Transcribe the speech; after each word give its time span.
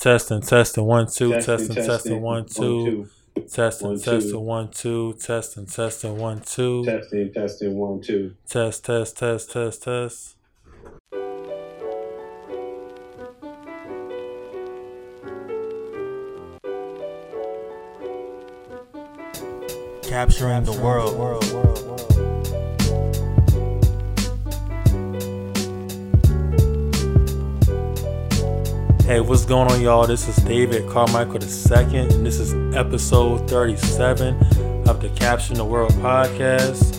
Testing, 0.00 0.40
testing, 0.40 0.84
one, 0.84 1.06
two, 1.08 1.38
testing, 1.42 1.76
testing, 1.76 2.22
one, 2.22 2.46
two. 2.46 3.06
Testing, 3.52 4.00
testing, 4.00 4.40
one, 4.40 4.70
two. 4.70 5.12
Testing, 5.20 5.66
testing, 5.66 6.16
one, 6.16 6.40
two. 6.40 6.82
Testing, 6.86 7.30
testing, 7.30 7.76
one, 7.76 8.00
two. 8.00 8.34
Test, 8.48 8.86
test, 8.86 9.18
test, 9.18 9.50
test, 9.50 9.82
test. 9.82 10.36
Capturing 20.08 20.64
the 20.64 20.80
world. 20.82 21.89
Hey, 29.10 29.20
what's 29.20 29.44
going 29.44 29.68
on, 29.72 29.80
y'all? 29.80 30.06
This 30.06 30.28
is 30.28 30.36
David 30.36 30.88
Carmichael 30.88 31.42
II, 31.42 31.98
and 31.98 32.24
this 32.24 32.38
is 32.38 32.54
episode 32.76 33.50
37 33.50 34.36
of 34.88 35.00
the 35.00 35.08
Caption 35.16 35.56
the 35.56 35.64
World 35.64 35.90
podcast. 35.94 36.94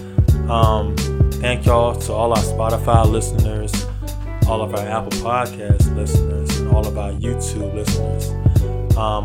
Um, 0.50 0.94
thank 1.40 1.66
y'all 1.66 1.96
to 1.96 2.12
all 2.12 2.32
our 2.32 2.44
Spotify 2.44 3.10
listeners, 3.10 3.72
all 4.46 4.62
of 4.62 4.76
our 4.76 4.86
Apple 4.86 5.12
Podcast 5.22 5.96
listeners, 5.96 6.60
and 6.60 6.68
all 6.76 6.86
of 6.86 6.98
our 6.98 7.12
YouTube 7.12 7.74
listeners. 7.74 8.30
Um, 8.98 9.24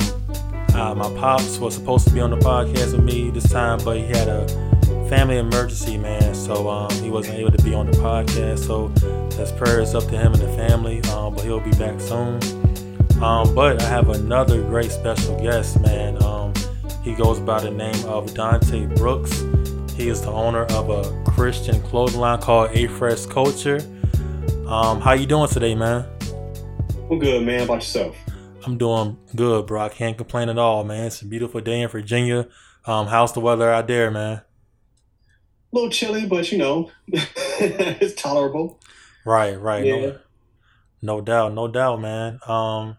uh, 0.72 0.94
my 0.94 1.12
pops 1.18 1.58
was 1.58 1.74
supposed 1.74 2.06
to 2.06 2.14
be 2.14 2.20
on 2.20 2.30
the 2.30 2.36
podcast 2.36 2.92
with 2.92 3.02
me 3.02 3.30
this 3.30 3.50
time, 3.50 3.80
but 3.84 3.96
he 3.96 4.04
had 4.04 4.28
a 4.28 4.46
family 5.08 5.38
emergency, 5.38 5.98
man. 5.98 6.36
So 6.36 6.68
um, 6.68 6.92
he 7.02 7.10
wasn't 7.10 7.40
able 7.40 7.50
to 7.50 7.64
be 7.64 7.74
on 7.74 7.90
the 7.90 7.98
podcast. 7.98 8.60
So 8.60 8.90
that's 9.36 9.50
prayers 9.50 9.96
up 9.96 10.04
to 10.04 10.16
him 10.16 10.34
and 10.34 10.40
the 10.40 10.52
family. 10.56 11.02
Um, 11.10 11.34
but 11.34 11.42
he'll 11.42 11.58
be 11.58 11.72
back 11.72 12.00
soon. 12.00 12.65
Um, 13.22 13.54
but 13.54 13.82
I 13.82 13.88
have 13.88 14.10
another 14.10 14.60
great 14.62 14.90
special 14.90 15.40
guest, 15.40 15.80
man. 15.80 16.22
Um, 16.22 16.52
he 17.02 17.14
goes 17.14 17.40
by 17.40 17.60
the 17.60 17.70
name 17.70 18.04
of 18.04 18.34
Dante 18.34 18.84
Brooks. 18.86 19.42
He 19.94 20.10
is 20.10 20.20
the 20.20 20.30
owner 20.30 20.64
of 20.66 20.90
a 20.90 21.24
Christian 21.24 21.80
clothing 21.82 22.20
line 22.20 22.40
called 22.42 22.70
A 22.72 22.86
Fresh 22.88 23.26
Culture. 23.26 23.80
Um, 24.66 25.00
how 25.00 25.14
you 25.14 25.24
doing 25.24 25.48
today, 25.48 25.74
man? 25.74 26.04
I'm 27.10 27.18
good, 27.18 27.42
man. 27.42 27.60
How 27.60 27.64
about 27.64 27.74
yourself? 27.76 28.16
I'm 28.66 28.76
doing 28.76 29.16
good, 29.34 29.66
bro. 29.66 29.80
I 29.80 29.88
can't 29.88 30.18
complain 30.18 30.50
at 30.50 30.58
all, 30.58 30.84
man. 30.84 31.06
It's 31.06 31.22
a 31.22 31.26
beautiful 31.26 31.62
day 31.62 31.80
in 31.80 31.88
Virginia. 31.88 32.48
Um, 32.84 33.06
how's 33.06 33.32
the 33.32 33.40
weather 33.40 33.70
out 33.70 33.86
there, 33.86 34.10
man? 34.10 34.38
A 34.38 34.44
little 35.72 35.90
chilly, 35.90 36.26
but 36.26 36.52
you 36.52 36.58
know, 36.58 36.90
it's 37.08 38.20
tolerable. 38.20 38.78
Right, 39.24 39.58
right. 39.58 39.86
Yeah. 39.86 39.94
No, 39.94 40.18
no 41.00 41.20
doubt, 41.22 41.54
no 41.54 41.68
doubt, 41.68 42.00
man. 42.00 42.40
Um, 42.46 42.98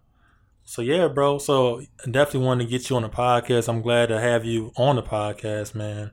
so 0.67 0.81
yeah, 0.81 1.07
bro. 1.07 1.37
So 1.37 1.81
definitely 2.03 2.45
want 2.45 2.59
to 2.59 2.67
get 2.67 2.89
you 2.89 2.97
on 2.97 3.03
the 3.03 3.09
podcast. 3.09 3.69
I'm 3.69 3.81
glad 3.81 4.09
to 4.09 4.19
have 4.19 4.43
you 4.43 4.73
on 4.75 4.97
the 4.97 5.01
podcast, 5.01 5.73
man. 5.73 6.11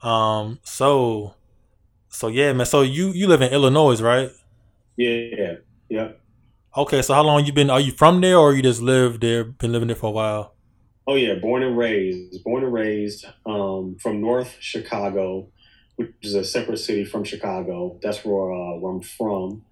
Um, 0.00 0.58
so, 0.62 1.34
so 2.08 2.28
yeah, 2.28 2.54
man. 2.54 2.64
So 2.64 2.80
you 2.80 3.08
you 3.08 3.28
live 3.28 3.42
in 3.42 3.52
Illinois, 3.52 4.00
right? 4.00 4.30
Yeah, 4.96 5.56
yeah. 5.90 6.12
Okay. 6.74 7.02
So 7.02 7.12
how 7.12 7.24
long 7.24 7.44
you 7.44 7.52
been? 7.52 7.68
Are 7.68 7.78
you 7.78 7.92
from 7.92 8.22
there, 8.22 8.38
or 8.38 8.54
you 8.54 8.62
just 8.62 8.80
lived 8.80 9.20
there? 9.20 9.44
Been 9.44 9.72
living 9.72 9.88
there 9.88 9.96
for 9.96 10.06
a 10.06 10.12
while? 10.12 10.54
Oh 11.06 11.16
yeah, 11.16 11.34
born 11.34 11.62
and 11.62 11.76
raised. 11.76 12.42
Born 12.42 12.64
and 12.64 12.72
raised 12.72 13.26
um, 13.44 13.96
from 14.00 14.22
North 14.22 14.56
Chicago, 14.60 15.48
which 15.96 16.10
is 16.22 16.34
a 16.34 16.42
separate 16.42 16.78
city 16.78 17.04
from 17.04 17.22
Chicago. 17.22 17.98
That's 18.00 18.24
where 18.24 18.50
uh, 18.50 18.78
where 18.78 18.94
I'm 18.94 19.02
from. 19.02 19.66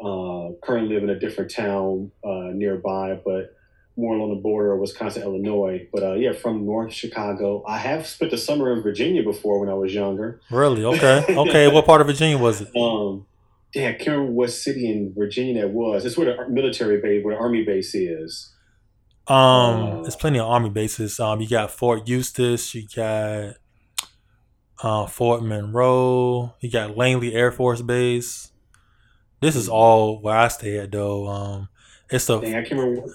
Uh, 0.00 0.50
currently 0.62 0.94
live 0.94 1.02
in 1.02 1.10
a 1.10 1.18
different 1.18 1.50
town 1.50 2.10
uh, 2.24 2.50
nearby, 2.52 3.18
but 3.24 3.54
more 3.96 4.14
along 4.14 4.30
the 4.30 4.40
border 4.40 4.72
of 4.72 4.80
Wisconsin, 4.80 5.22
Illinois. 5.22 5.88
But 5.92 6.02
uh, 6.04 6.14
yeah, 6.14 6.32
from 6.32 6.64
North 6.64 6.92
Chicago. 6.92 7.64
I 7.66 7.78
have 7.78 8.06
spent 8.06 8.30
the 8.30 8.38
summer 8.38 8.72
in 8.72 8.80
Virginia 8.80 9.24
before 9.24 9.58
when 9.58 9.68
I 9.68 9.74
was 9.74 9.92
younger. 9.92 10.40
Really? 10.50 10.84
Okay. 10.94 11.24
Okay. 11.28 11.68
what 11.68 11.84
part 11.84 12.00
of 12.00 12.06
Virginia 12.06 12.38
was 12.38 12.60
it? 12.60 12.68
Um, 12.76 13.26
yeah, 13.74 13.88
I 13.88 13.92
can't 13.94 14.08
remember 14.10 14.32
what 14.32 14.50
city 14.52 14.88
in 14.88 15.12
Virginia 15.16 15.62
that 15.62 15.70
was. 15.70 16.04
It's 16.04 16.16
where 16.16 16.34
the 16.36 16.48
military 16.48 17.00
base, 17.00 17.24
where 17.24 17.34
the 17.34 17.40
army 17.40 17.64
base 17.64 17.92
is. 17.94 18.52
Um, 19.26 19.36
Uh, 19.36 20.02
there's 20.02 20.16
plenty 20.16 20.38
of 20.38 20.46
army 20.46 20.70
bases. 20.70 21.18
Um, 21.20 21.40
you 21.40 21.48
got 21.48 21.70
Fort 21.72 22.06
Eustis. 22.06 22.74
You 22.74 22.86
got 22.94 23.54
uh, 24.82 25.06
Fort 25.06 25.42
Monroe. 25.42 26.54
You 26.60 26.70
got 26.70 26.96
Langley 26.96 27.34
Air 27.34 27.50
Force 27.52 27.82
Base. 27.82 28.47
This 29.40 29.54
is 29.56 29.68
all 29.68 30.20
where 30.20 30.36
I 30.36 30.48
stay 30.48 30.78
at, 30.78 30.90
though. 30.92 31.26
Um, 31.28 31.68
it's 32.10 32.28
a 32.28 32.40
Dang, 32.40 32.54
I 32.54 32.60
can't 32.62 32.72
remember 32.80 33.00
what 33.02 33.10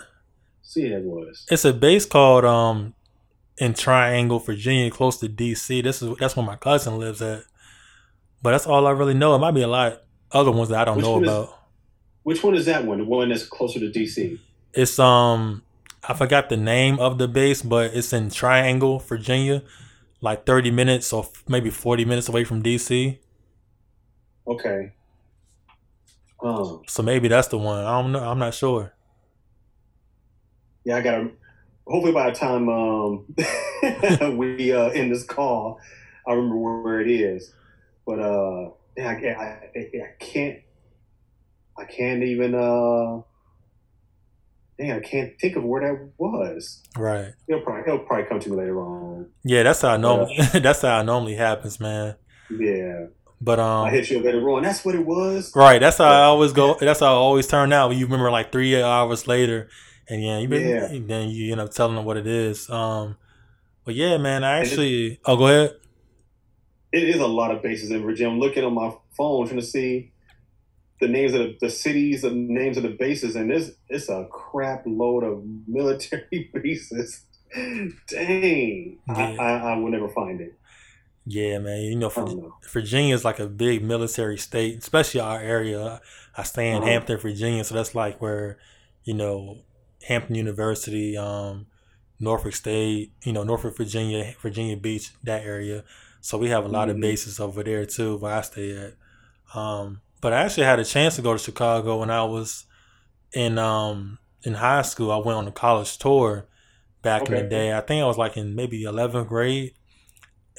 city 0.62 0.90
that 0.90 1.02
was. 1.04 1.46
it's 1.52 1.66
a 1.66 1.74
base 1.74 2.06
called 2.06 2.46
um 2.46 2.94
in 3.58 3.74
Triangle, 3.74 4.40
Virginia, 4.40 4.90
close 4.90 5.18
to 5.20 5.28
DC. 5.30 5.84
This 5.84 6.02
is 6.02 6.16
that's 6.18 6.36
where 6.36 6.46
my 6.46 6.56
cousin 6.56 6.98
lives 7.00 7.22
at. 7.22 7.44
But 8.42 8.52
that's 8.52 8.66
all 8.68 8.88
I 8.88 8.92
really 8.92 9.14
know. 9.14 9.36
It 9.36 9.40
might 9.40 9.52
be 9.52 9.62
a 9.62 9.68
lot 9.68 10.02
other 10.32 10.52
ones 10.52 10.70
that 10.70 10.80
I 10.82 10.86
don't 10.86 10.98
Which 10.98 11.06
know 11.06 11.12
one 11.14 11.24
is- 11.24 11.30
about. 11.30 11.60
Which 12.24 12.42
one 12.44 12.56
is 12.56 12.66
that 12.68 12.86
one? 12.86 13.00
The 13.00 13.04
one 13.04 13.30
that's 13.30 13.46
closer 13.46 13.80
to 13.82 13.90
DC? 13.90 14.40
It's 14.74 14.98
um 15.00 15.64
I 16.08 16.14
forgot 16.14 16.50
the 16.50 16.58
name 16.58 17.00
of 17.00 17.18
the 17.18 17.28
base, 17.28 17.62
but 17.62 17.94
it's 17.94 18.14
in 18.14 18.30
Triangle, 18.30 19.00
Virginia, 19.00 19.62
like 20.22 20.46
30 20.46 20.72
minutes 20.72 21.12
or 21.14 21.28
maybe 21.48 21.70
40 21.70 22.06
minutes 22.06 22.30
away 22.30 22.44
from 22.46 22.62
DC. 22.64 23.20
Okay. 24.48 24.94
Um, 26.44 26.81
So 26.88 27.02
maybe 27.04 27.28
that's 27.28 27.48
the 27.48 27.58
one. 27.58 27.84
I 27.84 28.02
don't 28.02 28.12
know. 28.12 28.24
I'm 28.24 28.40
not 28.40 28.54
sure. 28.54 28.94
yeah, 30.84 30.98
I 30.98 31.02
gotta. 31.02 31.31
Hopefully, 31.88 32.14
by 32.14 32.30
the 32.30 32.36
time 32.36 32.70
um, 32.70 34.38
we 34.38 34.72
uh, 34.72 34.90
end 34.90 35.12
this 35.12 35.24
call, 35.24 35.80
I 36.28 36.34
remember 36.34 36.58
where, 36.58 37.02
it 37.02 37.09
is. 37.09 37.54
But 38.06 38.20
uh, 38.20 38.70
yeah, 38.96 39.09
I, 39.09 39.80
I, 39.80 39.80
I, 39.80 40.14
can't. 40.20 40.59
I 41.78 41.86
can't 41.86 42.24
even. 42.24 42.56
Uh, 42.56 43.22
dang, 44.78 44.92
I 44.92 45.00
can't 45.00 45.40
think 45.40 45.56
of 45.56 45.64
where 45.64 45.81
that 45.81 46.12
was. 46.18 46.84
Right. 46.98 47.34
It'll 47.48 47.62
probably 47.62 47.84
it'll 47.84 48.06
probably 48.06 48.25
come 48.25 48.40
to 48.40 48.50
me 48.50 48.58
later 48.58 48.80
on. 48.81 49.30
Yeah, 49.44 49.64
that's 49.64 49.81
how 49.81 49.90
I 49.90 49.98
normally 49.98 50.38
that's 50.54 50.81
how 50.81 51.00
it 51.00 51.04
normally 51.04 51.36
happens, 51.36 51.80
man. 51.80 52.16
Yeah, 52.50 53.08
But 53.46 53.59
um, 53.59 53.86
I 53.86 53.90
hit 53.90 54.09
you 54.09 54.20
later 54.22 54.48
on. 54.52 54.64
That's 54.64 54.86
what 54.86 54.96
it 54.96 55.06
was. 55.06 55.52
right, 55.56 55.80
that's 55.80 55.98
how 55.98 56.06
I 56.06 56.24
always 56.24 56.54
go 56.54 56.76
that's 56.80 57.02
how 57.02 57.08
I 57.08 57.18
always 57.28 57.48
turn 57.48 57.74
out 57.74 57.90
you 57.96 58.06
remember 58.06 58.31
like 58.31 58.52
3 58.52 58.81
hours 58.81 59.28
later 59.28 59.70
and 60.08 60.24
yeah, 60.24 60.38
you 60.40 60.48
been 60.48 60.68
Yeah. 60.70 60.88
then 61.14 61.30
you 61.30 61.52
end 61.52 61.59
up 61.62 61.72
telling 61.72 61.96
them 61.96 62.06
what 62.06 62.16
it 62.18 62.28
is. 62.28 62.70
Um 62.70 63.18
but 63.86 63.96
yeah, 63.96 64.18
man, 64.18 64.44
I 64.46 64.59
And 64.59 64.66
it- 64.66 64.70
actually 64.72 65.20
Oh, 65.26 65.36
go 65.36 65.48
ahead. 65.48 65.72
it 66.94 67.04
is 67.04 67.20
a 67.20 67.28
lot 67.28 67.52
of 67.54 67.62
bases 67.62 67.92
in 67.92 68.02
Virginia. 68.04 68.31
I'm 68.31 68.40
looking 68.40 68.64
on 68.64 68.74
my 68.74 68.92
phone 69.18 69.46
trying 69.48 69.60
to 69.60 69.66
see 69.66 70.12
the 71.02 71.08
names 71.10 71.34
of 71.34 71.40
the, 71.40 71.58
the 71.60 71.70
cities, 71.70 72.22
the 72.22 72.30
names 72.31 72.78
of 72.78 72.84
the 72.84 72.96
bases, 73.06 73.36
and 73.36 73.50
this 73.52 73.72
it's 73.90 74.08
a 74.10 74.25
crap 74.31 74.84
load 74.86 75.24
of 75.25 75.44
military 75.68 76.50
bases. 76.64 77.25
Dang, 78.10 79.00
I, 79.10 79.36
I, 79.38 79.52
I 79.74 79.78
will 79.78 79.92
never 79.92 80.08
find 80.10 80.40
it. 80.42 80.54
Yeah, 81.26 81.60
man. 81.60 81.82
You 81.82 81.96
know, 81.96 82.08
I 82.08 82.10
for 82.10 82.26
don't 82.26 82.38
know. 82.38 82.56
Virginia 82.72 83.16
is 83.16 83.24
like 83.24 83.40
a 83.40 83.48
big 83.48 83.84
military 83.84 84.38
state, 84.38 84.80
especially 84.80 85.22
our 85.22 85.40
area. 85.40 86.02
I 86.36 86.44
stay 86.44 86.72
in 86.72 86.84
Uh-huh. 86.84 86.86
Hampton, 86.86 87.18
Virginia, 87.18 87.64
so 87.64 87.76
that's 87.76 87.96
like 87.96 88.22
where, 88.22 88.58
you 89.04 89.14
know, 89.14 89.60
Hampton 90.08 90.36
University, 90.36 91.16
um, 91.18 91.68
Norfolk 92.20 92.54
State, 92.56 93.14
you 93.24 93.32
know, 93.34 93.44
Norfolk, 93.44 93.78
Virginia, 93.78 94.34
Virginia 94.42 94.76
Beach, 94.78 95.12
that 95.24 95.44
area. 95.44 95.84
So 96.22 96.38
we 96.38 96.50
have 96.50 96.66
a 96.66 96.70
lot 96.70 96.90
of 96.90 96.98
Mhm. 96.98 97.02
bases 97.02 97.40
over 97.40 97.64
there 97.64 97.86
too, 97.86 98.18
where 98.18 98.34
I 98.34 98.42
stay 98.42 98.76
at. 98.78 98.94
Um, 99.58 100.02
but 100.22 100.34
I 100.34 100.44
actually 100.44 100.64
had 100.66 100.80
a 100.80 100.86
chance 100.86 101.16
to 101.18 101.22
go 101.22 101.34
to 101.34 101.40
Chicago 101.40 102.00
when 102.00 102.10
I 102.10 102.24
was 102.24 102.66
in 103.34 103.58
um 103.58 104.20
in 104.44 104.56
high 104.56 104.82
school. 104.82 105.12
I 105.12 105.18
went 105.18 105.38
on 105.38 105.48
a 105.48 105.52
college 105.52 105.98
tour 105.98 106.48
back 107.02 107.28
in 107.30 107.36
the 107.36 107.44
day. 107.44 107.74
I 107.74 107.81
think 107.81 108.02
I 108.04 108.08
was 108.08 108.18
like 108.18 108.38
in 108.38 108.56
maybe 108.56 108.84
eleventh 108.84 109.28
grade 109.30 109.74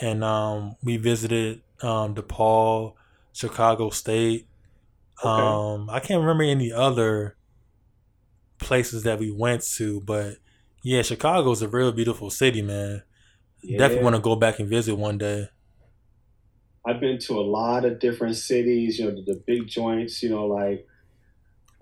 and 0.00 0.24
um, 0.24 0.76
we 0.82 0.96
visited 0.96 1.62
um, 1.82 2.14
DePaul, 2.14 2.94
Chicago 3.32 3.90
State. 3.90 4.46
Okay. 5.24 5.28
Um, 5.28 5.88
I 5.90 6.00
can't 6.00 6.20
remember 6.20 6.44
any 6.44 6.72
other 6.72 7.36
places 8.58 9.02
that 9.04 9.18
we 9.18 9.30
went 9.30 9.62
to, 9.76 10.00
but 10.00 10.36
yeah, 10.82 11.02
Chicago's 11.02 11.62
a 11.62 11.68
real 11.68 11.92
beautiful 11.92 12.30
city, 12.30 12.62
man. 12.62 13.02
Yeah. 13.62 13.78
Definitely 13.78 14.04
want 14.04 14.16
to 14.16 14.22
go 14.22 14.36
back 14.36 14.58
and 14.58 14.68
visit 14.68 14.96
one 14.96 15.18
day. 15.18 15.48
I've 16.86 17.00
been 17.00 17.18
to 17.20 17.34
a 17.34 17.40
lot 17.40 17.86
of 17.86 17.98
different 17.98 18.36
cities. 18.36 18.98
You 18.98 19.06
know, 19.06 19.16
the, 19.16 19.32
the 19.32 19.42
big 19.46 19.66
joints. 19.66 20.22
You 20.22 20.30
know, 20.30 20.46
like 20.46 20.86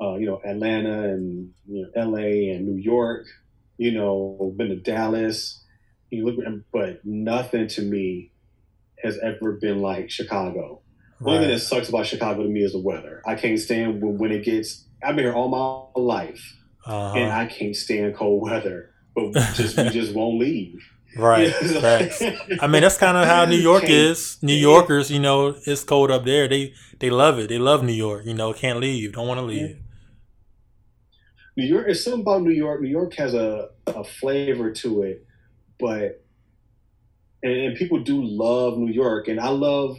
uh, 0.00 0.14
you 0.14 0.26
know 0.26 0.40
Atlanta 0.44 1.08
and 1.08 1.52
you 1.66 1.82
know 1.82 1.88
L.A. 1.96 2.50
and 2.50 2.66
New 2.66 2.80
York. 2.80 3.26
You 3.78 3.92
know, 3.92 4.54
been 4.56 4.68
to 4.68 4.76
Dallas. 4.76 5.61
You 6.12 6.26
look, 6.26 6.38
at 6.38 6.44
him, 6.44 6.64
but 6.72 7.04
nothing 7.04 7.66
to 7.68 7.82
me 7.82 8.32
has 9.02 9.18
ever 9.18 9.52
been 9.52 9.80
like 9.80 10.10
Chicago. 10.10 10.80
The 11.20 11.26
only 11.30 11.40
thing 11.40 11.48
that 11.54 11.60
sucks 11.60 11.88
about 11.88 12.06
Chicago 12.06 12.42
to 12.42 12.48
me 12.48 12.62
is 12.62 12.72
the 12.72 12.80
weather. 12.80 13.22
I 13.26 13.34
can't 13.34 13.58
stand 13.58 14.02
when, 14.02 14.18
when 14.18 14.30
it 14.32 14.44
gets. 14.44 14.84
I've 15.02 15.16
been 15.16 15.24
here 15.24 15.34
all 15.34 15.48
my 15.96 16.00
life, 16.00 16.54
Uh-huh. 16.84 17.18
and 17.18 17.32
I 17.32 17.46
can't 17.46 17.74
stand 17.74 18.14
cold 18.14 18.42
weather, 18.42 18.90
but 19.14 19.28
we 19.28 19.32
just 19.32 19.76
we 19.76 19.88
just 19.88 20.14
won't 20.14 20.38
leave. 20.38 20.80
Right. 21.18 21.52
I 22.60 22.66
mean, 22.68 22.80
that's 22.80 22.96
kind 22.96 23.18
of 23.18 23.26
how 23.26 23.44
New 23.44 23.58
York 23.58 23.84
is. 23.84 24.38
New 24.40 24.54
Yorkers, 24.54 25.10
you 25.10 25.20
know, 25.20 25.54
it's 25.66 25.84
cold 25.84 26.10
up 26.10 26.24
there. 26.24 26.48
They 26.48 26.72
they 27.00 27.10
love 27.10 27.38
it. 27.38 27.48
They 27.50 27.58
love 27.58 27.84
New 27.84 27.92
York. 27.92 28.24
You 28.24 28.32
know, 28.32 28.54
can't 28.54 28.80
leave. 28.80 29.12
Don't 29.12 29.28
want 29.28 29.38
to 29.38 29.44
leave. 29.44 29.76
New 31.56 31.66
York. 31.66 31.86
It's 31.88 32.02
something 32.04 32.22
about 32.22 32.42
New 32.42 32.50
York. 32.52 32.80
New 32.80 32.88
York 32.88 33.12
has 33.14 33.34
a, 33.34 33.68
a 33.88 34.02
flavor 34.04 34.70
to 34.72 35.02
it, 35.02 35.26
but 35.82 36.24
and, 37.42 37.52
and 37.52 37.76
people 37.76 37.98
do 37.98 38.22
love 38.22 38.78
New 38.78 38.92
York, 38.92 39.28
and 39.28 39.38
I 39.38 39.48
love. 39.48 39.98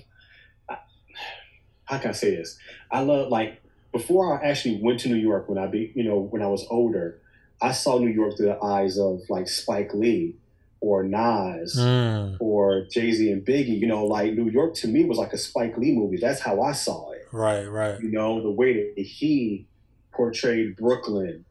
How 1.85 1.97
can 1.99 2.11
I 2.11 2.13
say 2.13 2.35
this? 2.35 2.57
I 2.89 3.01
love 3.01 3.29
like 3.29 3.61
before 3.91 4.41
I 4.41 4.47
actually 4.49 4.79
went 4.81 5.01
to 5.01 5.09
New 5.09 5.17
York 5.17 5.49
when 5.49 5.57
I 5.57 5.67
be 5.67 5.91
you 5.95 6.03
know 6.03 6.17
when 6.17 6.41
I 6.41 6.47
was 6.47 6.65
older, 6.71 7.19
I 7.61 7.73
saw 7.73 7.99
New 7.99 8.07
York 8.07 8.37
through 8.37 8.47
the 8.47 8.63
eyes 8.63 8.97
of 8.97 9.21
like 9.29 9.47
Spike 9.49 9.93
Lee 9.93 10.37
or 10.79 11.03
Nas 11.03 11.77
Mm, 11.77 12.37
or 12.39 12.85
Jay 12.89 13.11
Z 13.11 13.29
and 13.29 13.45
Biggie. 13.45 13.77
You 13.79 13.87
know, 13.87 14.05
like 14.05 14.33
New 14.33 14.49
York 14.49 14.73
to 14.75 14.87
me 14.87 15.03
was 15.05 15.17
like 15.17 15.33
a 15.33 15.37
Spike 15.37 15.77
Lee 15.77 15.91
movie. 15.93 16.17
That's 16.17 16.39
how 16.39 16.61
I 16.61 16.71
saw 16.71 17.11
it. 17.11 17.27
right. 17.31 17.65
Right. 17.65 17.99
You 18.01 18.11
know, 18.11 18.41
the 18.41 18.51
way 18.51 18.93
that 18.95 19.01
he 19.01 19.67
portrayed 20.13 20.77
Brooklyn, 20.77 21.43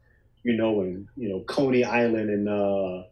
you 0.43 0.53
know, 0.57 0.81
and 0.81 1.07
you 1.15 1.29
know 1.29 1.41
Coney 1.41 1.83
Island 1.83 2.29
and 2.31 2.49
uh 2.49 3.03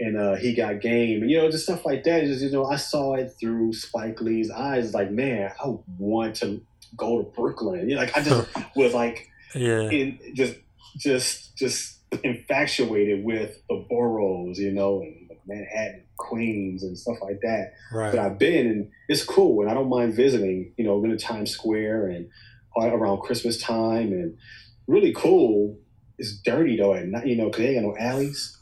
and 0.00 0.16
uh 0.16 0.34
he 0.36 0.54
got 0.54 0.80
game 0.80 1.22
and 1.22 1.30
you 1.30 1.38
know 1.38 1.50
just 1.50 1.64
stuff 1.64 1.84
like 1.84 2.04
that. 2.04 2.24
Just 2.24 2.42
you 2.42 2.50
know, 2.50 2.64
I 2.66 2.76
saw 2.76 3.14
it 3.14 3.34
through 3.38 3.72
Spike 3.72 4.20
Lee's 4.20 4.50
eyes. 4.50 4.86
It's 4.86 4.94
like, 4.94 5.10
man, 5.10 5.50
I 5.62 5.74
want 5.98 6.36
to 6.36 6.60
go 6.96 7.22
to 7.22 7.28
Brooklyn. 7.30 7.88
You 7.88 7.96
know, 7.96 8.02
like 8.02 8.16
I 8.16 8.22
just 8.22 8.48
was 8.76 8.94
like 8.94 9.28
Yeah. 9.54 9.88
in 9.90 10.18
just 10.34 10.56
just 10.96 11.56
just 11.56 11.98
infatuated 12.24 13.24
with 13.24 13.60
the 13.68 13.84
boroughs, 13.88 14.58
you 14.58 14.72
know, 14.72 15.00
and 15.02 15.30
Manhattan, 15.46 16.02
Queens, 16.16 16.82
and 16.82 16.98
stuff 16.98 17.16
like 17.22 17.40
that. 17.42 17.72
But 18.12 18.18
I've 18.20 18.38
been, 18.38 18.66
and 18.66 18.90
it's 19.08 19.24
cool, 19.24 19.62
and 19.62 19.70
I 19.70 19.74
don't 19.74 19.88
mind 19.88 20.14
visiting. 20.14 20.72
You 20.76 20.84
know, 20.84 20.98
going 21.00 21.16
to 21.16 21.22
Times 21.22 21.50
Square 21.50 22.08
and 22.08 22.28
all 22.76 22.86
around 22.86 23.20
Christmas 23.22 23.60
time, 23.60 24.12
and 24.12 24.36
really 24.86 25.12
cool. 25.14 25.78
It's 26.18 26.36
dirty 26.44 26.76
though 26.76 26.94
at 26.94 27.06
night, 27.06 27.26
you 27.26 27.36
know, 27.36 27.46
because 27.46 27.60
they 27.62 27.76
ain't 27.76 27.84
got 27.86 27.88
no 27.88 27.96
alleys. 27.98 28.57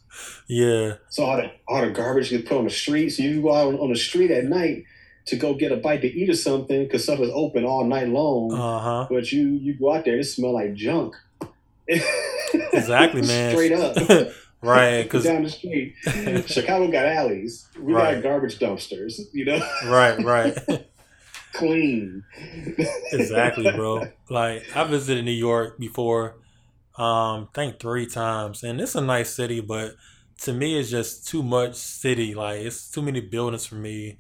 Yeah. 0.48 0.94
So 1.08 1.24
all 1.24 1.36
the 1.36 1.50
all 1.68 1.82
the 1.82 1.90
garbage 1.90 2.30
gets 2.30 2.48
put 2.48 2.58
on 2.58 2.64
the 2.64 2.70
street. 2.70 3.10
So 3.10 3.22
you 3.22 3.42
go 3.42 3.54
out 3.54 3.68
on, 3.68 3.76
on 3.76 3.90
the 3.92 3.98
street 3.98 4.30
at 4.30 4.44
night 4.44 4.84
to 5.26 5.36
go 5.36 5.54
get 5.54 5.72
a 5.72 5.76
bite 5.76 6.02
to 6.02 6.08
eat 6.08 6.30
or 6.30 6.34
something 6.36 6.84
because 6.84 7.02
stuff 7.02 7.18
is 7.20 7.30
open 7.34 7.64
all 7.64 7.84
night 7.84 8.08
long. 8.08 8.52
Uh 8.52 8.78
huh. 8.78 9.06
But 9.10 9.32
you 9.32 9.48
you 9.48 9.74
go 9.74 9.92
out 9.94 10.04
there, 10.04 10.18
it 10.18 10.24
smell 10.24 10.52
like 10.54 10.74
junk. 10.74 11.14
Exactly, 12.72 13.22
man. 13.22 13.52
Straight 13.52 13.72
up. 13.72 13.96
Right. 14.62 15.02
Because 15.02 15.22
down 15.24 15.44
the 15.44 15.50
street. 15.50 15.94
Chicago 16.48 16.90
got 16.90 17.04
alleys. 17.04 17.68
We 17.78 17.92
Right. 17.92 18.14
got 18.14 18.22
garbage 18.22 18.58
dumpsters. 18.58 19.20
You 19.32 19.44
know, 19.44 19.58
right. 19.84 20.18
Right. 20.24 20.56
clean. 21.52 22.24
exactly, 23.12 23.70
bro. 23.72 24.08
Like 24.30 24.64
I 24.74 24.84
visited 24.84 25.24
New 25.24 25.30
York 25.30 25.78
before, 25.78 26.36
um, 26.98 27.48
I 27.52 27.54
think 27.54 27.78
three 27.78 28.06
times, 28.06 28.62
and 28.62 28.80
it's 28.80 28.94
a 28.94 29.00
nice 29.00 29.34
city, 29.34 29.60
but 29.60 29.94
to 30.42 30.52
me, 30.52 30.78
it's 30.78 30.90
just 30.90 31.26
too 31.28 31.42
much 31.42 31.74
city. 31.74 32.34
Like 32.34 32.60
it's 32.60 32.90
too 32.90 33.02
many 33.02 33.20
buildings 33.20 33.66
for 33.66 33.76
me. 33.76 34.18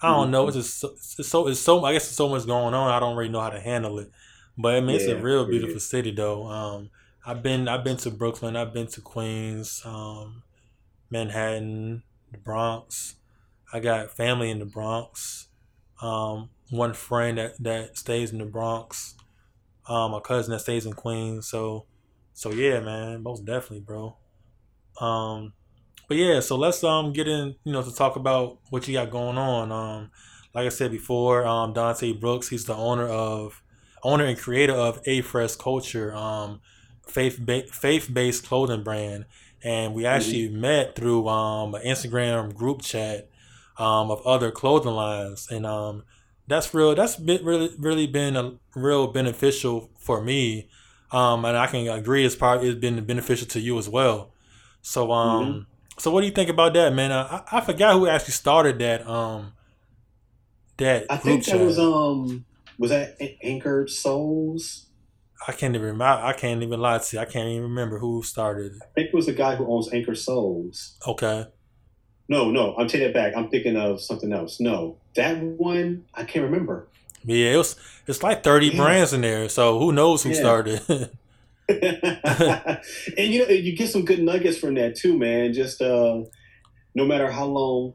I 0.00 0.08
don't 0.08 0.30
know. 0.30 0.48
It's 0.48 0.56
just 0.56 0.80
so, 0.80 0.88
it's 0.88 1.28
so 1.28 1.48
it's 1.48 1.60
so. 1.60 1.84
I 1.84 1.92
guess 1.92 2.06
there's 2.06 2.16
so 2.16 2.28
much 2.28 2.46
going 2.46 2.74
on. 2.74 2.90
I 2.90 3.00
don't 3.00 3.16
really 3.16 3.30
know 3.30 3.40
how 3.40 3.50
to 3.50 3.60
handle 3.60 3.98
it. 3.98 4.10
But 4.56 4.76
I 4.76 4.80
mean, 4.80 4.96
it's 4.96 5.06
a 5.06 5.16
real 5.16 5.46
beautiful 5.46 5.80
city, 5.80 6.10
though. 6.10 6.46
Um, 6.46 6.90
I've 7.26 7.42
been 7.42 7.68
I've 7.68 7.84
been 7.84 7.96
to 7.98 8.10
Brooklyn. 8.10 8.56
I've 8.56 8.74
been 8.74 8.86
to 8.88 9.00
Queens, 9.00 9.82
um, 9.84 10.42
Manhattan, 11.10 12.02
the 12.30 12.38
Bronx. 12.38 13.16
I 13.72 13.80
got 13.80 14.16
family 14.16 14.50
in 14.50 14.58
the 14.58 14.66
Bronx. 14.66 15.48
Um, 16.02 16.50
one 16.70 16.92
friend 16.92 17.38
that, 17.38 17.62
that 17.62 17.96
stays 17.96 18.32
in 18.32 18.38
the 18.38 18.44
Bronx. 18.44 19.14
Um, 19.88 20.14
a 20.14 20.20
cousin 20.20 20.52
that 20.52 20.60
stays 20.60 20.86
in 20.86 20.92
Queens. 20.92 21.48
So, 21.48 21.86
so 22.34 22.50
yeah, 22.52 22.80
man, 22.80 23.22
most 23.22 23.44
definitely, 23.44 23.80
bro. 23.80 24.16
Um, 25.00 25.54
but 26.08 26.16
yeah, 26.18 26.40
so 26.40 26.56
let's 26.56 26.84
um 26.84 27.12
get 27.12 27.26
in, 27.26 27.54
you 27.64 27.72
know, 27.72 27.82
to 27.82 27.94
talk 27.94 28.16
about 28.16 28.58
what 28.70 28.86
you 28.86 28.94
got 28.94 29.10
going 29.10 29.38
on. 29.38 29.72
Um, 29.72 30.10
like 30.54 30.66
I 30.66 30.68
said 30.68 30.90
before, 30.90 31.46
um, 31.46 31.72
Dante 31.72 32.12
Brooks, 32.12 32.48
he's 32.48 32.64
the 32.66 32.74
owner 32.74 33.08
of, 33.08 33.62
owner 34.02 34.24
and 34.24 34.38
creator 34.38 34.74
of 34.74 35.00
A 35.06 35.22
Fresh 35.22 35.56
Culture, 35.56 36.14
um, 36.14 36.60
faith 37.06 37.38
ba- 37.40 37.66
faith 37.72 38.12
based 38.12 38.44
clothing 38.44 38.82
brand, 38.82 39.24
and 39.62 39.94
we 39.94 40.04
actually 40.06 40.48
met 40.48 40.94
through 40.94 41.26
um 41.28 41.74
an 41.74 41.82
Instagram 41.82 42.54
group 42.54 42.82
chat, 42.82 43.28
um, 43.78 44.10
of 44.10 44.24
other 44.26 44.50
clothing 44.50 44.92
lines, 44.92 45.48
and 45.50 45.66
um, 45.66 46.04
that's 46.46 46.72
real. 46.74 46.94
That's 46.94 47.16
been 47.16 47.44
really 47.44 47.70
really 47.78 48.06
been 48.06 48.36
a 48.36 48.52
real 48.76 49.06
beneficial 49.08 49.90
for 49.98 50.22
me, 50.22 50.68
um, 51.14 51.44
and 51.44 51.56
I 51.56 51.68
can 51.68 51.86
agree 51.86 52.24
it's 52.26 52.34
probably 52.34 52.68
it's 52.68 52.80
been 52.80 53.04
beneficial 53.04 53.46
to 53.48 53.60
you 53.60 53.78
as 53.78 53.88
well. 53.88 54.32
So 54.82 55.12
um, 55.12 55.66
so 55.96 56.10
what 56.10 56.22
do 56.22 56.26
you 56.26 56.32
think 56.32 56.50
about 56.50 56.74
that, 56.74 56.92
man? 56.92 57.12
I 57.12 57.22
I 57.22 57.58
I 57.58 57.60
forgot 57.60 57.94
who 57.94 58.08
actually 58.08 58.32
started 58.32 58.80
that 58.80 59.06
um 59.06 59.52
that 60.78 61.06
I 61.08 61.16
think 61.16 61.44
chat. 61.44 61.58
that 61.58 61.64
was 61.64 61.78
um 61.78 62.44
was 62.78 62.90
that 62.90 63.16
Anchored 63.42 63.90
Souls? 63.90 64.86
I 65.46 65.52
can't 65.52 65.74
even 65.74 65.86
remember. 65.86 66.04
I 66.24 66.32
can't 66.32 66.62
even 66.62 66.80
lie 66.80 66.98
to 66.98 67.16
you. 67.16 67.22
I 67.22 67.26
can't 67.26 67.48
even 67.48 67.62
remember 67.62 67.98
who 67.98 68.22
started 68.22 68.72
it. 68.72 68.78
I 68.82 68.86
think 68.94 69.08
it 69.08 69.14
was 69.14 69.26
the 69.26 69.34
guy 69.34 69.54
who 69.54 69.72
owns 69.72 69.92
Anchor 69.92 70.14
Souls. 70.14 70.98
Okay. 71.06 71.46
No, 72.28 72.50
no, 72.50 72.74
I'm 72.76 72.88
taking 72.88 73.08
it 73.08 73.14
back. 73.14 73.34
I'm 73.36 73.50
thinking 73.50 73.76
of 73.76 74.00
something 74.00 74.32
else. 74.32 74.58
No, 74.58 74.96
that 75.14 75.40
one 75.40 76.06
I 76.14 76.24
can't 76.24 76.44
remember. 76.44 76.88
Yeah, 77.24 77.54
it 77.54 77.56
was, 77.56 77.76
it's 78.06 78.22
like 78.22 78.42
30 78.44 78.68
Yeah. 78.68 78.76
brands 78.76 79.12
in 79.12 79.22
there. 79.22 79.48
So 79.48 79.78
who 79.78 79.92
knows 79.92 80.22
who 80.22 80.30
Yeah. 80.30 80.40
started? 80.40 80.80
and 81.68 82.78
you 83.16 83.38
know, 83.40 83.48
you 83.48 83.74
get 83.76 83.88
some 83.90 84.04
good 84.04 84.22
nuggets 84.22 84.58
from 84.58 84.74
that 84.74 84.96
too, 84.96 85.16
man. 85.16 85.52
Just 85.54 85.80
uh, 85.80 86.20
no 86.94 87.04
matter 87.06 87.30
how 87.30 87.46
long 87.46 87.94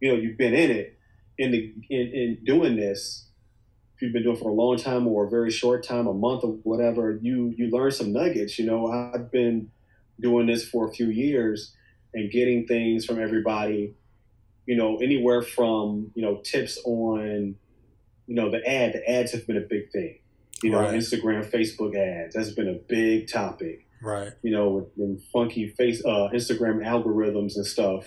you 0.00 0.10
know 0.10 0.18
you've 0.18 0.36
been 0.38 0.54
in 0.54 0.70
it, 0.72 0.98
in 1.38 1.52
the 1.52 1.72
in, 1.88 2.00
in 2.08 2.38
doing 2.44 2.76
this, 2.76 3.28
if 3.94 4.02
you've 4.02 4.12
been 4.12 4.24
doing 4.24 4.36
it 4.36 4.40
for 4.40 4.50
a 4.50 4.54
long 4.54 4.76
time 4.76 5.06
or 5.06 5.26
a 5.26 5.30
very 5.30 5.50
short 5.52 5.84
time, 5.84 6.08
a 6.08 6.12
month 6.14 6.42
or 6.42 6.54
whatever, 6.64 7.16
you 7.22 7.54
you 7.56 7.70
learn 7.70 7.92
some 7.92 8.12
nuggets. 8.12 8.58
You 8.58 8.66
know, 8.66 8.88
I've 8.88 9.30
been 9.30 9.70
doing 10.20 10.46
this 10.46 10.68
for 10.68 10.88
a 10.88 10.92
few 10.92 11.06
years 11.10 11.74
and 12.12 12.30
getting 12.32 12.66
things 12.66 13.04
from 13.04 13.20
everybody. 13.22 13.94
You 14.66 14.76
know, 14.76 14.96
anywhere 14.96 15.42
from 15.42 16.10
you 16.16 16.22
know 16.22 16.40
tips 16.42 16.76
on, 16.84 17.54
you 18.26 18.34
know, 18.34 18.50
the 18.50 18.66
ad. 18.68 18.92
The 18.94 19.10
ads 19.10 19.32
have 19.32 19.46
been 19.46 19.56
a 19.56 19.60
big 19.60 19.90
thing. 19.90 20.18
You 20.62 20.70
know, 20.70 20.80
Right. 20.80 20.94
Instagram, 20.94 21.50
Facebook 21.50 21.94
ads. 21.96 22.34
That's 22.34 22.50
been 22.50 22.68
a 22.68 22.74
big 22.74 23.28
topic 23.30 23.86
right. 24.02 24.32
you 24.42 24.50
know, 24.50 24.86
with, 24.96 25.22
funky 25.32 25.68
face 25.70 26.04
uh, 26.04 26.28
Instagram 26.32 26.84
algorithms 26.84 27.56
and 27.56 27.66
stuff, 27.66 28.04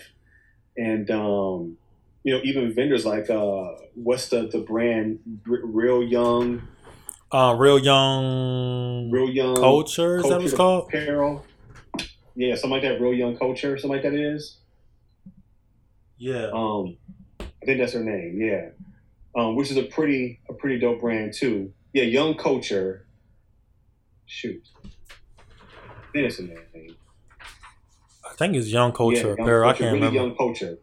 and 0.76 1.10
um, 1.10 1.76
you 2.22 2.34
know, 2.34 2.40
even 2.42 2.74
vendors 2.74 3.06
like 3.06 3.30
uh, 3.30 3.68
what's 3.94 4.28
the 4.28 4.48
the 4.48 4.58
brand 4.58 5.20
Real 5.44 6.02
Young, 6.02 6.62
Uh, 7.32 7.54
real 7.58 7.78
young 7.78 9.10
Real 9.10 9.30
Young 9.30 9.56
culture. 9.56 10.18
Is 10.18 10.24
that 10.24 10.36
what 10.36 10.44
it's 10.44 10.54
called? 10.54 10.88
Apparel. 10.88 11.44
Yeah, 12.34 12.54
something 12.54 12.70
like 12.70 12.82
that. 12.82 13.00
Real 13.00 13.12
Young 13.14 13.36
Culture, 13.36 13.76
something 13.76 13.90
like 13.90 14.02
that 14.02 14.14
is. 14.14 14.58
Yeah. 16.16 16.50
Um, 16.52 16.96
I 17.40 17.66
think 17.66 17.78
that's 17.80 17.92
her 17.92 18.02
name. 18.04 18.40
Yeah, 18.40 18.70
um, 19.36 19.56
which 19.56 19.70
is 19.70 19.76
a 19.76 19.82
pretty 19.84 20.40
a 20.48 20.54
pretty 20.54 20.78
dope 20.78 21.00
brand 21.00 21.32
too. 21.32 21.72
Yeah, 21.92 22.04
Young 22.04 22.34
Culture. 22.36 23.06
Shoot, 24.26 24.62
I 24.84 26.12
think 26.12 26.24
that's 26.26 26.38
her 26.38 26.44
name. 26.44 26.96
I 28.28 28.34
think 28.34 28.54
it's 28.56 28.68
Young 28.68 28.92
Culture 28.92 29.34
yeah, 29.38 29.44
Young. 29.44 29.64
I 29.64 29.72
can't 29.72 29.80
really 29.80 29.94
remember. 29.94 30.18
Young 30.20 30.36
Culture. 30.36 30.78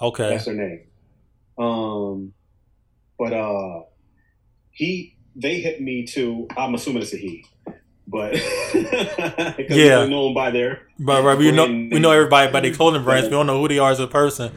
Okay. 0.00 0.30
That's 0.30 0.46
her 0.46 0.54
name. 0.54 0.82
Um, 1.58 2.32
but 3.18 3.32
uh, 3.32 3.82
he 4.70 5.16
they 5.36 5.60
hit 5.60 5.80
me 5.80 6.06
too. 6.06 6.46
I'm 6.56 6.74
assuming 6.74 7.02
it's 7.02 7.12
a 7.14 7.16
he, 7.16 7.44
but 8.06 8.34
Yeah. 8.74 9.56
they're 9.68 10.08
known 10.08 10.34
by 10.34 10.50
their 10.50 10.82
But 10.98 11.24
right, 11.24 11.36
we 11.38 11.52
know 11.52 11.66
we 11.66 11.98
know 11.98 12.10
everybody 12.12 12.50
by 12.52 12.60
their 12.60 12.72
clothing 12.74 13.02
brands. 13.02 13.28
We 13.28 13.32
don't 13.32 13.46
know 13.46 13.60
who 13.60 13.68
they 13.68 13.78
are 13.78 13.90
as 13.90 14.00
a 14.00 14.06
person. 14.06 14.52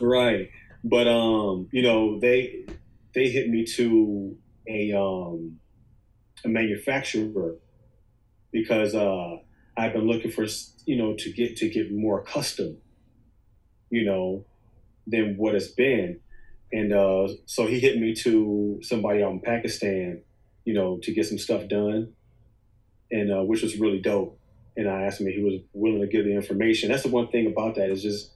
right. 0.00 0.50
But 0.84 1.08
um, 1.08 1.68
you 1.72 1.82
know 1.82 2.20
they 2.20 2.66
they 3.14 3.30
hit 3.30 3.50
me 3.50 3.66
to 3.76 4.36
a 4.68 4.92
um 4.92 5.60
a 6.44 6.48
manufacturer 6.48 7.56
because 8.52 8.94
uh 8.94 9.38
I've 9.76 9.92
been 9.94 10.06
looking 10.06 10.30
for 10.30 10.46
you 10.86 10.96
know 10.96 11.14
to 11.16 11.32
get 11.32 11.56
to 11.58 11.70
get 11.70 11.92
more 11.92 12.22
custom, 12.24 12.78
you 13.90 14.04
know, 14.04 14.46
than 15.06 15.36
what 15.36 15.54
it's 15.54 15.68
been. 15.68 16.20
And 16.72 16.92
uh, 16.92 17.28
so 17.46 17.66
he 17.66 17.80
hit 17.80 17.98
me 17.98 18.14
to 18.16 18.80
somebody 18.82 19.22
out 19.22 19.32
in 19.32 19.40
Pakistan, 19.40 20.22
you 20.64 20.74
know, 20.74 20.98
to 21.02 21.12
get 21.14 21.26
some 21.26 21.38
stuff 21.38 21.68
done, 21.68 22.14
and 23.10 23.32
uh, 23.32 23.42
which 23.44 23.62
was 23.62 23.78
really 23.78 24.00
dope. 24.00 24.38
and 24.76 24.88
I 24.90 25.02
asked 25.04 25.20
him 25.20 25.28
if 25.28 25.36
he 25.36 25.42
was 25.42 25.60
willing 25.72 26.00
to 26.00 26.08
give 26.08 26.24
the 26.24 26.34
information. 26.34 26.90
That's 26.90 27.04
the 27.04 27.10
one 27.10 27.28
thing 27.28 27.46
about 27.46 27.76
that 27.76 27.90
is 27.90 28.02
just, 28.02 28.32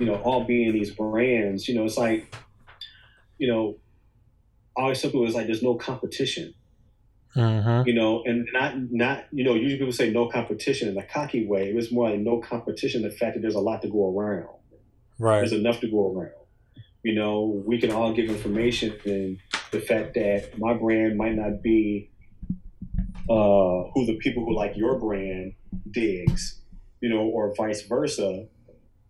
you 0.00 0.06
know, 0.06 0.16
all 0.16 0.44
being 0.44 0.72
these 0.72 0.90
brands, 0.90 1.68
you 1.68 1.74
know, 1.74 1.84
it's 1.84 1.98
like, 1.98 2.34
you 3.38 3.46
know, 3.46 3.76
I 4.76 4.82
always 4.82 5.00
tell 5.00 5.10
people 5.10 5.26
it's 5.26 5.34
like 5.34 5.46
there's 5.46 5.62
no 5.62 5.74
competition. 5.74 6.54
Mm-hmm. 7.36 7.86
You 7.86 7.94
know, 7.94 8.24
and 8.24 8.48
not 8.52 8.74
not 8.90 9.26
you 9.30 9.44
know, 9.44 9.54
usually 9.54 9.78
people 9.78 9.92
say 9.92 10.10
no 10.10 10.28
competition 10.28 10.88
in 10.88 10.98
a 10.98 11.04
cocky 11.04 11.46
way. 11.46 11.68
It 11.68 11.76
was 11.76 11.92
more 11.92 12.10
like 12.10 12.18
no 12.18 12.38
competition, 12.38 13.02
the 13.02 13.10
fact 13.10 13.34
that 13.34 13.40
there's 13.40 13.54
a 13.54 13.60
lot 13.60 13.82
to 13.82 13.88
go 13.88 14.18
around. 14.18 14.48
Right. 15.18 15.38
There's 15.38 15.52
enough 15.52 15.80
to 15.80 15.88
go 15.88 16.12
around. 16.12 16.32
You 17.04 17.14
know, 17.14 17.62
we 17.64 17.78
can 17.78 17.92
all 17.92 18.12
give 18.12 18.28
information 18.28 18.98
and 19.04 19.38
the 19.70 19.80
fact 19.80 20.14
that 20.14 20.58
my 20.58 20.74
brand 20.74 21.16
might 21.16 21.34
not 21.34 21.62
be 21.62 22.10
uh, 23.28 23.84
who 23.94 24.06
the 24.06 24.18
people 24.20 24.44
who 24.44 24.54
like 24.54 24.76
your 24.76 24.98
brand 24.98 25.54
digs, 25.90 26.60
you 27.00 27.08
know, 27.08 27.20
or 27.20 27.54
vice 27.54 27.82
versa, 27.82 28.46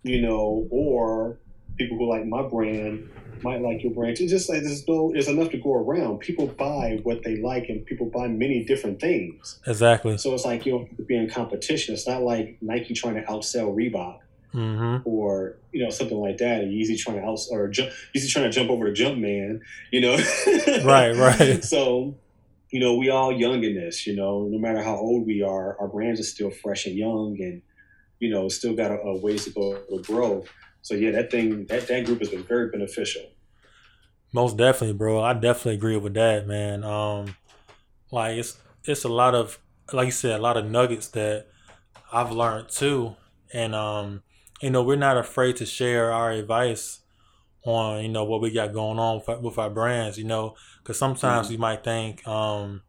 you 0.03 0.21
know, 0.23 0.67
or 0.71 1.39
people 1.77 1.99
who 1.99 2.09
like 2.09 2.27
my 2.27 2.43
brand 2.43 3.09
might 3.43 3.63
like 3.63 3.83
your 3.83 3.93
brand. 3.93 4.19
It's 4.19 4.31
just 4.31 4.49
like 4.49 4.63
there's 4.63 4.87
no, 4.87 5.13
there's 5.13 5.29
enough 5.29 5.51
to 5.51 5.59
go 5.59 5.75
around. 5.75 6.19
People 6.19 6.47
buy 6.47 7.01
what 7.03 7.23
they 7.23 7.37
like, 7.37 7.69
and 7.69 7.85
people 7.87 8.07
buy 8.07 8.29
many 8.29 8.65
different 8.65 9.01
things. 9.01 9.61
Exactly. 9.67 10.19
So 10.19 10.35
it's 10.35 10.45
like 10.45 10.67
you 10.67 10.73
know, 10.73 10.89
be 11.07 11.17
in 11.17 11.29
competition. 11.31 11.95
It's 11.95 12.07
not 12.07 12.23
like 12.23 12.59
Nike 12.61 12.95
trying 12.95 13.15
to 13.15 13.23
outsell 13.23 13.75
Reebok 13.75 14.21
Mm-hmm. 14.55 15.09
or 15.09 15.59
you 15.71 15.85
know 15.85 15.91
something 15.91 16.19
like 16.19 16.39
that. 16.39 16.63
Or 16.63 16.67
Yeezy 16.67 16.99
trying 16.99 17.21
to 17.21 17.25
out 17.25 17.39
or 17.53 17.69
jump, 17.69 17.91
Yeezy 18.17 18.29
trying 18.29 18.47
to 18.47 18.51
jump 18.51 18.69
over 18.69 18.87
the 18.87 18.93
jump 18.93 19.19
man. 19.19 19.61
You 19.93 20.01
know. 20.01 20.19
Right, 20.85 21.15
right. 21.15 21.63
So, 21.63 22.17
you 22.71 22.81
know, 22.81 22.97
we 22.97 23.11
all 23.11 23.31
young 23.33 23.63
in 23.63 23.75
this. 23.77 24.07
You 24.09 24.17
know, 24.17 24.49
no 24.51 24.59
matter 24.59 24.83
how 24.83 24.97
old 24.97 25.27
we 25.27 25.43
are, 25.43 25.79
our 25.79 25.87
brands 25.87 26.19
are 26.19 26.25
still 26.25 26.51
fresh 26.51 26.87
and 26.87 26.97
young, 26.97 27.37
and 27.41 27.63
you 28.21 28.31
know, 28.31 28.49
still 28.49 28.75
got 28.77 28.91
a, 28.93 29.01
a 29.01 29.21
ways 29.21 29.45
to 29.47 29.51
go 29.53 29.85
to 29.85 30.03
grow. 30.05 30.45
So 30.83 30.95
yeah, 30.95 31.13
that 31.13 31.31
thing 31.31 31.67
that 31.69 31.89
that 31.89 32.07
group 32.07 32.21
has 32.21 32.31
been 32.31 32.45
very 32.45 32.71
beneficial. 32.71 33.25
Most 34.33 34.57
definitely, 34.57 34.97
bro. 34.97 35.21
I 35.23 35.35
definitely 35.35 35.75
agree 35.75 35.97
with 35.97 36.15
that, 36.15 36.47
man. 36.47 36.85
Um, 36.85 37.35
like 38.13 38.39
it's 38.39 38.63
it's 38.85 39.05
a 39.05 39.09
lot 39.09 39.35
of 39.35 39.61
like 39.93 40.07
you 40.07 40.13
said, 40.13 40.39
a 40.41 40.43
lot 40.43 40.57
of 40.59 40.67
nuggets 40.71 41.09
that 41.11 41.49
I've 42.13 42.33
learned 42.33 42.71
too, 42.71 43.17
and 43.55 43.75
um, 43.75 44.25
you 44.63 44.71
know, 44.71 44.85
we're 44.85 44.97
not 44.97 45.19
afraid 45.19 45.57
to 45.59 45.67
share 45.67 46.13
our 46.13 46.33
advice 46.33 47.03
on 47.67 48.03
you 48.03 48.11
know 48.11 48.25
what 48.25 48.43
we 48.43 48.53
got 48.53 48.73
going 48.75 48.99
on 48.99 49.17
with 49.19 49.29
our, 49.31 49.41
with 49.41 49.59
our 49.59 49.71
brands, 49.71 50.19
you 50.19 50.25
know, 50.27 50.57
because 50.83 50.99
sometimes 50.99 51.49
Mhm. 51.49 51.51
we 51.51 51.57
might 51.59 51.85
think, 51.85 52.27
um, 52.29 52.83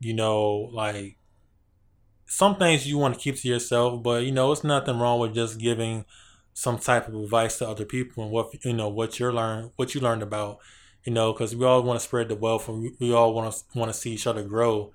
you 0.00 0.14
know, 0.14 0.70
like 0.72 1.17
some 2.28 2.56
things 2.56 2.86
you 2.86 2.98
want 2.98 3.14
to 3.14 3.20
keep 3.20 3.36
to 3.36 3.48
yourself, 3.48 4.02
but 4.02 4.24
you 4.24 4.32
know, 4.32 4.52
it's 4.52 4.64
nothing 4.64 4.98
wrong 4.98 5.20
with 5.20 5.34
just 5.34 5.58
giving 5.58 6.04
some 6.54 6.78
type 6.78 7.08
of 7.08 7.14
advice 7.14 7.58
to 7.58 7.68
other 7.68 7.84
people 7.86 8.24
and 8.24 8.32
what 8.32 8.52
you 8.64 8.72
know 8.72 8.88
what 8.88 9.18
you're 9.18 9.32
learn 9.32 9.72
what 9.76 9.94
you 9.94 10.00
learned 10.00 10.22
about, 10.22 10.58
you 11.04 11.12
know, 11.12 11.32
because 11.32 11.56
we 11.56 11.64
all 11.64 11.82
want 11.82 12.00
to 12.00 12.04
spread 12.06 12.28
the 12.28 12.36
wealth 12.36 12.68
and 12.68 12.96
we, 13.00 13.12
all 13.12 13.34
want 13.34 13.52
to 13.54 13.78
want 13.78 13.92
to 13.92 13.98
see 13.98 14.12
each 14.12 14.26
other 14.26 14.44
grow, 14.44 14.92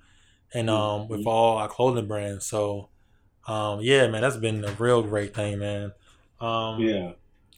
and 0.54 0.70
um, 0.70 1.08
with 1.08 1.22
Mhm. 1.22 1.26
all 1.26 1.58
our 1.58 1.68
clothing 1.68 2.08
brands. 2.08 2.46
So, 2.46 2.90
um, 3.48 3.80
yeah, 3.82 4.08
man, 4.08 4.22
that's 4.22 4.36
been 4.38 4.64
a 4.64 4.72
real 4.74 5.02
great 5.02 5.34
thing, 5.34 5.58
man. 5.60 5.92
Um, 6.40 6.86
Yeah. 6.86 7.12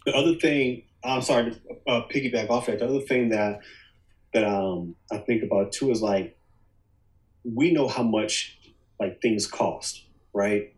The 0.05 0.15
other 0.15 0.35
thing, 0.37 0.85
I'm 1.05 1.23
sorry 1.23 1.53
to 1.53 1.61
uh, 1.87 2.09
piggyback 2.09 2.51
off 2.51 2.67
that. 2.67 2.79
The 2.81 2.89
other 2.89 3.01
thing 3.01 3.31
that 3.31 3.61
that 4.35 4.45
um 4.45 4.97
I 5.13 5.19
think 5.19 5.43
about 5.45 5.73
too 5.73 5.91
is 5.91 6.03
like 6.03 6.39
we 7.45 7.71
know 7.73 7.89
how 7.89 8.03
much 8.03 8.56
like 8.99 9.21
things 9.21 9.47
cost, 9.47 10.05
right? 10.33 10.75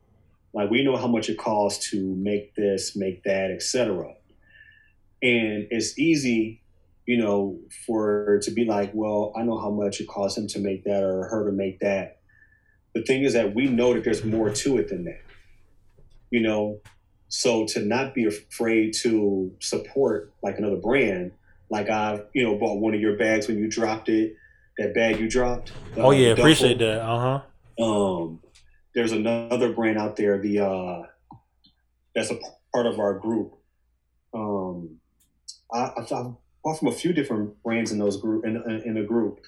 Like 0.52 0.70
we 0.70 0.82
know 0.82 0.96
how 0.96 1.06
much 1.06 1.28
it 1.28 1.38
costs 1.38 1.90
to 1.90 2.14
make 2.16 2.54
this, 2.54 2.96
make 2.96 3.22
that, 3.24 3.50
etc. 3.50 4.14
And 5.22 5.66
it's 5.70 5.98
easy, 5.98 6.62
you 7.06 7.16
know, 7.18 7.58
for 7.86 8.40
to 8.42 8.50
be 8.50 8.64
like, 8.64 8.90
well, 8.94 9.32
I 9.36 9.42
know 9.42 9.58
how 9.58 9.70
much 9.70 10.00
it 10.00 10.08
costs 10.08 10.38
him 10.38 10.46
to 10.48 10.58
make 10.58 10.84
that 10.84 11.02
or 11.02 11.28
her 11.28 11.50
to 11.50 11.52
make 11.52 11.80
that. 11.80 12.20
The 12.94 13.02
thing 13.02 13.22
is 13.22 13.34
that 13.34 13.54
we 13.54 13.66
know 13.66 13.94
that 13.94 14.04
there's 14.04 14.24
more 14.24 14.50
to 14.50 14.78
it 14.78 14.88
than 14.88 15.04
that. 15.04 15.20
You 16.30 16.40
know, 16.40 16.80
so 17.28 17.66
to 17.66 17.80
not 17.80 18.14
be 18.14 18.24
afraid 18.26 18.94
to 19.02 19.52
support 19.60 20.32
like 20.42 20.58
another 20.58 20.76
brand, 20.76 21.32
like 21.70 21.90
I've 21.90 22.24
you 22.32 22.42
know 22.42 22.56
bought 22.56 22.80
one 22.80 22.94
of 22.94 23.00
your 23.00 23.16
bags 23.16 23.48
when 23.48 23.58
you 23.58 23.68
dropped 23.68 24.08
it, 24.08 24.34
that 24.78 24.94
bag 24.94 25.20
you 25.20 25.28
dropped. 25.28 25.72
Oh 25.96 26.10
yeah, 26.10 26.30
duffel. 26.30 26.44
appreciate 26.44 26.78
that. 26.78 27.00
Uh 27.02 27.18
huh. 27.18 27.40
Um, 27.78 28.40
there's 28.94 29.12
another 29.12 29.72
brand 29.72 29.98
out 29.98 30.16
there, 30.16 30.38
the 30.38 30.60
uh, 30.60 31.02
that's 32.14 32.30
a 32.30 32.38
part 32.72 32.86
of 32.86 32.98
our 32.98 33.18
group. 33.18 33.54
Um, 34.34 34.98
I, 35.72 35.92
I've, 35.96 36.12
I've 36.12 36.32
bought 36.64 36.78
from 36.78 36.88
a 36.88 36.92
few 36.92 37.12
different 37.12 37.62
brands 37.62 37.92
in 37.92 37.98
those 37.98 38.20
group 38.20 38.44
in, 38.44 38.56
in, 38.56 38.82
in 38.84 38.96
a 38.96 39.04
group, 39.04 39.40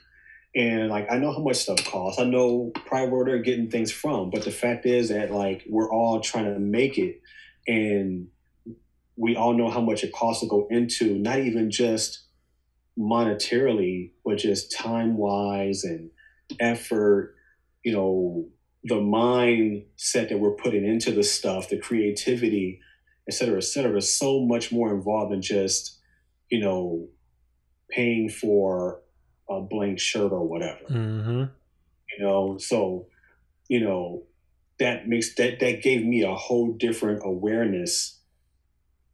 and 0.55 0.89
like 0.89 1.11
I 1.11 1.19
know 1.19 1.33
how 1.33 1.41
much 1.41 1.57
stuff 1.57 1.85
costs. 1.85 2.21
I 2.21 2.25
know 2.25 2.73
where 2.91 3.25
they're 3.25 3.39
getting 3.39 3.71
things 3.71 3.91
from, 3.91 4.31
but 4.31 4.45
the 4.45 4.51
fact 4.51 4.87
is 4.87 5.09
that 5.09 5.31
like 5.31 5.65
we're 5.69 5.91
all 5.91 6.21
trying 6.21 6.53
to 6.53 6.59
make 6.61 6.99
it, 6.99 7.21
and 7.67 8.29
we 9.17 9.37
all 9.37 9.53
know 9.53 9.71
how 9.71 9.81
much 9.81 10.05
it 10.05 10.13
costs 10.13 10.43
to 10.43 10.49
go 10.49 10.67
into 10.71 11.19
not 11.19 11.41
even 11.41 11.71
just 11.71 12.27
monetarily, 12.99 14.13
but 14.25 14.39
just 14.39 14.73
time 14.73 15.17
wise 15.17 15.85
and 15.85 16.11
effort. 16.61 17.35
You 17.85 17.93
know, 17.93 18.49
the 18.85 18.97
mindset 18.97 20.29
that 20.29 20.39
we're 20.39 20.57
putting 20.57 20.85
into 20.85 21.13
the 21.13 21.23
stuff, 21.23 21.69
the 21.69 21.79
creativity, 21.79 22.81
et 23.29 23.35
cetera, 23.35 23.57
et 23.59 23.65
cetera, 23.65 23.97
is 23.97 24.15
so 24.15 24.41
much 24.41 24.73
more 24.73 24.93
involved 24.95 25.33
than 25.33 25.43
just, 25.43 25.99
you 26.51 26.61
know, 26.61 27.09
paying 27.91 28.29
for 28.29 29.01
a 29.49 29.61
blank 29.61 29.99
shirt 29.99 30.33
or 30.33 30.47
whatever. 30.47 30.85
Mm-hmm. 30.91 31.45
You 32.19 32.25
know, 32.25 32.59
so, 32.59 33.07
you 33.69 33.81
know, 33.81 34.25
that 34.79 35.09
makes 35.09 35.35
that 35.37 35.61
that 35.61 35.83
gave 35.83 36.05
me 36.05 36.23
a 36.23 36.35
whole 36.35 36.73
different 36.73 37.23
awareness 37.25 38.19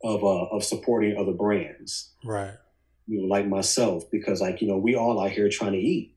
of 0.02 0.24
uh, 0.24 0.46
of 0.46 0.64
supporting 0.64 1.16
other 1.16 1.32
brands, 1.32 2.14
Right. 2.24 2.54
you 3.06 3.20
know, 3.20 3.26
like 3.26 3.46
myself, 3.46 4.10
because 4.10 4.40
like, 4.40 4.60
you 4.62 4.68
know, 4.68 4.76
we 4.76 4.94
all 4.94 5.20
out 5.22 5.30
here 5.32 5.48
trying 5.48 5.72
to 5.72 5.78
eat, 5.78 6.15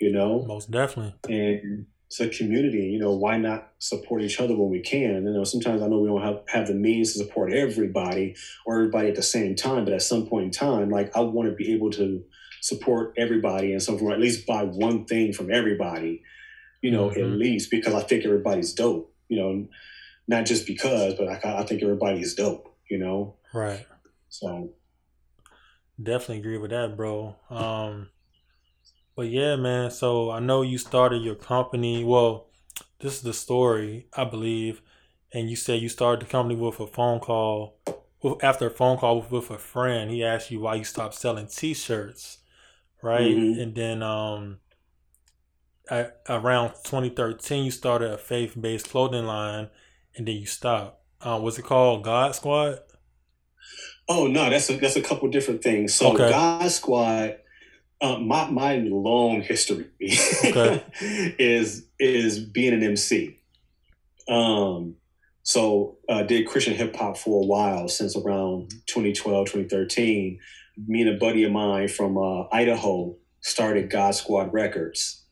you 0.00 0.12
know, 0.12 0.44
Most 0.46 0.70
definitely. 0.70 1.14
and 1.28 1.86
it's 2.06 2.20
a 2.20 2.28
community. 2.28 2.84
You 2.86 2.98
know, 2.98 3.12
why 3.12 3.36
not 3.36 3.70
support 3.78 4.22
each 4.22 4.40
other 4.40 4.56
when 4.56 4.70
we 4.70 4.80
can? 4.80 5.24
You 5.26 5.32
know, 5.32 5.44
sometimes 5.44 5.82
I 5.82 5.86
know 5.88 5.98
we 6.00 6.08
don't 6.08 6.22
have, 6.22 6.40
have 6.48 6.66
the 6.68 6.74
means 6.74 7.12
to 7.12 7.18
support 7.18 7.52
everybody 7.52 8.34
or 8.64 8.76
everybody 8.78 9.08
at 9.08 9.14
the 9.14 9.22
same 9.22 9.54
time, 9.54 9.84
but 9.84 9.92
at 9.94 10.02
some 10.02 10.26
point 10.26 10.44
in 10.46 10.50
time, 10.50 10.88
like 10.90 11.14
I 11.16 11.20
want 11.20 11.48
to 11.50 11.54
be 11.54 11.74
able 11.74 11.90
to 11.92 12.22
support 12.62 13.12
everybody 13.18 13.72
and 13.72 13.82
so 13.82 13.96
or 13.98 14.12
at 14.12 14.20
least 14.20 14.46
buy 14.46 14.62
one 14.64 15.04
thing 15.04 15.32
from 15.32 15.52
everybody, 15.52 16.22
you 16.82 16.90
know, 16.90 17.10
at 17.10 17.18
Mhm. 17.18 17.38
least 17.38 17.70
because 17.70 17.94
I 17.94 18.00
think 18.02 18.24
everybody's 18.24 18.72
dope. 18.72 19.14
You 19.28 19.36
know, 19.38 19.68
not 20.26 20.46
just 20.46 20.66
because, 20.66 21.14
but 21.14 21.28
I, 21.28 21.58
I 21.60 21.62
think 21.64 21.82
everybody's 21.82 22.34
dope. 22.34 22.74
You 22.90 22.98
know, 22.98 23.36
Right. 23.52 23.86
so 24.30 24.70
Definitely 26.02 26.38
agree 26.38 26.58
with 26.58 26.70
that, 26.70 26.96
bro. 26.96 27.36
Um, 27.50 28.08
but 29.18 29.30
yeah, 29.30 29.56
man. 29.56 29.90
So 29.90 30.30
I 30.30 30.38
know 30.38 30.62
you 30.62 30.78
started 30.78 31.22
your 31.24 31.34
company. 31.34 32.04
Well, 32.04 32.46
this 33.00 33.14
is 33.14 33.22
the 33.22 33.32
story, 33.32 34.06
I 34.16 34.22
believe, 34.22 34.80
and 35.32 35.50
you 35.50 35.56
said 35.56 35.82
you 35.82 35.88
started 35.88 36.24
the 36.24 36.30
company 36.30 36.54
with 36.54 36.78
a 36.78 36.86
phone 36.86 37.18
call. 37.18 37.80
After 38.40 38.68
a 38.68 38.70
phone 38.70 38.96
call 38.96 39.20
with, 39.20 39.32
with 39.32 39.50
a 39.50 39.58
friend, 39.58 40.08
he 40.08 40.22
asked 40.22 40.52
you 40.52 40.60
why 40.60 40.76
you 40.76 40.84
stopped 40.84 41.16
selling 41.16 41.48
T-shirts, 41.48 42.38
right? 43.02 43.36
Mhm. 43.36 43.60
And 43.60 43.74
then 43.74 44.04
um, 44.04 44.60
at, 45.90 46.20
around 46.28 46.74
2013, 46.84 47.64
you 47.64 47.72
started 47.72 48.12
a 48.12 48.18
faith-based 48.18 48.88
clothing 48.88 49.26
line, 49.26 49.68
and 50.14 50.28
then 50.28 50.36
you 50.36 50.46
stopped. 50.46 51.02
Uh, 51.20 51.40
was 51.42 51.58
it 51.58 51.64
called 51.64 52.04
God 52.04 52.36
Squad? 52.36 52.78
Oh 54.08 54.28
no, 54.28 54.48
that's 54.48 54.70
a 54.70 54.76
that's 54.76 54.94
a 54.94 55.02
couple 55.02 55.28
different 55.28 55.60
things. 55.60 55.92
So 55.92 56.12
Okay. 56.12 56.30
God 56.30 56.70
Squad, 56.70 57.38
uh, 58.00 58.18
my 58.18 58.48
my 58.50 58.76
long 58.78 59.42
history 59.42 59.86
Okay. 60.44 60.84
is 61.38 61.86
is 61.98 62.38
being 62.38 62.72
an 62.74 62.82
MC. 62.82 63.38
Um, 64.28 64.96
so 65.42 65.96
uh, 66.08 66.22
did 66.22 66.46
Christian 66.46 66.74
hip 66.74 66.94
hop 66.94 67.16
for 67.16 67.42
a 67.42 67.46
while 67.46 67.88
since 67.88 68.16
around 68.16 68.70
2012, 68.86 69.46
2013. 69.46 70.38
Me 70.86 71.00
and 71.02 71.10
a 71.10 71.18
buddy 71.18 71.42
of 71.44 71.50
mine 71.50 71.88
from 71.88 72.16
uh, 72.18 72.44
Idaho 72.52 73.16
started 73.40 73.90
God 73.90 74.14
Squad 74.14 74.52
Records 74.52 75.24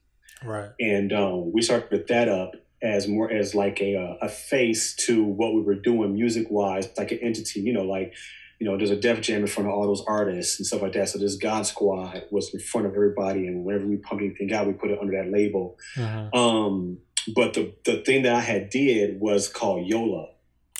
Right. 0.45 0.71
and 0.81 1.13
um, 1.13 1.53
we 1.53 1.63
started 1.63 1.91
with 1.91 2.07
that 2.09 2.29
up 2.29 2.53
as 2.83 3.07
more 3.09 3.31
as 3.31 3.55
like 3.55 3.81
a 3.81 3.97
uh, 3.97 4.17
a 4.27 4.29
face 4.29 4.95
to 5.07 5.25
what 5.25 5.55
we 5.55 5.61
were 5.63 5.75
doing 5.77 6.13
music 6.15 6.47
wise, 6.51 6.89
like 6.99 7.11
an 7.13 7.19
entity. 7.23 7.61
You 7.61 7.73
know, 7.73 7.83
like 7.85 8.13
you 8.59 8.67
know, 8.67 8.77
there's 8.77 8.91
a 8.91 8.97
Def 8.97 9.21
Jam 9.21 9.43
in 9.43 9.47
front 9.47 9.69
of 9.69 9.75
all 9.75 9.87
those 9.87 10.05
artists 10.07 10.59
and 10.59 10.67
stuff 10.67 10.83
like 10.83 10.93
that. 10.95 11.09
So 11.11 11.19
this 11.19 11.37
God 11.37 11.67
Squad 11.67 12.25
was 12.31 12.53
in 12.55 12.61
front 12.61 12.87
of 12.87 12.95
everybody, 12.95 13.47
and 13.47 13.65
whenever 13.65 13.87
we 13.87 13.97
pumped 13.97 14.25
anything 14.25 14.53
out, 14.53 14.67
we 14.67 14.73
put 14.73 14.91
it 14.91 14.99
under 15.01 15.13
that 15.23 15.31
label. 15.31 15.77
hmm 15.95 16.29
Um, 16.37 16.99
but 17.35 17.55
the 17.55 17.75
the 17.85 18.03
thing 18.05 18.23
that 18.23 18.35
I 18.35 18.41
had 18.41 18.71
did 18.71 19.21
was 19.21 19.49
called 19.49 19.87
YOLA. 19.87 20.29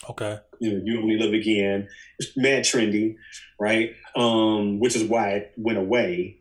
Okay. 0.09 0.39
You 0.61 0.73
know, 0.73 0.81
you 0.85 1.01
only 1.03 1.19
live 1.19 1.35
again. 1.35 1.89
It's 2.19 2.37
mad 2.37 2.63
trendy, 2.65 3.17
right? 3.59 3.91
Um, 4.15 4.79
which 4.79 4.95
is 4.97 5.05
why 5.05 5.31
it 5.31 5.53
went 5.57 5.79
away. 5.79 6.39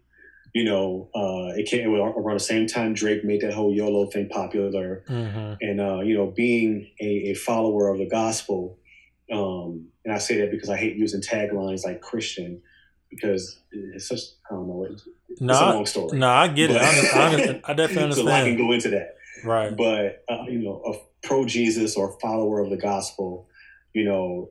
You 0.54 0.63
know, 0.63 1.10
uh, 1.13 1.58
it 1.60 1.65
came 1.68 1.94
around 1.94 2.36
the 2.36 2.39
same 2.39 2.65
time 2.68 2.94
Drake 2.94 3.25
made 3.25 3.42
that 3.42 3.54
whole 3.54 3.74
YOLO 3.74 4.06
thing 4.06 4.30
popular, 4.30 5.04
Mm-hmm. 5.10 5.54
and 5.60 5.82
uh, 5.82 6.00
you 6.00 6.13
know, 6.15 6.27
being 6.27 6.92
a, 7.01 7.32
a 7.32 7.34
follower 7.34 7.89
of 7.89 7.98
the 7.98 8.08
gospel, 8.08 8.77
um, 9.32 9.88
and 10.05 10.13
I 10.13 10.17
say 10.19 10.39
that 10.41 10.51
because 10.51 10.69
I 10.69 10.77
hate 10.77 10.95
using 10.95 11.19
taglines 11.21 11.83
like 11.83 12.00
Christian, 12.01 12.62
because 13.09 13.59
it's 13.71 14.07
such 14.07 14.19
I 14.50 14.53
don't 14.53 14.67
know, 14.67 14.88
it's, 14.89 15.07
it's 15.29 15.41
a 15.41 15.45
long 15.45 15.85
story. 15.85 16.17
no, 16.17 16.29
I 16.29 16.47
get 16.47 16.71
it. 16.71 16.77
I, 16.77 17.01
But- 17.01 17.39
under- 17.39 17.62
I, 17.65 17.71
I 17.71 17.74
definitely 17.74 18.15
so 18.15 18.27
I 18.29 18.41
can 18.43 18.57
go 18.57 18.71
into 18.71 18.89
that 18.91 19.15
Right. 19.43 19.75
but 19.75 20.24
uh, 20.29 20.43
you 20.47 20.59
know, 20.59 20.81
a 20.85 21.27
pro 21.27 21.45
Jesus 21.45 21.95
or 21.97 22.17
follower 22.19 22.62
of 22.62 22.69
the 22.69 22.77
gospel, 22.77 23.47
you 23.93 24.05
know, 24.05 24.50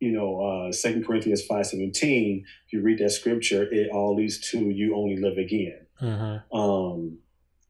you 0.00 0.12
know, 0.12 0.40
uh, 0.68 0.72
Second 0.72 1.06
Corinthians 1.06 1.42
five 1.44 1.66
seventeen. 1.66 2.44
If 2.66 2.72
you 2.72 2.82
read 2.82 2.98
that 2.98 3.10
scripture, 3.10 3.62
it 3.72 3.90
all 3.90 4.14
leads 4.14 4.38
to 4.50 4.58
you 4.70 4.94
only 4.96 5.16
live 5.16 5.38
again. 5.38 5.86
Mm-hmm. 6.00 6.56
Um, 6.56 7.18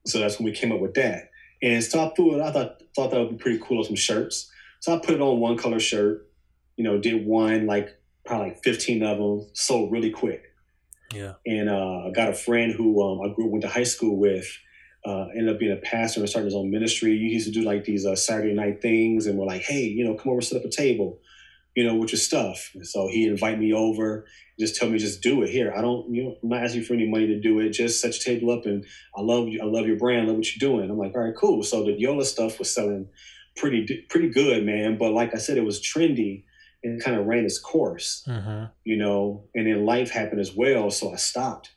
so 0.04 0.18
that's 0.18 0.38
when 0.38 0.44
we 0.46 0.52
came 0.52 0.72
up 0.72 0.80
with 0.80 0.94
that. 0.94 1.30
And 1.62 1.82
so 1.82 2.04
I 2.04 2.12
threw 2.14 2.34
it. 2.38 2.42
I 2.42 2.52
thought 2.52 2.82
thought 2.94 3.10
that 3.12 3.20
would 3.20 3.30
be 3.30 3.36
pretty 3.36 3.58
cool 3.62 3.78
on 3.78 3.84
some 3.84 3.96
shirts. 3.96 4.50
So 4.80 4.94
I 4.94 4.98
put 4.98 5.14
it 5.14 5.20
on 5.22 5.40
one 5.40 5.56
color 5.56 5.80
shirt. 5.80 6.27
You 6.78 6.84
know, 6.84 6.98
did 6.98 7.26
one 7.26 7.66
like 7.66 7.88
probably 8.24 8.48
like 8.48 8.64
fifteen 8.64 9.02
of 9.02 9.18
them, 9.18 9.46
sold 9.52 9.92
really 9.92 10.10
quick 10.10 10.42
Yeah. 11.12 11.34
and 11.44 11.68
uh, 11.68 12.06
I 12.06 12.10
got 12.14 12.28
a 12.30 12.34
friend 12.34 12.72
who 12.72 13.02
um, 13.02 13.20
I 13.24 13.34
grew 13.34 13.46
up 13.46 13.52
went 13.52 13.62
to 13.62 13.68
high 13.68 13.84
school 13.94 14.16
with. 14.18 14.46
Uh, 15.06 15.26
ended 15.36 15.48
up 15.54 15.58
being 15.60 15.72
a 15.72 15.76
pastor 15.76 16.20
and 16.20 16.28
started 16.28 16.46
his 16.46 16.54
own 16.54 16.70
ministry. 16.70 17.16
He 17.16 17.28
used 17.38 17.46
to 17.46 17.52
do 17.52 17.62
like 17.62 17.84
these 17.84 18.04
uh, 18.04 18.16
Saturday 18.16 18.52
night 18.52 18.82
things, 18.82 19.26
and 19.26 19.38
we're 19.38 19.46
like, 19.46 19.62
"Hey, 19.62 19.84
you 19.84 20.04
know, 20.04 20.14
come 20.14 20.32
over, 20.32 20.40
set 20.42 20.58
up 20.58 20.64
a 20.64 20.70
table, 20.70 21.20
you 21.76 21.84
know, 21.86 21.94
with 21.94 22.12
your 22.12 22.18
stuff." 22.18 22.70
And 22.74 22.86
so 22.86 23.08
he 23.08 23.26
invite 23.26 23.58
me 23.58 23.72
over, 23.72 24.26
just 24.58 24.74
tell 24.76 24.90
me, 24.90 24.98
just 24.98 25.22
do 25.22 25.42
it 25.44 25.50
here. 25.50 25.72
I 25.74 25.80
don't, 25.80 26.12
you 26.12 26.24
know, 26.24 26.34
I'm 26.42 26.48
not 26.50 26.64
asking 26.64 26.82
for 26.82 26.94
any 26.94 27.08
money 27.08 27.28
to 27.28 27.40
do 27.40 27.60
it. 27.60 27.70
Just 27.70 28.00
set 28.02 28.12
your 28.14 28.34
table 28.36 28.50
up, 28.52 28.66
and 28.66 28.84
I 29.16 29.22
love 29.22 29.48
you. 29.48 29.60
I 29.62 29.66
love 29.66 29.86
your 29.86 29.96
brand. 29.96 30.22
I 30.24 30.26
love 30.28 30.36
what 30.38 30.48
you're 30.56 30.68
doing. 30.68 30.90
I'm 30.90 30.98
like, 30.98 31.14
all 31.14 31.22
right, 31.22 31.34
cool. 31.34 31.62
So 31.62 31.84
the 31.84 31.92
Yola 31.92 32.24
stuff 32.24 32.58
was 32.58 32.70
selling 32.74 33.08
pretty 33.56 34.04
pretty 34.10 34.28
good, 34.30 34.66
man. 34.66 34.98
But 34.98 35.12
like 35.12 35.32
I 35.34 35.38
said, 35.38 35.56
it 35.56 35.64
was 35.64 35.80
trendy 35.80 36.42
and 36.84 37.02
kind 37.02 37.18
of 37.18 37.26
ran 37.26 37.44
its 37.44 37.58
course 37.58 38.24
Mm-hmm. 38.28 38.64
you 38.84 38.96
know, 38.96 39.44
and 39.54 39.66
then 39.66 39.84
life 39.84 40.10
happened 40.10 40.40
as 40.40 40.54
well. 40.54 40.90
So 40.90 41.12
I 41.12 41.16
stopped. 41.16 41.72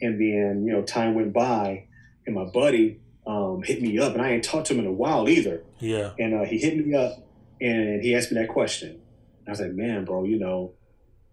And 0.00 0.20
then, 0.20 0.64
you 0.66 0.72
know, 0.72 0.82
time 0.82 1.14
went 1.14 1.32
by 1.32 1.86
and 2.26 2.34
my 2.34 2.44
buddy 2.44 3.00
um, 3.26 3.62
hit 3.62 3.80
me 3.80 3.98
up 3.98 4.12
and 4.12 4.20
I 4.22 4.32
ain't 4.32 4.44
talked 4.44 4.66
to 4.66 4.74
him 4.74 4.80
in 4.80 4.86
a 4.86 4.92
while 4.92 5.28
either. 5.28 5.62
Yeah. 5.78 6.12
And 6.18 6.34
uh, 6.34 6.44
he 6.44 6.58
hit 6.58 6.84
me 6.84 6.94
up 6.94 7.12
and 7.60 8.02
he 8.02 8.14
asked 8.14 8.32
me 8.32 8.40
that 8.40 8.48
question. 8.48 8.90
And 8.90 9.48
I 9.48 9.50
was 9.50 9.60
like, 9.60 9.72
man, 9.72 10.04
bro, 10.04 10.24
you 10.24 10.38
know, 10.38 10.72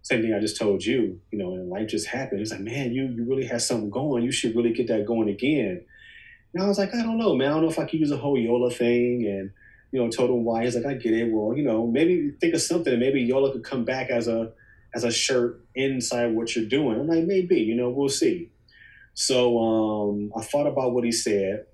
same 0.02 0.22
thing 0.22 0.32
I 0.32 0.40
just 0.40 0.58
told 0.58 0.84
you, 0.84 1.20
you 1.30 1.38
know, 1.38 1.52
and 1.54 1.68
life 1.68 1.88
just 1.88 2.06
happened. 2.06 2.38
He's 2.38 2.50
like, 2.52 2.60
man, 2.60 2.92
you, 2.92 3.06
you 3.06 3.24
really 3.28 3.46
have 3.46 3.62
something 3.62 3.90
going. 3.90 4.22
You 4.24 4.32
should 4.32 4.54
really 4.56 4.72
get 4.72 4.88
that 4.88 5.06
going 5.06 5.28
again. 5.28 5.84
And 6.54 6.62
I 6.62 6.68
was 6.68 6.78
like, 6.78 6.94
I 6.94 7.02
don't 7.02 7.18
know, 7.18 7.34
man. 7.34 7.48
I 7.48 7.54
don't 7.54 7.62
know 7.62 7.70
if 7.70 7.78
I 7.78 7.84
can 7.84 7.98
use 7.98 8.10
a 8.10 8.16
whole 8.16 8.38
YOLA 8.38 8.70
thing. 8.70 9.26
And, 9.26 9.50
you 9.92 10.02
know, 10.02 10.10
told 10.10 10.30
him 10.30 10.44
why. 10.44 10.64
He's 10.64 10.74
like, 10.74 10.86
I 10.86 10.94
get 10.94 11.12
it. 11.12 11.30
Well, 11.30 11.56
you 11.56 11.62
know, 11.62 11.86
maybe 11.86 12.32
think 12.40 12.54
of 12.54 12.62
something 12.62 12.98
maybe 12.98 13.22
YOLA 13.22 13.52
could 13.52 13.64
come 13.64 13.84
back 13.84 14.10
as 14.10 14.26
a, 14.26 14.52
as 14.94 15.04
a 15.04 15.12
shirt 15.12 15.64
inside 15.74 16.34
what 16.34 16.56
you're 16.56 16.66
doing. 16.66 16.98
I'm 16.98 17.06
like, 17.06 17.24
maybe, 17.24 17.60
you 17.60 17.74
know, 17.74 17.90
we'll 17.90 18.08
see. 18.08 18.50
So 19.14 19.58
um, 19.58 20.32
I 20.36 20.42
thought 20.42 20.66
about 20.66 20.92
what 20.92 21.04
he 21.04 21.12
said. 21.12 21.66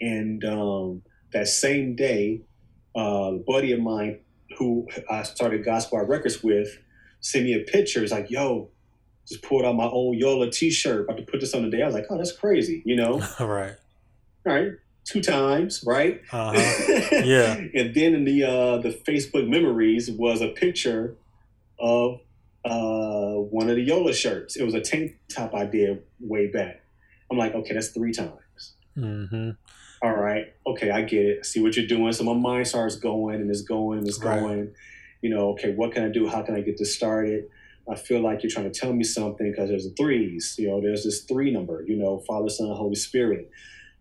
And 0.00 0.44
um, 0.44 1.02
that 1.32 1.48
same 1.48 1.94
day, 1.94 2.42
uh, 2.96 3.34
a 3.34 3.38
buddy 3.38 3.72
of 3.72 3.80
mine 3.80 4.20
who 4.58 4.88
I 5.10 5.22
started 5.22 5.64
God 5.64 5.80
Squad 5.80 6.08
Records 6.08 6.42
with 6.42 6.78
sent 7.20 7.44
me 7.44 7.54
a 7.54 7.60
picture. 7.60 8.00
He's 8.00 8.12
like, 8.12 8.30
yo, 8.30 8.70
just 9.28 9.42
pulled 9.42 9.64
out 9.64 9.76
my 9.76 9.84
old 9.84 10.16
Yola 10.16 10.50
t-shirt. 10.50 11.04
About 11.04 11.18
to 11.18 11.22
put 11.22 11.40
this 11.40 11.54
on 11.54 11.62
today. 11.62 11.82
I 11.82 11.86
was 11.86 11.94
like, 11.94 12.06
oh, 12.10 12.16
that's 12.16 12.36
crazy, 12.36 12.82
you 12.84 12.96
know? 12.96 13.18
right. 13.40 13.76
All 14.44 14.52
right, 14.52 14.72
two 15.04 15.20
times, 15.22 15.82
right? 15.86 16.20
Uh 16.32 16.52
huh. 16.56 17.08
Yeah. 17.24 17.54
and 17.54 17.94
then 17.94 18.14
in 18.14 18.24
the 18.24 18.44
uh, 18.44 18.78
the 18.78 18.90
Facebook 18.90 19.48
memories 19.48 20.10
was 20.10 20.40
a 20.40 20.48
picture 20.48 21.16
of 21.78 22.20
uh, 22.64 23.34
one 23.34 23.68
of 23.70 23.76
the 23.76 23.82
Yola 23.82 24.12
shirts. 24.12 24.56
It 24.56 24.64
was 24.64 24.74
a 24.74 24.80
tank 24.80 25.16
top 25.28 25.54
I 25.54 25.64
did 25.66 26.02
way 26.20 26.46
back. 26.46 26.82
I'm 27.30 27.36
like, 27.38 27.54
okay, 27.54 27.74
that's 27.74 27.88
three 27.88 28.12
times. 28.12 28.74
Mm-hmm. 28.96 29.50
All 30.02 30.14
right, 30.16 30.52
okay, 30.66 30.90
I 30.90 31.02
get 31.02 31.24
it. 31.24 31.38
I 31.40 31.42
see 31.42 31.62
what 31.62 31.76
you're 31.76 31.86
doing. 31.86 32.12
So 32.12 32.24
my 32.24 32.34
mind 32.34 32.66
starts 32.68 32.96
going 32.96 33.36
and 33.40 33.50
it's 33.50 33.62
going 33.62 33.98
and 33.98 34.06
it's 34.08 34.22
Right. 34.22 34.40
going. 34.40 34.74
You 35.22 35.30
know, 35.30 35.50
okay, 35.50 35.72
what 35.72 35.92
can 35.92 36.04
I 36.04 36.08
do? 36.08 36.26
How 36.28 36.42
can 36.42 36.56
I 36.56 36.60
get 36.62 36.76
this 36.78 36.96
started? 36.96 37.44
I 37.88 37.94
feel 37.94 38.20
like 38.20 38.42
you're 38.42 38.50
trying 38.50 38.70
to 38.70 38.78
tell 38.80 38.92
me 38.92 39.04
something 39.04 39.48
because 39.50 39.68
there's 39.68 39.84
the 39.84 39.94
threes. 39.94 40.56
You 40.58 40.68
know, 40.68 40.80
there's 40.80 41.04
this 41.04 41.22
three 41.22 41.52
number. 41.52 41.84
You 41.86 41.96
know, 41.96 42.18
Father, 42.26 42.48
Son, 42.48 42.66
Holy 42.74 42.96
Spirit. 42.96 43.48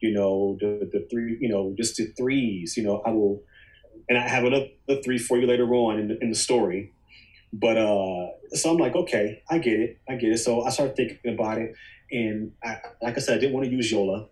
You 0.02 0.14
know, 0.14 0.58
the 0.60 0.90
the 0.92 1.08
three. 1.12 1.38
You 1.40 1.50
know, 1.50 1.74
just 1.78 1.98
the 1.98 2.08
threes. 2.18 2.76
You 2.78 2.84
know, 2.84 3.02
I 3.06 3.12
will, 3.12 3.44
and 4.10 4.18
I 4.18 4.28
have 4.28 4.44
another 4.44 4.68
three 5.04 5.18
for 5.18 5.38
you 5.38 5.48
later 5.48 5.72
on 5.74 6.00
in 6.00 6.08
the, 6.10 6.18
in 6.22 6.30
the 6.30 6.36
story. 6.36 6.94
But 7.54 7.78
uh, 7.78 8.28
so 8.54 8.72
I'm 8.72 8.78
like, 8.78 8.96
okay, 8.96 9.42
I 9.50 9.58
get 9.58 9.80
it, 9.80 10.00
I 10.08 10.16
get 10.16 10.32
it. 10.32 10.38
So 10.38 10.64
I 10.64 10.70
started 10.70 10.96
thinking 10.96 11.34
about 11.34 11.58
it, 11.58 11.74
and 12.10 12.54
I, 12.64 12.78
like 13.02 13.18
I 13.18 13.20
said, 13.20 13.38
I 13.38 13.40
didn't 13.40 13.54
want 13.54 13.66
to 13.66 13.72
use 13.72 13.92
Yola. 13.92 14.28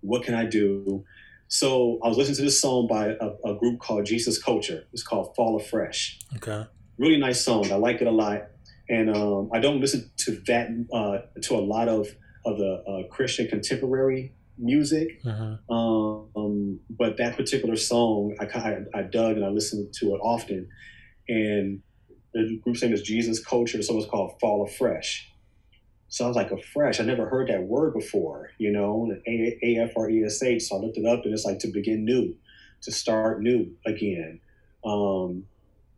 What 0.00 0.24
can 0.24 0.34
I 0.34 0.46
do? 0.46 1.04
So 1.48 1.98
I 2.02 2.08
was 2.08 2.16
listening 2.16 2.36
to 2.36 2.42
this 2.42 2.60
song 2.60 2.86
by 2.88 3.08
a, 3.08 3.50
a 3.50 3.54
group 3.56 3.80
called 3.80 4.06
Jesus 4.06 4.40
Culture. 4.40 4.84
It's 4.92 5.02
called 5.02 5.34
Fall 5.36 5.56
Afresh 5.56 6.18
Okay. 6.36 6.64
really 6.96 7.18
nice 7.18 7.44
song. 7.44 7.70
I 7.72 7.76
like 7.76 8.00
it 8.00 8.06
a 8.06 8.12
lot, 8.12 8.42
and 8.88 9.14
um, 9.14 9.50
I 9.52 9.58
don't 9.58 9.80
listen 9.80 10.10
to 10.18 10.40
that 10.46 10.68
uh, 10.92 11.40
to 11.42 11.54
a 11.54 11.62
lot 11.62 11.88
of 11.88 12.08
of 12.44 12.58
the 12.58 12.82
uh, 12.88 13.08
Christian 13.14 13.46
contemporary 13.48 14.34
music. 14.60 15.22
Mm-hmm. 15.24 15.72
Um, 15.72 16.80
but 16.88 17.16
that 17.16 17.36
particular 17.36 17.76
song, 17.76 18.36
I, 18.40 18.44
kind 18.44 18.86
I 18.94 19.02
dug 19.02 19.36
and 19.36 19.44
I 19.44 19.48
listened 19.48 19.92
to 19.94 20.14
it 20.14 20.18
often. 20.22 20.68
And 21.28 21.82
the 22.34 22.60
group's 22.62 22.82
name 22.82 22.92
is 22.92 23.02
Jesus 23.02 23.44
Culture, 23.44 23.82
so 23.82 23.96
it's 23.96 24.10
called 24.10 24.38
Fall 24.40 24.64
Afresh. 24.64 25.26
So 26.08 26.24
I 26.24 26.28
was 26.28 26.36
like, 26.36 26.50
afresh. 26.50 26.98
I 26.98 27.04
never 27.04 27.28
heard 27.28 27.48
that 27.48 27.62
word 27.62 27.94
before, 27.94 28.50
you 28.58 28.72
know, 28.72 29.12
A 29.28 29.76
F 29.78 29.92
R 29.96 30.10
E 30.10 30.24
S 30.24 30.42
H. 30.42 30.64
So 30.64 30.76
I 30.76 30.80
looked 30.80 30.98
it 30.98 31.06
up, 31.06 31.24
and 31.24 31.32
it's 31.32 31.44
like 31.44 31.60
to 31.60 31.68
begin 31.68 32.04
new, 32.04 32.34
to 32.82 32.90
start 32.90 33.40
new 33.40 33.76
again. 33.86 34.40
Um, 34.84 35.44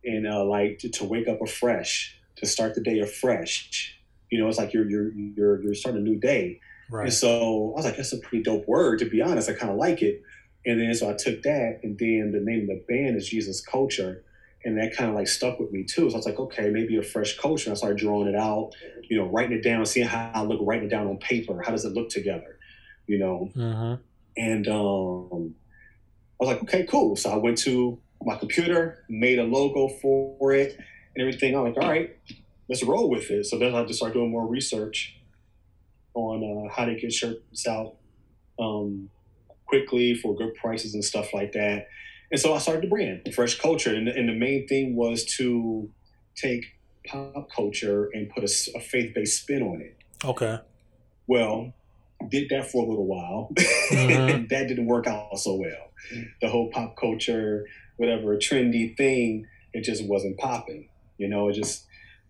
and 0.05 0.27
uh, 0.27 0.43
like 0.45 0.77
to, 0.79 0.89
to 0.89 1.05
wake 1.05 1.27
up 1.27 1.41
afresh, 1.41 2.15
to 2.35 2.45
start 2.45 2.75
the 2.75 2.81
day 2.81 2.99
afresh. 2.99 3.97
You 4.29 4.39
know, 4.39 4.47
it's 4.47 4.59
like 4.59 4.71
you're 4.71 4.87
you're 4.87 5.11
you're 5.13 5.63
you're 5.63 5.73
starting 5.73 6.01
a 6.01 6.03
new 6.03 6.19
day. 6.19 6.59
Right. 6.89 7.05
And 7.05 7.13
so 7.13 7.73
I 7.73 7.77
was 7.77 7.85
like, 7.85 7.97
that's 7.97 8.13
a 8.13 8.19
pretty 8.19 8.43
dope 8.43 8.67
word, 8.67 8.99
to 8.99 9.05
be 9.05 9.21
honest. 9.21 9.49
I 9.49 9.53
kind 9.53 9.71
of 9.71 9.77
like 9.77 10.01
it. 10.01 10.21
And 10.65 10.79
then 10.79 10.93
so 10.93 11.09
I 11.09 11.13
took 11.13 11.43
that, 11.43 11.79
and 11.83 11.97
then 11.99 12.31
the 12.31 12.39
name 12.39 12.61
of 12.61 12.67
the 12.67 12.83
band 12.87 13.17
is 13.17 13.27
Jesus 13.27 13.61
Culture. 13.65 14.23
And 14.65 14.77
that 14.77 14.95
kind 14.95 15.09
of 15.09 15.15
like 15.15 15.27
stuck 15.27 15.59
with 15.59 15.73
me 15.73 15.83
too. 15.83 16.09
So 16.09 16.15
I 16.15 16.17
was 16.17 16.25
like, 16.25 16.39
okay, 16.39 16.69
maybe 16.69 16.95
a 16.95 17.03
fresh 17.03 17.37
culture. 17.37 17.69
And 17.69 17.75
I 17.75 17.77
started 17.77 17.97
drawing 17.97 18.29
it 18.29 18.35
out, 18.35 18.71
you 19.09 19.17
know, 19.17 19.25
writing 19.25 19.57
it 19.57 19.61
down, 19.61 19.85
seeing 19.85 20.07
how 20.07 20.31
I 20.33 20.41
look, 20.43 20.59
writing 20.61 20.85
it 20.85 20.89
down 20.89 21.07
on 21.07 21.17
paper. 21.17 21.61
How 21.61 21.71
does 21.71 21.83
it 21.83 21.91
look 21.91 22.07
together? 22.07 22.57
You 23.05 23.19
know? 23.19 23.49
Mm-hmm. 23.57 24.01
And 24.37 24.67
um, 24.69 25.55
I 26.39 26.45
was 26.45 26.47
like, 26.47 26.63
okay, 26.63 26.85
cool. 26.85 27.17
So 27.17 27.29
I 27.29 27.35
went 27.35 27.57
to 27.59 27.99
my 28.23 28.37
computer, 28.37 29.03
made 29.09 29.37
a 29.37 29.43
logo 29.43 29.89
for 30.01 30.53
it 30.53 30.77
and 31.13 31.21
everything. 31.21 31.57
I'm 31.57 31.65
like, 31.65 31.75
all 31.75 31.89
right, 31.89 32.15
let's 32.69 32.83
roll 32.83 33.09
with 33.09 33.29
it. 33.31 33.45
So 33.45 33.59
then 33.59 33.75
I 33.75 33.83
just 33.83 33.99
started 33.99 34.13
doing 34.13 34.31
more 34.31 34.47
research 34.47 35.19
on 36.13 36.67
uh, 36.67 36.73
how 36.73 36.85
to 36.85 36.95
get 36.95 37.11
shirts 37.11 37.67
out 37.67 37.95
um, 38.59 39.09
quickly 39.65 40.13
for 40.15 40.35
good 40.35 40.53
prices 40.55 40.93
and 40.93 41.03
stuff 41.03 41.33
like 41.33 41.53
that. 41.53 41.87
And 42.31 42.39
so 42.39 42.53
I 42.53 42.57
started 42.59 42.83
the 42.83 42.87
brand, 42.87 43.21
Fresh 43.33 43.59
Culture. 43.59 43.93
And, 43.95 44.07
and 44.07 44.29
the 44.29 44.33
main 44.33 44.67
thing 44.67 44.95
was 44.95 45.25
to 45.37 45.89
take 46.35 46.65
pop 47.05 47.47
culture 47.55 48.09
and 48.13 48.29
put 48.29 48.43
a 48.43 48.47
faith-based 48.79 49.41
spin 49.41 49.61
on 49.61 49.81
it. 49.81 49.97
Okay. 50.25 50.59
Well, 51.27 51.73
did 52.29 52.49
that 52.49 52.71
for 52.71 52.85
a 52.85 52.89
little 52.89 53.05
while. 53.05 53.51
Mhm. 53.91 54.49
that 54.49 54.67
didn't 54.67 54.87
work 54.87 55.05
out 55.05 55.37
so 55.37 55.55
well. 55.55 55.91
The 56.41 56.49
whole 56.49 56.71
pop 56.71 56.95
culture, 56.97 57.67
whatever 57.97 58.35
trendy 58.37 58.95
thing, 58.97 59.45
it 59.73 59.83
just 59.83 60.03
wasn't 60.07 60.37
popping. 60.37 60.89
You 61.17 61.27
know, 61.27 61.49
it 61.49 61.53
just 61.53 61.85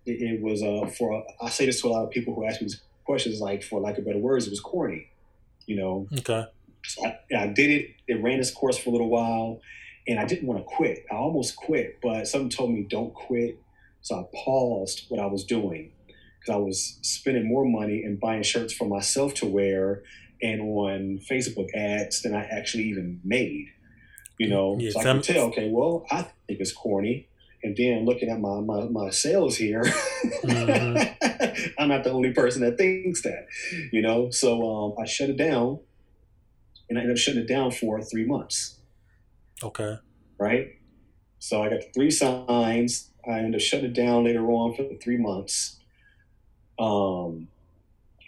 it, 0.06 0.22
it 0.22 0.42
was 0.42 0.62
uh 0.62 0.88
for 0.98 1.24
I 1.42 1.50
say 1.50 1.66
this 1.68 1.82
to 1.82 1.88
a 1.88 1.90
lot 1.90 2.04
of 2.04 2.10
people 2.10 2.36
who 2.36 2.46
ask 2.46 2.60
me 2.60 2.66
these 2.66 2.82
questions, 3.06 3.40
like 3.42 3.64
for 3.64 3.80
lack 3.80 3.98
of 3.98 4.06
better 4.06 4.18
words, 4.20 4.48
it 4.48 4.52
was 4.52 4.60
corny. 4.60 5.10
You 5.66 5.78
know, 5.78 6.08
Okay. 6.18 6.46
so 6.86 7.06
I, 7.06 7.20
I 7.38 7.48
did 7.48 7.70
it. 7.72 7.92
It 8.08 8.22
ran 8.22 8.40
its 8.40 8.52
course 8.52 8.78
for 8.78 8.90
a 8.90 8.94
little 8.94 9.10
while, 9.10 9.62
and 10.08 10.20
I 10.20 10.26
didn't 10.26 10.48
want 10.48 10.60
to 10.60 10.66
quit. 10.66 11.06
I 11.12 11.16
almost 11.16 11.56
quit, 11.56 12.00
but 12.02 12.28
something 12.28 12.50
told 12.50 12.72
me 12.72 12.86
don't 12.90 13.14
quit. 13.14 13.60
So 14.02 14.16
I 14.20 14.24
paused 14.36 15.06
what 15.10 15.20
I 15.22 15.26
was 15.28 15.46
doing 15.46 15.94
because 16.40 16.54
I 16.54 16.58
was 16.58 17.00
spending 17.02 17.48
more 17.48 17.64
money 17.66 18.04
and 18.04 18.20
buying 18.20 18.44
shirts 18.44 18.74
for 18.74 18.86
myself 18.86 19.34
to 19.36 19.46
wear 19.46 20.04
and 20.42 20.62
on 20.62 21.20
Facebook 21.30 21.74
ads 21.74 22.22
than 22.22 22.36
I 22.36 22.44
actually 22.44 22.84
even 22.90 23.22
made. 23.24 23.68
You 24.38 24.48
mm, 24.48 24.50
know, 24.50 24.78
Yeah, 24.80 24.92
so 24.92 25.00
I 25.00 25.04
can 25.04 25.22
tell. 25.22 25.46
Okay, 25.48 25.70
well, 25.72 26.06
I 26.12 26.24
think 26.48 26.60
it's 26.60 26.74
corny, 26.74 27.30
and 27.64 27.76
then 27.78 28.06
looking 28.06 28.30
at 28.30 28.40
my 28.40 28.60
my, 28.60 28.86
my 28.90 29.10
sales 29.10 29.56
here, 29.58 29.84
Mhm. 30.44 31.16
I'm 31.80 31.90
not 31.90 32.04
the 32.04 32.12
only 32.12 32.34
person 32.34 32.62
that 32.62 32.78
thinks 32.78 33.22
that. 33.24 33.48
You 33.92 34.02
know, 34.02 34.30
so 34.32 34.62
um, 34.70 34.96
I 35.02 35.06
shut 35.06 35.30
it 35.30 35.38
down, 35.38 35.80
and 36.90 36.98
I 36.98 37.02
ended 37.02 37.16
up 37.16 37.20
shutting 37.20 37.42
it 37.42 37.48
down 37.48 37.72
for 37.72 38.02
three 38.02 38.26
months 38.26 38.80
Okay. 39.64 39.98
right? 40.38 40.68
So 41.40 41.62
I 41.64 41.70
got 41.70 41.82
the 41.82 41.88
three 41.94 42.12
signs. 42.12 43.12
I 43.28 43.40
ended 43.40 43.56
up 43.56 43.62
shutting 43.62 43.86
it 43.92 43.94
down 43.94 44.26
later 44.26 44.46
on 44.52 44.76
for 44.76 44.84
the 44.84 44.98
three 45.02 45.18
months 45.18 45.80
um, 46.80 47.48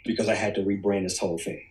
because 0.05 0.29
I 0.29 0.35
had 0.35 0.55
to 0.55 0.61
rebrand 0.61 1.03
this 1.03 1.19
whole 1.19 1.37
thing. 1.37 1.61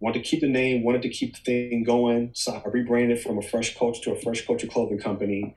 Wanted 0.00 0.22
to 0.22 0.28
keep 0.28 0.40
the 0.40 0.48
name, 0.48 0.82
wanted 0.82 1.02
to 1.02 1.08
keep 1.08 1.34
the 1.34 1.40
thing 1.40 1.82
going. 1.84 2.30
So 2.34 2.52
I 2.52 2.68
rebranded 2.68 3.20
from 3.22 3.38
a 3.38 3.42
fresh 3.42 3.76
culture 3.76 4.02
to 4.04 4.12
a 4.12 4.20
fresh 4.20 4.44
culture 4.46 4.66
clothing 4.66 4.98
company. 4.98 5.54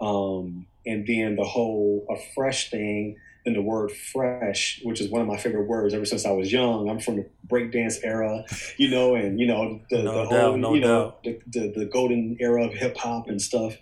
Um, 0.00 0.66
and 0.86 1.06
then 1.06 1.36
the 1.36 1.44
whole 1.44 2.06
a 2.10 2.16
fresh 2.34 2.70
thing 2.70 3.16
and 3.46 3.54
the 3.54 3.62
word 3.62 3.92
fresh, 3.92 4.80
which 4.84 5.00
is 5.00 5.10
one 5.10 5.20
of 5.20 5.28
my 5.28 5.36
favorite 5.36 5.66
words 5.66 5.94
ever 5.94 6.04
since 6.04 6.24
I 6.24 6.30
was 6.30 6.50
young. 6.52 6.88
I'm 6.88 7.00
from 7.00 7.16
the 7.16 7.30
breakdance 7.46 7.96
era, 8.02 8.44
you 8.78 8.90
know, 8.90 9.14
and 9.14 9.38
you 9.38 9.46
know 9.46 9.80
the, 9.90 10.02
No 10.02 10.14
the 10.14 10.30
doubt, 10.30 10.32
whole 10.32 10.56
no 10.56 10.74
you 10.74 10.80
know 10.80 11.14
the, 11.24 11.40
the 11.46 11.72
the 11.74 11.84
golden 11.86 12.36
era 12.40 12.64
of 12.64 12.72
hip 12.72 12.96
hop 12.96 13.28
and 13.28 13.40
stuff. 13.40 13.76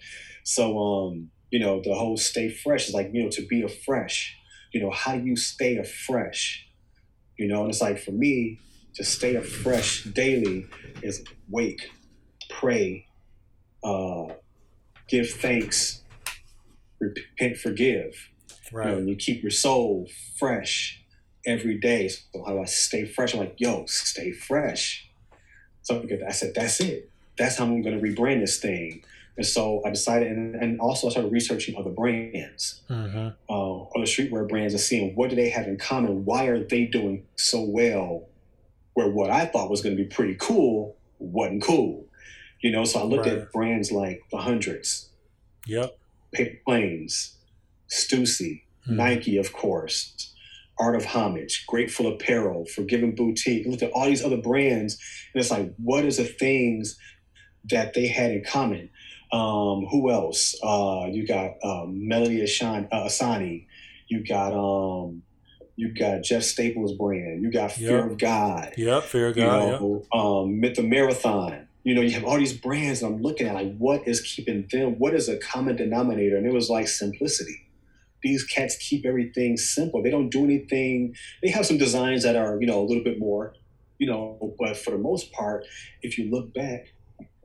So 0.44 0.78
um, 0.78 1.30
you 1.52 1.60
know, 1.60 1.80
the 1.84 1.94
whole 1.94 2.16
stay 2.16 2.48
fresh 2.48 2.88
is 2.88 2.94
like, 2.94 3.10
you 3.12 3.22
know, 3.22 3.30
to 3.30 3.46
be 3.46 3.62
a 3.62 3.68
fresh, 3.68 4.34
you 4.72 4.80
know, 4.80 4.90
how 4.90 5.14
do 5.14 5.24
you 5.24 5.36
stay 5.36 5.76
a 5.76 5.84
fresh? 5.84 6.66
You 7.38 7.46
know, 7.46 7.60
and 7.60 7.70
it's 7.70 7.82
like 7.82 7.98
for 7.98 8.10
me, 8.10 8.58
to 8.94 9.04
stay 9.04 9.36
a 9.36 9.42
fresh 9.42 10.04
daily 10.04 10.66
is 11.02 11.22
wake, 11.48 11.90
pray, 12.48 13.06
uh, 13.84 14.24
give 15.12 15.28
thanks, 15.30 16.02
repent, 16.98 17.58
forgive. 17.58 18.28
You 18.72 18.78
know, 18.78 18.84
Right. 18.84 18.94
and 18.96 19.08
you 19.08 19.16
keep 19.16 19.42
your 19.42 19.50
soul 19.50 20.08
fresh 20.38 21.02
every 21.46 21.78
day. 21.78 22.08
So 22.08 22.42
how 22.46 22.52
do 22.54 22.60
I 22.60 22.64
stay 22.64 23.04
fresh? 23.04 23.34
I'm 23.34 23.40
like, 23.40 23.56
yo, 23.58 23.84
stay 23.86 24.32
fresh. 24.32 25.10
So 25.82 26.02
I 26.26 26.32
said, 26.32 26.54
that's 26.54 26.80
it. 26.80 27.10
That's 27.36 27.56
how 27.58 27.64
I'm 27.64 27.82
going 27.82 28.00
to 28.00 28.06
rebrand 28.06 28.40
this 28.40 28.58
thing. 28.60 29.04
And 29.36 29.44
so 29.46 29.82
I 29.84 29.90
decided, 29.90 30.28
and, 30.32 30.54
and 30.54 30.80
also 30.80 31.06
I 31.08 31.10
started 31.10 31.32
researching 31.32 31.76
other 31.76 31.90
brands, 31.90 32.80
Mm-hmm. 32.88 33.28
uh, 33.50 33.82
other 33.94 34.06
streetwear 34.06 34.48
brands, 34.48 34.72
and 34.74 34.80
seeing 34.80 35.14
what 35.14 35.28
do 35.30 35.36
they 35.36 35.50
have 35.50 35.66
in 35.66 35.76
common. 35.76 36.24
Why 36.24 36.46
are 36.46 36.62
they 36.64 36.84
doing 36.86 37.26
so 37.36 37.60
well? 37.62 38.28
Where 38.94 39.08
what 39.08 39.30
I 39.30 39.44
thought 39.46 39.70
was 39.70 39.82
going 39.82 39.96
to 39.96 40.02
be 40.02 40.08
pretty 40.08 40.36
cool 40.38 40.96
wasn't 41.18 41.62
cool. 41.62 42.06
You 42.62 42.70
know, 42.70 42.84
so 42.84 43.00
I 43.00 43.04
looked 43.04 43.26
Right. 43.26 43.38
at 43.38 43.52
brands 43.52 43.90
like 43.92 44.20
the 44.30 44.38
Hundreds, 44.38 45.10
Yep. 45.66 45.98
Planes, 46.64 47.38
Stussy, 47.90 48.62
Mhm. 48.88 48.96
Nike, 48.96 49.36
of 49.36 49.52
course, 49.52 50.32
Art 50.78 50.96
of 50.96 51.04
Homage, 51.06 51.64
Grateful 51.68 52.06
Apparel, 52.06 52.64
Forgiven 52.66 53.14
Boutique. 53.14 53.66
Look 53.66 53.82
at 53.82 53.90
all 53.92 54.06
these 54.06 54.24
other 54.24 54.38
brands, 54.40 54.98
and 55.34 55.40
it's 55.40 55.50
like, 55.50 55.72
what 55.76 56.04
is 56.04 56.16
the 56.16 56.24
things 56.24 56.98
that 57.70 57.94
they 57.94 58.06
had 58.06 58.30
in 58.32 58.42
common? 58.44 58.90
Um, 59.32 59.86
who 59.90 60.10
else? 60.10 60.54
Uh, 60.62 61.06
you 61.10 61.26
got 61.26 61.52
um, 61.64 62.06
Melody 62.06 62.42
Ashan, 62.42 62.88
uh, 62.92 63.04
Ehsani. 63.06 63.66
You 64.08 64.24
got 64.24 64.52
um, 64.52 65.22
you 65.76 65.94
got 65.94 66.22
Jeff 66.22 66.42
Staples 66.42 66.92
brand. 66.98 67.42
You 67.42 67.50
got 67.50 67.72
Fear 67.72 67.98
Yep. 68.02 68.10
of 68.12 68.18
God. 68.18 68.72
Yep. 68.76 69.02
Fear 69.04 69.28
of 69.28 69.36
God. 69.36 69.68
Yep. 69.70 69.80
know, 69.80 70.06
um, 70.12 70.60
Myth 70.60 70.76
the 70.76 70.82
Marathon. 70.82 71.68
You 71.84 71.94
know, 71.94 72.00
you 72.00 72.12
have 72.12 72.24
all 72.24 72.38
these 72.38 72.52
brands, 72.52 73.02
and 73.02 73.14
I'm 73.14 73.22
looking 73.22 73.48
at 73.48 73.54
like, 73.54 73.76
what 73.76 74.06
is 74.06 74.20
keeping 74.20 74.68
them? 74.70 74.98
What 74.98 75.14
is 75.14 75.28
a 75.28 75.36
common 75.36 75.76
denominator? 75.76 76.36
And 76.36 76.46
it 76.46 76.52
was 76.52 76.70
like 76.70 76.86
simplicity 76.86 77.62
these 78.22 78.44
cats 78.44 78.76
keep 78.76 79.04
everything 79.04 79.56
simple. 79.56 80.02
They 80.02 80.10
don't 80.10 80.30
do 80.30 80.44
anything. 80.44 81.14
They 81.42 81.50
have 81.50 81.66
some 81.66 81.78
designs 81.78 82.22
that 82.22 82.36
are, 82.36 82.58
you 82.60 82.66
know, 82.66 82.80
a 82.80 82.86
little 82.86 83.04
bit 83.04 83.18
more, 83.18 83.54
you 83.98 84.06
know, 84.06 84.54
but 84.58 84.76
for 84.76 84.92
the 84.92 84.98
most 84.98 85.32
part, 85.32 85.66
if 86.02 86.18
you 86.18 86.30
look 86.30 86.54
back, 86.54 86.94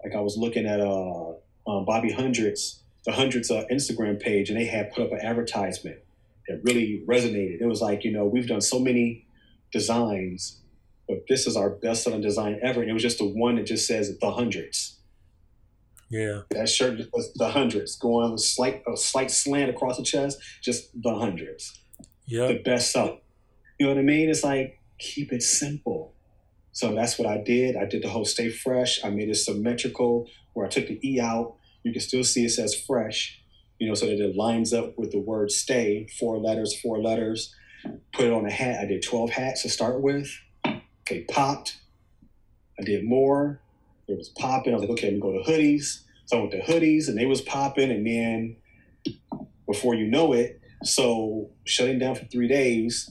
like 0.04 0.16
I 0.16 0.22
was 0.22 0.38
looking 0.38 0.66
at 0.66 0.80
uh, 0.80 1.32
uh 1.68 1.82
Bobby 1.82 2.12
Hundreds, 2.12 2.84
the 3.06 3.12
Hundreds 3.12 3.52
uh, 3.52 3.64
Instagram 3.72 4.20
page, 4.20 4.50
and 4.50 4.60
they 4.60 4.66
had 4.66 4.92
put 4.92 5.04
up 5.06 5.12
an 5.12 5.20
advertisement 5.22 5.98
that 6.48 6.62
really 6.64 7.04
resonated. 7.08 7.60
It 7.60 7.68
was 7.68 7.82
like, 7.82 8.04
you 8.04 8.12
know, 8.12 8.26
we've 8.26 8.48
done 8.48 8.62
so 8.62 8.80
many 8.80 9.26
designs, 9.72 10.62
but 11.08 11.18
this 11.30 11.48
is 11.48 11.56
our 11.56 11.70
best 11.70 12.04
selling 12.04 12.22
design 12.22 12.60
ever. 12.62 12.82
And 12.82 12.90
it 12.90 12.94
was 12.94 13.02
just 13.04 13.18
the 13.20 13.28
one 13.28 13.56
that 13.56 13.66
just 13.66 13.88
says 13.88 14.18
the 14.20 14.32
hundreds 14.32 15.00
Yeah. 16.10 16.42
that 16.52 16.70
shirt 16.70 17.00
was 17.14 17.34
the 17.34 17.50
hundreds, 17.50 17.96
going 17.98 18.34
a 18.34 18.38
slight 18.38 18.84
a 18.92 18.96
slight 18.98 19.32
slant 19.32 19.70
across 19.70 19.98
the 19.98 20.04
chest, 20.04 20.38
just 20.62 20.90
the 21.02 21.14
hundreds. 21.16 21.80
Yeah. 22.26 22.48
The 22.48 22.60
best 22.60 22.92
selling. 22.92 23.20
You 23.80 23.86
know 23.88 23.94
what 23.94 24.00
I 24.00 24.04
mean? 24.04 24.30
It's 24.30 24.44
like 24.44 24.80
keep 25.00 25.32
it 25.32 25.44
simple. 25.44 26.14
So 26.72 26.94
that's 26.94 27.18
what 27.18 27.28
I 27.28 27.38
did. 27.44 27.76
I 27.76 27.86
did 27.86 28.04
the 28.04 28.10
whole 28.10 28.26
stay 28.26 28.50
fresh. 28.50 29.04
I 29.04 29.10
made 29.10 29.30
it 29.30 29.36
symmetrical 29.36 30.28
where 30.54 30.66
I 30.66 30.70
took 30.70 30.88
the 30.88 31.00
E 31.08 31.20
out. 31.20 31.56
You 31.84 31.92
can 31.92 32.02
still 32.02 32.24
see 32.24 32.46
it 32.46 32.50
says 32.50 32.76
fresh, 32.76 33.40
you 33.80 33.88
know, 33.88 33.94
so 33.96 34.06
that 34.08 34.20
it 34.20 34.36
lines 34.36 34.74
up 34.74 34.98
with 34.98 35.12
the 35.12 35.20
word 35.20 35.52
stay, 35.52 36.08
four 36.20 36.38
letters, 36.38 36.80
four 36.80 37.02
letters. 37.02 37.54
Put 38.14 38.26
it 38.26 38.34
on 38.34 38.46
a 38.46 38.52
hat. 38.52 38.80
I 38.82 38.86
did 38.86 39.02
12 39.04 39.30
hats 39.30 39.62
to 39.62 39.70
start 39.70 40.02
with. 40.02 40.28
They 41.10 41.22
popped. 41.22 41.78
I 42.80 42.84
did 42.84 43.04
more. 43.06 43.60
It 44.08 44.18
was 44.18 44.30
popping. 44.30 44.74
I 44.74 44.78
was 44.78 44.84
like, 44.84 44.92
okay, 44.92 45.08
let 45.08 45.14
me 45.16 45.20
go 45.20 45.32
to 45.32 45.50
hoodies. 45.50 46.04
So 46.26 46.38
I 46.38 46.40
went 46.42 46.52
to 46.52 46.62
hoodies 46.62 47.08
and 47.08 47.18
they 47.18 47.26
was 47.26 47.42
popping. 47.42 47.92
And 47.92 48.06
then 48.06 48.58
before 49.66 49.96
you 49.96 50.08
know 50.08 50.34
it, 50.34 50.60
so 50.84 51.50
shutting 51.66 52.00
down 52.00 52.16
for 52.16 52.26
three 52.26 52.48
days, 52.48 53.10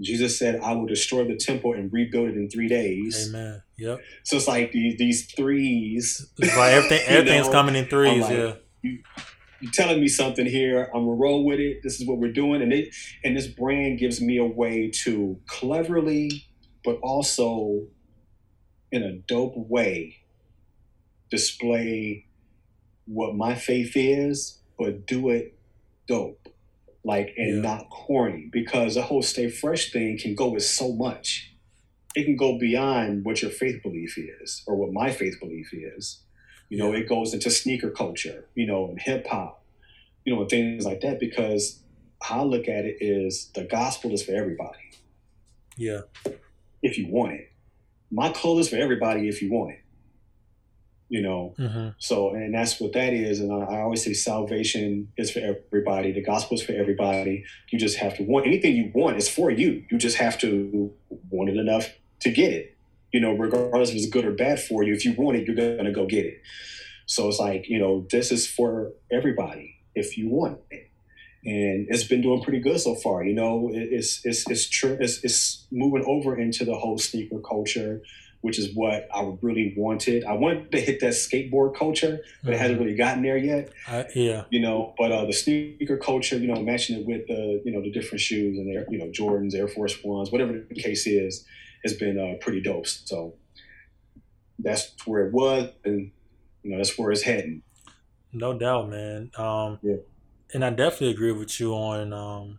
Jesus 0.00 0.38
said, 0.38 0.60
I 0.60 0.72
will 0.74 0.86
destroy 0.86 1.24
the 1.24 1.36
temple 1.36 1.72
and 1.72 1.90
rebuild 1.92 2.28
it 2.28 2.36
in 2.36 2.50
three 2.50 2.68
days. 2.68 3.28
Amen. 3.28 3.62
Yep. 3.78 4.00
So 4.24 4.36
it's 4.36 4.48
like 4.48 4.72
these, 4.72 4.98
these 4.98 5.26
threes. 5.32 6.28
It's 6.38 6.56
like 6.56 6.72
everything. 6.72 7.00
Everything's 7.06 7.46
know, 7.46 7.52
coming 7.52 7.76
in 7.76 7.86
threes. 7.86 8.22
like- 8.22 8.32
yeah. 8.32 8.54
You're 9.60 9.72
telling 9.72 10.00
me 10.00 10.08
something 10.08 10.44
here. 10.44 10.90
I'm 10.94 11.04
gonna 11.06 11.12
roll 11.16 11.44
with 11.46 11.58
it. 11.58 11.78
This 11.82 11.98
is 11.98 12.06
what 12.06 12.18
we're 12.18 12.30
doing, 12.32 12.60
and 12.60 12.74
it 12.74 12.94
and 13.24 13.34
this 13.34 13.46
brand 13.46 13.98
gives 13.98 14.20
me 14.20 14.36
a 14.36 14.44
way 14.44 14.90
to 15.04 15.40
cleverly, 15.46 16.44
but 16.86 16.98
also 17.02 17.88
in 18.92 19.02
a 19.02 19.12
dope 19.12 19.54
way, 19.56 20.16
display 21.30 22.26
what 23.06 23.34
my 23.34 23.54
faith 23.56 23.92
is, 23.96 24.60
but 24.78 25.04
do 25.06 25.28
it 25.30 25.58
dope, 26.06 26.48
like 27.04 27.34
and 27.36 27.56
Yeah. 27.56 27.60
not 27.60 27.90
corny. 27.90 28.48
Because 28.50 28.94
the 28.94 29.02
whole 29.02 29.22
stay 29.22 29.50
fresh 29.50 29.90
thing 29.90 30.16
can 30.16 30.34
go 30.36 30.48
with 30.50 30.62
so 30.62 30.92
much. 30.94 31.52
It 32.14 32.24
can 32.24 32.36
go 32.36 32.56
beyond 32.58 33.24
what 33.24 33.42
your 33.42 33.50
faith 33.50 33.82
belief 33.82 34.16
is, 34.16 34.62
or 34.66 34.76
what 34.76 34.92
my 34.92 35.10
faith 35.10 35.38
belief 35.40 35.74
is. 35.74 36.22
You 36.70 36.78
know, 36.78 36.92
Yeah. 36.92 37.00
it 37.00 37.08
goes 37.08 37.34
into 37.34 37.50
sneaker 37.50 37.90
culture, 37.90 38.48
you 38.54 38.66
know, 38.66 38.88
and 38.88 39.00
hip 39.00 39.26
hop, 39.26 39.64
you 40.24 40.32
know, 40.34 40.40
and 40.42 40.50
things 40.50 40.84
like 40.84 41.00
that. 41.00 41.18
Because 41.18 41.82
how 42.22 42.42
I 42.42 42.44
look 42.44 42.68
at 42.68 42.84
it 42.84 42.96
is 43.00 43.50
the 43.54 43.64
gospel 43.64 44.12
is 44.12 44.22
for 44.22 44.32
everybody 44.32 44.78
Yeah. 45.76 46.02
If 46.82 46.98
you 46.98 47.08
want 47.08 47.32
it. 47.32 47.52
My 48.10 48.30
clothes 48.30 48.66
is 48.66 48.68
for 48.70 48.76
everybody 48.76 49.28
if 49.28 49.42
you 49.42 49.50
want 49.52 49.72
it. 49.72 49.80
You 51.08 51.22
know, 51.22 51.54
hmm 51.56 51.88
so 51.98 52.30
and 52.34 52.54
that's 52.54 52.80
what 52.80 52.92
that 52.92 53.12
is. 53.12 53.40
And 53.40 53.52
I, 53.52 53.76
I 53.76 53.80
always 53.80 54.04
say 54.04 54.12
salvation 54.12 55.12
is 55.16 55.30
for 55.30 55.38
everybody. 55.38 56.12
The 56.12 56.22
gospel 56.22 56.56
is 56.56 56.62
for 56.62 56.72
everybody. 56.72 57.44
You 57.70 57.78
just 57.78 57.96
have 57.98 58.16
to 58.16 58.22
want 58.24 58.46
anything 58.46 58.74
you 58.74 58.90
want 58.94 59.16
is 59.16 59.28
for 59.28 59.50
you. 59.50 59.84
You 59.90 59.98
just 59.98 60.16
have 60.18 60.38
to 60.40 60.92
want 61.30 61.48
it 61.48 61.56
enough 61.56 61.88
to 62.20 62.30
get 62.30 62.52
it. 62.52 62.76
You 63.12 63.20
know, 63.20 63.32
regardless 63.32 63.90
if 63.90 63.96
it's 63.96 64.08
good 64.10 64.24
or 64.24 64.32
bad 64.32 64.60
for 64.60 64.82
you. 64.82 64.92
If 64.92 65.04
you 65.04 65.14
want 65.16 65.38
it, 65.38 65.46
you're 65.46 65.56
gonna 65.56 65.92
go 65.92 66.06
get 66.06 66.26
it. 66.26 66.42
So 67.06 67.28
it's 67.28 67.38
like 67.38 67.68
you 67.68 67.78
know, 67.78 68.06
this 68.10 68.30
is 68.30 68.46
for 68.46 68.92
everybody 69.10 69.76
if 69.94 70.18
you 70.18 70.28
want 70.28 70.58
it. 70.70 70.90
And 71.44 71.86
it's 71.88 72.04
been 72.04 72.22
doing 72.22 72.42
pretty 72.42 72.60
good 72.60 72.80
so 72.80 72.94
far. 72.96 73.24
You 73.24 73.34
know, 73.34 73.70
it's 73.72 74.24
it's 74.24 74.48
it's 74.50 74.68
true. 74.68 74.96
it's, 75.00 75.22
it's 75.22 75.66
moving 75.70 76.04
over 76.06 76.36
into 76.36 76.64
the 76.64 76.74
whole 76.74 76.98
sneaker 76.98 77.38
culture, 77.38 78.02
which 78.40 78.58
is 78.58 78.74
what 78.74 79.08
I 79.14 79.32
really 79.42 79.74
wanted. 79.76 80.24
I 80.24 80.32
wanted 80.32 80.72
to 80.72 80.80
hit 80.80 81.00
that 81.00 81.12
skateboard 81.12 81.76
culture, 81.76 82.20
but 82.42 82.54
it 82.54 82.58
hasn't 82.58 82.80
really 82.80 82.96
gotten 82.96 83.22
there 83.22 83.36
yet 83.36 83.72
I, 83.86 84.06
yeah. 84.14 84.44
you 84.50 84.60
know. 84.60 84.94
But 84.98 85.12
uh, 85.12 85.24
the 85.24 85.32
sneaker 85.32 85.96
culture, 85.98 86.36
you 86.36 86.48
know, 86.48 86.60
matching 86.62 87.00
it 87.00 87.06
with 87.06 87.26
the, 87.28 87.62
you 87.64 87.72
know, 87.72 87.80
the 87.80 87.92
different 87.92 88.20
shoes 88.20 88.58
and 88.58 88.68
their, 88.68 88.86
you 88.90 88.98
know, 88.98 89.06
Jordans, 89.06 89.54
Air 89.54 89.68
Force 89.68 90.02
Ones, 90.02 90.30
whatever 90.32 90.52
the 90.68 90.74
case 90.74 91.06
is, 91.06 91.44
has 91.84 91.94
been 91.94 92.18
uh, 92.18 92.38
pretty 92.40 92.60
dope. 92.60 92.86
So 92.86 93.34
that's 94.58 94.92
where 95.04 95.26
it 95.26 95.32
was, 95.32 95.70
and 95.84 96.10
you 96.62 96.70
know, 96.70 96.78
that's 96.78 96.98
where 96.98 97.10
it's 97.12 97.22
heading. 97.22 97.62
No 98.32 98.58
doubt, 98.58 98.88
man. 98.90 99.30
Um, 99.36 99.78
Yeah. 99.82 99.96
And 100.52 100.64
I 100.64 100.70
definitely 100.70 101.10
agree 101.10 101.32
with 101.32 101.60
you 101.60 101.72
on 101.74 102.12
um, 102.12 102.58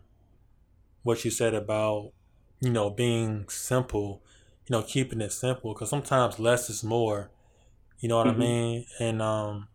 what 1.02 1.24
you 1.24 1.30
said 1.30 1.54
about, 1.54 2.12
you 2.60 2.70
know, 2.70 2.90
being 2.90 3.48
simple 3.48 4.22
you 4.68 4.76
know, 4.76 4.82
keeping 4.82 5.22
it 5.22 5.32
simple 5.32 5.72
because 5.72 5.88
sometimes 5.88 6.38
less 6.38 6.68
is 6.68 6.84
more. 6.84 7.30
You 8.00 8.08
know 8.08 8.18
what 8.18 8.26
Mhm. 8.26 8.30
I 8.30 8.36
mean? 8.36 8.86
And 9.00 9.22
um, 9.22 9.68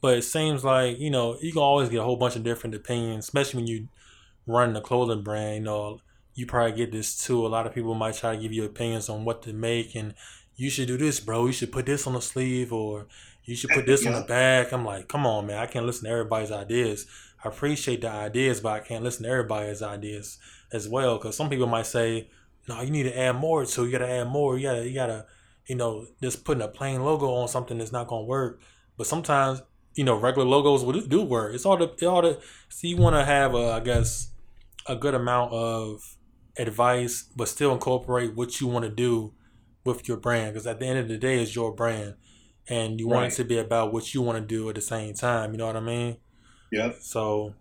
but 0.00 0.18
it 0.18 0.22
seems 0.22 0.64
like 0.64 0.98
you 0.98 1.10
know 1.10 1.38
you 1.40 1.52
can 1.52 1.62
always 1.62 1.88
get 1.90 2.00
a 2.00 2.04
whole 2.04 2.16
bunch 2.16 2.36
of 2.36 2.44
different 2.44 2.74
opinions, 2.76 3.26
especially 3.26 3.58
when 3.58 3.68
you 3.68 3.88
run 4.46 4.76
a 4.76 4.80
clothing 4.80 5.22
brand. 5.22 5.56
You 5.56 5.62
know, 5.62 6.00
you 6.34 6.46
probably 6.46 6.76
get 6.76 6.92
this 6.92 7.16
too. 7.22 7.46
A 7.46 7.48
lot 7.48 7.66
of 7.66 7.74
people 7.74 7.94
might 7.94 8.16
try 8.16 8.36
to 8.36 8.42
give 8.42 8.52
you 8.52 8.64
opinions 8.64 9.08
on 9.08 9.24
what 9.24 9.42
to 9.42 9.52
make 9.52 9.94
and 9.96 10.14
you 10.56 10.70
should 10.70 10.88
do 10.88 10.96
this, 10.96 11.20
bro. 11.20 11.46
You 11.46 11.52
should 11.52 11.72
put 11.72 11.86
this 11.86 12.06
on 12.06 12.14
the 12.14 12.22
sleeve 12.22 12.72
or 12.72 13.08
you 13.44 13.56
should 13.56 13.72
put 13.72 13.86
this 13.86 14.06
on 14.06 14.14
the 14.14 14.20
back. 14.22 14.72
I'm 14.72 14.84
like, 14.84 15.08
come 15.08 15.26
on, 15.26 15.46
man. 15.46 15.58
I 15.58 15.66
can't 15.66 15.86
listen 15.86 16.04
to 16.04 16.10
everybody's 16.10 16.52
ideas. 16.52 17.06
Appreciate 17.46 18.00
the 18.00 18.10
ideas, 18.10 18.60
but 18.60 18.72
I 18.72 18.80
can't 18.80 19.04
listen 19.04 19.24
to 19.24 19.28
everybody's 19.30 19.82
ideas 19.82 20.38
as 20.72 20.88
well. 20.88 21.16
Because 21.18 21.36
some 21.36 21.48
people 21.50 21.66
might 21.66 21.86
say, 21.86 22.30
no, 22.68 22.80
you 22.82 22.90
need 22.90 23.04
to 23.04 23.18
add 23.18 23.36
more. 23.36 23.64
So 23.64 23.84
you 23.84 23.92
got 23.92 23.98
to 23.98 24.10
add 24.10 24.28
more. 24.28 24.56
You 24.56 24.64
got 24.68 24.74
to, 24.74 24.88
you 24.88 24.94
got 24.94 25.06
to, 25.06 25.26
you 25.66 25.76
know, 25.76 26.06
just 26.22 26.44
putting 26.44 26.62
a 26.62 26.68
plain 26.68 27.02
logo 27.04 27.32
on 27.32 27.48
something 27.48 27.78
that's 27.78 27.92
not 27.92 28.08
going 28.08 28.22
to 28.24 28.26
work. 28.28 28.60
But 28.96 29.06
sometimes, 29.06 29.62
you 29.94 30.04
know, 30.04 30.16
regular 30.16 30.46
logos 30.46 30.84
will 30.84 31.00
do 31.00 31.22
work. 31.22 31.54
It's 31.54 31.64
all 31.64 31.76
the, 31.76 31.92
it 31.92 32.04
all 32.04 32.22
the, 32.22 32.40
see, 32.68 32.88
you 32.88 32.96
want 32.96 33.16
to 33.16 33.24
have, 33.24 33.54
a, 33.54 33.72
I 33.72 33.80
guess, 33.80 34.30
a 34.86 34.96
good 34.96 35.14
amount 35.14 35.52
of 35.52 36.16
advice, 36.58 37.28
but 37.36 37.48
still 37.48 37.72
incorporate 37.72 38.34
what 38.34 38.60
you 38.60 38.66
want 38.66 38.84
to 38.84 38.90
do 38.90 39.34
with 39.84 40.08
your 40.08 40.16
brand. 40.16 40.52
Because 40.54 40.66
at 40.66 40.80
the 40.80 40.86
end 40.86 40.98
of 40.98 41.08
the 41.08 41.18
day, 41.18 41.40
it's 41.42 41.54
your 41.54 41.74
brand. 41.74 42.14
And 42.68 42.98
you 42.98 43.06
want 43.06 43.22
Right. 43.22 43.32
it 43.32 43.36
to 43.36 43.44
be 43.44 43.58
about 43.58 43.92
what 43.92 44.12
you 44.12 44.22
want 44.22 44.38
to 44.38 44.44
do 44.44 44.68
at 44.68 44.74
the 44.74 44.80
same 44.80 45.14
time. 45.14 45.52
You 45.52 45.58
know 45.58 45.66
what 45.66 45.76
I 45.76 45.80
mean? 45.80 46.16
Yep. 46.70 46.96
So, 46.98 47.54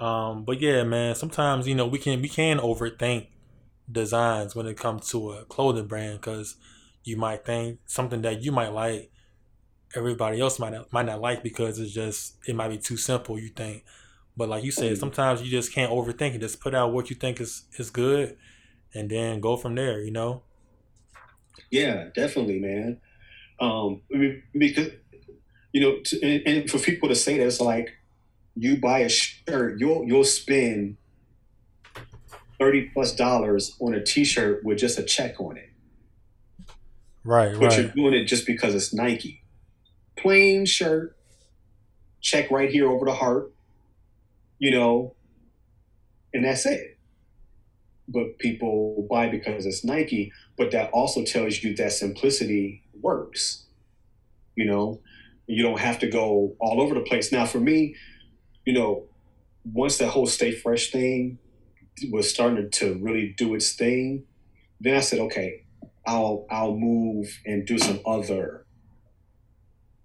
um, 0.00 0.44
but 0.44 0.60
yeah, 0.60 0.84
man. 0.84 1.14
Sometimes 1.14 1.68
you 1.68 1.74
know 1.74 1.86
we 1.86 1.98
can 1.98 2.20
we 2.22 2.28
can 2.28 2.58
overthink 2.58 3.28
designs 3.90 4.54
when 4.56 4.66
it 4.66 4.76
comes 4.78 5.10
to 5.10 5.32
a 5.32 5.46
clothing 5.46 5.86
brand 5.88 6.20
because 6.20 6.56
you 7.04 7.16
might 7.16 7.44
think 7.46 7.80
something 7.86 8.22
that 8.22 8.42
you 8.42 8.52
might 8.52 8.68
like, 8.72 9.12
everybody 9.96 10.40
else 10.40 10.58
might 10.58 10.72
not, 10.72 10.92
might 10.92 11.06
not 11.06 11.20
like 11.20 11.42
because 11.42 11.78
it's 11.80 11.92
just 11.92 12.38
it 12.48 12.56
might 12.56 12.68
be 12.68 12.78
too 12.78 12.96
simple. 12.98 13.38
You 13.38 13.50
think, 13.50 13.84
but 14.36 14.48
like 14.48 14.64
you 14.64 14.72
said, 14.72 14.96
Mhm. 14.96 14.98
sometimes 14.98 15.42
you 15.42 15.50
just 15.50 15.72
can't 15.74 15.92
overthink 15.92 16.34
it. 16.34 16.40
Just 16.40 16.60
put 16.60 16.74
out 16.74 16.92
what 16.92 17.10
you 17.10 17.16
think 17.16 17.40
is 17.40 17.64
is 17.78 17.90
good, 17.90 18.38
and 18.94 19.10
then 19.10 19.40
go 19.40 19.56
from 19.56 19.74
there. 19.76 20.02
You 20.02 20.12
know? 20.12 20.44
Yeah, 21.70 22.08
definitely, 22.14 22.58
man. 22.60 23.00
Um, 23.60 24.02
because 24.58 24.90
you 25.72 25.80
know, 25.82 26.00
to, 26.04 26.22
and, 26.22 26.48
and 26.48 26.70
for 26.70 26.78
people 26.78 27.08
to 27.10 27.14
say 27.16 27.38
that 27.38 27.46
it's 27.46 27.60
like 27.60 27.90
you 28.54 28.76
buy 28.80 29.00
a 29.00 29.08
shirt, 29.08 29.78
you'll 29.78 30.04
you'll 30.06 30.24
spend 30.24 30.96
thirty 32.58 32.90
plus 32.92 33.14
dollars 33.14 33.76
on 33.80 33.94
a 33.94 34.02
T-shirt 34.02 34.64
with 34.64 34.78
just 34.78 34.98
a 34.98 35.02
check 35.02 35.40
on 35.40 35.56
it, 35.56 35.70
Right. 37.24 37.58
but 37.58 37.76
you're 37.76 37.88
doing 37.88 38.14
it 38.14 38.24
just 38.26 38.46
because 38.46 38.74
it's 38.74 38.92
Nike. 38.94 39.42
Plain 40.16 40.66
shirt, 40.66 41.16
check 42.20 42.50
right 42.50 42.70
here 42.70 42.88
over 42.90 43.04
the 43.06 43.14
heart, 43.14 43.52
you 44.58 44.70
know, 44.70 45.14
and 46.32 46.44
that's 46.44 46.66
it. 46.66 46.98
But 48.06 48.38
people 48.38 49.06
buy 49.10 49.28
because 49.28 49.64
it's 49.64 49.84
Nike, 49.84 50.32
but 50.56 50.70
that 50.72 50.90
also 50.90 51.24
tells 51.24 51.62
you 51.62 51.74
that 51.76 51.92
simplicity 51.92 52.84
works. 53.00 53.64
You 54.54 54.66
know, 54.66 55.00
you 55.46 55.62
don't 55.62 55.80
have 55.80 55.98
to 56.00 56.06
go 56.08 56.54
all 56.60 56.80
over 56.80 56.94
the 56.94 57.00
place. 57.00 57.32
Now, 57.32 57.46
for 57.46 57.58
me, 57.58 57.96
you 58.64 58.72
know, 58.72 59.04
once 59.64 59.98
that 59.98 60.08
whole 60.08 60.26
Stay 60.26 60.52
Fresh 60.52 60.90
thing 60.90 61.38
was 62.10 62.30
starting 62.30 62.70
to 62.70 62.98
really 63.00 63.34
do 63.36 63.54
its 63.54 63.72
thing, 63.72 64.24
then 64.80 64.96
I 64.96 65.00
said, 65.00 65.20
okay, 65.20 65.64
I'll 66.06 66.46
I'll 66.50 66.76
move 66.76 67.40
and 67.46 67.66
do 67.66 67.78
some 67.78 68.00
other 68.06 68.66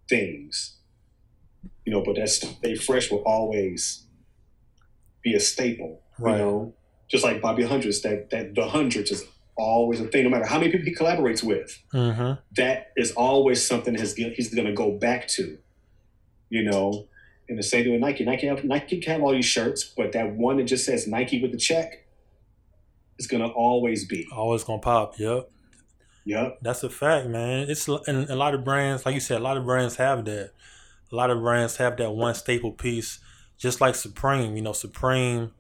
things. 0.10 0.78
You 1.86 1.94
know, 1.94 2.04
but 2.04 2.16
that 2.16 2.30
Stay 2.30 2.76
Fresh 2.76 3.12
will 3.12 3.24
always 3.26 4.06
be 5.24 5.34
a 5.34 5.40
staple. 5.40 6.02
Right. 6.20 6.38
You 6.38 6.38
know, 6.38 6.74
just 7.10 7.24
like 7.24 7.42
Bobby 7.42 7.64
Hundreds, 7.64 8.02
that 8.02 8.30
that 8.30 8.56
the 8.56 8.68
hundreds 8.68 9.12
is 9.12 9.24
always 9.58 10.00
a 10.00 10.06
thing, 10.06 10.24
no 10.24 10.30
matter 10.30 10.46
how 10.46 10.60
many 10.60 10.72
people 10.72 10.86
he 10.86 10.94
collaborates 10.94 11.44
with. 11.44 11.82
Mm-hmm. 11.94 12.40
That 12.56 12.92
is 12.96 13.12
always 13.14 13.66
something 13.66 13.96
his, 13.96 14.14
he's 14.16 14.54
going 14.54 14.68
to 14.68 14.74
go 14.74 14.92
back 14.92 15.28
to. 15.30 15.58
You 16.50 16.64
know, 16.64 17.08
and 17.50 17.58
the 17.58 17.64
same 17.64 17.84
thing 17.84 17.94
with 17.94 18.02
Nike. 18.02 18.26
Nike 18.26 18.48
have, 18.48 18.64
Nike 18.64 19.00
can 19.00 19.14
have 19.14 19.24
all 19.24 19.32
these 19.32 19.46
shirts, 19.46 19.84
but 19.84 20.12
that 20.14 20.34
one 20.36 20.58
that 20.58 20.64
just 20.64 20.86
says 20.86 21.08
Nike 21.08 21.42
with 21.42 21.52
the 21.52 21.58
check 21.58 22.06
is 23.18 23.28
going 23.28 23.44
to 23.44 23.50
always 23.50 24.06
be. 24.06 24.28
Always 24.32 24.64
gonna 24.64 24.80
pop. 24.80 25.18
Yep. 25.20 25.50
Yep. 26.26 26.60
That's 26.62 26.84
a 26.84 26.90
fact, 26.90 27.28
man. 27.28 27.70
It's 27.70 27.88
and 27.88 28.30
a 28.30 28.36
lot 28.36 28.54
of 28.54 28.66
brands, 28.66 29.06
like 29.06 29.16
you 29.16 29.22
said, 29.22 29.40
a 29.40 29.44
lot 29.44 29.56
of 29.56 29.66
brands 29.66 29.96
have 29.96 30.26
that. 30.26 30.52
A 31.10 31.16
lot 31.16 31.30
of 31.30 31.40
brands 31.40 31.78
have 31.78 31.96
that 31.98 32.12
one 32.12 32.36
staple 32.36 32.74
piece, 32.74 33.20
just 33.58 33.80
like 33.80 33.96
Supreme. 33.96 34.58
You 34.58 34.62
know, 34.62 34.74
Supreme 34.74 35.54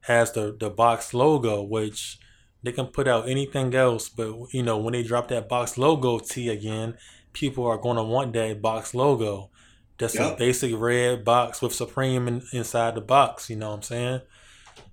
has 0.00 0.32
the 0.32 0.56
the 0.58 0.70
box 0.70 1.12
logo, 1.12 1.62
which 1.62 2.18
they 2.62 2.72
can 2.72 2.86
put 2.86 3.06
out 3.06 3.28
anything 3.28 3.74
else, 3.74 4.08
but 4.08 4.34
you 4.52 4.62
know, 4.62 4.78
when 4.78 4.92
they 4.92 5.02
drop 5.02 5.28
that 5.28 5.48
box 5.48 5.76
logo 5.76 6.18
T 6.18 6.48
again, 6.48 6.96
people 7.32 7.66
are 7.66 7.76
going 7.76 7.96
to 7.96 8.02
want 8.02 8.32
that 8.32 8.62
box 8.62 8.94
logo. 8.94 9.50
That's 9.98 10.16
a 10.16 10.36
basic 10.38 10.72
red 10.76 11.24
box 11.24 11.62
with 11.62 11.74
Supreme 11.74 12.28
in, 12.28 12.42
inside 12.52 12.94
the 12.94 13.00
box. 13.00 13.48
You 13.50 13.56
know 13.56 13.70
what 13.70 13.76
I'm 13.76 13.82
saying? 13.82 14.20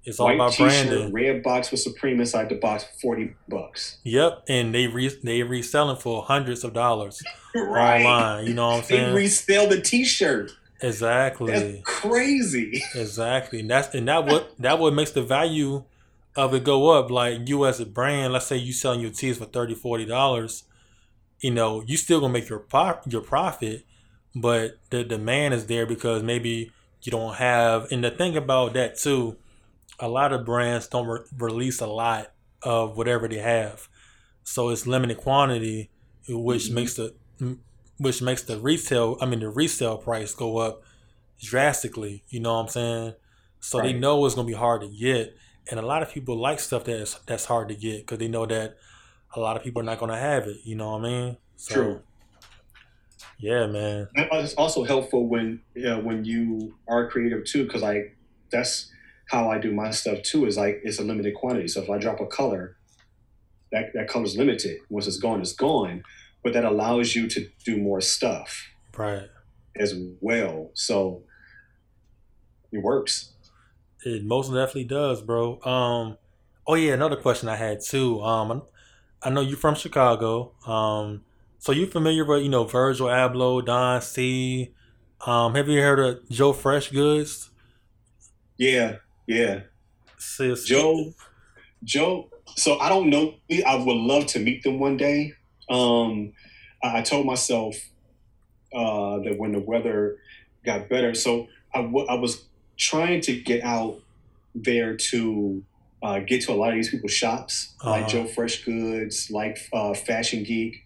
It's 0.06 0.20
all 0.20 0.28
White 0.28 0.36
about 0.36 0.58
branding. 0.58 1.12
red 1.13 1.44
box 1.44 1.72
with 1.72 1.80
Supreme 1.80 2.20
inside 2.20 2.50
the 2.50 2.56
box, 2.56 2.86
forty 3.02 3.36
bucks. 3.48 3.98
Yep, 4.04 4.44
and 4.50 4.74
they 4.74 4.88
re 4.88 5.10
they 5.24 5.44
reselling 5.44 5.98
for 5.98 6.24
hundreds 6.24 6.63
of 6.63 6.74
dollars 6.74 7.22
online. 7.56 8.46
You 8.46 8.54
know 8.54 8.68
what 8.68 8.76
I'm 8.76 8.82
They 8.82 8.88
saying? 8.98 9.16
resell 9.16 9.68
the 9.70 9.82
T-shirt. 9.82 10.52
exactly, 10.82 11.52
That's 11.54 11.84
crazy. 11.84 12.84
exactly. 12.96 13.62
And 13.62 13.70
that's 13.70 13.94
and 13.96 14.08
that 14.08 14.26
what 14.26 14.54
that 14.60 14.80
what 14.80 14.94
makes 14.94 15.12
the 15.12 15.24
value 15.24 15.84
of 16.36 16.54
it 16.54 16.63
go 16.63 16.89
up. 16.89 17.10
Like 17.10 17.48
you 17.48 17.66
as 17.66 17.80
a 17.80 17.86
brand, 17.86 18.34
let's 18.34 18.48
say 18.48 18.58
you 18.58 18.74
selling 18.74 19.00
your 19.00 19.12
tees 19.12 19.38
for 19.38 19.46
30 19.46 19.76
40 19.76 20.06
dollars. 20.06 20.63
You 21.39 21.52
know, 21.52 21.82
you 21.86 21.96
still 21.98 22.20
gonna 22.20 22.34
make 22.34 22.50
your 22.50 22.60
pro- 22.60 23.00
your 23.08 23.22
profit, 23.22 23.86
but 24.36 24.78
the 24.89 25.04
demand 25.04 25.54
is 25.54 25.67
there 25.67 25.86
because 25.86 26.24
maybe 26.24 26.72
you 27.02 27.12
don't 27.12 27.36
have. 27.36 27.91
And 27.91 28.04
the 28.04 28.12
thing 28.12 28.36
about 28.38 28.74
that 28.74 28.98
too, 28.98 29.38
a 30.00 30.08
lot 30.08 30.34
of 30.34 30.46
brands 30.46 30.88
don't 30.88 31.08
re- 31.08 31.19
release 31.38 31.82
a 31.82 31.88
lot 31.88 32.32
of 32.62 32.98
whatever 32.98 33.28
they 33.28 33.38
have, 33.39 33.88
so 34.43 34.69
it's 34.69 34.88
limited 34.88 35.17
quantity, 35.17 35.89
which 36.28 36.65
Mhm. 36.69 36.74
makes 36.74 36.93
the 36.96 37.13
which 38.00 38.22
makes 38.22 38.41
the 38.43 38.58
retail. 38.60 39.17
I 39.22 39.26
mean, 39.28 39.39
the 39.39 39.50
resale 39.50 39.98
price 39.98 40.34
go 40.34 40.58
up 40.58 40.82
drastically. 41.39 42.24
You 42.30 42.39
know 42.39 42.54
what 42.56 42.62
I'm 42.62 42.67
saying? 42.69 43.13
So 43.60 43.82
they 43.82 43.93
know 43.93 44.26
it's 44.26 44.36
gonna 44.36 44.48
be 44.48 44.54
hard 44.54 44.82
to 44.82 44.88
get, 44.88 45.36
and 45.69 45.80
a 45.80 45.86
lot 45.86 46.02
of 46.02 46.10
people 46.10 46.36
like 46.36 46.60
stuff 46.60 46.86
that's 46.86 47.15
that's 47.28 47.46
hard 47.46 47.69
to 47.69 47.76
get 47.76 48.00
because 48.00 48.17
they 48.17 48.28
know 48.28 48.46
that 48.46 48.78
a 49.36 49.39
lot 49.39 49.56
of 49.56 49.63
people 49.63 49.82
are 49.82 49.86
not 49.86 50.00
gonna 50.00 50.17
have 50.17 50.48
it. 50.48 50.58
You 50.63 50.76
know 50.76 50.91
what 50.91 51.02
I 51.06 51.10
mean? 51.10 51.38
So, 51.56 51.74
True. 51.74 52.02
Yeah, 53.44 53.68
man. 53.68 54.08
It's 54.16 54.54
also 54.54 54.86
helpful 54.86 55.28
when 55.28 55.60
you 55.76 55.84
know, 55.84 56.00
when 56.00 56.24
you 56.24 56.76
are 56.88 57.10
creative 57.10 57.44
too, 57.44 57.66
because 57.66 57.82
like 57.82 58.16
that's 58.54 58.90
how 59.30 59.52
I 59.52 59.58
do 59.60 59.74
my 59.74 59.92
stuff 59.92 60.22
too. 60.22 60.46
Is 60.46 60.56
like 60.58 60.80
it's 60.86 60.98
a 60.98 61.04
limited 61.04 61.34
quantity. 61.36 61.68
So 61.68 61.82
if 61.84 61.90
I 61.90 61.98
drop 61.98 62.22
a 62.22 62.26
color, 62.26 62.78
that 63.74 63.88
that 63.96 64.08
color's 64.08 64.38
limited. 64.38 64.78
Once 64.90 65.08
it's 65.08 65.18
gone, 65.18 65.42
it's 65.42 65.52
gone. 65.52 66.04
But 66.42 66.54
that 66.54 66.64
allows 66.64 67.16
you 67.16 67.28
to 67.28 67.50
do 67.66 67.78
more 67.78 68.00
stuff 68.00 68.66
Right. 68.98 69.28
as 69.76 69.94
well. 70.22 70.72
So 70.74 71.24
it 72.72 72.82
works. 72.82 73.34
It 74.06 74.24
most 74.24 74.54
definitely 74.54 74.86
does, 74.86 75.22
bro. 75.22 75.62
Um, 75.64 76.18
oh 76.66 76.76
yeah, 76.76 76.94
another 76.94 77.18
question 77.18 77.50
I 77.50 77.58
had 77.58 77.82
too. 77.82 78.22
Um, 78.24 78.64
I 79.22 79.30
know 79.32 79.42
you're 79.42 79.58
from 79.58 79.76
Chicago. 79.76 80.54
Um, 80.66 81.26
so 81.63 81.71
you 81.71 81.88
familiar 81.88 82.26
with 82.26 82.43
you 82.43 82.49
know 82.49 82.65
Virgil 82.65 83.08
Abloh, 83.08 83.65
Don 83.65 84.02
C. 84.02 84.73
Um, 85.26 85.56
have 85.56 85.69
you 85.69 85.80
heard 85.82 85.99
of 85.99 86.30
Joe 86.30 86.52
Fresh 86.52 86.91
Goods? 86.91 87.49
Yeah, 88.58 88.97
yeah. 89.28 89.62
Sis, 90.17 90.65
Joe, 90.65 91.13
Joe. 91.84 92.30
So 92.56 92.78
I 92.80 92.89
don't 92.89 93.10
know. 93.10 93.36
I 93.65 93.76
would 93.76 93.95
love 93.97 94.26
to 94.28 94.39
meet 94.39 94.63
them 94.63 94.80
one 94.80 94.97
day. 94.97 95.34
Um, 95.69 96.34
I, 96.84 96.99
I 96.99 97.02
told 97.02 97.26
myself 97.26 97.76
uh, 98.73 99.19
that 99.19 99.36
when 99.38 99.54
the 99.54 99.60
weather 99.60 100.17
got 100.65 100.89
better, 100.89 101.13
so 101.13 101.47
I, 101.73 101.82
w- 101.84 102.06
I 102.08 102.15
was 102.15 102.45
trying 102.78 103.21
to 103.21 103.39
get 103.39 103.63
out 103.63 104.02
there 104.56 104.95
to 104.97 105.63
uh, 106.02 106.19
get 106.19 106.41
to 106.43 106.52
a 106.52 106.56
lot 106.56 106.69
of 106.69 106.76
these 106.76 106.89
people's 106.89 107.13
shops, 107.13 107.73
like 107.84 108.02
Uh-huh. 108.02 108.10
Joe 108.10 108.28
Fresh 108.28 108.65
Goods, 108.65 109.32
like 109.32 109.58
uh, 109.71 109.93
Fashion 109.93 110.43
Geek, 110.43 110.83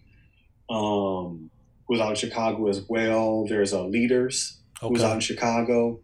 um, 0.70 1.50
who's 1.86 2.00
out 2.00 2.10
in 2.10 2.16
Chicago 2.16 2.68
as 2.68 2.84
well. 2.88 3.46
There's 3.48 3.72
uh, 3.72 3.84
Leaders, 3.84 4.58
who's 4.80 5.02
out 5.02 5.14
in 5.14 5.20
Chicago. 5.20 6.00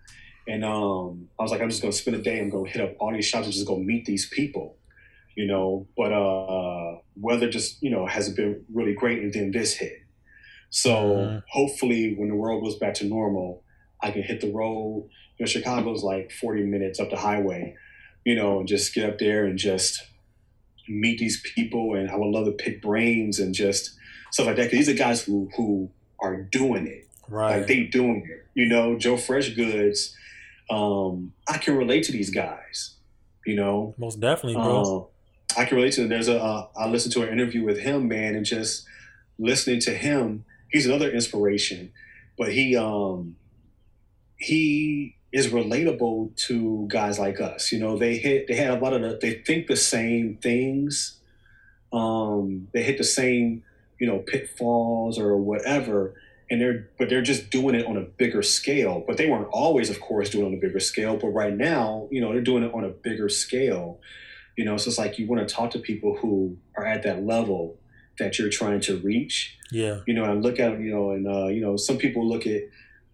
And 0.47 0.65
um, 0.65 1.29
I 1.39 1.43
was 1.43 1.51
like, 1.51 1.61
I'm 1.61 1.71
just 1.71 1.81
gonna 1.83 1.93
spend 1.93 2.17
a 2.17 2.23
day. 2.23 2.39
I'm 2.41 2.51
gonna 2.51 2.69
hit 2.69 2.83
up 2.83 2.95
all 2.99 3.13
these 3.13 3.25
shops 3.27 3.47
and 3.47 3.55
just 3.55 3.67
go 3.67 3.79
meet 3.79 4.05
these 4.05 4.29
people. 4.29 4.77
you 5.37 5.47
know. 5.47 5.87
But 5.97 6.13
uh, 6.13 6.99
weather 7.17 7.49
just 7.51 7.83
you 7.83 7.91
know 7.91 8.07
hasn't 8.07 8.37
been 8.37 8.65
really 8.73 8.95
great, 8.95 9.21
and 9.23 9.33
then 9.33 9.51
this 9.53 9.75
hit. 9.75 9.99
So 10.71 10.91
Mhm. 10.95 11.43
hopefully, 11.51 12.15
when 12.17 12.29
the 12.29 12.37
world 12.37 12.63
goes 12.63 12.77
back 12.79 12.95
to 12.95 13.05
normal, 13.07 13.63
I 14.03 14.11
can 14.13 14.23
hit 14.23 14.41
the 14.41 14.53
road. 14.53 15.09
You 15.39 15.45
know, 15.45 15.47
Chicago's 15.47 16.03
like 16.05 16.31
forty 16.31 16.63
minutes 16.63 17.01
up 17.01 17.11
the 17.11 17.17
highway, 17.17 17.75
you 18.25 18.35
know, 18.37 18.61
and 18.61 18.69
just 18.69 18.95
get 18.95 19.09
up 19.09 19.19
there 19.19 19.45
and 19.47 19.59
just 19.59 20.01
meet 20.89 21.19
these 21.19 21.41
people. 21.55 21.95
And 21.95 22.11
I 22.11 22.17
would 22.17 22.29
love 22.31 22.45
to 22.47 22.53
pick 22.53 22.83
brains 22.83 23.39
and 23.41 23.55
just 23.55 23.97
stuff 24.35 24.47
like 24.49 24.57
that. 24.57 24.65
Because 24.71 24.87
these 24.87 24.89
are 24.95 24.99
guys 24.99 25.23
who 25.23 25.49
who 25.57 25.89
are 26.21 26.37
doing 26.43 26.87
it 26.89 27.09
Right. 27.29 27.59
like 27.59 27.67
they 27.69 27.85
doing 27.85 28.27
it. 28.29 28.47
You 28.55 28.67
know, 28.67 28.99
Joe 28.99 29.17
Fresh 29.17 29.51
Goods. 29.51 30.15
Um, 30.71 31.33
I 31.49 31.59
can 31.59 31.77
relate 31.77 32.03
to 32.05 32.13
these 32.13 32.31
guys. 32.31 32.97
You 33.47 33.55
know, 33.57 33.95
Most 33.99 34.21
definitely, 34.21 34.55
bro. 34.55 35.11
uh, 35.57 35.61
I 35.61 35.65
can 35.67 35.77
relate 35.77 35.93
to 35.95 36.01
them. 36.01 36.09
There's 36.11 36.29
a 36.29 36.41
uh, 36.43 36.67
I 36.77 36.89
listened 36.89 37.13
to 37.15 37.23
an 37.23 37.29
interview 37.29 37.63
with 37.65 37.79
him, 37.79 38.09
man, 38.09 38.35
and 38.35 38.45
just 38.45 38.87
listening 39.39 39.81
to 39.81 39.93
him. 39.95 40.45
He's 40.71 40.87
another 40.87 41.11
inspiration, 41.11 41.93
but 42.39 42.53
he 42.53 42.77
um 42.77 43.37
he 44.37 45.17
is 45.33 45.49
relatable 45.49 46.35
to 46.47 46.87
guys 46.89 47.19
like 47.19 47.41
us. 47.41 47.71
You 47.73 47.79
know, 47.81 47.97
they 47.99 48.17
hit 48.17 48.47
they 48.49 48.55
had 48.55 48.71
a 48.71 48.81
lot 48.81 48.93
of 48.95 49.03
the, 49.03 49.19
they 49.21 49.35
think 49.35 49.67
the 49.69 49.77
same 49.77 50.39
things. 50.43 51.19
Um, 51.93 52.69
they 52.73 52.83
hit 52.83 52.99
the 52.99 53.05
same 53.05 53.63
you 53.99 54.07
know 54.07 54.19
pitfalls 54.19 55.19
or 55.19 55.37
whatever 55.37 56.15
and 56.51 56.61
they're 56.61 56.89
but 56.99 57.09
they're 57.09 57.23
just 57.23 57.51
doing 57.51 57.75
it 57.75 57.87
on 57.87 57.97
a 57.97 58.03
bigger 58.03 58.43
scale. 58.43 59.03
But 59.07 59.17
they 59.17 59.29
weren't 59.29 59.49
always 59.51 59.91
of 59.91 60.01
course 60.01 60.31
doing 60.31 60.45
it 60.45 60.49
on 60.49 60.55
a 60.55 60.61
bigger 60.61 60.81
scale 60.81 61.17
but 61.17 61.29
right 61.29 61.55
now 61.55 62.09
you 62.11 62.21
know 62.21 62.33
they're 62.33 62.43
doing 62.43 62.63
it 62.63 62.75
on 62.75 62.85
a 62.85 62.91
bigger 62.91 63.29
scale. 63.29 64.01
You 64.57 64.65
know 64.65 64.77
so 64.77 64.89
it's 64.89 64.99
like 64.99 65.19
you 65.19 65.27
want 65.27 65.47
to 65.47 65.55
talk 65.55 65.71
to 65.73 65.79
people 65.79 66.17
who 66.21 66.57
are 66.77 66.87
at 66.87 67.03
that 67.05 67.25
level 67.25 67.79
that 68.19 68.39
you're 68.39 68.51
trying 68.51 68.81
to 68.81 68.99
reach. 68.99 69.59
Yeah. 69.71 70.01
you 70.07 70.15
know 70.15 70.25
and 70.25 70.43
look 70.43 70.61
at 70.61 70.79
you 70.79 70.93
know 70.95 71.11
and 71.11 71.27
uh, 71.27 71.47
you 71.47 71.61
know 71.61 71.77
some 71.77 71.99
people 71.99 72.29
look 72.29 72.47
at 72.47 72.63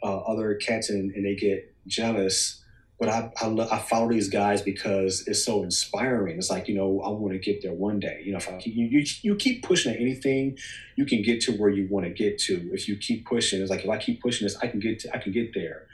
uh, 0.03 0.19
other 0.21 0.55
cats 0.55 0.91
and, 0.91 1.15
and 1.15 1.25
they 1.25 1.35
get 1.35 1.75
jealous 1.87 2.60
but 3.01 3.09
I, 3.09 3.33
I, 3.41 3.47
lo- 3.47 3.69
I 3.73 3.79
follow 3.79 4.11
these 4.11 4.29
guys 4.29 4.61
because 4.61 5.27
it's 5.27 5.43
so 5.43 5.63
inspiring. 5.63 6.37
It's 6.37 6.51
like, 6.51 6.69
you 6.69 6.75
know, 6.75 7.01
I 7.01 7.09
want 7.09 7.33
to 7.33 7.39
get 7.39 7.63
there 7.63 7.73
one 7.73 7.99
day. 7.99 8.21
You 8.23 8.33
know, 8.33 8.39
if 8.39 8.49
I 8.49 8.59
keep, 8.59 8.75
you, 8.77 8.85
you, 8.87 9.07
you 9.23 9.37
keep 9.37 9.65
pushing 9.65 9.95
at 9.95 9.99
anything, 9.99 10.59
you 10.97 11.07
can 11.07 11.23
get 11.23 11.41
to 11.43 11.53
where 11.53 11.71
you 11.71 11.89
want 11.91 12.05
to 12.05 12.13
get 12.13 12.39
to. 12.41 12.71
If 12.75 12.87
you 12.89 12.97
keep 12.99 13.25
pushing, 13.27 13.63
it's 13.63 13.71
like, 13.71 13.85
if 13.85 13.91
I 13.91 13.97
keep 13.97 14.21
pushing 14.21 14.45
this, 14.45 14.57
I 14.63 14.67
can 14.67 14.81
get 14.81 14.99
to, 15.01 15.17
I 15.17 15.19
can 15.19 15.33
get 15.33 15.55
there. 15.55 15.87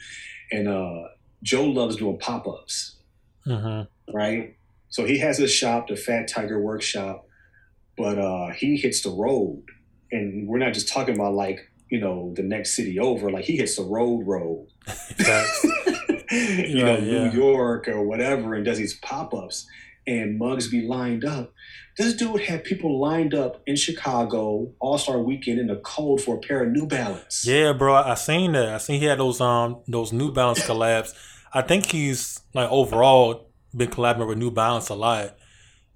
And 0.51 0.67
uh, 0.67 1.05
Joe 1.45 1.65
loves 1.65 1.95
doing 1.97 2.19
pop-ups, 2.19 2.97
hmm 3.45 3.83
right? 4.13 4.57
So 4.89 5.05
he 5.05 5.19
has 5.19 5.39
his 5.39 5.53
shop, 5.53 5.89
the 5.89 5.97
Fat 5.97 6.27
Tiger 6.27 6.61
Workshop, 6.61 7.27
but 7.97 8.19
uh, 8.19 8.51
he 8.51 8.77
hits 8.77 9.03
the 9.03 9.11
road. 9.11 9.63
And 10.11 10.49
we're 10.49 10.59
not 10.59 10.75
just 10.75 10.89
talking 10.89 11.15
about 11.15 11.35
like, 11.35 11.61
you 11.89 12.01
know, 12.01 12.33
the 12.35 12.43
next 12.43 12.75
city 12.75 12.99
over. 12.99 13.31
Like 13.31 13.45
he 13.45 13.57
hits 13.57 13.77
the 13.77 13.85
road 13.85 14.27
road. 14.27 14.69
You 16.29 16.85
know, 16.85 16.99
yeah. 16.99 17.29
New 17.29 17.31
York 17.31 17.87
or 17.87 18.03
whatever, 18.03 18.55
and 18.55 18.65
does 18.65 18.79
these 18.79 18.95
pop 18.95 19.33
ups, 19.33 19.67
and 20.09 20.39
mugs 20.39 20.69
be 20.69 20.83
lined 20.83 21.25
up. 21.25 21.53
This 21.97 22.15
dude 22.15 22.41
had 22.43 22.65
people 22.65 23.01
lined 23.01 23.33
up 23.33 23.63
in 23.67 23.77
Chicago 23.77 24.73
All 24.81 24.99
Star 24.99 25.19
Weekend 25.19 25.59
in 25.61 25.69
the 25.69 25.77
cold 25.77 26.21
for 26.21 26.37
a 26.37 26.39
pair 26.39 26.65
of 26.65 26.71
New 26.73 26.87
Balance. 26.87 27.47
Yeah, 27.47 27.73
bro. 27.73 27.95
I 27.95 28.15
seen 28.15 28.53
that. 28.53 28.69
I 28.69 28.79
seen 28.79 29.01
he 29.01 29.07
had 29.07 29.19
those 29.21 29.41
um 29.41 29.79
those 29.87 30.13
New 30.13 30.33
Balance 30.33 30.63
collabs. 30.67 31.15
I 31.55 31.63
think 31.63 31.87
he's 31.87 32.41
like 32.55 32.69
overall 32.71 33.49
been 33.75 33.91
collaborating 33.91 34.29
with 34.29 34.39
New 34.39 34.51
Balance 34.51 34.89
a 34.89 34.95
lot. 34.95 35.37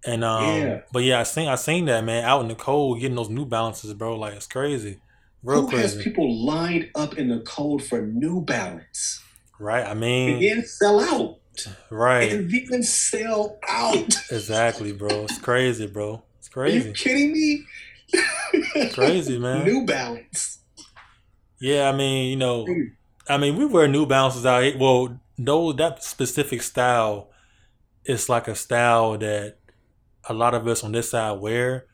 And 0.07 0.25
um 0.25 0.45
Yeah. 0.63 0.81
but 0.93 1.03
yeah, 1.03 1.21
I 1.21 1.25
seen 1.25 1.49
I 1.49 1.57
seen 1.57 1.85
that 1.87 2.05
man 2.05 2.25
out 2.25 2.41
in 2.41 2.49
the 2.49 2.55
cold 2.55 3.01
getting 3.01 3.17
those 3.17 3.29
New 3.29 3.45
Balances, 3.45 3.93
bro. 3.95 4.17
Like 4.17 4.35
it's 4.35 4.47
crazy. 4.47 5.01
Real 5.43 5.67
Who 5.67 5.77
has 5.77 5.97
people 6.03 6.45
lined 6.45 6.91
up 6.95 7.17
in 7.17 7.29
the 7.29 7.41
cold 7.41 7.83
for 7.83 8.03
New 8.03 8.43
Balance 8.43 9.23
right. 9.61 9.87
I 9.87 9.91
and 9.91 10.01
mean 10.01 10.41
then 10.41 10.65
sell 10.65 11.01
out 11.01 11.41
right. 11.91 12.33
and 12.33 12.51
then 12.51 12.83
sell 12.83 13.59
out? 13.69 14.15
Exactly, 14.31 14.93
bro. 14.93 15.25
It's 15.25 15.39
crazy, 15.39 15.87
bro. 15.87 16.23
It's 16.39 16.51
Are 16.57 16.67
you 16.67 16.83
crazy. 16.83 16.93
kidding 16.93 17.33
me? 17.33 17.65
Crazy, 18.93 19.39
man. 19.39 19.65
New 19.65 19.85
Balance. 19.85 20.59
Yeah, 21.61 21.91
I 21.91 21.93
mean, 21.97 22.31
you 22.31 22.37
know, 22.37 22.67
I 23.29 23.37
mean, 23.37 23.57
we 23.57 23.67
wear 23.67 23.87
New 23.87 24.07
Balances 24.07 24.47
out 24.47 24.63
here. 24.63 24.79
Well, 24.79 25.21
those 25.39 25.77
that 25.77 26.03
specific 26.03 26.63
style, 26.63 27.31
it's 28.05 28.29
like 28.29 28.49
a 28.49 28.55
style 28.55 29.19
that 29.19 29.59
a 30.29 30.35
lot 30.35 30.55
of 30.55 30.67
us 30.67 30.83
on 30.83 30.93
this 30.93 31.11
side 31.11 31.39
wear, 31.39 31.87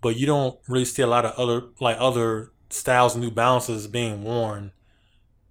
but 0.00 0.16
you 0.16 0.26
don't 0.26 0.58
really 0.68 0.84
see 0.84 1.02
a 1.02 1.06
lot 1.06 1.24
of 1.24 1.32
other 1.36 1.66
like 1.80 1.96
other 1.98 2.52
styles 2.70 3.14
of 3.14 3.20
New 3.22 3.30
Balances 3.30 3.86
being 3.86 4.22
worn. 4.22 4.72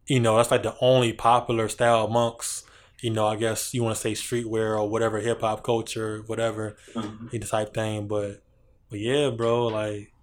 You 0.06 0.20
know, 0.20 0.38
that's 0.38 0.52
like 0.52 0.64
the 0.64 0.76
only 0.80 1.14
popular 1.14 1.68
style 1.68 2.06
amongst, 2.06 2.66
you 3.02 3.10
know, 3.10 3.28
I 3.28 3.36
guess 3.36 3.74
you 3.74 3.84
want 3.84 3.96
to 3.96 4.02
say 4.02 4.14
streetwear 4.14 4.80
or 4.80 4.90
whatever, 4.90 5.20
hip 5.20 5.42
hop 5.42 5.64
culture, 5.64 6.24
whatever 6.28 6.78
Um, 6.96 7.30
type 7.46 7.74
thing. 7.74 8.08
But, 8.08 8.42
but 8.90 9.00
yeah, 9.00 9.30
bro, 9.32 9.68
like 9.68 10.14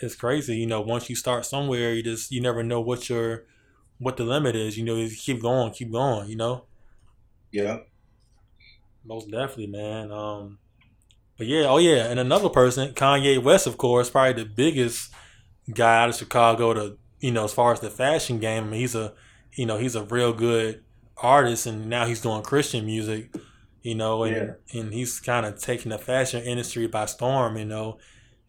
it's 0.00 0.14
crazy. 0.14 0.56
You 0.56 0.66
know, 0.66 0.80
once 0.80 1.08
you 1.10 1.16
start 1.16 1.46
somewhere, 1.46 1.92
you 1.92 2.02
just 2.02 2.30
you 2.30 2.40
never 2.40 2.62
know 2.62 2.80
what 2.80 3.08
your 3.08 3.44
what 3.98 4.16
the 4.16 4.24
limit 4.24 4.56
is. 4.56 4.76
You 4.78 4.84
know, 4.84 4.96
you 4.96 5.10
keep 5.10 5.40
going, 5.42 5.72
keep 5.72 5.90
going. 5.90 6.28
You 6.28 6.36
know, 6.36 6.64
yeah. 7.52 7.78
most 9.04 9.30
definitely, 9.30 9.68
man. 9.68 10.10
Um, 10.12 10.58
but 11.36 11.46
yeah, 11.46 11.66
oh 11.66 11.78
yeah, 11.78 12.06
and 12.06 12.20
another 12.20 12.48
person, 12.48 12.92
Kanye 12.94 13.42
West, 13.42 13.66
of 13.66 13.76
course, 13.76 14.10
probably 14.10 14.42
the 14.44 14.48
biggest 14.48 15.12
guy 15.72 16.02
out 16.02 16.08
of 16.08 16.16
Chicago. 16.16 16.74
To 16.74 16.98
you 17.20 17.30
know, 17.30 17.44
as 17.44 17.52
far 17.52 17.72
as 17.72 17.80
the 17.80 17.90
fashion 17.90 18.38
game, 18.38 18.64
I 18.64 18.66
mean, 18.66 18.80
he's 18.80 18.94
a 18.94 19.14
you 19.54 19.66
know 19.66 19.78
he's 19.78 19.94
a 19.94 20.04
real 20.04 20.32
good 20.32 20.82
artist, 21.16 21.66
and 21.66 21.88
now 21.88 22.06
he's 22.06 22.20
doing 22.20 22.42
Christian 22.42 22.86
music. 22.86 23.34
You 23.82 23.94
know, 23.94 24.24
and 24.24 24.54
and 24.72 24.92
he's 24.92 25.20
kind 25.20 25.44
of 25.44 25.60
taking 25.60 25.90
the 25.90 25.98
fashion 25.98 26.42
industry 26.42 26.86
by 26.86 27.06
storm. 27.06 27.56
You 27.56 27.66
know, 27.66 27.98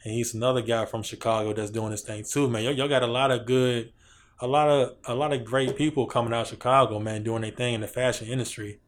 and 0.05 0.13
he's 0.13 0.33
another 0.33 0.61
guy 0.61 0.85
from 0.85 1.03
Chicago 1.03 1.51
that's 1.53 1.71
doing 1.71 1.91
this 1.91 2.03
thing 2.03 2.23
too, 2.23 2.47
man. 2.47 2.63
Y'all, 2.63 2.73
y'all 2.73 2.87
got 2.87 3.03
a 3.03 3.07
lot 3.07 3.31
of 3.31 3.45
good, 3.45 3.91
a 4.39 4.47
lot 4.47 4.69
of 4.69 4.95
a 5.05 5.15
lot 5.15 5.33
of 5.33 5.43
great 5.43 5.75
people 5.75 6.05
coming 6.05 6.31
out 6.31 6.41
of 6.41 6.47
Chicago, 6.47 6.99
man, 6.99 7.23
doing 7.23 7.41
their 7.41 7.51
thing 7.51 7.73
in 7.73 7.81
the 7.81 7.87
fashion 7.87 8.27
industry. 8.27 8.79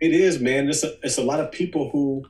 It 0.00 0.12
is, 0.12 0.40
man. 0.40 0.68
It's 0.68 0.84
a, 0.84 0.94
it's 1.02 1.18
a 1.18 1.22
lot 1.22 1.40
of 1.40 1.50
people 1.52 1.88
who, 1.90 2.24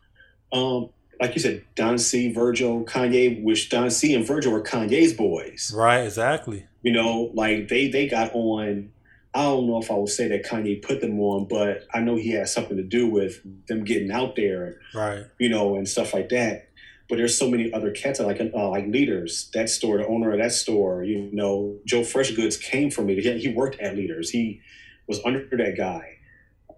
um, 0.53 0.91
like 1.23 1.35
you 1.37 1.41
said, 1.41 1.65
Don 1.77 1.99
C, 1.99 2.33
Virgil, 2.33 2.85
Kanye, 2.85 3.43
which 3.43 3.71
Don 3.71 3.91
C 3.91 4.13
and 4.15 4.27
Virgil 4.27 4.53
were 4.53 4.63
Kanye's 4.63 5.13
boys. 5.13 5.73
Right, 5.75 6.01
exactly. 6.01 6.67
You 6.83 6.93
know, 6.93 7.31
like 7.33 7.69
they 7.69 7.89
they 7.89 8.09
got 8.09 8.35
on. 8.35 8.91
I 9.35 9.45
don't 9.45 9.67
know 9.67 9.81
if 9.81 9.91
I 9.91 9.95
would 9.95 10.11
say 10.11 10.29
that 10.29 10.45
Kanye 10.45 10.83
put 10.83 11.01
them 11.01 11.19
on, 11.21 11.47
but 11.49 11.87
I 11.95 12.01
know 12.01 12.17
he 12.17 12.33
had 12.33 12.49
something 12.49 12.77
to 12.77 12.83
do 12.83 13.09
with 13.09 13.41
them 13.67 13.83
getting 13.85 14.11
out 14.11 14.37
there, 14.37 14.79
Right. 14.95 15.25
you 15.39 15.49
know, 15.49 15.77
and 15.77 15.89
stuff 15.89 16.13
like 16.13 16.29
that. 16.31 16.69
But 17.09 17.17
there's 17.17 17.39
so 17.39 17.49
many 17.49 17.73
other 17.73 17.93
cats 17.93 18.21
like 18.21 18.41
uh, 18.41 18.69
like 18.69 18.87
leaders. 18.89 19.49
That 19.55 19.69
store, 19.71 19.99
the 19.99 20.07
owner 20.07 20.33
of 20.33 20.39
that 20.41 20.53
store, 20.53 21.03
you 21.05 21.31
know, 21.33 21.77
Joe 21.87 22.03
Fresh 22.05 22.33
Goods 22.33 22.57
came 22.57 22.91
from 22.91 23.07
me. 23.07 23.21
He, 23.21 23.39
he 23.39 23.49
worked 23.49 23.81
at 23.81 23.97
Leaders. 23.97 24.31
He 24.31 24.61
was 25.07 25.21
under 25.25 25.47
that 25.57 25.77
guy. 25.77 26.12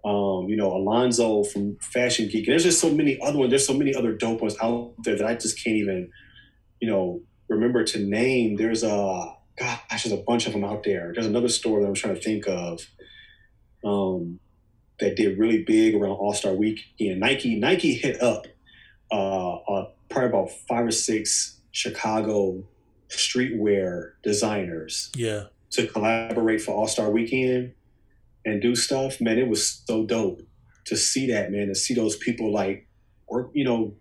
Um, 0.04 0.48
you 0.48 0.56
know, 0.56 0.70
Alonzo 0.76 1.44
from 1.44 1.76
Fashion 1.80 2.28
Geek. 2.28 2.46
And 2.46 2.52
there's 2.52 2.64
just 2.64 2.80
so 2.80 2.90
many 2.90 3.18
other 3.22 3.38
ones. 3.38 3.50
There's 3.50 3.66
so 3.66 3.72
many 3.72 3.94
other 3.94 4.12
dope 4.12 4.42
ones 4.42 4.54
out 4.62 4.92
there 5.02 5.16
that 5.16 5.26
I 5.26 5.34
just 5.34 5.62
can't 5.64 5.76
even, 5.76 6.10
you 6.80 6.88
know, 6.90 7.22
remember 7.48 7.84
to 7.84 7.98
name. 7.98 8.56
There's 8.56 8.82
a 8.82 9.34
gosh, 9.58 9.80
there's 10.04 10.12
a 10.12 10.22
bunch 10.22 10.46
of 10.46 10.52
them 10.52 10.62
out 10.64 10.82
there. 10.84 11.12
There's 11.14 11.26
another 11.26 11.48
store 11.48 11.80
that 11.80 11.86
I'm 11.86 11.94
trying 11.94 12.16
to 12.16 12.20
think 12.20 12.46
of. 12.46 12.80
Um, 13.84 14.40
that 15.00 15.16
did 15.16 15.38
really 15.38 15.62
big 15.64 15.94
around 15.94 16.12
All 16.12 16.34
Star 16.34 16.52
Weekend. 16.54 17.20
Nike 17.20 17.56
Nike 17.56 17.94
hit 17.94 18.22
up 18.22 18.46
uh, 19.10 19.54
uh, 19.56 19.88
probably 20.08 20.28
about 20.28 20.50
five 20.68 20.86
or 20.86 20.90
six 20.90 21.60
Chicago 21.72 22.62
streetwear 23.08 24.12
designers 24.22 25.10
Yeah. 25.16 25.44
to 25.70 25.86
collaborate 25.86 26.60
for 26.60 26.72
All 26.72 26.86
Star 26.88 27.10
Weekend 27.10 27.72
and 28.44 28.60
do 28.60 28.74
stuff. 28.74 29.20
Man, 29.20 29.38
it 29.38 29.48
was 29.48 29.82
so 29.86 30.04
dope 30.04 30.42
to 30.86 30.96
see 30.96 31.26
that 31.32 31.50
man, 31.50 31.68
to 31.68 31.74
see 31.74 31.94
those 31.94 32.16
people 32.16 32.52
like 32.52 32.86
work. 33.28 33.50
You 33.54 33.64
know, 33.64 33.94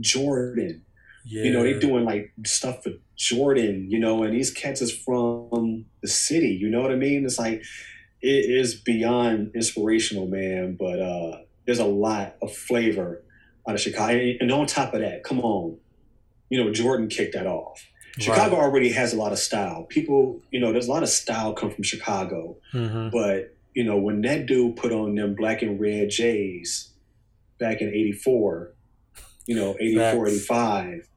Jordan. 0.00 0.82
Yeah. 1.24 1.44
You 1.44 1.52
know, 1.52 1.64
they 1.64 1.78
doing 1.78 2.04
like 2.04 2.32
stuff 2.44 2.84
for 2.84 2.92
Jordan. 3.16 3.90
You 3.90 3.98
know, 3.98 4.22
and 4.22 4.34
these 4.34 4.50
cats 4.50 4.80
is 4.80 4.96
from 4.96 5.86
the 6.02 6.08
city. 6.08 6.50
You 6.60 6.68
know 6.68 6.82
what 6.82 6.92
I 6.92 6.96
mean? 6.96 7.24
It's 7.24 7.38
like 7.38 7.62
it 8.22 8.50
is 8.50 8.74
beyond 8.74 9.52
inspirational, 9.54 10.26
man. 10.26 10.76
But 10.78 11.00
uh, 11.00 11.38
there's 11.64 11.80
a 11.80 11.84
lot 11.84 12.36
of 12.42 12.54
flavor 12.54 13.22
out 13.68 13.74
of 13.74 13.80
Chicago. 13.80 14.34
And 14.40 14.52
on 14.52 14.66
top 14.66 14.94
of 14.94 15.00
that, 15.00 15.24
come 15.24 15.40
on, 15.40 15.78
you 16.48 16.62
know, 16.62 16.72
Jordan 16.72 17.08
kicked 17.08 17.34
that 17.34 17.46
off. 17.46 17.84
Chicago 18.18 18.56
already 18.56 18.90
has 18.92 19.12
a 19.12 19.16
lot 19.16 19.32
of 19.32 19.38
style. 19.38 19.84
People, 19.84 20.40
you 20.50 20.58
know, 20.58 20.72
there's 20.72 20.88
a 20.88 20.90
lot 20.90 21.02
of 21.02 21.08
style 21.08 21.52
come 21.52 21.70
from 21.70 21.84
Chicago. 21.84 22.56
hmm 22.72 23.08
But, 23.10 23.55
you 23.76 23.84
know, 23.84 23.98
when 23.98 24.22
that 24.22 24.46
dude 24.46 24.74
put 24.74 24.90
on 24.90 25.14
them 25.16 25.34
black 25.34 25.60
and 25.60 25.78
red 25.78 26.08
J's 26.08 26.92
back 27.58 27.82
in 27.82 27.88
84, 27.88 28.72
you 29.44 29.54
know, 29.54 29.76
84, 29.78 30.28
85, 30.28 31.08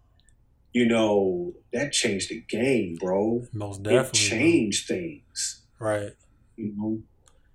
you 0.73 0.85
know, 0.85 1.53
that 1.71 1.93
changed 1.93 2.29
the 2.29 2.41
game, 2.49 2.97
bro. 2.99 3.45
Most 3.53 3.83
definitely. 3.83 4.09
It 4.09 4.13
changed 4.13 4.89
bro. 4.89 4.97
things. 4.97 5.61
Right. 5.79 6.11
You 6.57 6.73
know? 6.75 7.01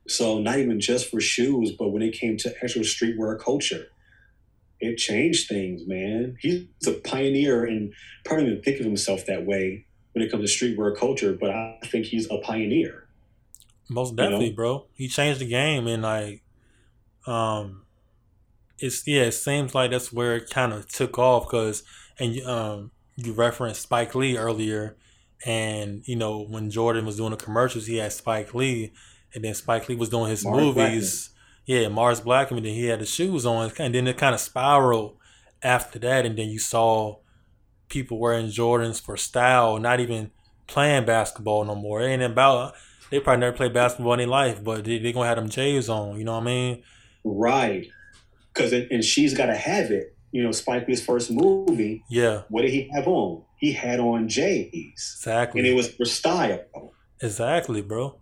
So 0.08 0.38
not 0.38 0.58
even 0.58 0.80
just 0.80 1.10
for 1.10 1.20
shoes, 1.20 1.72
but 1.72 1.90
when 1.90 2.00
it 2.00 2.14
came 2.14 2.38
to 2.38 2.54
actual 2.62 2.80
streetwear 2.80 3.38
culture, 3.38 3.88
it 4.80 4.96
changed 4.96 5.50
things, 5.50 5.86
man. 5.86 6.38
He's 6.40 6.64
a 6.86 6.92
pioneer 6.92 7.66
and 7.66 7.92
probably 8.24 8.46
didn't 8.46 8.64
think 8.64 8.80
of 8.80 8.86
himself 8.86 9.26
that 9.26 9.44
way 9.44 9.84
when 10.12 10.24
it 10.24 10.30
comes 10.30 10.50
to 10.50 10.64
streetwear 10.64 10.96
culture, 10.96 11.36
but 11.38 11.50
I 11.50 11.78
think 11.84 12.06
he's 12.06 12.26
a 12.30 12.38
pioneer. 12.38 13.03
Most 13.88 14.16
definitely, 14.16 14.46
you 14.46 14.50
know? 14.52 14.56
bro. 14.56 14.86
He 14.94 15.08
changed 15.08 15.40
the 15.40 15.48
game 15.48 15.86
and 15.86 16.02
like 16.02 16.42
um 17.26 17.82
it's 18.78 19.06
yeah, 19.06 19.22
it 19.22 19.32
seems 19.32 19.74
like 19.74 19.90
that's 19.90 20.12
where 20.12 20.36
it 20.36 20.50
kind 20.50 20.72
of 20.72 20.88
took 20.88 21.18
off 21.18 21.46
because 21.46 21.82
and 22.18 22.40
um 22.42 22.90
you 23.16 23.32
referenced 23.32 23.82
Spike 23.82 24.14
Lee 24.14 24.36
earlier 24.36 24.96
and 25.46 26.02
you 26.06 26.16
know 26.16 26.44
when 26.44 26.70
Jordan 26.70 27.06
was 27.06 27.16
doing 27.16 27.30
the 27.30 27.36
commercials 27.36 27.86
he 27.86 27.96
had 27.96 28.12
Spike 28.12 28.54
Lee 28.54 28.92
and 29.34 29.44
then 29.44 29.54
Spike 29.54 29.88
Lee 29.88 29.96
was 29.96 30.08
doing 30.08 30.30
his 30.30 30.44
Mars 30.44 30.56
movies. 30.62 31.28
Blackmon. 31.28 31.30
Yeah, 31.66 31.88
Mars 31.88 32.20
Blackmon. 32.20 32.58
And 32.58 32.66
then 32.66 32.74
he 32.74 32.86
had 32.86 33.00
the 33.00 33.06
shoes 33.06 33.44
on, 33.44 33.72
and 33.78 33.94
then 33.94 34.06
it 34.06 34.16
kind 34.16 34.34
of 34.34 34.40
spiraled 34.40 35.16
after 35.62 35.98
that. 35.98 36.24
And 36.24 36.38
then 36.38 36.48
you 36.48 36.58
saw 36.58 37.16
people 37.88 38.18
wearing 38.18 38.46
Jordans 38.46 39.00
for 39.00 39.16
style, 39.16 39.78
not 39.78 40.00
even 40.00 40.30
playing 40.66 41.04
basketball 41.04 41.64
no 41.64 41.74
more. 41.74 42.00
It 42.00 42.06
ain't 42.06 42.22
about 42.22 42.74
they 43.10 43.20
probably 43.20 43.40
never 43.40 43.56
played 43.56 43.72
basketball 43.72 44.14
in 44.14 44.18
their 44.18 44.28
life, 44.28 44.62
but 44.62 44.84
they 44.84 44.98
they 44.98 45.12
gonna 45.12 45.28
have 45.28 45.36
them 45.36 45.48
J's 45.48 45.88
on. 45.88 46.18
You 46.18 46.24
know 46.24 46.32
what 46.32 46.42
I 46.42 46.44
mean? 46.44 46.82
Right. 47.24 47.88
Because 48.52 48.72
and 48.72 49.02
she's 49.02 49.34
got 49.36 49.46
to 49.46 49.56
have 49.56 49.90
it. 49.90 50.16
You 50.30 50.42
know, 50.42 50.52
Spike 50.52 50.86
Lee's 50.88 51.04
first 51.04 51.30
movie. 51.30 52.02
Yeah. 52.08 52.42
What 52.48 52.62
did 52.62 52.70
he 52.70 52.90
have 52.94 53.06
on? 53.06 53.42
He 53.56 53.72
had 53.72 54.00
on 54.00 54.28
J's. 54.28 54.70
Exactly. 54.72 55.60
And 55.60 55.66
it 55.66 55.74
was 55.74 55.90
for 55.90 56.04
style. 56.04 56.92
Exactly, 57.20 57.82
bro. 57.82 58.18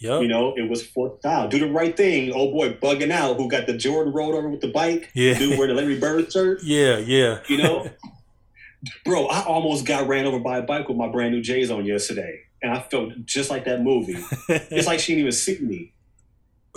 Yep. 0.00 0.22
You 0.22 0.28
know, 0.28 0.54
it 0.56 0.68
was 0.68 0.84
for 0.86 1.16
style. 1.18 1.48
Do 1.48 1.58
the 1.58 1.70
right 1.70 1.94
thing. 1.96 2.32
Oh 2.34 2.50
boy, 2.50 2.72
bugging 2.74 3.10
out. 3.10 3.36
Who 3.36 3.48
got 3.48 3.66
the 3.66 3.76
Jordan 3.76 4.12
rolled 4.12 4.34
over 4.34 4.48
with 4.48 4.60
the 4.60 4.72
bike? 4.72 5.10
Yeah. 5.14 5.38
Dude 5.38 5.58
wearing 5.58 5.74
the 5.74 5.80
Larry 5.80 5.98
Bird 5.98 6.32
shirt. 6.32 6.60
Yeah, 6.64 6.98
yeah. 6.98 7.40
You 7.48 7.58
know, 7.58 7.90
bro, 9.04 9.26
I 9.26 9.44
almost 9.44 9.84
got 9.84 10.08
ran 10.08 10.26
over 10.26 10.38
by 10.38 10.58
a 10.58 10.62
bike 10.62 10.88
with 10.88 10.96
my 10.96 11.08
brand 11.08 11.34
new 11.34 11.42
J's 11.42 11.70
on 11.70 11.84
yesterday, 11.84 12.40
and 12.62 12.72
I 12.72 12.80
felt 12.80 13.24
just 13.24 13.50
like 13.50 13.64
that 13.64 13.82
movie. 13.82 14.18
it's 14.48 14.86
like 14.86 15.00
she 15.00 15.12
didn't 15.12 15.20
even 15.20 15.32
see 15.32 15.58
me, 15.60 15.92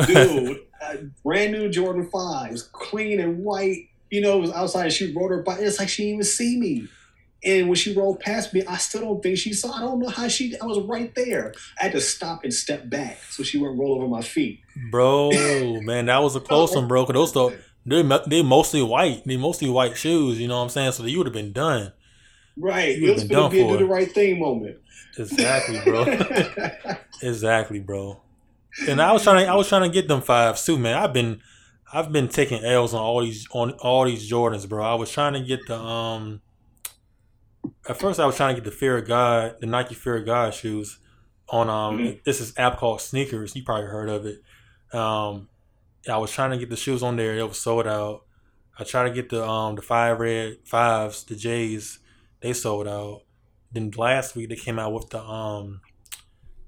dude. 0.05 0.61
Uh, 0.81 0.95
brand 1.23 1.51
new 1.53 1.69
Jordan 1.69 2.09
fives, 2.09 2.63
clean 2.63 3.19
and 3.19 3.43
white. 3.43 3.89
You 4.09 4.21
know, 4.21 4.37
it 4.37 4.41
was 4.41 4.51
outside. 4.51 4.85
And 4.85 4.93
she 4.93 5.13
rode 5.13 5.31
her 5.31 5.41
bike. 5.41 5.59
It's 5.59 5.79
like 5.79 5.89
she 5.89 6.03
didn't 6.03 6.13
even 6.15 6.25
see 6.25 6.57
me. 6.59 6.87
And 7.45 7.67
when 7.67 7.75
she 7.75 7.93
rolled 7.93 8.21
past 8.21 8.53
me, 8.53 8.63
I 8.65 8.77
still 8.77 9.01
don't 9.01 9.21
think 9.21 9.37
she 9.37 9.51
saw. 9.51 9.73
I 9.73 9.81
don't 9.81 9.99
know 9.99 10.09
how 10.09 10.27
she. 10.27 10.57
I 10.59 10.65
was 10.65 10.79
right 10.79 11.13
there. 11.15 11.53
I 11.79 11.83
had 11.83 11.91
to 11.93 12.01
stop 12.01 12.43
and 12.43 12.53
step 12.53 12.89
back 12.89 13.17
so 13.29 13.43
she 13.43 13.57
wouldn't 13.57 13.79
roll 13.79 13.95
over 13.95 14.07
my 14.07 14.21
feet. 14.21 14.61
Bro, 14.91 15.31
man, 15.81 16.05
that 16.05 16.19
was 16.19 16.35
a 16.35 16.39
close 16.39 16.73
one, 16.75 16.87
bro. 16.87 17.05
Cause 17.05 17.33
those 17.33 17.53
they 17.85 18.01
they 18.27 18.41
mostly 18.41 18.81
white. 18.81 19.23
They 19.25 19.37
mostly 19.37 19.69
white 19.69 19.97
shoes. 19.97 20.39
You 20.39 20.47
know 20.47 20.57
what 20.57 20.63
I'm 20.63 20.69
saying? 20.69 20.93
So 20.93 21.05
you 21.05 21.17
would 21.17 21.27
have 21.27 21.33
been 21.33 21.51
done. 21.51 21.91
Right. 22.57 22.97
It 22.97 23.13
was 23.13 23.23
going 23.23 23.49
to 23.49 23.55
be 23.55 23.61
a 23.61 23.67
do 23.67 23.77
the 23.77 23.85
right 23.85 24.11
thing 24.11 24.39
moment. 24.39 24.77
Exactly, 25.17 25.79
bro. 25.83 26.05
exactly, 27.21 27.79
bro. 27.79 28.21
And 28.87 29.01
I 29.01 29.11
was 29.11 29.23
trying 29.23 29.45
to 29.45 29.51
I 29.51 29.55
was 29.55 29.67
trying 29.67 29.83
to 29.83 29.89
get 29.89 30.07
them 30.07 30.21
fives 30.21 30.65
too, 30.65 30.77
man. 30.77 30.97
I've 30.97 31.13
been 31.13 31.41
I've 31.91 32.11
been 32.11 32.27
taking 32.27 32.63
L's 32.63 32.93
on 32.93 33.01
all 33.01 33.21
these 33.21 33.47
on 33.51 33.71
all 33.73 34.05
these 34.05 34.29
Jordans, 34.29 34.67
bro. 34.67 34.83
I 34.83 34.95
was 34.95 35.11
trying 35.11 35.33
to 35.33 35.41
get 35.41 35.59
the 35.67 35.77
um 35.77 36.41
at 37.87 37.97
first 37.99 38.19
I 38.19 38.25
was 38.25 38.35
trying 38.35 38.55
to 38.55 38.61
get 38.61 38.69
the 38.69 38.75
Fear 38.75 38.97
of 38.97 39.07
God, 39.07 39.55
the 39.59 39.67
Nike 39.67 39.93
Fear 39.93 40.17
of 40.17 40.25
God 40.25 40.53
shoes 40.53 40.99
on 41.49 41.69
um 41.69 41.99
mm-hmm. 41.99 42.17
this 42.25 42.41
is 42.41 42.53
app 42.57 42.77
called 42.77 43.01
Sneakers. 43.01 43.55
You 43.55 43.63
probably 43.63 43.87
heard 43.87 44.09
of 44.09 44.25
it. 44.25 44.41
Um 44.91 45.49
I 46.09 46.17
was 46.17 46.31
trying 46.31 46.51
to 46.51 46.57
get 46.57 46.69
the 46.69 46.75
shoes 46.75 47.03
on 47.03 47.15
there, 47.15 47.37
it 47.37 47.47
was 47.47 47.59
sold 47.59 47.87
out. 47.87 48.23
I 48.77 48.83
tried 48.83 49.09
to 49.09 49.13
get 49.13 49.29
the 49.29 49.47
um 49.47 49.75
the 49.75 49.83
five 49.83 50.19
red 50.19 50.57
fives, 50.65 51.23
the 51.23 51.35
J's, 51.35 51.99
they 52.43 52.53
sold 52.53 52.87
out. 52.87 53.21
Then 53.71 53.89
last 53.97 54.35
week 54.35 54.49
they 54.49 54.55
came 54.55 54.77
out 54.77 54.93
with 54.93 55.09
the 55.09 55.23
um 55.23 55.81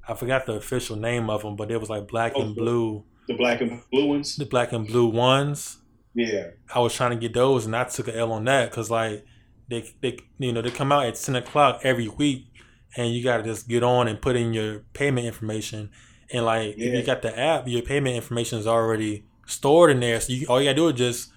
I 0.07 0.13
forgot 0.13 0.45
the 0.45 0.53
official 0.53 0.95
name 0.95 1.29
of 1.29 1.43
them, 1.43 1.55
but 1.55 1.69
it 1.69 1.79
was 1.79 1.89
like 1.89 2.07
black 2.07 2.33
oh, 2.35 2.41
and 2.41 2.55
blue. 2.55 3.03
The 3.27 3.35
black 3.35 3.61
and 3.61 3.81
blue 3.91 4.07
ones. 4.07 4.35
The 4.35 4.45
black 4.45 4.71
and 4.71 4.87
blue 4.87 5.07
ones. 5.07 5.79
Yeah. 6.13 6.49
I 6.73 6.79
was 6.79 6.93
trying 6.93 7.11
to 7.11 7.17
get 7.17 7.33
those, 7.33 7.65
and 7.65 7.75
I 7.75 7.83
took 7.83 8.07
an 8.07 8.15
L 8.15 8.31
on 8.31 8.45
that 8.45 8.69
because 8.69 8.89
like 8.89 9.25
they 9.67 9.91
they 10.01 10.17
you 10.37 10.53
know 10.53 10.61
they 10.61 10.71
come 10.71 10.91
out 10.91 11.05
at 11.05 11.15
ten 11.15 11.35
o'clock 11.35 11.81
every 11.83 12.07
week, 12.07 12.47
and 12.95 13.13
you 13.13 13.23
gotta 13.23 13.43
just 13.43 13.67
get 13.67 13.83
on 13.83 14.07
and 14.07 14.21
put 14.21 14.35
in 14.35 14.53
your 14.53 14.79
payment 14.93 15.27
information. 15.27 15.91
And 16.31 16.45
like 16.45 16.77
yeah. 16.77 16.87
if 16.87 16.93
you 16.93 17.03
got 17.03 17.21
the 17.21 17.37
app, 17.37 17.67
your 17.67 17.81
payment 17.81 18.15
information 18.15 18.59
is 18.59 18.67
already 18.67 19.25
stored 19.45 19.91
in 19.91 19.99
there. 19.99 20.21
So 20.21 20.33
you, 20.33 20.47
all 20.47 20.61
you 20.61 20.69
gotta 20.69 20.75
do 20.75 20.87
is 20.87 20.95
just 20.95 21.31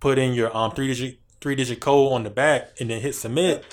put 0.00 0.18
in 0.18 0.34
your 0.34 0.54
um 0.56 0.72
three 0.72 0.88
digit 0.88 1.18
three 1.42 1.54
digit 1.54 1.80
code 1.80 2.12
on 2.12 2.24
the 2.24 2.30
back 2.30 2.70
and 2.80 2.90
then 2.90 3.00
hit 3.00 3.14
submit. 3.14 3.64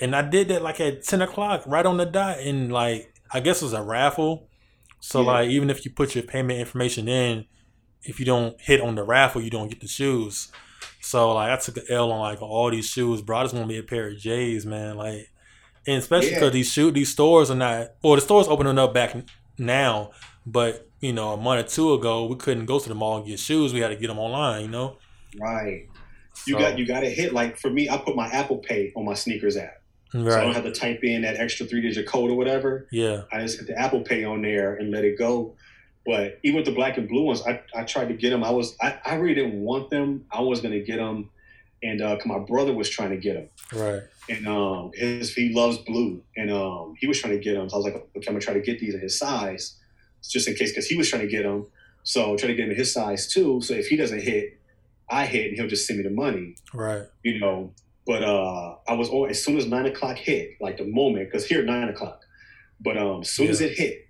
And 0.00 0.14
I 0.14 0.22
did 0.22 0.48
that 0.48 0.62
like 0.62 0.80
at 0.80 1.02
ten 1.02 1.22
o'clock, 1.22 1.62
right 1.66 1.86
on 1.86 1.96
the 1.96 2.06
dot. 2.06 2.38
And 2.38 2.72
like 2.72 3.12
I 3.32 3.40
guess 3.40 3.62
it 3.62 3.64
was 3.64 3.72
a 3.72 3.82
raffle. 3.82 4.48
So 5.00 5.20
yeah. 5.20 5.26
like 5.26 5.50
even 5.50 5.70
if 5.70 5.84
you 5.84 5.90
put 5.90 6.14
your 6.14 6.24
payment 6.24 6.60
information 6.60 7.08
in, 7.08 7.46
if 8.02 8.20
you 8.20 8.26
don't 8.26 8.60
hit 8.60 8.80
on 8.80 8.94
the 8.94 9.02
raffle, 9.02 9.42
you 9.42 9.50
don't 9.50 9.68
get 9.68 9.80
the 9.80 9.88
shoes. 9.88 10.52
So 11.00 11.34
like 11.34 11.50
I 11.50 11.56
took 11.56 11.76
an 11.76 11.84
L 11.90 12.12
on 12.12 12.20
like 12.20 12.40
all 12.42 12.70
these 12.70 12.88
shoes, 12.88 13.22
bro. 13.22 13.38
I 13.38 13.42
just 13.44 13.54
want 13.54 13.64
to 13.66 13.72
be 13.72 13.78
a 13.78 13.82
pair 13.82 14.08
of 14.08 14.18
J's, 14.18 14.64
man. 14.64 14.96
Like, 14.96 15.30
and 15.86 15.98
especially 15.98 16.30
because 16.30 16.42
yeah. 16.42 16.50
these 16.50 16.72
shoe 16.72 16.90
these 16.90 17.10
stores 17.10 17.50
are 17.50 17.56
not, 17.56 17.88
well, 18.02 18.14
the 18.14 18.20
stores 18.20 18.48
opening 18.48 18.78
up 18.78 18.94
back 18.94 19.14
now, 19.58 20.12
but 20.46 20.88
you 21.00 21.12
know, 21.12 21.32
a 21.32 21.36
month 21.36 21.66
or 21.66 21.68
two 21.68 21.92
ago, 21.92 22.24
we 22.24 22.36
couldn't 22.36 22.64
go 22.64 22.78
to 22.78 22.88
the 22.88 22.94
mall 22.94 23.18
and 23.18 23.26
get 23.26 23.38
shoes. 23.38 23.74
We 23.74 23.80
had 23.80 23.88
to 23.88 23.96
get 23.96 24.06
them 24.06 24.18
online, 24.18 24.62
you 24.62 24.68
know. 24.68 24.96
Right. 25.38 25.86
You 26.46 26.54
so, 26.54 26.58
got 26.58 26.78
you 26.78 26.86
got 26.86 27.00
to 27.00 27.10
hit 27.10 27.32
like 27.32 27.58
for 27.58 27.70
me. 27.70 27.88
I 27.88 27.96
put 27.96 28.16
my 28.16 28.28
Apple 28.28 28.58
Pay 28.58 28.92
on 28.96 29.04
my 29.04 29.14
sneakers 29.14 29.56
app, 29.56 29.82
right. 30.12 30.30
so 30.30 30.38
I 30.38 30.44
don't 30.44 30.54
have 30.54 30.64
to 30.64 30.72
type 30.72 31.02
in 31.02 31.22
that 31.22 31.36
extra 31.36 31.66
three 31.66 31.80
digit 31.80 32.06
code 32.06 32.30
or 32.30 32.34
whatever. 32.34 32.86
Yeah. 32.90 33.22
I 33.32 33.40
just 33.40 33.58
get 33.58 33.68
the 33.68 33.78
Apple 33.78 34.00
Pay 34.02 34.24
on 34.24 34.42
there 34.42 34.74
and 34.74 34.90
let 34.90 35.04
it 35.04 35.18
go. 35.18 35.54
But 36.06 36.38
even 36.42 36.56
with 36.56 36.66
the 36.66 36.72
black 36.72 36.98
and 36.98 37.08
blue 37.08 37.22
ones, 37.22 37.42
I, 37.46 37.62
I 37.74 37.84
tried 37.84 38.08
to 38.08 38.14
get 38.14 38.30
them. 38.30 38.44
I 38.44 38.50
was 38.50 38.76
I, 38.80 38.98
I 39.06 39.14
really 39.14 39.34
didn't 39.34 39.60
want 39.60 39.90
them. 39.90 40.26
I 40.30 40.40
was 40.40 40.60
gonna 40.60 40.80
get 40.80 40.96
them, 40.96 41.30
and 41.82 42.02
uh, 42.02 42.18
my 42.26 42.38
brother 42.38 42.74
was 42.74 42.90
trying 42.90 43.10
to 43.10 43.16
get 43.16 43.34
them. 43.34 43.48
Right. 43.72 44.02
And 44.28 44.46
um, 44.46 44.90
his 44.94 45.34
he 45.34 45.54
loves 45.54 45.78
blue, 45.78 46.22
and 46.36 46.50
um, 46.50 46.94
he 46.98 47.06
was 47.06 47.20
trying 47.20 47.34
to 47.34 47.42
get 47.42 47.54
them. 47.54 47.68
So 47.70 47.76
I 47.76 47.78
was 47.78 47.84
like, 47.84 47.94
okay, 47.94 48.26
I'm 48.28 48.34
gonna 48.34 48.40
try 48.40 48.54
to 48.54 48.60
get 48.60 48.80
these 48.80 48.94
in 48.94 49.00
his 49.00 49.18
size, 49.18 49.76
just 50.22 50.46
in 50.46 50.54
case, 50.54 50.72
because 50.72 50.86
he 50.86 50.96
was 50.96 51.08
trying 51.08 51.22
to 51.22 51.28
get 51.28 51.44
them. 51.44 51.66
So 52.02 52.36
try 52.36 52.48
to 52.48 52.54
get 52.54 52.66
him 52.66 52.72
in 52.72 52.76
his 52.76 52.92
size 52.92 53.26
too. 53.26 53.62
So 53.62 53.72
if 53.72 53.86
he 53.86 53.96
doesn't 53.96 54.20
hit, 54.20 54.58
I 55.08 55.26
hit, 55.26 55.48
and 55.48 55.56
he'll 55.56 55.68
just 55.68 55.86
send 55.86 55.98
me 55.98 56.04
the 56.04 56.14
money. 56.14 56.56
Right. 56.72 57.02
You 57.22 57.38
know. 57.38 57.72
But 58.06 58.22
uh, 58.22 58.76
I 58.86 58.92
was 58.92 59.08
on 59.08 59.30
as 59.30 59.42
soon 59.42 59.56
as 59.56 59.66
nine 59.66 59.86
o'clock 59.86 60.18
hit, 60.18 60.60
like 60.60 60.76
the 60.76 60.84
moment, 60.84 61.30
because 61.30 61.46
here 61.46 61.64
nine 61.64 61.88
o'clock. 61.88 62.22
But 62.80 62.98
um, 62.98 63.22
as 63.22 63.30
soon 63.30 63.46
yeah. 63.46 63.52
as 63.52 63.60
it 63.62 63.78
hit, 63.78 64.08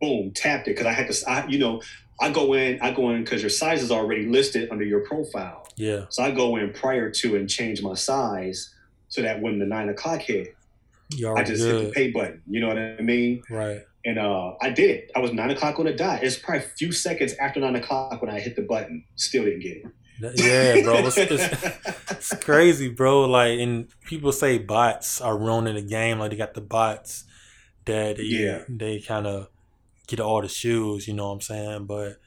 boom, 0.00 0.32
tapped 0.34 0.68
it 0.68 0.70
because 0.70 0.86
I 0.86 0.92
had 0.92 1.10
to. 1.10 1.30
I, 1.30 1.46
you 1.46 1.58
know, 1.58 1.82
I 2.20 2.30
go 2.30 2.54
in, 2.54 2.80
I 2.80 2.92
go 2.92 3.10
in 3.10 3.24
because 3.24 3.42
your 3.42 3.50
size 3.50 3.82
is 3.82 3.90
already 3.90 4.26
listed 4.26 4.70
under 4.70 4.84
your 4.84 5.00
profile. 5.00 5.66
Yeah. 5.76 6.06
So 6.08 6.22
I 6.22 6.30
go 6.30 6.56
in 6.56 6.72
prior 6.72 7.10
to 7.10 7.36
and 7.36 7.48
change 7.48 7.82
my 7.82 7.94
size 7.94 8.74
so 9.08 9.22
that 9.22 9.40
when 9.40 9.58
the 9.58 9.66
nine 9.66 9.88
o'clock 9.88 10.20
hit, 10.20 10.54
I 11.12 11.42
just 11.42 11.62
good. 11.62 11.80
hit 11.80 11.86
the 11.86 11.92
pay 11.92 12.10
button. 12.10 12.42
You 12.48 12.60
know 12.60 12.68
what 12.68 12.78
I 12.78 13.00
mean? 13.00 13.42
Right. 13.50 13.82
And 14.04 14.18
uh, 14.18 14.54
I 14.62 14.70
did 14.70 14.90
it. 14.90 15.10
I 15.14 15.18
was 15.18 15.32
nine 15.32 15.50
o'clock 15.50 15.78
on 15.78 15.86
the 15.86 15.92
dot. 15.92 16.22
It's 16.22 16.38
probably 16.38 16.64
a 16.64 16.68
few 16.68 16.92
seconds 16.92 17.34
after 17.34 17.60
nine 17.60 17.76
o'clock 17.76 18.22
when 18.22 18.30
I 18.30 18.40
hit 18.40 18.56
the 18.56 18.62
button. 18.62 19.04
Still 19.16 19.44
didn't 19.44 19.60
get 19.60 19.76
it. 19.78 19.86
Yeah, 20.20 20.82
bro, 20.82 20.98
it's, 21.06 21.16
it's, 21.16 21.52
it's, 22.10 22.34
crazy, 22.44 22.88
bro. 22.88 23.24
Like, 23.24 23.58
and 23.58 23.88
people 24.04 24.32
say 24.32 24.58
bots 24.58 25.20
are 25.20 25.36
ruining 25.36 25.74
the 25.74 25.82
game. 25.82 26.18
Like, 26.18 26.30
they 26.30 26.36
got 26.36 26.54
the 26.54 26.60
bots 26.60 27.24
that 27.86 28.16
they, 28.16 28.22
yeah. 28.24 28.62
they 28.68 29.00
kind 29.00 29.26
of 29.26 29.48
get 30.06 30.20
all 30.20 30.42
the 30.42 30.48
shoes, 30.48 31.08
you 31.08 31.14
know 31.14 31.28
what 31.28 31.34
I'm 31.34 31.40
saying? 31.40 31.86
But, 31.86 32.18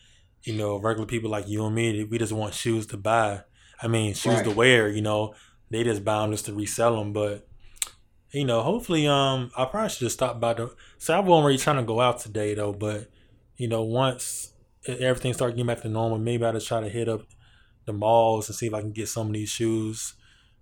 you 0.44 0.56
know, 0.56 0.78
regular 0.78 1.06
people 1.06 1.30
like 1.30 1.48
you 1.48 1.66
and 1.66 1.76
me, 1.76 2.04
we 2.04 2.18
just 2.18 2.34
want 2.34 2.54
shoes 2.54 2.88
to 2.88 2.98
buy. 2.98 3.42
I 3.82 3.88
mean, 3.88 4.14
shoes 4.14 4.36
right. 4.36 4.46
to 4.46 4.52
wear, 4.52 4.90
you 4.90 5.02
know. 5.02 5.36
They 5.70 5.84
just 5.84 6.06
bound 6.06 6.34
us 6.34 6.44
to 6.44 6.54
resell 6.54 6.98
them. 6.98 7.14
But, 7.14 7.48
you 8.32 8.46
know, 8.46 8.62
hopefully, 8.62 9.08
um, 9.08 9.52
I 9.58 9.66
probably 9.66 9.90
should 9.90 10.00
just 10.00 10.16
stop 10.16 10.40
by 10.40 10.54
the. 10.54 10.74
So 10.98 11.14
I 11.16 11.20
wasn't 11.20 11.48
really 11.48 11.58
trying 11.58 11.78
to 11.78 11.84
go 11.84 12.00
out 12.00 12.20
today, 12.20 12.54
though. 12.54 12.74
But, 12.74 13.10
you 13.58 13.68
know, 13.68 13.84
once 13.84 14.54
everything 14.88 15.34
starts 15.34 15.54
getting 15.54 15.68
back 15.68 15.82
to 15.82 15.90
normal, 15.90 16.20
maybe 16.20 16.46
I'll 16.46 16.54
just 16.54 16.68
try 16.68 16.82
to 16.82 16.90
hit 16.90 17.10
up 17.10 17.24
the 17.86 17.94
malls 17.94 18.50
and 18.50 18.56
see 18.56 18.68
if 18.68 18.74
I 18.74 18.82
can 18.82 18.92
get 18.92 19.08
some 19.08 19.28
of 19.28 19.34
these 19.34 19.50
shoes. 19.50 20.14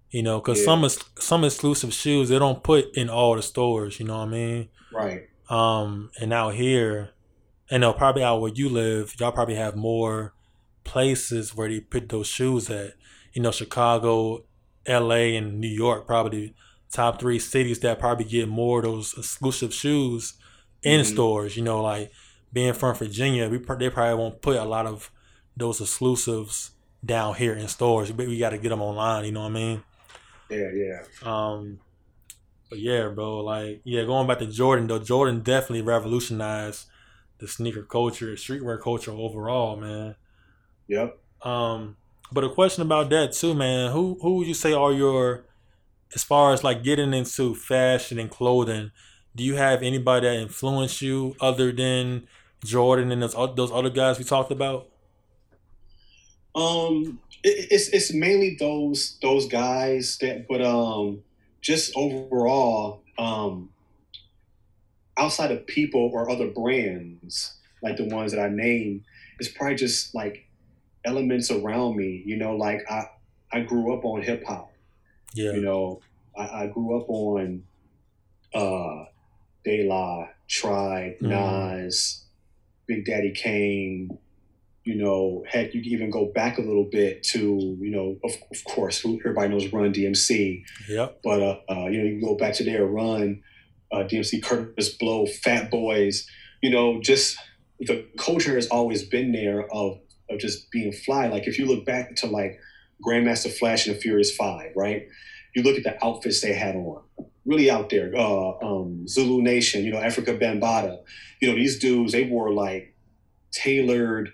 You 0.10 0.24
know, 0.24 0.40
because 0.40 0.60
yeah. 0.60 0.66
some 0.66 0.90
some 1.20 1.44
exclusive 1.46 1.94
shoes 1.94 2.30
they 2.30 2.40
don't 2.40 2.64
put 2.64 2.96
in 2.96 3.10
all 3.10 3.36
the 3.36 3.42
stores. 3.42 4.00
You 4.00 4.08
know 4.08 4.18
what 4.18 4.28
I 4.28 4.32
mean? 4.32 4.70
Right. 4.94 5.30
Um, 5.50 6.12
and 6.20 6.34
out 6.34 6.56
here, 6.56 7.12
and 7.70 7.82
know 7.82 7.94
probably 7.94 8.24
out 8.24 8.42
where 8.42 8.52
you 8.54 8.68
live, 8.68 9.16
y'all 9.20 9.32
probably 9.32 9.56
have 9.56 9.76
more 9.76 10.34
places 10.84 11.56
where 11.56 11.70
they 11.70 11.80
put 11.80 12.10
those 12.10 12.28
shoes 12.28 12.70
at. 12.70 12.94
you 13.34 13.42
know, 13.42 13.52
Chicago, 13.52 14.44
L.A., 14.86 15.38
and 15.38 15.60
New 15.60 15.70
York 15.70 16.06
probably 16.06 16.54
top 16.92 17.20
three 17.20 17.40
cities 17.40 17.80
that 17.80 18.00
probably 18.00 18.26
get 18.26 18.50
more 18.50 18.80
of 18.80 18.86
those 18.86 19.14
exclusive 19.18 19.74
shoes 19.74 20.34
in 20.84 21.00
mm-hmm. 21.00 21.14
stores. 21.14 21.56
You 21.56 21.64
know, 21.64 21.82
like 21.82 22.12
being 22.52 22.74
from 22.74 22.96
Virginia, 22.96 23.48
we 23.50 23.58
they 23.58 23.90
probably 23.90 24.16
won't 24.16 24.42
put 24.42 24.58
a 24.58 24.66
lot 24.66 24.86
of 24.86 25.10
those 25.56 25.80
exclusives 25.80 26.72
down 27.04 27.36
here 27.36 27.54
in 27.54 27.68
stores. 27.68 28.12
But 28.12 28.28
we 28.28 28.38
got 28.38 28.52
to 28.52 28.58
get 28.58 28.70
them 28.70 28.82
online. 28.82 29.26
You 29.26 29.32
know 29.32 29.42
what 29.42 29.52
I 29.52 29.54
mean? 29.54 29.84
Yeah, 30.50 30.70
yeah. 30.74 31.02
Um, 31.24 31.80
but 32.70 32.80
yeah, 32.80 33.10
bro, 33.10 33.40
like 33.40 33.82
yeah, 33.84 34.04
going 34.06 34.28
back 34.28 34.40
to 34.40 34.48
Jordan 34.48 34.88
though, 34.88 35.00
Jordan 35.00 35.42
definitely 35.42 35.82
revolutionized 35.82 36.88
the 37.38 37.48
sneaker 37.48 37.84
culture, 37.84 38.34
streetwear 38.34 38.82
culture 38.82 39.12
overall, 39.12 39.76
man. 39.76 40.16
Yep. 40.88 41.18
Um, 41.42 41.98
but 42.32 42.44
a 42.44 42.50
question 42.50 42.82
about 42.84 43.10
that 43.10 43.34
too, 43.34 43.54
man. 43.54 43.92
Who 43.92 44.18
who 44.22 44.38
would 44.38 44.48
you 44.48 44.54
say 44.54 44.74
are 44.74 44.94
your 44.94 45.46
as 46.14 46.24
far 46.24 46.54
as 46.54 46.64
like 46.64 46.84
getting 46.84 47.14
into 47.14 47.56
fashion 47.56 48.20
and 48.20 48.30
clothing, 48.30 48.92
do 49.36 49.44
you 49.44 49.56
have 49.56 49.82
anybody 49.82 50.28
that 50.28 50.36
influenced 50.36 51.02
you 51.02 51.36
other 51.40 51.72
than 51.72 52.28
Jordan 52.64 53.12
and 53.12 53.22
those 53.22 53.36
those 53.56 53.72
other 53.72 53.90
guys 53.90 54.18
we 54.18 54.24
talked 54.24 54.52
about? 54.52 54.88
Um, 56.56 57.20
it, 57.44 57.68
it's 57.72 57.90
it's 57.90 58.14
mainly 58.14 58.56
those 58.60 59.18
those 59.22 59.48
guys 59.48 60.18
that, 60.20 60.48
but 60.48 60.62
um, 60.62 61.24
just 61.62 61.94
overall, 61.96 63.04
um, 63.18 63.70
outside 65.18 65.52
of 65.52 65.66
people 65.68 66.10
or 66.14 66.30
other 66.30 66.48
brands 66.48 67.56
like 67.82 67.98
the 67.98 68.06
ones 68.06 68.32
that 68.32 68.42
I 68.42 68.50
name, 68.50 69.04
it's 69.40 69.50
probably 69.50 69.76
just 69.76 70.14
like 70.14 70.48
elements 71.04 71.52
around 71.52 71.96
me. 71.98 72.22
You 72.26 72.38
know, 72.38 72.56
like 72.56 72.90
I 72.90 73.06
I 73.52 73.62
grew 73.62 73.94
up 73.94 74.06
on 74.06 74.22
hip 74.22 74.44
hop. 74.46 74.72
Yeah. 75.34 75.54
You 75.54 75.62
know, 75.62 76.02
I, 76.38 76.64
I 76.64 76.68
grew 76.68 77.00
up 77.00 77.10
on 77.10 77.64
uh 78.54 79.06
De 79.64 79.88
La, 79.88 80.28
Tribe, 80.48 81.14
mm. 81.22 81.30
Nas, 81.30 82.24
Big 82.88 83.06
Daddy 83.06 83.32
Kane, 83.32 84.18
you 84.84 84.96
know, 84.96 85.44
heck, 85.48 85.74
you 85.74 85.82
can 85.82 85.92
even 85.92 86.10
go 86.10 86.32
back 86.34 86.58
a 86.58 86.62
little 86.62 86.88
bit 86.92 87.24
to, 87.24 87.78
you 87.80 87.92
know, 87.92 88.18
of, 88.24 88.32
of 88.52 88.64
course, 88.66 89.06
everybody 89.06 89.50
knows 89.50 89.72
Run 89.72 89.94
DMC. 89.94 90.64
Yep. 90.90 91.20
But, 91.24 91.42
uh, 91.42 91.60
uh, 91.70 91.88
you 91.88 92.00
know, 92.00 92.06
you 92.06 92.20
can 92.20 92.22
go 92.22 92.36
back 92.36 92.54
to 92.56 92.64
their 92.64 92.86
Run, 92.86 93.44
uh, 93.92 93.98
DMC, 93.98 94.42
Kurtis 94.42 94.98
Blow, 94.98 95.26
Fat 95.26 95.70
Boys, 95.70 96.28
you 96.62 96.72
know, 96.72 97.00
just 97.02 97.38
the 97.80 98.08
culture 98.18 98.56
has 98.56 98.68
always 98.68 99.04
been 99.04 99.32
there 99.32 99.72
of, 99.72 100.00
of 100.30 100.40
just 100.40 100.72
being 100.72 100.92
fly. 100.92 101.28
Like 101.28 101.48
if 101.48 101.60
you 101.60 101.66
look 101.66 101.86
back 101.86 102.16
to 102.18 102.28
like 102.28 102.60
Grandmaster 103.06 103.52
Flash 103.52 103.88
and 103.88 103.96
the 103.96 104.00
Furious 104.00 104.36
Five, 104.36 104.72
right? 104.76 105.08
You 105.56 105.64
look 105.64 105.78
at 105.78 105.84
the 105.84 106.04
outfits 106.04 106.42
they 106.42 106.54
had 106.54 106.76
on, 106.76 107.04
really 107.46 107.70
out 107.70 107.90
there. 107.90 108.16
Uh, 108.16 108.58
um, 108.62 109.08
Zulu 109.08 109.42
Nation, 109.42 109.84
you 109.84 109.92
know, 109.92 110.00
Afrika 110.00 110.40
Bambaataa, 110.40 111.00
you 111.42 111.50
know, 111.50 111.56
these 111.56 111.80
dudes, 111.80 112.14
they 112.14 112.24
wore 112.24 112.54
like 112.54 112.96
tailored 113.52 114.32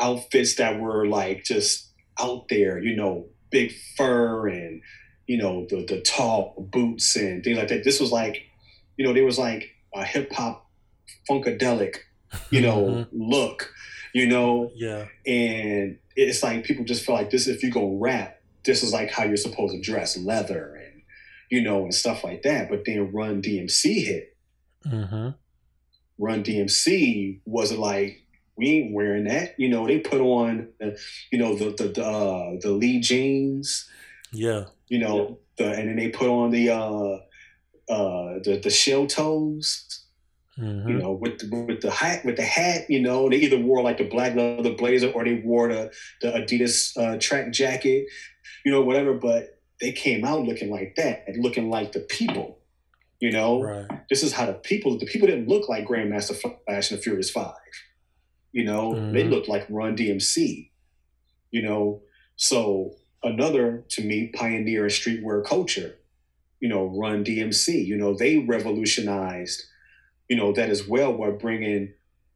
outfits 0.00 0.56
that 0.56 0.80
were 0.80 1.06
like 1.06 1.44
just 1.44 1.90
out 2.20 2.48
there, 2.48 2.78
you 2.82 2.96
know, 2.96 3.26
big 3.50 3.72
fur 3.96 4.48
and 4.48 4.82
you 5.26 5.36
know 5.36 5.66
the 5.68 5.84
the 5.84 6.00
tall 6.00 6.54
boots 6.72 7.16
and 7.16 7.44
things 7.44 7.58
like 7.58 7.68
that. 7.68 7.84
This 7.84 8.00
was 8.00 8.12
like, 8.12 8.42
you 8.96 9.06
know, 9.06 9.12
there 9.12 9.24
was 9.24 9.38
like 9.38 9.70
a 9.94 10.04
hip 10.04 10.32
hop 10.32 10.66
funkadelic, 11.30 11.96
you 12.50 12.60
know, 12.60 12.84
mm-hmm. 12.84 13.22
look, 13.30 13.72
you 14.14 14.26
know, 14.26 14.70
yeah, 14.74 15.06
and 15.26 15.98
it's 16.16 16.42
like 16.42 16.64
people 16.64 16.84
just 16.84 17.04
feel 17.04 17.14
like 17.14 17.30
this. 17.30 17.46
If 17.46 17.62
you 17.62 17.70
go 17.70 17.96
rap, 17.96 18.40
this 18.64 18.82
is 18.82 18.92
like 18.92 19.10
how 19.10 19.24
you're 19.24 19.36
supposed 19.36 19.74
to 19.74 19.80
dress, 19.80 20.16
leather 20.16 20.74
and 20.74 21.02
you 21.50 21.62
know 21.62 21.82
and 21.82 21.94
stuff 21.94 22.24
like 22.24 22.42
that. 22.42 22.68
But 22.70 22.84
then 22.84 23.12
Run 23.12 23.42
DMC 23.42 24.04
hit. 24.04 24.36
Mm-hmm. 24.86 25.30
Run 26.18 26.42
DMC 26.42 27.40
was 27.44 27.72
like 27.72 28.22
we 28.58 28.70
ain't 28.70 28.94
wearing 28.94 29.24
that. 29.24 29.54
You 29.58 29.68
know, 29.68 29.86
they 29.86 30.00
put 30.00 30.20
on, 30.20 30.68
you 31.30 31.38
know, 31.38 31.54
the 31.56 31.70
the 31.70 31.88
the, 31.88 32.04
uh, 32.04 32.56
the 32.60 32.70
Lee 32.72 33.00
jeans. 33.00 33.88
Yeah. 34.32 34.64
You 34.88 34.98
know, 34.98 35.38
the 35.56 35.72
and 35.72 35.88
then 35.88 35.96
they 35.96 36.08
put 36.08 36.28
on 36.28 36.50
the 36.50 36.70
uh 36.70 37.18
uh 37.90 38.38
the 38.44 38.60
the 38.62 38.70
shell 38.70 39.06
toes. 39.06 40.04
Mm-hmm. 40.58 40.88
You 40.88 40.94
know, 40.98 41.12
with 41.12 41.38
the, 41.38 41.64
with 41.68 41.82
the 41.82 41.90
hat, 41.90 42.24
with 42.24 42.36
the 42.36 42.42
hat, 42.42 42.90
you 42.90 43.00
know, 43.00 43.28
they 43.30 43.36
either 43.36 43.60
wore 43.60 43.80
like 43.80 43.98
the 43.98 44.08
black 44.08 44.34
leather 44.34 44.74
blazer 44.74 45.08
or 45.12 45.24
they 45.24 45.34
wore 45.34 45.68
the 45.68 45.92
the 46.20 46.32
Adidas 46.32 46.96
uh, 46.96 47.16
track 47.20 47.52
jacket, 47.52 48.06
you 48.64 48.72
know, 48.72 48.82
whatever. 48.82 49.14
But 49.14 49.60
they 49.80 49.92
came 49.92 50.24
out 50.24 50.42
looking 50.42 50.68
like 50.68 50.96
that, 50.96 51.26
looking 51.38 51.70
like 51.70 51.92
the 51.92 52.00
people. 52.00 52.58
You 53.20 53.32
know, 53.32 53.62
right. 53.62 54.08
this 54.08 54.22
is 54.22 54.32
how 54.32 54.46
the 54.46 54.54
people. 54.54 54.98
The 54.98 55.06
people 55.06 55.28
didn't 55.28 55.48
look 55.48 55.68
like 55.68 55.86
Grandmaster 55.86 56.36
Flash 56.36 56.90
and 56.90 56.98
the 56.98 57.02
Furious 57.02 57.30
Five. 57.30 57.54
You 58.52 58.64
know, 58.64 58.92
mm-hmm. 58.92 59.12
they 59.12 59.24
look 59.24 59.48
like 59.48 59.66
Run 59.68 59.96
DMC. 59.96 60.70
You 61.50 61.62
know, 61.62 62.02
so 62.36 62.94
another 63.22 63.84
to 63.90 64.02
me 64.02 64.28
pioneer 64.28 64.84
in 64.84 64.90
streetwear 64.90 65.44
culture. 65.44 65.96
You 66.60 66.68
know, 66.68 66.86
Run 66.86 67.24
DMC. 67.24 67.86
You 67.86 67.96
know, 67.96 68.14
they 68.14 68.38
revolutionized. 68.38 69.62
You 70.28 70.36
know 70.36 70.52
that 70.52 70.68
as 70.68 70.86
well 70.86 71.14
by 71.14 71.30
bringing 71.30 71.94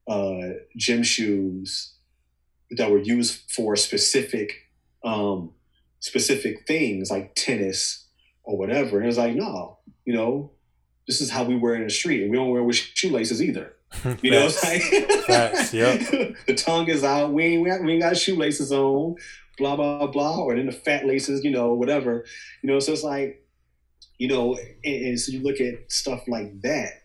uh, 0.09 0.55
gym 0.77 1.03
shoes 1.03 1.95
that 2.71 2.91
were 2.91 2.99
used 2.99 3.51
for 3.51 3.77
specific 3.77 4.71
um, 5.05 5.53
specific 6.01 6.67
things 6.67 7.11
like 7.11 7.35
tennis 7.35 8.07
or 8.45 8.57
whatever. 8.59 8.97
And 8.97 9.05
it 9.05 9.09
was 9.09 9.19
like, 9.19 9.35
no, 9.35 9.79
you 10.05 10.13
know, 10.13 10.53
this 11.07 11.21
is 11.21 11.31
how 11.31 11.45
we 11.45 11.57
wear 11.57 11.75
in 11.75 11.85
the 11.85 11.91
street, 11.91 12.23
and 12.23 12.31
we 12.31 12.37
don't 12.37 12.51
wear 12.51 12.63
with 12.63 12.77
shoelaces 12.77 13.43
either. 13.43 13.75
You 14.23 14.31
know, 14.31 14.47
it's 14.47 14.63
like 14.65 14.83
Facts, 15.27 15.73
yep. 15.75 16.01
the 16.47 16.55
tongue 16.55 16.89
is 16.89 17.05
out. 17.05 17.33
We 17.33 17.45
ain't, 17.45 17.85
we 17.85 17.93
ain't 17.93 18.03
got 18.03 18.17
shoelaces 18.17 18.73
on. 18.73 19.17
Blah 19.59 19.77
blah 19.77 20.07
blah, 20.07 20.39
or 20.39 20.57
then 20.57 20.67
the 20.67 20.73
fat 20.73 21.07
laces, 21.07 21.45
you 21.45 21.51
know, 21.51 21.75
whatever. 21.75 22.25
You 22.63 22.71
know, 22.71 22.81
so 22.81 22.93
it's 22.93 23.05
like, 23.05 23.47
you 24.19 24.27
know, 24.27 24.57
and, 24.83 25.05
and 25.07 25.21
so 25.21 25.33
you 25.33 25.43
look 25.43 25.61
at 25.61 25.93
stuff 25.93 26.23
like 26.27 26.61
that 26.63 27.03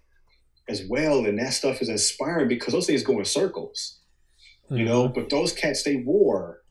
as 0.70 0.84
well, 0.90 1.26
and 1.26 1.38
that 1.40 1.54
stuff 1.54 1.82
is 1.82 1.90
inspiring 1.90 2.48
because 2.48 2.74
those 2.74 2.88
things 2.88 3.04
go 3.04 3.20
in 3.20 3.26
circles. 3.26 4.00
You 4.70 4.78
mm-hmm. 4.78 4.86
know, 4.86 5.08
but 5.08 5.30
those 5.30 5.54
cats 5.54 5.84
they 5.84 5.98
wore, 5.98 6.62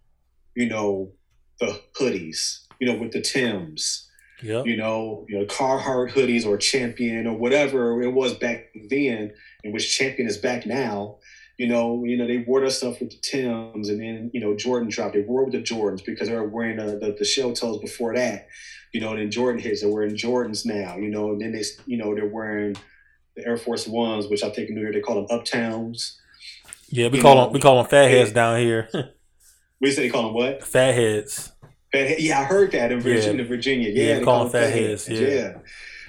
you 0.54 0.68
know, 0.68 1.12
the 1.60 1.80
hoodies, 1.98 2.60
you 2.78 2.86
know, 2.86 2.98
with 2.98 3.12
the 3.12 3.20
Tims, 3.20 4.10
yeah. 4.42 4.62
you 4.64 4.76
know, 4.76 5.24
you 5.28 5.38
know, 5.38 5.46
Carhartt 5.46 6.12
hoodies 6.12 6.46
or 6.46 6.56
Champion 6.56 7.26
or 7.26 7.36
whatever 7.36 8.02
it 8.02 8.10
was 8.10 8.34
back 8.34 8.68
then, 8.88 9.32
in 9.64 9.72
which 9.72 9.96
Champion 9.96 10.28
is 10.28 10.36
back 10.36 10.66
now. 10.66 11.16
You 11.58 11.68
know, 11.68 12.04
you 12.04 12.18
know, 12.18 12.26
they 12.26 12.38
wore 12.38 12.60
their 12.60 12.70
stuff 12.70 13.00
with 13.00 13.10
the 13.10 13.16
Tims, 13.22 13.88
and 13.88 14.00
then 14.00 14.30
you 14.34 14.40
know 14.40 14.54
Jordan 14.54 14.90
dropped. 14.90 15.14
They 15.14 15.22
wore 15.22 15.44
with 15.44 15.54
the 15.54 15.62
Jordans 15.62 16.04
because 16.04 16.28
they 16.28 16.34
were 16.34 16.46
wearing 16.46 16.76
the, 16.76 16.98
the, 16.98 17.16
the 17.18 17.24
shell 17.24 17.52
toes 17.54 17.78
before 17.78 18.14
that. 18.14 18.48
You 18.92 19.00
know, 19.00 19.10
and 19.10 19.20
then 19.20 19.30
Jordan 19.30 19.60
hits. 19.60 19.80
They're 19.80 19.90
wearing 19.90 20.16
Jordans 20.16 20.66
now. 20.66 20.96
You 20.96 21.08
know, 21.08 21.32
and 21.32 21.40
then 21.40 21.52
they, 21.52 21.62
you 21.86 21.96
know, 21.96 22.14
they're 22.14 22.26
wearing 22.26 22.76
the 23.36 23.46
Air 23.46 23.56
Force 23.56 23.86
Ones, 23.86 24.26
which 24.28 24.42
I 24.42 24.50
think 24.50 24.68
in 24.68 24.74
New 24.74 24.82
York 24.82 24.94
they 24.94 25.00
call 25.00 25.26
them 25.26 25.38
Uptowns. 25.38 26.16
Yeah, 26.88 27.08
we 27.08 27.16
you 27.16 27.22
call 27.22 27.34
know, 27.36 27.44
them 27.44 27.52
we 27.54 27.60
call 27.60 27.76
them 27.76 27.86
fatheads 27.86 28.32
down 28.32 28.58
here. 28.58 28.88
we 29.80 29.90
say 29.90 30.02
they 30.02 30.10
call 30.10 30.24
them 30.24 30.34
what? 30.34 30.62
Fatheads. 30.62 31.52
Fathead. 31.96 32.20
Yeah, 32.20 32.40
I 32.40 32.44
heard 32.44 32.72
that 32.72 32.92
in 32.92 33.00
Virginia. 33.00 33.42
Yeah. 33.42 33.48
Virginia. 33.48 33.88
Yeah, 33.90 34.18
yeah 34.18 34.24
call. 34.24 34.48
Fat 34.48 34.74
yeah. 34.74 34.96
yeah. 35.08 35.58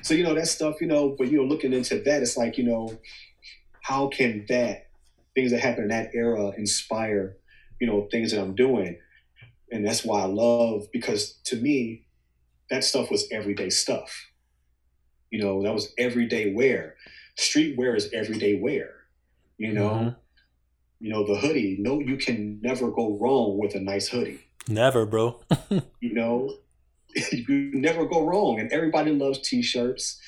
So 0.02 0.14
you 0.14 0.24
know 0.24 0.34
that 0.34 0.48
stuff. 0.48 0.82
You 0.82 0.88
know, 0.88 1.16
but 1.18 1.32
you 1.32 1.38
know, 1.38 1.44
looking 1.44 1.74
into 1.74 2.00
that, 2.00 2.22
it's 2.22 2.38
like 2.38 2.58
you 2.58 2.64
know, 2.64 3.00
how 3.82 4.08
can 4.08 4.46
that 4.50 4.88
things 5.36 5.52
that 5.52 5.60
happen 5.60 5.84
in 5.84 5.90
that 5.90 6.12
era 6.14 6.52
inspire, 6.58 7.38
you 7.80 7.88
know, 7.88 8.08
things 8.12 8.32
that 8.32 8.42
I'm 8.42 8.56
doing, 8.56 8.98
and 9.72 9.86
that's 9.86 10.04
why 10.04 10.22
I 10.22 10.26
love 10.26 10.88
because 10.92 11.34
to 11.46 11.56
me, 11.56 12.06
that 12.70 12.84
stuff 12.84 13.10
was 13.10 13.28
everyday 13.32 13.70
stuff. 13.70 14.28
You 15.32 15.40
know, 15.44 15.64
that 15.64 15.74
was 15.74 15.94
everyday 15.98 16.54
wear. 16.54 16.96
Street 17.36 17.78
wear 17.78 17.96
is 17.96 18.10
everyday 18.14 18.60
wear. 18.60 18.94
You 19.58 19.74
know, 19.74 19.90
mm-hmm. 19.90 20.10
you 21.00 21.12
know 21.12 21.26
the 21.26 21.40
hoodie. 21.40 21.78
No, 21.80 22.00
you 22.00 22.18
can 22.18 22.60
never 22.62 22.92
go 22.92 23.18
wrong 23.20 23.58
with 23.58 23.76
a 23.76 23.80
nice 23.80 24.08
hoodie. 24.08 24.47
Never, 24.68 25.06
bro. 25.06 25.40
you 26.00 26.14
know, 26.14 26.58
you 27.32 27.72
never 27.74 28.06
go 28.06 28.26
wrong, 28.26 28.60
and 28.60 28.72
everybody 28.72 29.12
loves 29.12 29.40
t-shirts, 29.40 30.20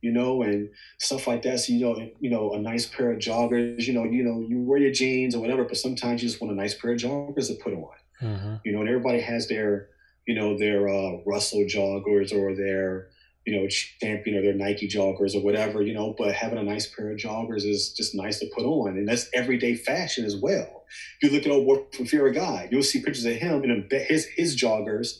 you 0.00 0.12
know, 0.12 0.42
and 0.42 0.70
stuff 0.98 1.26
like 1.26 1.42
that. 1.42 1.60
So 1.60 1.72
you 1.72 1.80
know, 1.80 2.08
you 2.20 2.30
know, 2.30 2.52
a 2.52 2.58
nice 2.58 2.86
pair 2.86 3.12
of 3.12 3.18
joggers. 3.18 3.86
You 3.86 3.94
know, 3.94 4.04
you 4.04 4.22
know, 4.22 4.40
you 4.40 4.60
wear 4.62 4.78
your 4.78 4.92
jeans 4.92 5.34
or 5.34 5.40
whatever, 5.40 5.64
but 5.64 5.76
sometimes 5.76 6.22
you 6.22 6.28
just 6.28 6.40
want 6.40 6.52
a 6.52 6.56
nice 6.56 6.74
pair 6.74 6.92
of 6.92 6.98
joggers 6.98 7.48
to 7.48 7.54
put 7.54 7.74
on. 7.74 7.88
Mm-hmm. 8.22 8.54
You 8.64 8.72
know, 8.72 8.80
and 8.80 8.88
everybody 8.88 9.20
has 9.20 9.48
their, 9.48 9.88
you 10.26 10.34
know, 10.34 10.58
their 10.58 10.88
uh, 10.88 11.18
Russell 11.26 11.60
joggers 11.60 12.32
or 12.32 12.54
their 12.54 13.08
you 13.46 13.58
know, 13.58 13.66
champion 13.66 14.36
or 14.36 14.42
their 14.42 14.52
Nike 14.52 14.88
joggers 14.88 15.34
or 15.34 15.42
whatever, 15.42 15.80
you 15.80 15.94
know, 15.94 16.14
but 16.18 16.34
having 16.34 16.58
a 16.58 16.62
nice 16.62 16.86
pair 16.86 17.10
of 17.10 17.18
joggers 17.18 17.64
is 17.64 17.94
just 17.94 18.14
nice 18.14 18.38
to 18.40 18.50
put 18.54 18.64
on. 18.64 18.98
And 18.98 19.08
that's 19.08 19.28
everyday 19.32 19.74
fashion 19.74 20.26
as 20.26 20.36
well. 20.36 20.84
If 21.20 21.30
you 21.30 21.36
look 21.36 21.46
at 21.46 21.52
old 21.52 21.66
boy 21.66 21.96
from 21.96 22.06
Fear 22.06 22.28
of 22.28 22.34
God, 22.34 22.68
you'll 22.70 22.82
see 22.82 23.02
pictures 23.02 23.24
of 23.24 23.34
him 23.34 23.64
in 23.64 23.88
his 23.90 24.26
his 24.26 24.54
joggers, 24.54 25.18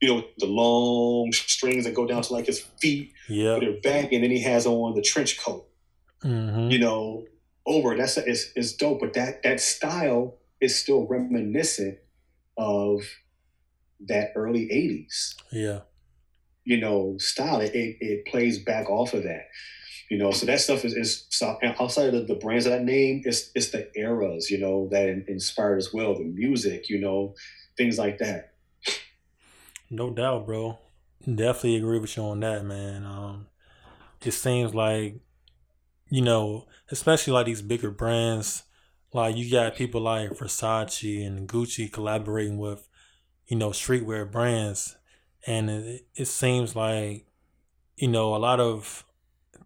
you 0.00 0.08
know, 0.08 0.24
the 0.38 0.46
long 0.46 1.32
strings 1.32 1.84
that 1.84 1.94
go 1.94 2.06
down 2.06 2.22
to 2.22 2.32
like 2.32 2.46
his 2.46 2.60
feet, 2.60 3.12
yeah, 3.28 3.58
their 3.58 3.78
back, 3.80 4.12
and 4.12 4.22
then 4.22 4.30
he 4.30 4.40
has 4.40 4.66
on 4.66 4.94
the 4.94 5.02
trench 5.02 5.38
coat. 5.38 5.66
Mm-hmm. 6.24 6.70
You 6.70 6.78
know, 6.78 7.24
over 7.66 7.94
that's 7.94 8.16
is 8.16 8.52
is 8.56 8.74
dope. 8.74 9.00
But 9.00 9.14
that 9.14 9.42
that 9.42 9.60
style 9.60 10.38
is 10.62 10.78
still 10.78 11.06
reminiscent 11.06 11.98
of 12.56 13.02
that 14.00 14.32
early 14.34 14.66
'80s. 14.66 15.34
Yeah 15.52 15.80
you 16.66 16.78
know, 16.78 17.16
style. 17.18 17.60
It, 17.60 17.72
it, 17.74 18.26
plays 18.26 18.58
back 18.58 18.90
off 18.90 19.14
of 19.14 19.22
that. 19.22 19.48
You 20.10 20.18
know, 20.18 20.30
so 20.32 20.46
that 20.46 20.60
stuff 20.60 20.84
is, 20.84 20.94
is 20.94 21.26
outside 21.80 22.14
of 22.14 22.28
the 22.28 22.34
brands 22.34 22.64
that 22.64 22.80
I 22.80 22.82
named, 22.82 23.24
it's, 23.24 23.50
it's 23.54 23.70
the 23.70 23.88
eras, 23.98 24.50
you 24.50 24.58
know, 24.58 24.88
that 24.90 25.08
inspired 25.28 25.78
as 25.78 25.92
well, 25.92 26.14
the 26.14 26.24
music, 26.24 26.88
you 26.88 27.00
know, 27.00 27.34
things 27.76 27.98
like 27.98 28.18
that. 28.18 28.52
No 29.90 30.10
doubt, 30.10 30.46
bro. 30.46 30.78
Definitely 31.22 31.76
agree 31.76 31.98
with 31.98 32.16
you 32.16 32.24
on 32.24 32.40
that, 32.40 32.64
man. 32.64 33.04
Um, 33.04 33.46
it 34.24 34.32
seems 34.32 34.74
like, 34.74 35.16
you 36.08 36.22
know, 36.22 36.66
especially 36.90 37.32
like 37.32 37.46
these 37.46 37.62
bigger 37.62 37.90
brands, 37.90 38.62
like 39.12 39.36
you 39.36 39.50
got 39.50 39.74
people 39.74 40.00
like 40.00 40.30
Versace 40.30 41.26
and 41.26 41.48
Gucci 41.48 41.92
collaborating 41.92 42.58
with, 42.58 42.88
you 43.46 43.56
know, 43.56 43.70
streetwear 43.70 44.30
brands 44.30 44.96
and 45.46 45.70
it, 45.70 46.06
it 46.14 46.24
seems 46.26 46.74
like 46.76 47.26
you 47.96 48.08
know 48.08 48.34
a 48.34 48.38
lot 48.38 48.60
of 48.60 49.04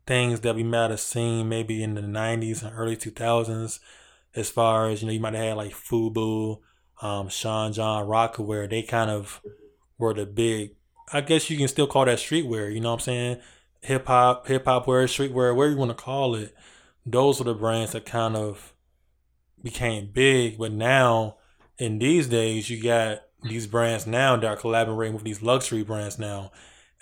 things 0.07 0.41
that 0.41 0.55
we 0.55 0.63
might 0.63 0.91
have 0.91 1.01
seen 1.01 1.49
maybe 1.49 1.83
in 1.83 1.95
the 1.95 2.01
90s 2.01 2.63
and 2.63 2.73
early 2.77 2.97
2000s 2.97 3.81
as 4.35 4.51
far 4.51 4.89
as 4.89 5.03
you 5.03 5.07
know 5.07 5.13
you 5.13 5.21
might 5.21 5.35
have 5.35 5.45
had 5.45 5.57
like 5.57 5.73
fubu 5.73 6.61
um, 7.03 7.29
sean 7.29 7.73
john 7.73 8.07
rocawear 8.07 8.69
they 8.69 8.83
kind 8.83 9.11
of 9.11 9.41
were 9.99 10.15
the 10.15 10.27
big 10.27 10.75
i 11.13 11.21
guess 11.21 11.51
you 11.51 11.57
can 11.57 11.69
still 11.69 11.87
call 11.87 12.05
that 12.05 12.19
streetwear 12.19 12.73
you 12.73 12.81
know 12.81 12.91
what 12.91 12.95
i'm 12.95 13.01
saying? 13.01 13.41
Hip-hop 13.83 14.47
hip-hop 14.47 14.87
wear 14.87 15.07
streetwear 15.07 15.55
whatever 15.55 15.71
you 15.71 15.77
want 15.79 15.91
to 15.91 15.95
call 15.95 16.35
it. 16.35 16.55
Those 17.07 17.41
are 17.41 17.45
the 17.45 17.55
brands 17.55 17.93
that 17.93 18.05
kind 18.05 18.37
of 18.37 18.75
became 19.63 20.11
big. 20.13 20.59
But 20.59 20.73
now 20.73 21.37
in 21.79 21.99
these 21.99 22.29
days 22.29 22.69
you 22.69 22.83
got 22.83 23.23
these 23.43 23.67
brands 23.67 24.07
now 24.07 24.37
that 24.37 24.47
are 24.47 24.57
collaborating 24.57 25.15
with 25.15 25.25
these 25.25 25.43
luxury 25.43 25.83
brands 25.83 26.19
now. 26.19 26.53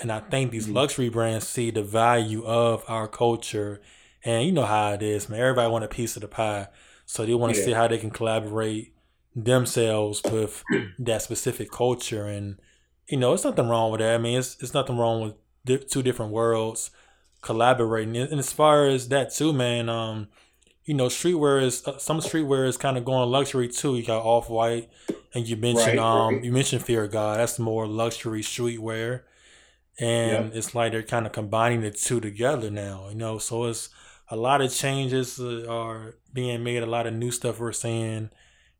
And 0.00 0.12
I 0.12 0.20
think 0.20 0.50
these 0.50 0.66
mm-hmm. 0.66 0.76
luxury 0.76 1.08
brands 1.08 1.46
see 1.46 1.70
the 1.70 1.82
value 1.82 2.44
of 2.44 2.84
our 2.88 3.08
culture. 3.08 3.80
And 4.24 4.46
you 4.46 4.52
know 4.52 4.64
how 4.64 4.92
it 4.92 5.02
is, 5.02 5.28
man. 5.28 5.40
Everybody 5.40 5.70
want 5.70 5.84
a 5.84 5.88
piece 5.88 6.16
of 6.16 6.22
the 6.22 6.28
pie. 6.28 6.68
So 7.06 7.24
they 7.24 7.34
want 7.34 7.54
to 7.54 7.60
yeah. 7.60 7.66
see 7.66 7.72
how 7.72 7.88
they 7.88 7.98
can 7.98 8.10
collaborate 8.10 8.94
themselves 9.34 10.22
with 10.24 10.62
that 10.98 11.22
specific 11.22 11.70
culture. 11.70 12.26
And, 12.26 12.58
you 13.08 13.16
know, 13.16 13.32
it's 13.32 13.44
nothing 13.44 13.68
wrong 13.68 13.90
with 13.90 14.00
that. 14.00 14.14
I 14.14 14.18
mean, 14.18 14.38
it's, 14.38 14.56
it's 14.60 14.74
nothing 14.74 14.98
wrong 14.98 15.22
with 15.22 15.34
di- 15.64 15.84
two 15.84 16.02
different 16.02 16.32
worlds 16.32 16.90
collaborating. 17.40 18.16
And 18.16 18.38
as 18.38 18.52
far 18.52 18.86
as 18.86 19.08
that 19.08 19.32
too, 19.32 19.52
man, 19.52 19.88
um, 19.88 20.28
you 20.88 20.94
know, 20.94 21.08
streetwear 21.08 21.62
is 21.62 21.86
uh, 21.86 21.98
some 21.98 22.18
streetwear 22.20 22.66
is 22.66 22.78
kind 22.78 22.96
of 22.96 23.04
going 23.04 23.28
luxury 23.28 23.68
too. 23.68 23.94
You 23.94 24.02
got 24.02 24.24
off 24.24 24.48
white, 24.48 24.88
and 25.34 25.46
you 25.46 25.54
mentioned 25.54 25.98
right, 25.98 25.98
um 25.98 26.36
right. 26.36 26.44
you 26.44 26.50
mentioned 26.50 26.82
Fear 26.82 27.04
of 27.04 27.12
God. 27.12 27.38
That's 27.38 27.58
more 27.58 27.86
luxury 27.86 28.40
streetwear, 28.40 29.24
and 30.00 30.46
yep. 30.46 30.54
it's 30.54 30.74
like 30.74 30.92
they're 30.92 31.02
kind 31.02 31.26
of 31.26 31.32
combining 31.32 31.82
the 31.82 31.90
two 31.90 32.20
together 32.20 32.70
now. 32.70 33.10
You 33.10 33.16
know, 33.16 33.36
so 33.36 33.66
it's 33.66 33.90
a 34.30 34.36
lot 34.36 34.62
of 34.62 34.72
changes 34.72 35.38
uh, 35.38 35.66
are 35.68 36.14
being 36.32 36.64
made. 36.64 36.82
A 36.82 36.86
lot 36.86 37.06
of 37.06 37.12
new 37.12 37.30
stuff 37.30 37.60
we're 37.60 37.72
seeing. 37.72 38.30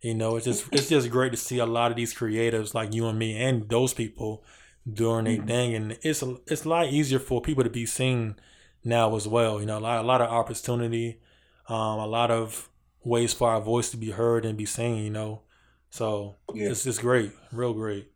You 0.00 0.14
know, 0.14 0.36
it's 0.36 0.46
just 0.46 0.66
it's 0.72 0.88
just 0.88 1.10
great 1.10 1.32
to 1.32 1.36
see 1.36 1.58
a 1.58 1.66
lot 1.66 1.90
of 1.90 1.98
these 1.98 2.14
creatives 2.14 2.72
like 2.72 2.94
you 2.94 3.06
and 3.06 3.18
me 3.18 3.36
and 3.36 3.68
those 3.68 3.92
people 3.92 4.44
doing 4.90 5.26
their 5.26 5.36
mm-hmm. 5.36 5.46
thing, 5.46 5.74
and 5.74 5.98
it's 6.00 6.22
a, 6.22 6.36
it's 6.46 6.64
a 6.64 6.68
lot 6.70 6.86
easier 6.86 7.18
for 7.18 7.42
people 7.42 7.64
to 7.64 7.70
be 7.70 7.84
seen 7.84 8.36
now 8.82 9.14
as 9.14 9.28
well. 9.28 9.60
You 9.60 9.66
know, 9.66 9.76
a 9.76 9.80
lot 9.80 10.02
a 10.02 10.06
lot 10.06 10.22
of 10.22 10.30
opportunity 10.30 11.20
um, 11.68 11.98
a 12.00 12.06
lot 12.06 12.30
of 12.30 12.68
ways 13.04 13.32
for 13.32 13.50
our 13.50 13.60
voice 13.60 13.90
to 13.90 13.96
be 13.96 14.10
heard 14.10 14.44
and 14.44 14.56
be 14.56 14.66
seen, 14.66 15.04
you 15.04 15.10
know. 15.10 15.42
So 15.90 16.36
yeah. 16.54 16.70
it's 16.70 16.84
just 16.84 17.00
great, 17.00 17.32
real 17.52 17.72
great. 17.72 18.10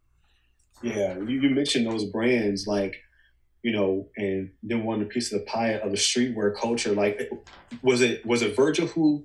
Yeah, 0.83 1.17
you, 1.19 1.41
you 1.41 1.51
mentioned 1.51 1.87
those 1.87 2.05
brands 2.05 2.67
like, 2.67 2.97
you 3.63 3.73
know, 3.73 4.09
and 4.17 4.51
then 4.63 4.85
one 4.85 5.05
piece 5.07 5.33
of 5.33 5.41
the 5.41 5.47
pie 5.47 5.75
of 5.75 5.91
the 5.91 5.97
streetwear 5.97 6.57
culture. 6.57 6.93
Like, 6.93 7.31
was 7.83 8.01
it 8.01 8.27
was 8.27 8.43
it 8.43 8.57
Virgil 8.57 8.89
who 8.89 9.25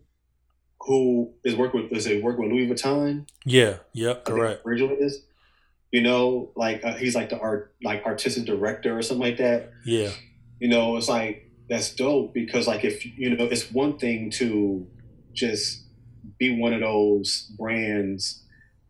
who 0.82 1.34
is 1.44 1.56
working 1.56 1.84
with 1.84 1.92
is 1.92 2.06
it 2.06 2.24
working 2.24 2.44
with 2.44 2.54
Louis 2.54 2.68
Vuitton? 2.68 3.28
Yeah, 3.46 3.78
yep, 3.94 4.26
correct. 4.26 4.64
Virgil 4.64 4.92
is. 4.92 5.24
You 5.92 6.02
know, 6.02 6.52
like 6.56 6.84
uh, 6.84 6.96
he's 6.96 7.16
like 7.16 7.30
the 7.30 7.40
art 7.40 7.74
like 7.82 8.06
artistic 8.06 8.46
director 8.46 8.98
or 8.98 9.02
something 9.02 9.26
like 9.26 9.38
that. 9.38 9.72
Yeah. 9.86 10.12
You 10.60 10.68
know, 10.68 10.98
it's 10.98 11.08
like 11.08 11.47
that's 11.70 11.94
dope 11.94 12.34
because 12.34 12.68
like 12.68 12.84
if 12.84 13.06
you 13.06 13.36
know 13.36 13.46
it's 13.46 13.72
one 13.72 13.98
thing 13.98 14.30
to 14.32 14.88
just 15.34 15.84
be 16.38 16.60
one 16.60 16.74
of 16.74 16.82
those 16.82 17.52
brands 17.58 18.44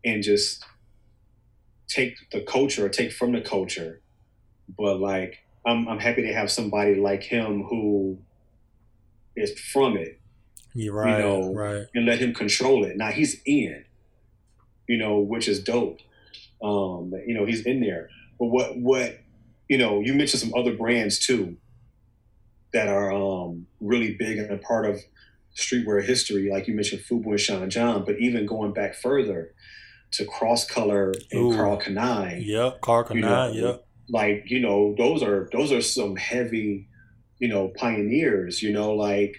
and 0.04 0.22
just 0.22 0.64
take 1.88 2.14
the 2.30 2.40
culture 2.42 2.84
or 2.86 2.88
take 2.88 3.12
from 3.12 3.32
the 3.32 3.40
culture. 3.40 4.00
But 4.76 5.00
like 5.00 5.38
i'm, 5.66 5.88
I'm 5.88 5.98
happy 5.98 6.22
to 6.22 6.32
have 6.32 6.50
somebody 6.50 6.94
like 6.94 7.22
him 7.22 7.64
who 7.64 8.18
is 9.36 9.58
from 9.58 9.96
it 9.96 10.20
yeah, 10.74 10.90
right, 10.92 11.18
you 11.18 11.24
know 11.24 11.54
right. 11.54 11.86
and 11.94 12.06
let 12.06 12.18
him 12.18 12.34
control 12.34 12.84
it. 12.84 12.96
Now 12.96 13.10
he's 13.10 13.40
in 13.44 13.84
you 14.88 14.98
know 14.98 15.18
which 15.18 15.48
is 15.48 15.62
dope. 15.62 16.00
Um 16.62 17.12
you 17.26 17.34
know 17.34 17.44
he's 17.44 17.66
in 17.66 17.80
there. 17.80 18.10
But 18.38 18.46
what 18.46 18.76
what 18.76 19.18
you 19.68 19.78
know 19.78 20.00
you 20.00 20.14
mentioned 20.14 20.40
some 20.40 20.54
other 20.54 20.74
brands 20.74 21.18
too 21.18 21.56
that 22.78 22.88
are 22.88 23.12
um, 23.12 23.66
really 23.80 24.14
big 24.14 24.38
and 24.38 24.52
a 24.52 24.58
part 24.58 24.86
of 24.86 25.00
streetwear 25.56 26.04
history, 26.04 26.48
like 26.48 26.68
you 26.68 26.74
mentioned 26.74 27.02
Fubu 27.02 27.26
and 27.26 27.40
Sean 27.40 27.68
John, 27.68 28.04
but 28.04 28.20
even 28.20 28.46
going 28.46 28.72
back 28.72 28.94
further 28.94 29.52
to 30.12 30.24
Cross 30.24 30.68
Color 30.68 31.12
and 31.32 31.52
Ooh. 31.52 31.56
Karl 31.56 31.76
Kani. 31.80 32.46
Yep, 32.46 32.80
Karl 32.80 33.04
Kani, 33.04 33.14
you 33.16 33.20
know, 33.22 33.52
yep. 33.52 33.86
Like, 34.08 34.44
you 34.46 34.60
know, 34.60 34.94
those 34.96 35.22
are 35.22 35.48
those 35.52 35.72
are 35.72 35.82
some 35.82 36.14
heavy, 36.16 36.88
you 37.40 37.48
know, 37.48 37.68
pioneers, 37.76 38.62
you 38.62 38.72
know, 38.72 38.92
like, 38.92 39.36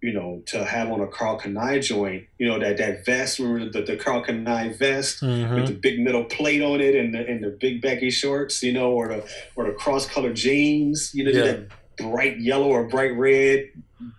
you 0.00 0.12
know, 0.12 0.42
to 0.46 0.64
have 0.64 0.90
on 0.90 1.00
a 1.00 1.08
Karl 1.08 1.38
Kani 1.38 1.82
joint, 1.82 2.24
you 2.38 2.48
know, 2.48 2.58
that 2.60 2.78
that 2.78 3.04
vest, 3.04 3.40
remember 3.40 3.72
the, 3.72 3.82
the 3.82 3.96
Karl 3.96 4.24
Kani 4.24 4.78
vest 4.78 5.22
mm-hmm. 5.22 5.54
with 5.54 5.66
the 5.66 5.74
big 5.74 5.98
metal 5.98 6.24
plate 6.24 6.62
on 6.62 6.80
it 6.80 6.94
and 6.94 7.12
the 7.12 7.26
and 7.26 7.42
the 7.42 7.50
big 7.50 7.82
baggy 7.82 8.10
shorts, 8.10 8.62
you 8.62 8.72
know, 8.72 8.92
or 8.92 9.08
the 9.08 9.28
or 9.56 9.66
the 9.66 9.72
cross 9.72 10.06
color 10.06 10.32
jeans, 10.32 11.10
you 11.12 11.24
know, 11.24 11.32
yeah. 11.32 11.42
that 11.42 11.68
bright 12.00 12.40
yellow 12.40 12.68
or 12.68 12.84
bright 12.84 13.16
red 13.16 13.70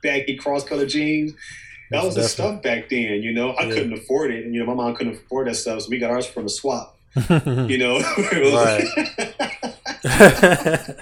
baggy 0.03 0.37
cross 0.37 0.63
color 0.63 0.85
jeans. 0.85 1.33
That 1.91 2.05
was 2.05 2.15
the 2.15 2.23
stuff 2.23 2.61
back 2.61 2.89
then, 2.89 3.21
you 3.21 3.33
know. 3.33 3.51
I 3.51 3.63
yeah. 3.63 3.73
couldn't 3.73 3.93
afford 3.93 4.31
it, 4.31 4.45
and 4.45 4.55
you 4.55 4.61
know, 4.61 4.67
my 4.67 4.73
mom 4.73 4.95
couldn't 4.95 5.13
afford 5.13 5.47
that 5.47 5.55
stuff, 5.55 5.81
so 5.81 5.89
we 5.89 5.99
got 5.99 6.09
ours 6.09 6.25
from 6.25 6.43
the 6.43 6.49
swap. 6.49 6.97
you 7.29 7.77
know, 7.77 7.97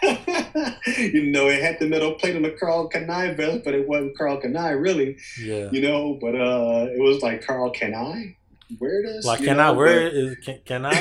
you 0.96 1.30
know, 1.30 1.48
it 1.48 1.62
had 1.62 1.78
the 1.78 1.86
metal 1.88 2.14
plate 2.14 2.34
on 2.34 2.42
the 2.42 2.56
Karl 2.58 2.88
Kani 2.88 3.36
vest, 3.36 3.60
but 3.64 3.74
it 3.74 3.86
wasn't 3.86 4.18
Karl 4.18 4.40
Kani 4.40 4.82
really. 4.82 5.16
Yeah. 5.40 5.68
You 5.70 5.82
know, 5.82 6.18
but 6.20 6.34
uh 6.34 6.88
it 6.90 7.00
was 7.00 7.22
like 7.22 7.46
Carl 7.46 7.70
Can 7.70 7.94
I 7.94 8.34
wear 8.78 9.02
this? 9.02 9.24
Like, 9.24 9.44
can 9.44 9.58
know? 9.58 9.62
I 9.62 9.70
wear 9.70 10.06
it? 10.06 10.14
Is, 10.14 10.36
can, 10.44 10.58
can 10.64 10.86
I? 10.86 10.92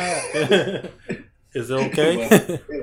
is 1.53 1.69
it 1.69 1.73
okay? 1.73 2.17
Well, 2.17 2.59
yeah. 2.69 2.81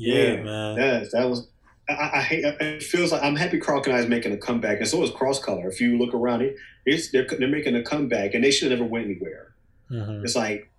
Yeah, 0.00 0.14
yeah 0.14 0.42
man. 0.42 0.76
That, 0.76 1.10
that 1.12 1.28
was. 1.28 1.48
I, 1.88 2.18
I, 2.18 2.20
hate. 2.20 2.44
It 2.44 2.82
feels 2.84 3.10
like 3.10 3.22
I'm 3.22 3.34
happy 3.34 3.58
Kani 3.58 3.98
is 3.98 4.06
making 4.06 4.32
a 4.32 4.36
comeback, 4.36 4.78
and 4.78 4.86
so 4.86 5.02
is 5.02 5.10
Cross 5.10 5.40
Color. 5.40 5.68
If 5.68 5.80
you 5.80 5.98
look 5.98 6.14
around 6.14 6.42
it, 6.42 6.56
it's 6.86 7.10
they're 7.10 7.26
they're 7.26 7.48
making 7.48 7.74
a 7.74 7.82
comeback, 7.82 8.34
and 8.34 8.44
they 8.44 8.50
should 8.50 8.70
have 8.70 8.78
never 8.78 8.88
went 8.88 9.06
anywhere. 9.06 9.54
Mm-hmm. 9.90 10.24
It's 10.24 10.36
like 10.36 10.70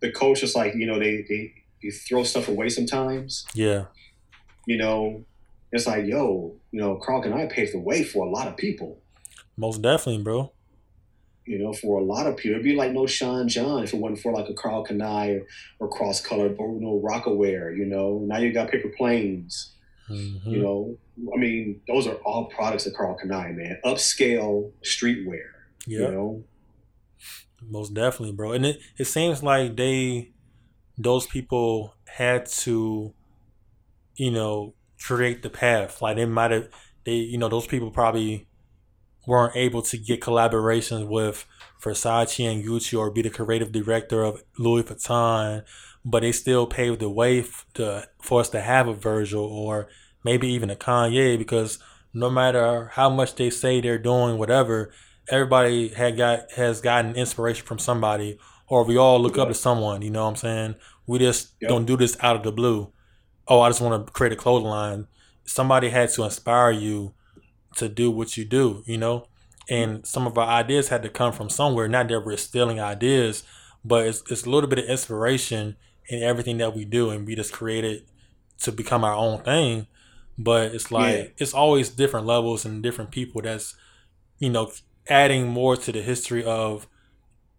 the 0.00 0.12
coach 0.12 0.42
is 0.42 0.54
like 0.54 0.74
you 0.74 0.86
know 0.86 0.98
they 0.98 1.24
they, 1.28 1.52
they 1.82 1.90
throw 1.90 2.22
stuff 2.22 2.48
away 2.48 2.68
sometimes. 2.68 3.46
Yeah. 3.54 3.86
You 4.66 4.76
know, 4.76 5.24
it's 5.72 5.86
like 5.88 6.06
yo, 6.06 6.54
you 6.70 6.80
know, 6.80 6.96
Croc 6.96 7.24
and 7.26 7.34
I 7.34 7.46
paved 7.46 7.74
the 7.74 7.80
way 7.80 8.04
for 8.04 8.24
a 8.24 8.30
lot 8.30 8.46
of 8.46 8.56
people. 8.56 9.00
Most 9.56 9.82
definitely, 9.82 10.22
bro 10.22 10.52
you 11.44 11.58
know, 11.58 11.72
for 11.72 12.00
a 12.00 12.04
lot 12.04 12.26
of 12.26 12.36
people. 12.36 12.52
It'd 12.52 12.64
be 12.64 12.76
like 12.76 12.92
no 12.92 13.06
Sean 13.06 13.48
John 13.48 13.82
if 13.82 13.92
it 13.92 13.98
wasn't 13.98 14.20
for 14.20 14.32
like 14.32 14.48
a 14.48 14.54
Karl 14.54 14.84
Kani 14.84 15.40
or, 15.40 15.46
or 15.78 15.88
cross 15.88 16.20
Color, 16.20 16.54
or 16.58 16.74
you 16.74 16.80
know, 16.80 17.02
Rocawear, 17.04 17.76
you 17.76 17.86
know. 17.86 18.22
Now 18.24 18.38
you 18.38 18.52
got 18.52 18.70
paper 18.70 18.92
planes. 18.96 19.74
Mm-hmm. 20.08 20.50
You 20.50 20.62
know, 20.62 20.96
I 21.34 21.38
mean, 21.38 21.80
those 21.86 22.06
are 22.06 22.14
all 22.24 22.46
products 22.46 22.86
of 22.86 22.94
Karl 22.94 23.16
Kani, 23.22 23.56
man. 23.56 23.78
Upscale 23.84 24.72
streetwear. 24.84 25.46
Yep. 25.86 26.00
You 26.00 26.10
know? 26.10 26.44
Most 27.68 27.94
definitely, 27.94 28.32
bro. 28.32 28.52
And 28.52 28.66
it, 28.66 28.78
it 28.98 29.04
seems 29.04 29.42
like 29.42 29.76
they 29.76 30.32
those 30.96 31.26
people 31.26 31.94
had 32.06 32.46
to, 32.46 33.14
you 34.16 34.30
know, 34.30 34.74
create 35.00 35.42
the 35.42 35.50
path. 35.50 36.02
Like 36.02 36.16
they 36.16 36.26
might 36.26 36.50
have, 36.50 36.68
they 37.04 37.14
you 37.14 37.38
know, 37.38 37.48
those 37.48 37.66
people 37.66 37.90
probably 37.90 38.46
weren't 39.30 39.54
able 39.54 39.80
to 39.80 39.96
get 39.96 40.20
collaborations 40.20 41.06
with 41.06 41.46
Versace 41.80 42.52
and 42.52 42.64
Gucci 42.64 42.98
or 42.98 43.12
be 43.12 43.22
the 43.22 43.30
creative 43.30 43.70
director 43.70 44.24
of 44.24 44.42
Louis 44.58 44.82
Vuitton, 44.82 45.62
but 46.04 46.22
they 46.22 46.32
still 46.32 46.66
paved 46.66 46.98
the 46.98 47.08
way 47.08 47.44
to, 47.74 48.08
for 48.20 48.40
us 48.40 48.48
to 48.50 48.60
have 48.60 48.88
a 48.88 48.92
Virgil 48.92 49.44
or 49.44 49.86
maybe 50.24 50.48
even 50.48 50.68
a 50.68 50.74
Kanye 50.74 51.38
because 51.38 51.78
no 52.12 52.28
matter 52.28 52.90
how 52.94 53.08
much 53.08 53.36
they 53.36 53.50
say 53.50 53.80
they're 53.80 53.98
doing 53.98 54.36
whatever, 54.36 54.92
everybody 55.28 55.88
had 55.88 56.16
got 56.16 56.50
has 56.56 56.80
gotten 56.80 57.14
inspiration 57.14 57.64
from 57.64 57.78
somebody 57.78 58.36
or 58.66 58.84
we 58.84 58.96
all 58.96 59.20
look 59.20 59.38
up 59.38 59.46
to 59.46 59.54
someone, 59.54 60.02
you 60.02 60.10
know 60.10 60.24
what 60.24 60.30
I'm 60.30 60.36
saying? 60.36 60.74
We 61.06 61.20
just 61.20 61.52
yep. 61.60 61.68
don't 61.68 61.84
do 61.84 61.96
this 61.96 62.16
out 62.20 62.34
of 62.34 62.42
the 62.42 62.50
blue. 62.50 62.92
Oh, 63.46 63.60
I 63.60 63.68
just 63.68 63.80
want 63.80 64.06
to 64.06 64.12
create 64.12 64.32
a 64.32 64.36
clothing 64.36 64.68
line. 64.68 65.06
Somebody 65.44 65.90
had 65.90 66.08
to 66.10 66.24
inspire 66.24 66.72
you 66.72 67.14
to 67.76 67.88
do 67.88 68.10
what 68.10 68.36
you 68.36 68.44
do, 68.44 68.82
you 68.86 68.98
know? 68.98 69.26
And 69.68 70.06
some 70.06 70.26
of 70.26 70.36
our 70.36 70.48
ideas 70.48 70.88
had 70.88 71.02
to 71.02 71.08
come 71.08 71.32
from 71.32 71.48
somewhere. 71.48 71.88
Not 71.88 72.08
that 72.08 72.24
we're 72.24 72.36
stealing 72.36 72.80
ideas, 72.80 73.44
but 73.84 74.06
it's, 74.06 74.22
it's 74.30 74.44
a 74.44 74.50
little 74.50 74.68
bit 74.68 74.80
of 74.80 74.86
inspiration 74.86 75.76
in 76.08 76.22
everything 76.22 76.58
that 76.58 76.74
we 76.74 76.84
do. 76.84 77.10
And 77.10 77.26
we 77.26 77.36
just 77.36 77.52
created 77.52 78.04
to 78.62 78.72
become 78.72 79.04
our 79.04 79.14
own 79.14 79.42
thing. 79.42 79.86
But 80.36 80.74
it's 80.74 80.90
like, 80.90 81.14
yeah. 81.14 81.24
it's 81.38 81.54
always 81.54 81.90
different 81.90 82.26
levels 82.26 82.64
and 82.64 82.82
different 82.82 83.10
people 83.10 83.42
that's, 83.42 83.76
you 84.38 84.50
know, 84.50 84.72
adding 85.08 85.46
more 85.46 85.76
to 85.76 85.92
the 85.92 86.02
history 86.02 86.44
of 86.44 86.86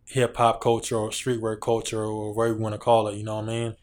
hip 0.06 0.36
hop 0.36 0.62
culture 0.62 0.98
or 0.98 1.10
streetwear 1.10 1.60
culture 1.60 2.04
or 2.04 2.34
whatever 2.34 2.56
you 2.56 2.62
want 2.62 2.74
to 2.74 2.80
call 2.80 3.08
it. 3.08 3.16
You 3.16 3.24
know 3.24 3.38
what 3.38 3.46
I 3.46 3.48
mean? 3.48 3.76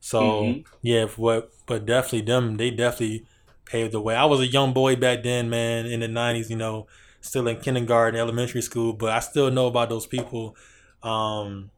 So 0.00 0.22
mm-hmm. 0.22 0.60
yeah, 0.82 1.06
what 1.16 1.50
but 1.66 1.84
definitely 1.84 2.22
them 2.22 2.56
they 2.56 2.70
definitely 2.70 3.26
paved 3.68 3.92
the 3.92 4.00
way. 4.00 4.14
I 4.14 4.24
was 4.24 4.40
a 4.40 4.46
young 4.46 4.72
boy 4.72 4.96
back 4.96 5.22
then, 5.22 5.50
man, 5.50 5.86
in 5.86 6.00
the 6.00 6.08
nineties. 6.08 6.50
You 6.50 6.56
know, 6.56 6.86
still 7.20 7.46
in 7.48 7.60
kindergarten, 7.60 8.18
elementary 8.18 8.62
school, 8.62 8.92
but 8.92 9.10
I 9.10 9.20
still 9.20 9.50
know 9.50 9.66
about 9.66 9.88
those 9.88 10.06
people. 10.06 10.56
Um, 11.02 11.70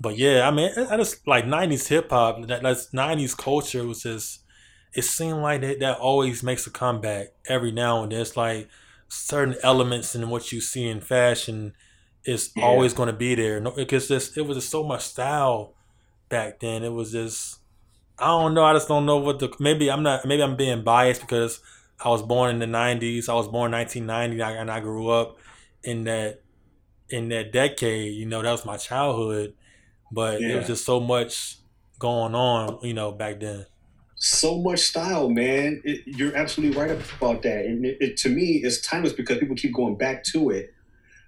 but 0.00 0.16
yeah, 0.16 0.46
I 0.46 0.50
mean, 0.50 0.70
I 0.76 0.96
just 0.96 1.26
like 1.26 1.44
'90s 1.44 1.88
hip 1.88 2.10
hop. 2.10 2.46
That 2.46 2.62
that's 2.62 2.90
'90s 2.90 3.36
culture 3.36 3.86
was 3.86 4.02
just. 4.02 4.40
It 4.94 5.04
seemed 5.04 5.38
like 5.38 5.62
that 5.62 5.80
that 5.80 5.98
always 5.98 6.42
makes 6.42 6.66
a 6.66 6.70
comeback 6.70 7.28
every 7.48 7.72
now 7.72 8.02
and 8.02 8.12
then. 8.12 8.20
It's 8.20 8.36
like 8.36 8.68
certain 9.08 9.56
elements 9.62 10.14
in 10.14 10.28
what 10.28 10.52
you 10.52 10.60
see 10.60 10.86
in 10.86 11.00
fashion 11.00 11.74
is 12.24 12.50
yeah. 12.56 12.64
always 12.64 12.92
going 12.92 13.08
to 13.08 13.12
be 13.12 13.34
there. 13.34 13.60
No, 13.60 13.70
because 13.70 14.08
just 14.08 14.36
it 14.36 14.42
was 14.42 14.58
just 14.58 14.70
so 14.70 14.84
much 14.84 15.02
style 15.02 15.74
back 16.28 16.60
then. 16.60 16.82
It 16.82 16.92
was 16.92 17.12
just 17.12 17.58
I 18.22 18.26
don't 18.26 18.54
know. 18.54 18.62
I 18.62 18.72
just 18.72 18.86
don't 18.86 19.04
know 19.04 19.16
what 19.16 19.40
the 19.40 19.52
maybe 19.58 19.90
I'm 19.90 20.04
not 20.04 20.24
maybe 20.24 20.44
I'm 20.44 20.54
being 20.54 20.84
biased 20.84 21.22
because 21.22 21.60
I 22.04 22.08
was 22.08 22.22
born 22.22 22.50
in 22.50 22.58
the 22.60 22.78
'90s. 22.78 23.28
I 23.28 23.34
was 23.34 23.48
born 23.48 23.72
1990, 23.72 24.60
and 24.60 24.70
I 24.70 24.78
grew 24.78 25.08
up 25.08 25.38
in 25.82 26.04
that 26.04 26.40
in 27.08 27.30
that 27.30 27.50
decade. 27.50 28.14
You 28.14 28.26
know, 28.26 28.40
that 28.40 28.50
was 28.52 28.64
my 28.64 28.76
childhood, 28.76 29.54
but 30.12 30.40
yeah. 30.40 30.50
it 30.50 30.56
was 30.58 30.66
just 30.68 30.84
so 30.84 31.00
much 31.00 31.56
going 31.98 32.36
on. 32.36 32.78
You 32.82 32.94
know, 32.94 33.10
back 33.10 33.40
then. 33.40 33.66
So 34.14 34.56
much 34.56 34.78
style, 34.78 35.28
man. 35.28 35.82
It, 35.84 36.02
you're 36.06 36.36
absolutely 36.36 36.78
right 36.78 36.92
about 36.92 37.42
that, 37.42 37.64
and 37.66 37.84
it, 37.84 37.96
it, 38.00 38.16
to 38.18 38.28
me, 38.28 38.60
it's 38.62 38.80
timeless 38.82 39.14
because 39.14 39.38
people 39.38 39.56
keep 39.56 39.74
going 39.74 39.96
back 39.96 40.22
to 40.26 40.50
it. 40.50 40.72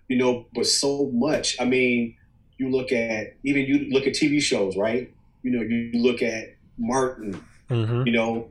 You 0.07 0.17
know, 0.17 0.47
but 0.55 0.67
so 0.67 1.11
much. 1.13 1.61
I 1.61 1.65
mean, 1.65 2.17
you 2.57 2.71
look 2.71 2.93
at 2.93 3.35
even 3.43 3.63
you 3.63 3.91
look 3.91 4.07
at 4.07 4.13
TV 4.13 4.41
shows, 4.41 4.77
right? 4.77 5.13
You 5.43 5.51
know, 5.51 5.61
you 5.61 6.01
look 6.01 6.23
at 6.23 6.54
Martin. 6.79 7.43
Mm-hmm. 7.71 8.07
You 8.07 8.13
know, 8.13 8.49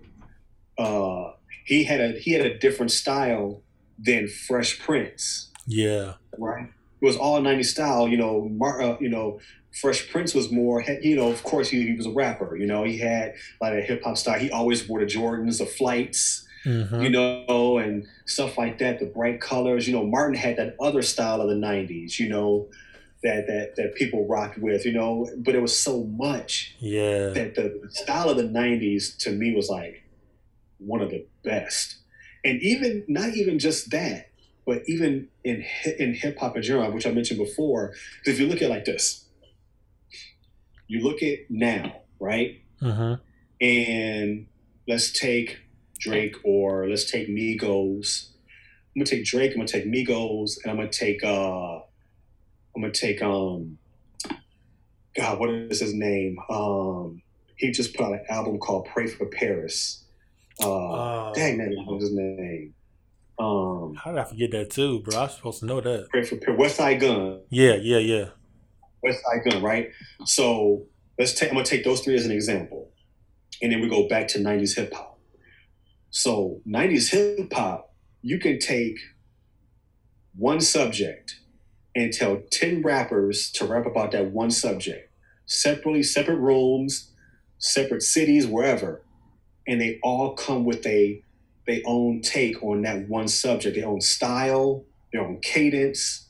uh, 0.77 1.33
he 1.65 1.83
had 1.83 2.01
a 2.01 2.19
he 2.19 2.31
had 2.31 2.45
a 2.45 2.57
different 2.57 2.91
style 2.91 3.61
than 3.97 4.27
Fresh 4.27 4.79
Prince. 4.79 5.51
Yeah. 5.65 6.13
Right. 6.37 6.69
It 7.01 7.05
was 7.05 7.17
all 7.17 7.41
'90s 7.41 7.65
style. 7.65 8.07
You 8.07 8.17
know, 8.17 8.49
Mar- 8.49 8.81
uh, 8.81 8.97
you 8.99 9.09
know, 9.09 9.39
Fresh 9.79 10.09
Prince 10.09 10.33
was 10.33 10.51
more. 10.51 10.83
You 11.01 11.15
know, 11.15 11.29
of 11.29 11.43
course, 11.43 11.69
he, 11.69 11.85
he 11.85 11.93
was 11.93 12.05
a 12.05 12.11
rapper. 12.11 12.55
You 12.55 12.65
know, 12.65 12.83
he 12.83 12.97
had 12.97 13.35
like 13.61 13.73
a 13.73 13.81
hip 13.81 14.03
hop 14.03 14.17
style. 14.17 14.39
He 14.39 14.51
always 14.51 14.87
wore 14.87 14.99
the 14.99 15.05
Jordans, 15.05 15.59
the 15.59 15.65
flights. 15.65 16.47
Mm-hmm. 16.65 17.01
You 17.01 17.09
know, 17.09 17.77
and 17.77 18.07
stuff 18.25 18.57
like 18.57 18.77
that. 18.79 18.99
The 18.99 19.05
bright 19.05 19.41
colors. 19.41 19.85
You 19.85 19.93
know, 19.93 20.05
Martin 20.05 20.35
had 20.35 20.55
that 20.57 20.75
other 20.79 21.01
style 21.01 21.41
of 21.41 21.49
the 21.49 21.55
'90s. 21.55 22.19
You 22.19 22.29
know, 22.29 22.69
that 23.23 23.47
that 23.47 23.75
that 23.77 23.95
people 23.95 24.27
rocked 24.27 24.57
with, 24.57 24.85
you 24.85 24.91
know. 24.91 25.29
But 25.37 25.55
it 25.55 25.61
was 25.61 25.75
so 25.75 26.03
much. 26.03 26.75
Yeah. 26.79 27.29
That 27.29 27.55
the 27.55 27.81
style 27.89 28.29
of 28.29 28.37
the 28.37 28.43
'90s 28.43 29.17
to 29.19 29.31
me 29.31 29.55
was 29.55 29.69
like 29.69 30.03
one 30.77 31.01
of 31.01 31.09
the 31.09 31.25
best, 31.43 31.97
and 32.43 32.61
even 32.61 33.05
not 33.07 33.29
even 33.35 33.59
just 33.59 33.91
that, 33.91 34.29
but 34.65 34.83
even 34.87 35.29
in 35.43 35.65
in 35.97 36.13
hip 36.13 36.37
hop 36.39 36.55
in 36.55 36.63
general, 36.63 36.91
which 36.91 37.07
I 37.07 37.11
mentioned 37.11 37.39
before. 37.39 37.93
If 38.25 38.39
you 38.39 38.47
look 38.47 38.61
at 38.61 38.69
like 38.69 38.85
this, 38.85 39.25
you 40.87 41.01
look 41.01 41.23
at 41.23 41.39
now, 41.49 42.01
right? 42.19 42.61
Mm-hmm. 42.81 43.21
And 43.65 44.47
let's 44.87 45.11
take 45.11 45.59
Drake 45.97 46.35
or 46.43 46.89
let's 46.89 47.09
take 47.09 47.29
Migos. 47.29 48.29
I'm 48.95 49.01
gonna 49.01 49.05
take 49.05 49.23
Drake. 49.23 49.51
I'm 49.51 49.57
gonna 49.57 49.67
take 49.67 49.85
Migos, 49.85 50.57
and 50.61 50.71
I'm 50.71 50.77
gonna 50.77 50.89
take 50.89 51.23
uh 51.23 51.79
I'm 52.75 52.81
gonna 52.81 52.93
take 52.93 53.21
um 53.21 53.77
God, 55.15 55.39
what 55.39 55.49
is 55.49 55.79
his 55.79 55.93
name? 55.93 56.37
Um 56.49 57.21
he 57.55 57.71
just 57.71 57.95
put 57.95 58.05
out 58.05 58.13
an 58.13 58.25
album 58.29 58.57
called 58.59 58.87
Pray 58.91 59.07
for 59.07 59.25
Paris. 59.27 60.03
Uh 60.61 60.91
uh, 60.91 61.33
dang 61.33 61.57
that 61.57 61.69
was 61.69 62.03
his 62.03 62.13
name. 62.13 62.73
Um 63.39 63.95
How 63.95 64.11
did 64.11 64.19
I 64.19 64.23
forget 64.25 64.51
that 64.51 64.69
too, 64.69 64.99
bro? 65.01 65.17
I 65.17 65.23
was 65.23 65.35
supposed 65.35 65.59
to 65.59 65.65
know 65.65 65.81
that. 65.81 66.09
Pray 66.09 66.23
for 66.23 66.37
Paris. 66.37 66.77
Westside 66.77 66.99
Gunn. 66.99 67.41
Yeah, 67.49 67.75
yeah, 67.75 67.99
yeah. 67.99 68.25
Westside 69.05 69.49
Gunn, 69.49 69.61
right? 69.61 69.89
So 70.25 70.85
let's 71.19 71.33
take 71.33 71.49
I'm 71.49 71.55
gonna 71.55 71.65
take 71.65 71.83
those 71.83 72.01
three 72.01 72.15
as 72.15 72.25
an 72.25 72.31
example. 72.31 72.89
And 73.61 73.71
then 73.71 73.81
we 73.81 73.87
go 73.87 74.07
back 74.09 74.27
to 74.29 74.39
90s 74.39 74.75
hip 74.75 74.93
hop. 74.93 75.19
So 76.09 76.61
90s 76.67 77.11
hip 77.11 77.53
hop, 77.53 77.93
you 78.21 78.39
can 78.39 78.59
take 78.59 78.97
one 80.35 80.59
subject 80.59 81.39
and 81.95 82.11
tell 82.11 82.41
10 82.51 82.81
rappers 82.81 83.51
to 83.51 83.65
rap 83.65 83.85
about 83.85 84.11
that 84.11 84.31
one 84.31 84.51
subject 84.51 85.09
separately, 85.45 86.03
separate 86.03 86.37
rooms, 86.37 87.11
separate 87.57 88.01
cities, 88.01 88.47
wherever. 88.47 89.03
And 89.67 89.79
they 89.79 89.99
all 90.01 90.33
come 90.33 90.65
with 90.65 90.85
a 90.85 91.21
their 91.65 91.81
own 91.85 92.21
take 92.21 92.61
on 92.61 92.81
that 92.81 93.07
one 93.07 93.27
subject, 93.27 93.75
their 93.75 93.87
own 93.87 94.01
style, 94.01 94.83
their 95.11 95.21
own 95.21 95.39
cadence, 95.41 96.27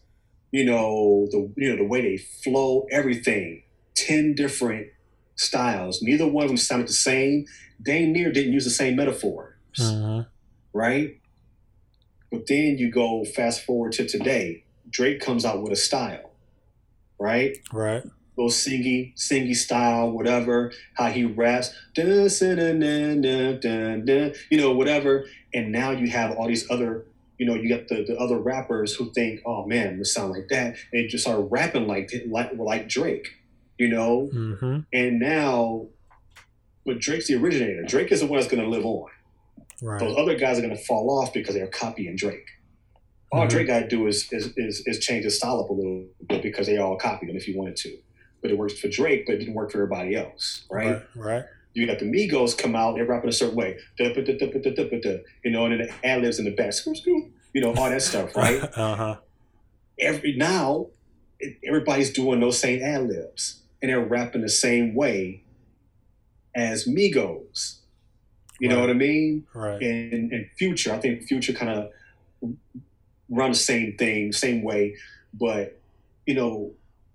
you 0.51 0.63
know, 0.63 1.27
the 1.31 1.51
you 1.55 1.69
know, 1.69 1.77
the 1.77 1.87
way 1.87 2.01
they 2.01 2.17
flow, 2.17 2.85
everything. 2.91 3.63
10 3.95 4.33
different 4.33 4.87
styles. 5.35 6.01
Neither 6.01 6.27
one 6.27 6.45
of 6.45 6.49
them 6.49 6.57
sounded 6.57 6.87
the 6.87 6.93
same. 6.93 7.45
Dame 7.81 8.11
near 8.11 8.31
didn't 8.31 8.53
use 8.53 8.63
the 8.63 8.71
same 8.71 8.95
metaphors. 8.95 9.53
Mm-hmm. 9.79 10.21
Right? 10.73 11.19
But 12.31 12.47
then 12.47 12.77
you 12.79 12.91
go 12.91 13.23
fast 13.23 13.63
forward 13.63 13.91
to 13.93 14.07
today 14.07 14.62
Drake 14.93 15.19
comes 15.19 15.43
out 15.43 15.61
with 15.61 15.73
a 15.73 15.75
style, 15.75 16.31
right? 17.19 17.57
Right. 17.73 18.03
Little 18.37 18.51
singy, 18.51 19.13
singy 19.15 19.55
style, 19.55 20.11
whatever. 20.11 20.71
How 20.93 21.09
he 21.09 21.25
raps, 21.25 21.73
dun, 21.93 22.29
dun, 22.29 24.05
dun, 24.05 24.33
you 24.49 24.57
know, 24.57 24.71
whatever. 24.71 25.25
And 25.53 25.71
now 25.71 25.91
you 25.91 26.09
have 26.09 26.31
all 26.37 26.47
these 26.47 26.69
other, 26.71 27.05
you 27.37 27.45
know, 27.45 27.55
you 27.55 27.69
got 27.69 27.87
the, 27.89 28.03
the 28.03 28.17
other 28.17 28.37
rappers 28.37 28.95
who 28.95 29.11
think, 29.13 29.41
oh 29.45 29.65
man, 29.65 29.99
it 29.99 30.05
sound 30.05 30.31
like 30.31 30.47
that, 30.49 30.77
and 30.93 31.09
just 31.09 31.25
start 31.25 31.47
rapping 31.49 31.87
like 31.87 32.11
like 32.27 32.51
like 32.55 32.87
Drake, 32.87 33.27
you 33.77 33.89
know. 33.89 34.29
Mm-hmm. 34.33 34.79
And 34.93 35.19
now, 35.19 35.87
but 36.85 36.99
Drake's 36.99 37.27
the 37.27 37.35
originator. 37.35 37.83
Drake 37.83 38.11
is 38.11 38.21
the 38.21 38.27
one 38.27 38.39
that's 38.39 38.51
going 38.51 38.63
to 38.63 38.69
live 38.69 38.85
on. 38.85 39.09
Right. 39.81 39.99
Those 39.99 40.15
other 40.17 40.35
guys 40.35 40.57
are 40.57 40.61
going 40.61 40.75
to 40.75 40.83
fall 40.83 41.19
off 41.19 41.33
because 41.33 41.55
they're 41.55 41.67
copying 41.67 42.15
Drake. 42.15 42.47
All 43.33 43.39
mm-hmm. 43.39 43.49
Drake 43.49 43.67
got 43.67 43.79
to 43.79 43.87
do 43.87 44.05
is, 44.05 44.31
is, 44.31 44.53
is 44.55 44.83
is 44.85 44.99
change 44.99 45.23
his 45.23 45.37
style 45.37 45.59
up 45.59 45.69
a 45.71 45.73
little 45.73 46.05
bit 46.29 46.43
because 46.43 46.67
they 46.67 46.77
all 46.77 46.95
copied 46.97 47.31
him 47.31 47.35
if 47.35 47.45
he 47.45 47.55
wanted 47.55 47.75
to. 47.77 47.97
But 48.43 48.51
it 48.51 48.57
works 48.59 48.77
for 48.77 48.89
Drake, 48.89 49.25
but 49.25 49.35
it 49.35 49.37
didn't 49.39 49.55
work 49.55 49.71
for 49.71 49.79
everybody 49.79 50.15
else, 50.15 50.65
right? 50.69 50.91
Right. 50.91 51.03
right. 51.15 51.45
You 51.73 51.87
got 51.87 51.97
the 51.97 52.05
Migos 52.05 52.55
come 52.55 52.75
out, 52.75 52.93
they're 52.93 53.05
rapping 53.05 53.29
a 53.29 53.33
certain 53.33 53.55
way, 53.55 53.79
you 53.97 54.05
know, 55.51 55.65
and 55.65 55.79
then 55.79 55.87
the 55.87 56.07
ad 56.07 56.21
libs 56.21 56.37
in 56.37 56.45
the 56.45 56.51
back, 56.51 56.73
you 56.85 57.61
know, 57.61 57.73
all 57.73 57.89
that 57.89 58.03
stuff, 58.03 58.35
right? 58.35 58.61
uh-huh. 58.75 59.17
Every 59.97 60.35
now, 60.35 60.89
everybody's 61.65 62.13
doing 62.13 62.39
those 62.39 62.59
same 62.59 62.83
ad 62.83 63.07
libs, 63.07 63.63
and 63.81 63.89
they're 63.89 64.05
rapping 64.05 64.41
the 64.41 64.49
same 64.49 64.93
way 64.93 65.41
as 66.53 66.85
Migos. 66.85 67.79
You 68.59 68.69
right. 68.69 68.75
know 68.75 68.81
what 68.81 68.91
I 68.91 68.93
mean? 68.93 69.47
Right. 69.55 69.81
And, 69.81 70.31
and 70.31 70.45
Future, 70.55 70.93
I 70.93 70.99
think 70.99 71.23
Future 71.23 71.53
kind 71.53 71.71
of 71.71 72.53
run 73.33 73.51
the 73.51 73.57
same 73.57 73.95
thing, 73.97 74.31
same 74.31 74.63
way. 74.63 74.95
But 75.33 75.79
you 76.25 76.35
know, 76.35 76.71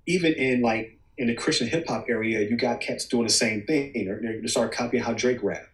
even 0.06 0.34
in 0.34 0.60
like 0.62 0.98
in 1.16 1.28
the 1.28 1.34
Christian 1.34 1.68
hip 1.68 1.86
hop 1.88 2.06
area, 2.08 2.48
you 2.48 2.56
got 2.56 2.80
cats 2.80 3.06
doing 3.06 3.26
the 3.26 3.32
same 3.32 3.64
thing. 3.66 3.92
They're, 3.94 4.40
they 4.40 4.46
start 4.48 4.72
copying 4.72 5.02
how 5.02 5.12
Drake 5.12 5.42
rap. 5.42 5.66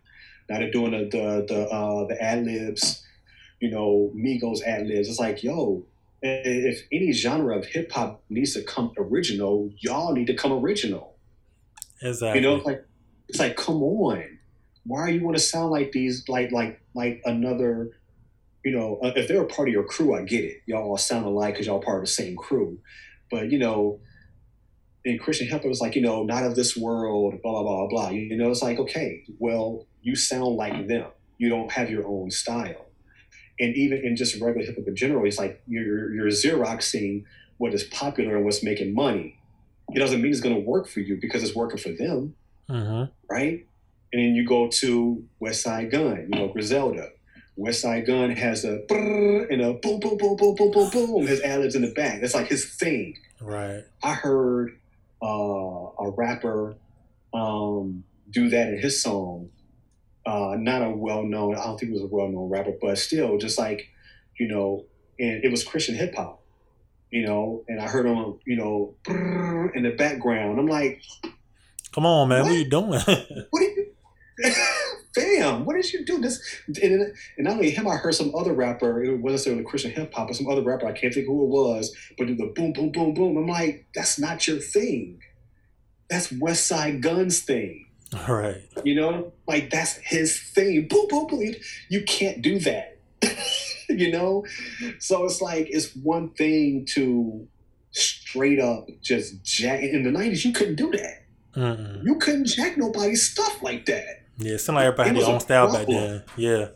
Now 0.49 0.59
they're 0.59 0.71
doing 0.71 0.93
the 0.93 1.05
the 1.05 1.47
the, 1.47 1.69
uh, 1.69 2.07
the 2.07 2.23
ad 2.23 2.45
libs, 2.45 3.05
you 3.61 3.71
know, 3.71 4.13
Migos 4.15 4.63
ad 4.63 4.87
libs. 4.87 5.09
It's 5.09 5.19
like, 5.19 5.43
yo, 5.43 5.85
if 6.23 6.83
any 6.93 7.13
genre 7.13 7.59
of 7.59 7.67
hip 7.67 7.93
hop 7.93 8.23
needs 8.31 8.55
to 8.55 8.63
come 8.63 8.93
original, 8.99 9.71
y'all 9.79 10.13
need 10.13 10.27
to 10.29 10.35
come 10.35 10.53
original. 10.53 11.15
Exactly. 12.03 12.41
You 12.41 12.47
know, 12.47 12.57
it's 12.57 12.67
like 12.67 12.85
it's 13.29 13.39
like, 13.39 13.57
come 13.57 13.83
on, 13.83 14.39
why 14.85 15.09
you 15.09 15.23
want 15.25 15.37
to 15.37 15.43
sound 15.43 15.71
like 15.71 15.93
these, 15.93 16.29
like 16.29 16.53
like 16.53 16.81
like 16.95 17.23
another, 17.25 17.91
you 18.65 18.77
know, 18.77 18.99
uh, 19.03 19.13
if 19.17 19.29
they're 19.29 19.43
a 19.43 19.47
part 19.47 19.69
of 19.69 19.73
your 19.73 19.85
crew, 19.85 20.15
I 20.15 20.23
get 20.23 20.45
it. 20.45 20.63
Y'all 20.67 20.83
all 20.83 20.97
sound 20.97 21.27
alike 21.27 21.55
because 21.55 21.67
y'all 21.67 21.83
part 21.83 21.99
of 21.99 22.05
the 22.05 22.13
same 22.13 22.37
crew, 22.37 22.79
but 23.31 23.51
you 23.51 23.59
know. 23.59 24.01
In 25.07 25.19
Christian 25.19 25.47
hip 25.47 25.61
hop, 25.61 25.71
it's 25.71 25.83
like 25.83 25.97
you 25.97 26.01
know, 26.01 26.23
not 26.23 26.45
of 26.45 26.57
this 26.57 26.79
world, 26.79 27.35
blah 27.43 27.63
blah 27.63 27.63
blah 27.63 27.89
blah. 27.89 28.09
You 28.09 28.39
know, 28.39 28.51
it's 28.51 28.63
like 28.63 28.79
okay, 28.79 29.23
well, 29.39 29.87
you 30.01 30.17
sound 30.17 30.57
like 30.57 30.89
them. 30.89 31.09
You 31.37 31.51
don't 31.51 31.71
have 31.73 31.91
your 31.91 32.07
own 32.07 32.31
style 32.31 32.87
and 33.61 33.75
even 33.77 34.05
in 34.05 34.17
just 34.17 34.41
regular 34.41 34.67
hip 34.67 34.77
hop 34.77 34.89
in 34.89 34.97
general, 34.97 35.27
it's 35.27 35.39
like 35.39 35.63
you're 35.67 36.13
you're 36.13 36.27
xeroxing 36.27 37.25
what 37.59 37.73
is 37.73 37.85
popular 37.85 38.37
and 38.37 38.45
what's 38.45 38.63
making 38.63 38.95
money. 38.95 39.39
It 39.93 39.99
doesn't 39.99 40.21
mean 40.21 40.33
it's 40.33 40.41
going 40.41 40.55
to 40.55 40.61
work 40.61 40.89
for 40.89 41.01
you 41.01 41.19
because 41.21 41.43
it's 41.43 41.55
working 41.55 41.79
for 41.79 41.91
them, 41.91 42.35
mm-hmm. 42.69 43.13
right? 43.31 43.67
And 44.13 44.23
then 44.23 44.35
you 44.35 44.47
go 44.47 44.69
to 44.69 45.25
Westside 45.41 45.91
Gunn, 45.91 46.29
you 46.33 46.39
know 46.39 46.49
Griselda. 46.49 47.11
Westside 47.59 48.07
Gunn 48.07 48.31
has 48.31 48.65
a 48.65 48.85
and 48.91 49.63
a 49.63 49.75
boom, 49.75 50.01
boom, 50.01 50.17
boom, 50.17 50.37
boom, 50.37 50.55
boom, 50.55 50.71
boom, 50.73 50.91
boom. 50.91 51.27
His 51.27 51.41
ad-libs 51.41 51.75
in 51.75 51.83
the 51.83 51.93
back. 51.93 52.21
That's 52.21 52.35
like 52.35 52.49
his 52.49 52.75
thing. 52.75 53.17
Right. 53.41 53.85
I 54.03 54.15
heard 54.15 54.79
uh, 55.23 55.27
a 55.27 56.11
rapper 56.17 56.77
um, 57.33 58.05
do 58.31 58.49
that 58.49 58.69
in 58.69 58.79
his 58.79 59.03
song 59.03 59.51
uh, 60.27 60.57
not 60.59 60.83
a 60.83 60.91
well 60.91 61.23
known, 61.23 61.55
I 61.55 61.65
don't 61.65 61.79
think 61.79 61.93
he 61.93 61.99
was 61.99 62.03
a 62.03 62.15
well 62.15 62.29
known 62.29 62.49
rapper, 62.49 62.73
but 62.81 62.99
still 62.99 63.39
just 63.39 63.59
like, 63.59 63.91
you 64.39 64.49
know, 64.49 64.85
and 65.19 65.45
it 65.45 65.51
was 65.51 65.65
Christian 65.65 65.95
hip 65.95 66.15
hop, 66.15 66.43
you 67.11 67.27
know, 67.27 67.65
and 67.69 67.81
I 67.81 67.87
heard 67.87 68.07
him, 68.07 68.39
you 68.47 68.57
know, 68.57 68.95
in 69.75 69.83
the 69.83 69.95
background. 69.97 70.59
I'm 70.59 70.67
like, 70.67 71.03
come 71.93 72.07
on, 72.07 72.29
man, 72.29 72.41
what, 72.41 72.47
what 72.47 72.55
are 72.55 72.59
you 72.59 72.71
doing? 72.71 73.01
what 73.51 73.63
are 73.63 73.67
you, 73.67 73.93
fam? 75.15 75.65
What 75.65 75.77
did 75.77 75.93
you 75.93 76.05
do? 76.05 76.21
This 76.21 76.41
and, 76.67 76.79
and 76.79 77.15
not 77.39 77.55
only 77.55 77.71
him, 77.71 77.89
I 77.89 77.97
heard 77.97 78.15
some 78.15 78.35
other 78.35 78.53
rapper. 78.53 79.03
It 79.03 79.11
wasn't 79.11 79.25
necessarily 79.25 79.65
Christian 79.65 79.91
hip 79.93 80.13
hop, 80.15 80.29
but 80.29 80.37
some 80.37 80.49
other 80.49 80.63
rapper. 80.63 80.87
I 80.87 80.93
can't 80.93 81.13
think 81.13 81.27
who 81.27 81.45
it 81.45 81.49
was, 81.49 81.95
but 82.19 82.27
the 82.27 82.53
boom, 82.55 82.73
boom, 82.73 82.93
boom, 82.93 83.15
boom. 83.15 83.37
I'm 83.37 83.47
like, 83.47 83.87
that's 83.95 84.19
not 84.19 84.47
your 84.47 84.59
thing. 84.59 85.21
That's 86.11 86.29
Westside 86.29 87.01
Gunn's 87.01 87.41
thing. 87.41 87.87
Right. 88.29 88.63
You 88.85 88.95
know, 88.95 89.33
like 89.47 89.71
that's 89.71 89.95
his 90.05 90.41
thing. 90.41 90.87
Boom, 90.89 91.07
boom, 91.09 91.27
boom. 91.27 91.55
You 91.89 92.03
can't 92.03 92.43
do 92.43 92.59
that. 92.61 92.99
you 93.89 94.13
know? 94.13 94.45
So 94.99 95.25
it's 95.25 95.41
like 95.41 95.69
it's 95.71 95.95
one 95.97 96.31
thing 96.31 96.87
to 96.91 97.49
straight 97.95 98.59
up 98.59 98.89
just 99.01 99.43
jack 99.45 99.81
in 99.83 100.03
the 100.03 100.11
90s, 100.11 100.45
you 100.45 100.53
couldn't 100.53 100.75
do 100.75 100.91
that. 100.91 101.23
You 102.05 102.17
couldn't 102.17 102.47
jack 102.47 102.77
nobody's 102.77 103.31
stuff 103.31 103.63
like 103.63 103.87
that. 103.87 104.24
Yeah, 104.39 104.55
it 104.55 104.59
seemed 104.59 104.77
like 104.77 104.87
everybody 104.87 105.11
had 105.11 105.19
their 105.19 105.35
own 105.35 105.41
style 105.41 105.73
back 105.73 105.87
then. 105.87 106.23
Yeah. 106.37 106.69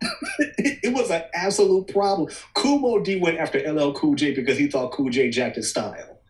it 0.38 0.92
was 0.94 1.10
an 1.10 1.22
absolute 1.34 1.88
problem. 1.88 2.30
Kool 2.54 2.78
Moe 2.78 3.00
Dee 3.00 3.20
went 3.20 3.38
after 3.38 3.58
LL 3.60 3.92
Cool 3.92 4.14
J 4.14 4.34
because 4.34 4.58
he 4.58 4.68
thought 4.68 4.92
Cool 4.92 5.10
J 5.10 5.30
jacked 5.30 5.56
his 5.56 5.70
style. 5.70 6.20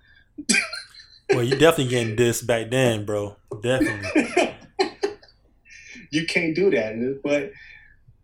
well, 1.30 1.42
you 1.42 1.56
definitely 1.56 1.88
getting 1.88 2.16
this 2.16 2.42
back 2.42 2.70
then, 2.70 3.04
bro. 3.04 3.36
Definitely. 3.62 4.56
you 6.10 6.26
can't 6.26 6.54
do 6.54 6.70
that. 6.70 7.20
But 7.22 7.52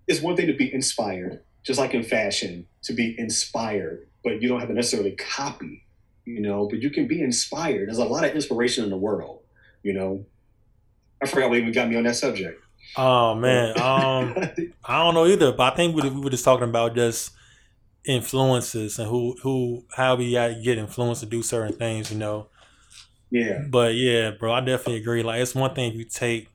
it's 0.07 0.20
one 0.20 0.36
thing 0.36 0.47
to 0.47 0.55
be 0.55 0.72
inspired, 0.72 1.41
just 1.62 1.78
like 1.78 1.95
in 1.95 2.03
fashion, 2.03 2.66
to 2.82 2.93
be 2.93 3.14
inspired, 3.18 4.07
but 4.24 4.43
you 4.43 4.49
don't 4.49 4.61
have 4.61 4.68
to 4.68 4.74
necessarily 4.74 5.12
copy, 5.12 5.84
you 6.24 6.41
know, 6.41 6.68
but 6.68 6.80
you 6.80 6.91
can 6.91 7.07
be 7.07 7.20
inspired. 7.20 7.88
There's 7.88 7.99
a 7.99 8.05
lot 8.05 8.24
of 8.24 8.34
inspiration 8.34 8.84
in 8.84 8.91
the 8.91 8.97
world, 8.97 9.43
you 9.82 9.93
know. 9.93 10.24
I 11.23 11.27
forgot 11.27 11.51
what 11.51 11.59
even 11.59 11.73
got 11.73 11.89
me 11.89 11.97
on 11.97 12.05
that 12.05 12.16
subject. 12.16 12.62
Oh 12.97 13.35
man, 13.35 13.71
um, 13.81 14.35
I 14.85 14.99
don't 14.99 15.14
know 15.14 15.27
either, 15.27 15.53
but 15.53 15.73
I 15.73 15.77
think 15.77 15.95
we, 15.95 16.09
we 16.09 16.21
were 16.21 16.31
just 16.31 16.45
talking 16.45 16.68
about 16.68 16.95
just 16.95 17.33
influences 18.05 18.99
and 18.99 19.09
who 19.09 19.37
who 19.43 19.85
how 19.95 20.16
we 20.16 20.33
get 20.33 20.79
influenced 20.79 21.23
to 21.23 21.29
do 21.29 21.43
certain 21.43 21.77
things, 21.77 22.11
you 22.11 22.18
know. 22.18 22.49
Yeah. 23.31 23.62
But 23.68 23.95
yeah, 23.95 24.33
bro, 24.33 24.53
I 24.53 24.61
definitely 24.61 24.97
agree. 24.97 25.23
Like 25.23 25.41
it's 25.41 25.55
one 25.55 25.75
thing 25.75 25.93
if 25.93 25.99
you 25.99 26.05
take 26.05 26.49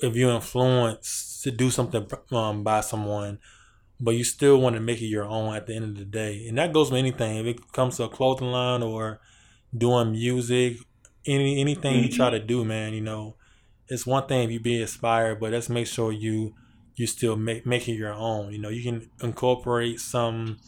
if 0.00 0.14
you 0.14 0.30
influence 0.30 1.40
to 1.42 1.50
do 1.50 1.70
something 1.70 2.06
um, 2.32 2.62
by 2.62 2.80
someone, 2.80 3.38
but 3.98 4.12
you 4.12 4.24
still 4.24 4.60
want 4.60 4.74
to 4.76 4.80
make 4.80 5.00
it 5.00 5.06
your 5.06 5.24
own 5.24 5.54
at 5.54 5.66
the 5.66 5.74
end 5.74 5.84
of 5.84 5.96
the 5.96 6.04
day. 6.04 6.46
And 6.46 6.58
that 6.58 6.72
goes 6.72 6.90
with 6.90 6.98
anything. 6.98 7.38
If 7.38 7.46
it 7.46 7.72
comes 7.72 7.96
to 7.96 8.04
a 8.04 8.08
clothing 8.08 8.50
line 8.50 8.82
or 8.82 9.20
doing 9.76 10.12
music, 10.12 10.78
any 11.26 11.60
anything 11.60 11.94
mm-hmm. 11.94 12.04
you 12.04 12.12
try 12.12 12.30
to 12.30 12.38
do, 12.38 12.64
man, 12.64 12.92
you 12.94 13.00
know, 13.00 13.36
it's 13.88 14.06
one 14.06 14.26
thing 14.26 14.42
if 14.44 14.50
you 14.50 14.60
be 14.60 14.80
inspired, 14.80 15.40
but 15.40 15.52
let's 15.52 15.68
make 15.68 15.86
sure 15.86 16.12
you 16.12 16.54
you 16.94 17.06
still 17.06 17.36
make 17.36 17.66
make 17.66 17.88
it 17.88 17.92
your 17.94 18.12
own. 18.12 18.52
You 18.52 18.58
know, 18.58 18.68
you 18.68 18.82
can 18.82 19.10
incorporate 19.22 20.00
some 20.00 20.58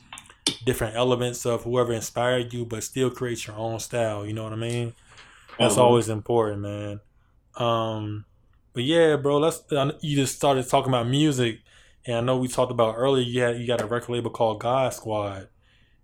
different 0.64 0.96
elements 0.96 1.44
of 1.46 1.64
whoever 1.64 1.92
inspired 1.92 2.52
you, 2.52 2.64
but 2.64 2.84
still 2.84 3.10
create 3.10 3.46
your 3.46 3.56
own 3.56 3.80
style. 3.80 4.26
You 4.26 4.32
know 4.32 4.44
what 4.44 4.52
I 4.52 4.56
mean? 4.56 4.94
That's 5.58 5.74
uh-huh. 5.74 5.84
always 5.84 6.08
important, 6.08 6.62
man. 6.62 7.00
Um, 7.56 8.24
but 8.72 8.84
yeah, 8.84 9.16
bro, 9.16 9.38
let's. 9.38 9.62
You 10.00 10.16
just 10.16 10.36
started 10.36 10.68
talking 10.68 10.90
about 10.90 11.08
music, 11.08 11.60
and 12.06 12.16
I 12.16 12.20
know 12.20 12.38
we 12.38 12.48
talked 12.48 12.70
about 12.70 12.94
earlier. 12.96 13.24
You 13.24 13.42
had 13.42 13.58
you 13.58 13.66
got 13.66 13.80
a 13.80 13.86
record 13.86 14.12
label 14.12 14.30
called 14.30 14.60
God 14.60 14.92
Squad, 14.94 15.48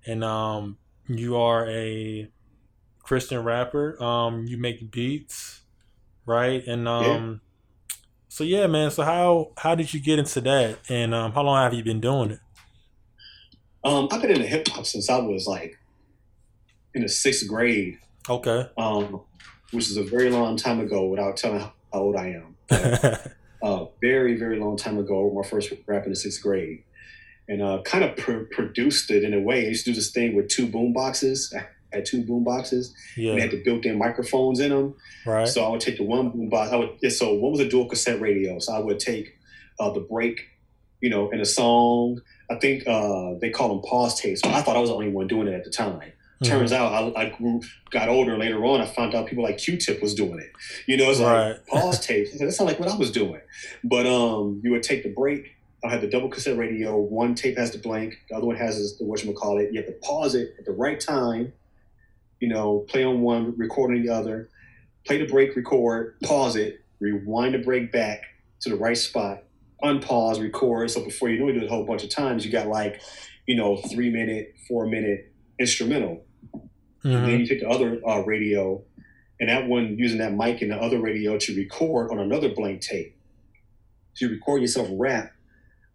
and 0.06 0.24
um, 0.24 0.78
you 1.06 1.36
are 1.36 1.68
a 1.68 2.28
Christian 3.04 3.44
rapper. 3.44 4.02
Um, 4.02 4.46
you 4.46 4.56
make 4.56 4.90
beats, 4.90 5.60
right? 6.26 6.66
And 6.66 6.88
um, 6.88 7.04
yeah. 7.04 7.96
so 8.28 8.44
yeah, 8.44 8.66
man. 8.66 8.90
So 8.90 9.04
how 9.04 9.52
how 9.56 9.74
did 9.74 9.94
you 9.94 10.00
get 10.00 10.18
into 10.18 10.40
that, 10.40 10.78
and 10.88 11.14
um, 11.14 11.32
how 11.32 11.42
long 11.42 11.62
have 11.62 11.74
you 11.74 11.84
been 11.84 12.00
doing 12.00 12.32
it? 12.32 12.40
Um, 13.84 14.08
I've 14.10 14.22
been 14.22 14.32
in 14.32 14.40
hip 14.40 14.66
hop 14.68 14.86
since 14.86 15.10
I 15.10 15.18
was 15.18 15.46
like 15.46 15.78
in 16.94 17.02
the 17.02 17.08
sixth 17.08 17.46
grade. 17.46 17.98
Okay. 18.28 18.66
Um, 18.78 19.20
which 19.70 19.90
is 19.90 19.96
a 19.96 20.02
very 20.02 20.30
long 20.30 20.56
time 20.56 20.80
ago 20.80 21.06
without 21.06 21.36
telling 21.36 21.60
how 21.60 21.72
old 21.92 22.16
I 22.16 22.28
am. 22.28 22.56
A 22.70 23.30
uh, 23.62 23.86
very, 24.00 24.38
very 24.38 24.58
long 24.58 24.76
time 24.76 24.98
ago, 24.98 25.30
my 25.34 25.46
first 25.46 25.72
rap 25.86 26.04
in 26.04 26.10
the 26.10 26.16
sixth 26.16 26.42
grade. 26.42 26.84
And 27.46 27.60
uh, 27.60 27.82
kind 27.84 28.04
of 28.04 28.16
pr- 28.16 28.44
produced 28.50 29.10
it 29.10 29.22
in 29.22 29.34
a 29.34 29.40
way. 29.40 29.66
I 29.66 29.68
used 29.68 29.84
to 29.84 29.90
do 29.90 29.94
this 29.96 30.10
thing 30.10 30.34
with 30.34 30.48
two 30.48 30.66
boom 30.66 30.94
boxes. 30.94 31.54
Had 31.94 32.04
two 32.04 32.24
boom 32.24 32.44
boxes. 32.44 32.94
Yeah. 33.16 33.30
And 33.30 33.38
they 33.38 33.42
had 33.42 33.50
the 33.50 33.62
built-in 33.62 33.98
microphones 33.98 34.60
in 34.60 34.70
them. 34.70 34.94
Right. 35.24 35.48
So 35.48 35.64
I 35.64 35.68
would 35.68 35.80
take 35.80 35.96
the 35.96 36.04
one 36.04 36.30
boom 36.30 36.48
box. 36.48 36.72
I 36.72 36.76
would. 36.76 37.12
So 37.12 37.34
one 37.34 37.52
was 37.52 37.60
a 37.60 37.68
dual 37.68 37.88
cassette 37.88 38.20
radio. 38.20 38.58
So 38.58 38.74
I 38.74 38.78
would 38.80 38.98
take 38.98 39.36
uh, 39.78 39.90
the 39.90 40.00
break, 40.00 40.40
you 41.00 41.10
know, 41.10 41.30
in 41.30 41.40
a 41.40 41.44
song 41.44 42.20
I 42.50 42.56
think 42.56 42.86
uh, 42.86 43.34
they 43.40 43.50
call 43.50 43.68
them 43.68 43.82
pause 43.82 44.20
tapes. 44.20 44.42
But 44.42 44.52
I 44.52 44.62
thought 44.62 44.76
I 44.76 44.80
was 44.80 44.90
the 44.90 44.94
only 44.94 45.08
one 45.08 45.26
doing 45.26 45.48
it 45.48 45.54
at 45.54 45.64
the 45.64 45.70
time. 45.70 46.00
Mm-hmm. 46.42 46.44
Turns 46.44 46.72
out 46.72 47.16
I, 47.16 47.22
I, 47.22 47.28
grew, 47.30 47.62
got 47.90 48.08
older 48.08 48.36
later 48.36 48.64
on. 48.64 48.80
I 48.80 48.86
found 48.86 49.14
out 49.14 49.26
people 49.26 49.44
like 49.44 49.58
Q-Tip 49.58 50.02
was 50.02 50.14
doing 50.14 50.40
it. 50.40 50.50
You 50.86 50.96
know, 50.96 51.10
it's 51.10 51.20
right. 51.20 51.50
like 51.50 51.66
pause 51.66 52.04
tapes. 52.04 52.38
That's 52.38 52.58
not 52.58 52.66
like 52.66 52.80
what 52.80 52.88
I 52.88 52.96
was 52.96 53.10
doing. 53.10 53.40
But 53.82 54.06
um, 54.06 54.60
you 54.64 54.72
would 54.72 54.82
take 54.82 55.02
the 55.02 55.12
break. 55.12 55.52
I 55.84 55.90
had 55.90 56.00
the 56.00 56.08
double 56.08 56.28
cassette 56.28 56.56
radio. 56.56 56.96
One 56.96 57.34
tape 57.34 57.58
has 57.58 57.70
the 57.70 57.78
blank. 57.78 58.14
The 58.28 58.36
other 58.36 58.46
one 58.46 58.56
has 58.56 58.96
the 58.98 59.04
what 59.04 59.22
you 59.22 59.32
call 59.34 59.58
it. 59.58 59.70
You 59.72 59.82
have 59.82 59.86
to 59.86 59.96
pause 60.02 60.34
it 60.34 60.54
at 60.58 60.64
the 60.64 60.72
right 60.72 60.98
time. 60.98 61.52
You 62.44 62.50
know, 62.50 62.84
play 62.90 63.02
on 63.02 63.22
one, 63.22 63.56
record 63.56 63.94
on 63.94 64.02
the 64.02 64.12
other. 64.12 64.50
Play 65.06 65.16
the 65.16 65.24
break, 65.24 65.56
record, 65.56 66.20
pause 66.24 66.56
it, 66.56 66.84
rewind 67.00 67.54
the 67.54 67.58
break 67.58 67.90
back 67.90 68.20
to 68.60 68.68
the 68.68 68.76
right 68.76 68.98
spot, 68.98 69.44
unpause, 69.82 70.42
record. 70.42 70.90
So 70.90 71.02
before 71.02 71.30
you 71.30 71.38
know 71.38 71.48
it, 71.48 71.54
do 71.54 71.60
it 71.60 71.64
a 71.64 71.68
whole 71.70 71.86
bunch 71.86 72.04
of 72.04 72.10
times. 72.10 72.44
You 72.44 72.52
got 72.52 72.66
like, 72.66 73.00
you 73.46 73.56
know, 73.56 73.78
three 73.78 74.10
minute, 74.10 74.56
four 74.68 74.84
minute 74.84 75.32
instrumental. 75.58 76.26
Mm-hmm. 76.54 77.08
And 77.08 77.14
then 77.14 77.22
mm-hmm. 77.22 77.40
you 77.40 77.46
take 77.46 77.60
the 77.60 77.68
other 77.70 77.98
uh, 78.06 78.20
radio, 78.24 78.82
and 79.40 79.48
that 79.48 79.66
one 79.66 79.96
using 79.96 80.18
that 80.18 80.34
mic 80.34 80.60
and 80.60 80.70
the 80.70 80.76
other 80.76 81.00
radio 81.00 81.38
to 81.38 81.56
record 81.56 82.10
on 82.10 82.18
another 82.18 82.50
blank 82.50 82.82
tape. 82.82 83.16
So 84.12 84.26
you 84.26 84.32
record 84.32 84.60
yourself 84.60 84.88
rap 84.92 85.32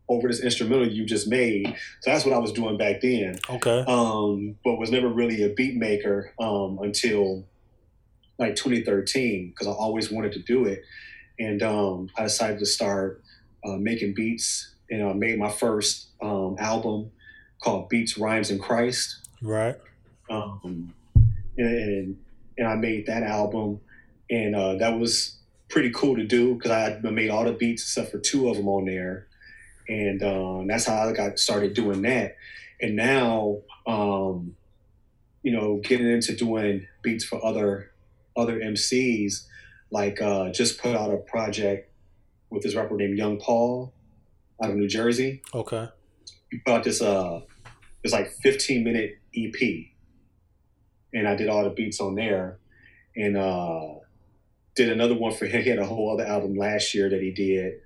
over 0.10 0.28
this 0.28 0.42
instrumental 0.42 0.88
you 0.88 1.06
just 1.06 1.28
made. 1.28 1.68
So 2.02 2.12
that's 2.12 2.26
what 2.26 2.34
I 2.34 2.40
was 2.40 2.52
doing 2.52 2.78
back 2.78 3.02
then. 3.02 3.40
Okay. 3.50 3.86
Um, 3.88 4.58
but 4.64 4.78
was 4.78 4.92
never 4.92 5.08
really 5.08 5.44
a 5.44 5.50
beat 5.50 5.76
maker 5.76 6.34
um, 6.40 6.80
until 6.82 7.46
like 8.40 8.56
2013 8.56 9.50
because 9.50 9.68
I 9.68 9.72
always 9.72 10.12
wanted 10.12 10.32
to 10.34 10.40
do 10.40 10.66
it. 10.66 10.82
And 11.38 11.62
um, 11.62 12.10
I 12.18 12.24
decided 12.24 12.60
to 12.60 12.66
start 12.66 13.24
uh, 13.66 13.78
making 13.78 14.14
beats, 14.14 14.74
and 14.90 15.04
I 15.04 15.14
made 15.14 15.38
my 15.40 15.50
first 15.50 16.08
um, 16.22 16.58
album 16.60 17.12
called 17.62 17.88
Beats, 17.88 18.18
Rhymes, 18.18 18.50
and 18.50 18.60
Christ. 18.60 19.30
Right. 19.42 19.78
Um, 20.30 20.94
and 21.58 22.18
and 22.58 22.68
I 22.68 22.76
made 22.76 23.06
that 23.06 23.24
album, 23.24 23.80
and 24.30 24.56
uh, 24.56 24.76
that 24.76 25.00
was 25.00 25.38
pretty 25.70 25.92
cool 25.92 26.16
to 26.16 26.26
do 26.26 26.56
because 26.56 26.72
I 26.72 27.00
made 27.10 27.30
all 27.30 27.46
the 27.46 27.54
beats 27.54 27.84
except 27.84 28.12
for 28.12 28.20
two 28.20 28.50
of 28.50 28.58
them 28.58 28.68
on 28.68 28.86
there, 28.86 29.28
and 29.90 30.22
um, 30.24 30.68
that's 30.68 30.86
how 30.86 31.10
I 31.10 31.12
got 31.12 31.40
started 31.40 31.74
doing 31.74 32.04
that. 32.04 32.38
And 32.80 32.96
now, 32.96 33.62
um, 33.88 34.56
you 35.42 35.52
know, 35.52 35.82
getting 35.84 36.10
into 36.10 36.36
doing 36.36 36.88
beats 37.02 37.26
for 37.26 37.44
other 37.44 37.92
other 38.38 38.60
MCs, 38.60 39.46
like 39.92 40.22
uh, 40.22 40.52
just 40.52 40.80
put 40.80 40.96
out 40.96 41.12
a 41.12 41.18
project 41.18 41.92
with 42.52 42.64
this 42.64 42.76
rapper 42.76 42.96
named 42.96 43.18
Young 43.18 43.40
Paul 43.40 43.94
out 44.64 44.70
of 44.70 44.76
New 44.76 44.88
Jersey. 44.88 45.42
Okay. 45.54 45.90
He 46.52 46.60
put 46.60 46.74
out 46.74 46.84
this 46.84 47.02
uh 47.02 47.42
this 48.04 48.14
like 48.14 48.32
15 48.44 48.84
minute 48.84 49.18
EP. 49.36 49.86
And 51.14 51.28
I 51.28 51.36
did 51.36 51.50
all 51.50 51.64
the 51.64 51.72
beats 51.72 52.00
on 52.00 52.16
there. 52.16 52.60
And 53.16 53.36
uh 53.36 53.96
did 54.76 54.90
another 54.90 55.16
one 55.16 55.34
for 55.34 55.48
him. 55.48 55.64
He 55.64 55.70
had 55.70 55.80
a 55.80 55.86
whole 55.86 56.14
other 56.14 56.26
album 56.26 56.56
last 56.56 56.94
year 56.94 57.10
that 57.10 57.22
he 57.22 57.32
did 57.32 57.82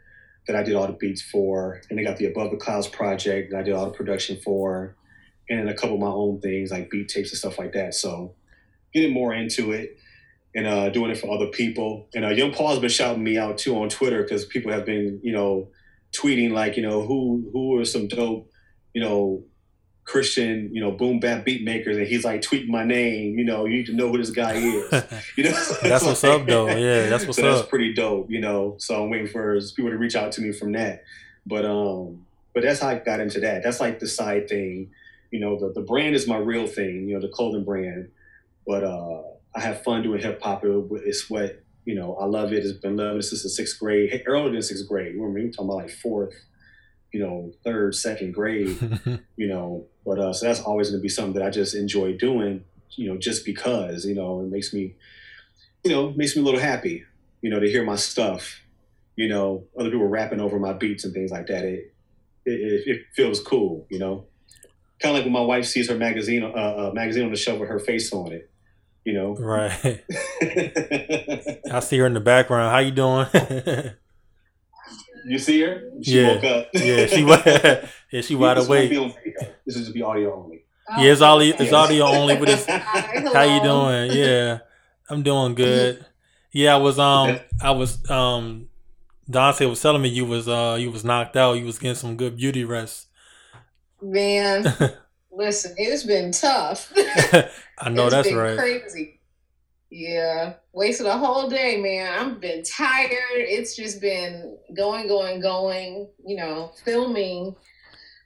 that 0.47 0.55
I 0.55 0.63
did 0.63 0.75
all 0.75 0.87
the 0.87 0.93
beats 0.93 1.21
for. 1.21 1.81
And 1.89 1.97
they 1.97 2.03
got 2.03 2.17
the 2.17 2.25
Above 2.25 2.51
the 2.51 2.57
Clouds 2.57 2.87
project 2.87 3.51
that 3.51 3.59
I 3.59 3.63
did 3.63 3.73
all 3.73 3.85
the 3.85 3.97
production 3.97 4.37
for. 4.37 4.95
And 5.49 5.59
then 5.59 5.67
a 5.67 5.73
couple 5.73 5.95
of 5.95 6.01
my 6.01 6.07
own 6.07 6.39
things 6.41 6.71
like 6.71 6.89
beat 6.89 7.09
tapes 7.09 7.31
and 7.31 7.37
stuff 7.37 7.59
like 7.59 7.73
that. 7.73 7.93
So 7.93 8.35
getting 8.93 9.13
more 9.13 9.33
into 9.33 9.71
it 9.71 9.97
and 10.55 10.67
uh, 10.67 10.89
doing 10.89 11.11
it 11.11 11.17
for 11.17 11.31
other 11.31 11.47
people. 11.47 12.07
And 12.13 12.25
uh, 12.25 12.29
Young 12.29 12.53
Paul's 12.53 12.79
been 12.79 12.89
shouting 12.89 13.23
me 13.23 13.37
out 13.37 13.57
too 13.57 13.75
on 13.77 13.89
Twitter 13.89 14.23
because 14.23 14.45
people 14.45 14.71
have 14.71 14.85
been, 14.85 15.19
you 15.23 15.33
know, 15.33 15.69
tweeting 16.15 16.51
like, 16.51 16.77
you 16.77 16.83
know, 16.83 17.01
who 17.01 17.49
who 17.51 17.79
are 17.79 17.85
some 17.85 18.07
dope, 18.07 18.49
you 18.93 19.01
know, 19.01 19.43
Christian, 20.05 20.69
you 20.73 20.81
know, 20.81 20.91
boom 20.91 21.19
bap 21.19 21.45
beat 21.45 21.63
makers, 21.63 21.97
and 21.97 22.05
he's 22.05 22.25
like 22.25 22.41
tweeting 22.41 22.67
my 22.67 22.83
name. 22.83 23.37
You 23.37 23.45
know, 23.45 23.65
you 23.65 23.77
need 23.77 23.85
to 23.85 23.93
know 23.93 24.09
who 24.09 24.17
this 24.17 24.31
guy 24.31 24.53
is. 24.53 24.91
You 25.37 25.45
know, 25.45 25.51
that's 25.81 26.03
what's 26.03 26.23
up, 26.23 26.45
though. 26.45 26.67
Yeah, 26.67 27.09
that's 27.09 27.25
what's 27.27 27.37
so 27.37 27.49
up. 27.49 27.55
That's 27.57 27.69
pretty 27.69 27.93
dope. 27.93 28.29
You 28.29 28.41
know, 28.41 28.75
so 28.79 29.03
I'm 29.03 29.09
waiting 29.09 29.27
for 29.27 29.59
people 29.75 29.91
to 29.91 29.97
reach 29.97 30.15
out 30.15 30.31
to 30.33 30.41
me 30.41 30.51
from 30.51 30.73
that. 30.73 31.03
But 31.45 31.65
um, 31.65 32.25
but 32.53 32.63
that's 32.63 32.81
how 32.81 32.89
I 32.89 32.95
got 32.95 33.19
into 33.19 33.39
that. 33.41 33.63
That's 33.63 33.79
like 33.79 33.99
the 33.99 34.07
side 34.07 34.49
thing. 34.49 34.91
You 35.31 35.39
know, 35.39 35.57
the 35.57 35.71
the 35.73 35.81
brand 35.81 36.15
is 36.15 36.27
my 36.27 36.37
real 36.37 36.67
thing. 36.67 37.07
You 37.07 37.15
know, 37.15 37.21
the 37.21 37.29
clothing 37.29 37.63
brand. 37.63 38.09
But 38.67 38.83
uh, 38.83 39.21
I 39.55 39.61
have 39.61 39.83
fun 39.83 40.03
doing 40.03 40.21
hip 40.21 40.41
hop. 40.41 40.63
It's 40.65 41.29
what 41.29 41.63
you 41.85 41.95
know. 41.95 42.15
I 42.15 42.25
love 42.25 42.51
it. 42.51 42.65
It's 42.65 42.77
been 42.77 42.97
loving 42.97 43.19
it 43.19 43.23
since 43.23 43.43
the 43.43 43.49
sixth 43.49 43.79
grade. 43.79 44.23
Earlier 44.27 44.51
than 44.51 44.61
sixth 44.61 44.87
grade. 44.87 45.15
We're 45.17 45.31
talking 45.49 45.53
about 45.59 45.77
like 45.77 45.91
fourth 45.91 46.33
you 47.13 47.19
know, 47.19 47.53
third, 47.63 47.95
second 47.95 48.33
grade, 48.33 48.77
you 49.37 49.47
know. 49.47 49.85
But 50.05 50.19
uh, 50.19 50.33
so 50.33 50.47
that's 50.47 50.61
always 50.61 50.89
going 50.89 50.99
to 50.99 51.03
be 51.03 51.09
something 51.09 51.33
that 51.33 51.43
I 51.43 51.51
just 51.51 51.75
enjoy 51.75 52.17
doing, 52.17 52.65
you 52.91 53.07
know, 53.07 53.17
just 53.17 53.45
because, 53.45 54.03
you 54.03 54.15
know, 54.15 54.41
it 54.41 54.47
makes 54.47 54.73
me, 54.73 54.95
you 55.85 55.91
know, 55.91 56.11
makes 56.11 56.35
me 56.35 56.41
a 56.41 56.45
little 56.45 56.59
happy, 56.59 57.05
you 57.41 57.49
know, 57.49 57.59
to 57.59 57.69
hear 57.69 57.85
my 57.85 57.95
stuff, 57.95 58.61
you 59.15 59.29
know, 59.29 59.63
other 59.79 59.91
people 59.91 60.07
rapping 60.07 60.41
over 60.41 60.59
my 60.59 60.73
beats 60.73 61.05
and 61.05 61.13
things 61.13 61.31
like 61.31 61.47
that. 61.47 61.63
It 61.63 61.93
it, 62.45 62.83
it 62.87 63.01
feels 63.15 63.39
cool, 63.39 63.85
you 63.89 63.99
know. 63.99 64.25
Kind 64.99 65.15
of 65.15 65.19
like 65.19 65.25
when 65.25 65.33
my 65.33 65.41
wife 65.41 65.65
sees 65.65 65.89
her 65.89 65.95
magazine, 65.95 66.43
uh, 66.43 66.47
uh, 66.47 66.91
magazine 66.93 67.25
on 67.25 67.31
the 67.31 67.37
shelf 67.37 67.59
with 67.59 67.69
her 67.69 67.79
face 67.79 68.11
on 68.11 68.31
it, 68.31 68.49
you 69.05 69.13
know. 69.13 69.35
Right. 69.35 70.03
I 71.71 71.79
see 71.79 71.97
her 71.99 72.05
in 72.05 72.13
the 72.13 72.21
background. 72.21 72.71
How 72.71 72.79
you 72.79 72.91
doing? 72.91 73.91
You 75.25 75.39
see 75.39 75.61
her? 75.61 75.83
She 76.01 76.21
yeah. 76.21 76.35
woke 76.35 76.43
up. 76.43 76.67
yeah, 76.73 77.05
she 77.05 77.21
yeah 78.11 78.21
she 78.21 78.35
wide 78.35 78.57
this 78.57 78.67
awake. 78.67 78.91
This 79.65 79.75
is 79.75 79.87
to 79.87 79.93
be 79.93 80.01
audio 80.01 80.33
only. 80.33 80.63
Oh, 80.89 81.01
yeah, 81.01 81.11
it's 81.11 81.21
audio. 81.21 81.55
It's 81.57 81.73
audio 81.73 82.05
only. 82.05 82.37
But 82.37 82.49
it's 82.49 82.65
how 83.33 83.43
you 83.43 83.61
doing? 83.61 84.11
Yeah, 84.11 84.59
I'm 85.09 85.23
doing 85.23 85.55
good. 85.55 86.05
Yeah, 86.51 86.75
I 86.75 86.77
was 86.77 86.99
um 86.99 87.39
I 87.61 87.71
was 87.71 88.09
um 88.09 88.69
Dante 89.29 89.65
was 89.65 89.81
telling 89.81 90.01
me 90.01 90.09
you 90.09 90.25
was 90.25 90.47
uh 90.47 90.77
you 90.79 90.91
was 90.91 91.03
knocked 91.03 91.35
out. 91.35 91.53
You 91.53 91.65
was 91.65 91.79
getting 91.79 91.95
some 91.95 92.17
good 92.17 92.37
beauty 92.37 92.65
rest. 92.65 93.07
Man, 94.01 94.65
listen, 95.31 95.73
it's 95.77 96.03
been 96.03 96.31
tough. 96.31 96.91
I 97.79 97.89
know 97.89 98.05
it's 98.05 98.15
that's 98.15 98.27
been 98.27 98.37
right. 98.37 98.57
Crazy. 98.57 99.19
Yeah, 99.95 100.55
wasted 100.71 101.05
a 101.05 101.15
whole 101.15 101.47
day, 101.47 101.79
man. 101.79 102.11
I've 102.11 102.41
been 102.41 102.63
tired. 102.63 103.11
It's 103.35 103.75
just 103.75 104.01
been 104.01 104.57
going, 104.75 105.07
going, 105.07 105.39
going. 105.39 106.09
You 106.25 106.35
know, 106.37 106.71
filming 106.83 107.55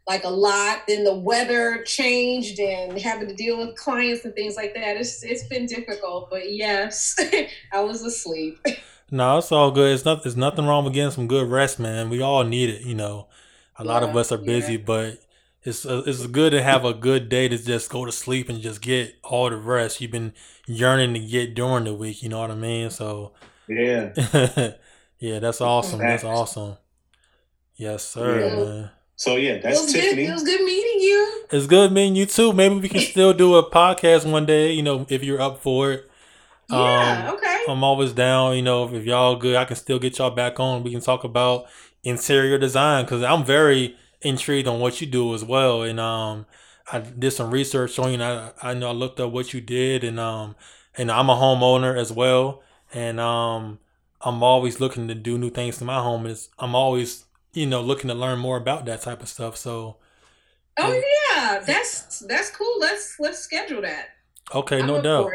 like 0.07 0.23
a 0.23 0.29
lot. 0.29 0.83
Then 0.87 1.03
the 1.03 1.13
weather 1.13 1.83
changed 1.83 2.57
and 2.61 2.97
having 2.97 3.27
to 3.27 3.35
deal 3.35 3.57
with 3.57 3.75
clients 3.75 4.23
and 4.23 4.33
things 4.33 4.55
like 4.55 4.75
that. 4.75 4.95
It's 4.95 5.21
it's 5.25 5.43
been 5.43 5.65
difficult, 5.65 6.29
but 6.29 6.53
yes, 6.53 7.17
I 7.73 7.81
was 7.81 8.01
asleep. 8.01 8.65
No, 9.11 9.37
it's 9.37 9.51
all 9.51 9.69
good. 9.69 9.93
It's 9.93 10.05
not. 10.05 10.23
There's 10.23 10.37
nothing 10.37 10.67
wrong 10.67 10.85
with 10.85 10.93
getting 10.93 11.11
some 11.11 11.27
good 11.27 11.49
rest, 11.49 11.79
man. 11.79 12.09
We 12.09 12.21
all 12.21 12.45
need 12.45 12.69
it. 12.69 12.83
You 12.83 12.95
know, 12.95 13.27
a 13.75 13.83
lot 13.83 14.03
of 14.03 14.15
us 14.15 14.31
are 14.31 14.37
busy, 14.37 14.75
yeah. 14.75 14.83
but 14.85 15.17
it's 15.63 15.85
uh, 15.85 16.03
it's 16.05 16.25
good 16.27 16.51
to 16.51 16.61
have 16.61 16.85
a 16.85 16.93
good 16.93 17.29
day 17.29 17.47
to 17.47 17.57
just 17.57 17.89
go 17.89 18.05
to 18.05 18.11
sleep 18.11 18.47
and 18.49 18.61
just 18.61 18.81
get 18.81 19.15
all 19.23 19.49
the 19.49 19.57
rest 19.57 19.99
you've 20.01 20.11
been 20.11 20.33
yearning 20.65 21.13
to 21.13 21.19
get 21.19 21.55
during 21.55 21.83
the 21.85 21.93
week. 21.93 22.23
You 22.23 22.29
know 22.29 22.39
what 22.39 22.51
I 22.51 22.55
mean? 22.55 22.89
So, 22.89 23.33
Yeah. 23.67 24.13
yeah, 25.19 25.39
that's 25.39 25.61
awesome. 25.61 25.99
That's 25.99 26.23
awesome. 26.23 26.77
Yes, 27.75 28.03
sir, 28.07 28.39
Yeah. 28.39 28.55
man. 28.55 28.89
So 29.15 29.35
yeah, 29.35 29.53
it 29.53 29.63
that's 29.63 29.81
was 29.81 29.93
good. 29.93 30.01
Tiffany. 30.01 30.25
It 30.25 30.31
was 30.33 30.43
good 30.43 30.61
meeting 30.61 31.01
you. 31.01 31.43
It's 31.51 31.65
good 31.67 31.91
meeting 31.91 32.15
you 32.15 32.27
too. 32.27 32.53
Maybe 32.53 32.75
we 32.75 32.87
can 32.87 33.01
still 33.01 33.33
do 33.33 33.55
a 33.55 33.69
podcast 33.69 34.29
one 34.31 34.45
day. 34.45 34.71
You 34.73 34.83
know, 34.83 35.05
if 35.09 35.23
you're 35.23 35.41
up 35.41 35.61
for 35.61 35.91
it. 35.91 36.09
Yeah. 36.69 37.25
Um, 37.29 37.35
okay. 37.35 37.61
I'm 37.67 37.83
always 37.83 38.11
down. 38.13 38.55
You 38.57 38.61
know, 38.61 38.93
if 38.93 39.05
y'all 39.05 39.35
good, 39.35 39.55
I 39.55 39.65
can 39.65 39.75
still 39.75 39.97
get 39.99 40.17
y'all 40.19 40.29
back 40.29 40.59
on. 40.59 40.83
We 40.83 40.91
can 40.91 41.01
talk 41.01 41.23
about 41.23 41.65
interior 42.03 42.57
design 42.59 43.05
because 43.05 43.23
I'm 43.23 43.43
very 43.43 43.95
intrigued 44.21 44.67
on 44.67 44.79
what 44.79 44.99
you 45.01 45.07
do 45.07 45.33
as 45.33 45.43
well. 45.43 45.83
And 45.83 45.99
um, 45.99 46.45
I 46.91 46.99
did 46.99 47.31
some 47.31 47.51
research 47.51 47.97
on 47.99 48.07
you. 48.09 48.13
And 48.15 48.23
I 48.23 48.51
I 48.61 48.73
know 48.73 48.89
I 48.89 48.93
looked 48.93 49.19
up 49.19 49.31
what 49.31 49.53
you 49.53 49.61
did, 49.61 50.03
and 50.03 50.19
um, 50.19 50.55
and 50.97 51.11
I'm 51.11 51.29
a 51.29 51.35
homeowner 51.35 51.97
as 51.97 52.11
well. 52.11 52.61
And 52.93 53.19
um, 53.19 53.79
I'm 54.21 54.41
always 54.43 54.79
looking 54.79 55.07
to 55.09 55.15
do 55.15 55.37
new 55.37 55.49
things 55.49 55.77
to 55.79 55.85
my 55.85 55.99
home. 56.01 56.25
Is 56.25 56.49
I'm 56.59 56.75
always 56.75 57.25
you 57.53 57.65
know 57.65 57.81
looking 57.81 58.07
to 58.09 58.13
learn 58.13 58.39
more 58.39 58.57
about 58.57 58.85
that 58.85 59.01
type 59.01 59.21
of 59.21 59.29
stuff. 59.29 59.57
So 59.57 59.97
Oh 60.79 60.93
yeah, 60.93 61.59
that's 61.65 62.19
that's 62.19 62.51
cool. 62.51 62.79
Let's 62.79 63.15
let's 63.19 63.39
schedule 63.39 63.81
that. 63.81 64.09
okay, 64.53 64.79
I'm 64.81 64.87
no 64.87 65.01
doubt. 65.01 65.29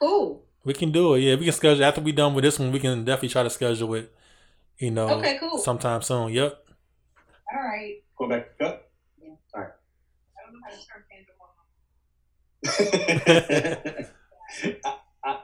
Cool. 0.00 0.42
We 0.64 0.74
can 0.74 0.90
do 0.92 1.14
it. 1.14 1.20
Yeah, 1.20 1.36
we 1.36 1.44
can 1.44 1.52
schedule 1.52 1.84
after 1.84 2.00
we're 2.00 2.14
done 2.14 2.34
with 2.34 2.44
this 2.44 2.58
one. 2.58 2.72
We 2.72 2.80
can 2.80 3.04
definitely 3.04 3.28
try 3.30 3.42
to 3.44 3.50
schedule 3.50 3.94
it. 3.94 4.12
You 4.78 4.90
know, 4.90 5.08
Okay, 5.18 5.38
cool. 5.38 5.58
sometime 5.58 6.02
soon. 6.02 6.32
Yep. 6.32 6.64
All 7.54 7.62
right. 7.62 8.02
Go 8.18 8.28
back 8.28 8.48
up. 8.60 8.90
I 9.54 9.60
don't 10.44 10.52
know 10.52 10.60
how 10.64 10.70
to 10.70 10.76
turn 10.86 11.04
Pandora 11.08 11.38
I, 15.24 15.38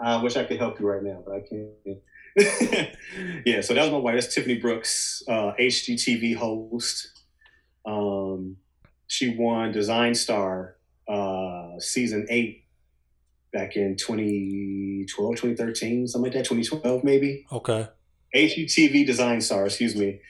I 0.00 0.22
wish 0.22 0.36
I 0.36 0.44
could 0.44 0.58
help 0.58 0.78
you 0.80 0.88
right 0.88 1.02
now, 1.02 1.22
but 1.24 1.34
I 1.34 1.40
can't. 1.40 1.68
yeah, 3.46 3.60
so 3.60 3.74
that 3.74 3.82
was 3.82 3.92
my 3.92 3.98
wife. 3.98 4.14
That's 4.14 4.34
Tiffany 4.34 4.58
Brooks, 4.58 5.22
uh, 5.28 5.52
HGTV 5.58 6.36
host. 6.36 7.08
Um, 7.86 8.56
she 9.06 9.36
won 9.36 9.72
Design 9.72 10.14
Star 10.14 10.76
uh, 11.08 11.78
season 11.78 12.26
eight 12.28 12.64
back 13.52 13.76
in 13.76 13.96
2012, 13.96 15.36
2013, 15.36 16.06
something 16.06 16.30
like 16.30 16.34
that, 16.34 16.44
2012 16.48 17.04
maybe. 17.04 17.46
Okay. 17.50 17.88
HGTV 18.34 19.06
Design 19.06 19.40
Star, 19.40 19.66
excuse 19.66 19.96
me. 19.96 20.20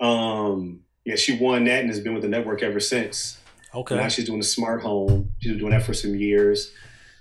Um, 0.00 0.80
yeah, 1.04 1.16
she 1.16 1.38
won 1.38 1.64
that 1.64 1.80
and 1.80 1.90
has 1.90 2.00
been 2.00 2.14
with 2.14 2.22
the 2.22 2.28
network 2.28 2.62
ever 2.62 2.80
since. 2.80 3.38
Okay. 3.74 3.96
Now 3.96 4.08
she's 4.08 4.26
doing 4.26 4.40
a 4.40 4.44
smart 4.44 4.82
home. 4.82 5.30
She's 5.40 5.52
been 5.52 5.58
doing 5.58 5.72
that 5.72 5.82
for 5.82 5.94
some 5.94 6.14
years. 6.14 6.72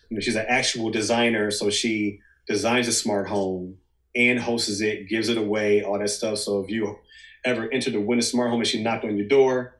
You 0.10 0.16
know, 0.16 0.22
she's 0.22 0.36
an 0.36 0.46
actual 0.48 0.90
designer, 0.90 1.52
so 1.52 1.70
she 1.70 2.20
designs 2.48 2.88
a 2.88 2.94
smart 2.94 3.28
home 3.28 3.78
and 4.16 4.40
hosts 4.40 4.82
it, 4.82 5.08
gives 5.08 5.30
it 5.30 5.38
away, 5.38 5.84
all 5.84 5.98
that 5.98 6.10
stuff. 6.10 6.38
So 6.38 6.60
if 6.60 6.70
you 6.70 7.00
ever 7.46 7.72
enter 7.72 7.92
to 7.92 8.00
win 8.02 8.20
a 8.20 8.22
smart 8.22 8.50
home 8.50 8.60
and 8.60 8.68
she 8.68 8.84
knocked 8.84 9.06
on 9.06 9.18
your 9.18 9.28
door, 9.28 9.78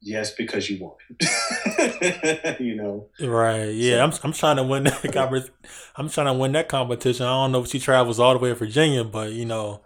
yes, 0.00 0.32
because 0.32 0.68
you 0.68 0.84
won. 0.84 0.94
you 2.60 2.76
know. 2.76 3.08
Right. 3.20 3.70
Yeah. 3.74 4.04
I'm. 4.04 4.12
I'm 4.22 4.32
trying 4.32 4.56
to 4.56 4.62
win 4.62 4.84
that. 4.84 5.50
I'm 5.96 6.08
trying 6.10 6.26
to 6.26 6.34
win 6.34 6.52
that 6.52 6.68
competition. 6.68 7.24
I 7.24 7.30
don't 7.30 7.52
know 7.52 7.62
if 7.62 7.68
she 7.68 7.80
travels 7.80 8.20
all 8.20 8.34
the 8.34 8.38
way 8.38 8.50
to 8.50 8.54
Virginia, 8.54 9.04
but 9.04 9.32
you 9.32 9.46
know. 9.46 9.80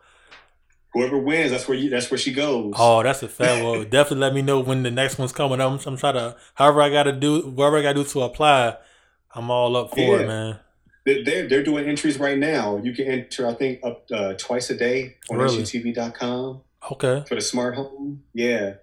Whoever 0.95 1.18
wins, 1.18 1.51
that's 1.51 1.68
where 1.68 1.76
you 1.76 1.90
that's 1.90 2.11
where 2.11 2.16
she 2.18 2.32
goes. 2.32 2.72
Oh, 2.78 3.03
that's 3.03 3.22
a 3.22 3.28
fair. 3.28 3.62
Well, 3.64 3.82
definitely 3.84 4.18
let 4.18 4.32
me 4.34 4.42
know 4.42 4.61
when 4.61 4.82
the 4.82 4.90
next 4.90 5.18
one's 5.18 5.32
coming. 5.32 5.61
I'm. 5.61 5.78
I'm 5.86 5.97
trying 5.97 6.14
to. 6.14 6.36
However, 6.55 6.80
I 6.82 6.88
got 6.90 7.03
to 7.05 7.12
do. 7.12 7.40
Whatever 7.42 7.78
I 7.78 7.82
got 7.82 7.92
to 7.95 8.05
do 8.05 8.09
to 8.11 8.22
apply. 8.22 8.76
I'm 9.34 9.51
all 9.51 9.76
up 9.76 9.90
for 9.90 9.99
Yeah. 10.01 10.16
it, 10.20 10.26
man. 10.28 10.59
They- 11.05 11.22
They're, 11.22 11.49
they're 11.49 11.62
doing 11.64 11.86
entries 11.86 12.18
right 12.18 12.38
now. 12.38 12.78
You 12.82 12.95
can 12.95 13.07
enter, 13.07 13.47
I 13.47 13.53
think, 13.55 13.80
up 13.84 14.07
uh, 14.11 14.34
twice 14.38 14.70
a 14.70 14.74
day 14.76 15.16
on 15.28 15.36
Really? 15.36 15.59
HGTV.com 15.62 16.62
Okay. 16.92 17.24
for 17.28 17.34
the 17.34 17.40
smart 17.40 17.74
home. 17.74 18.22
Yeah. 18.32 18.74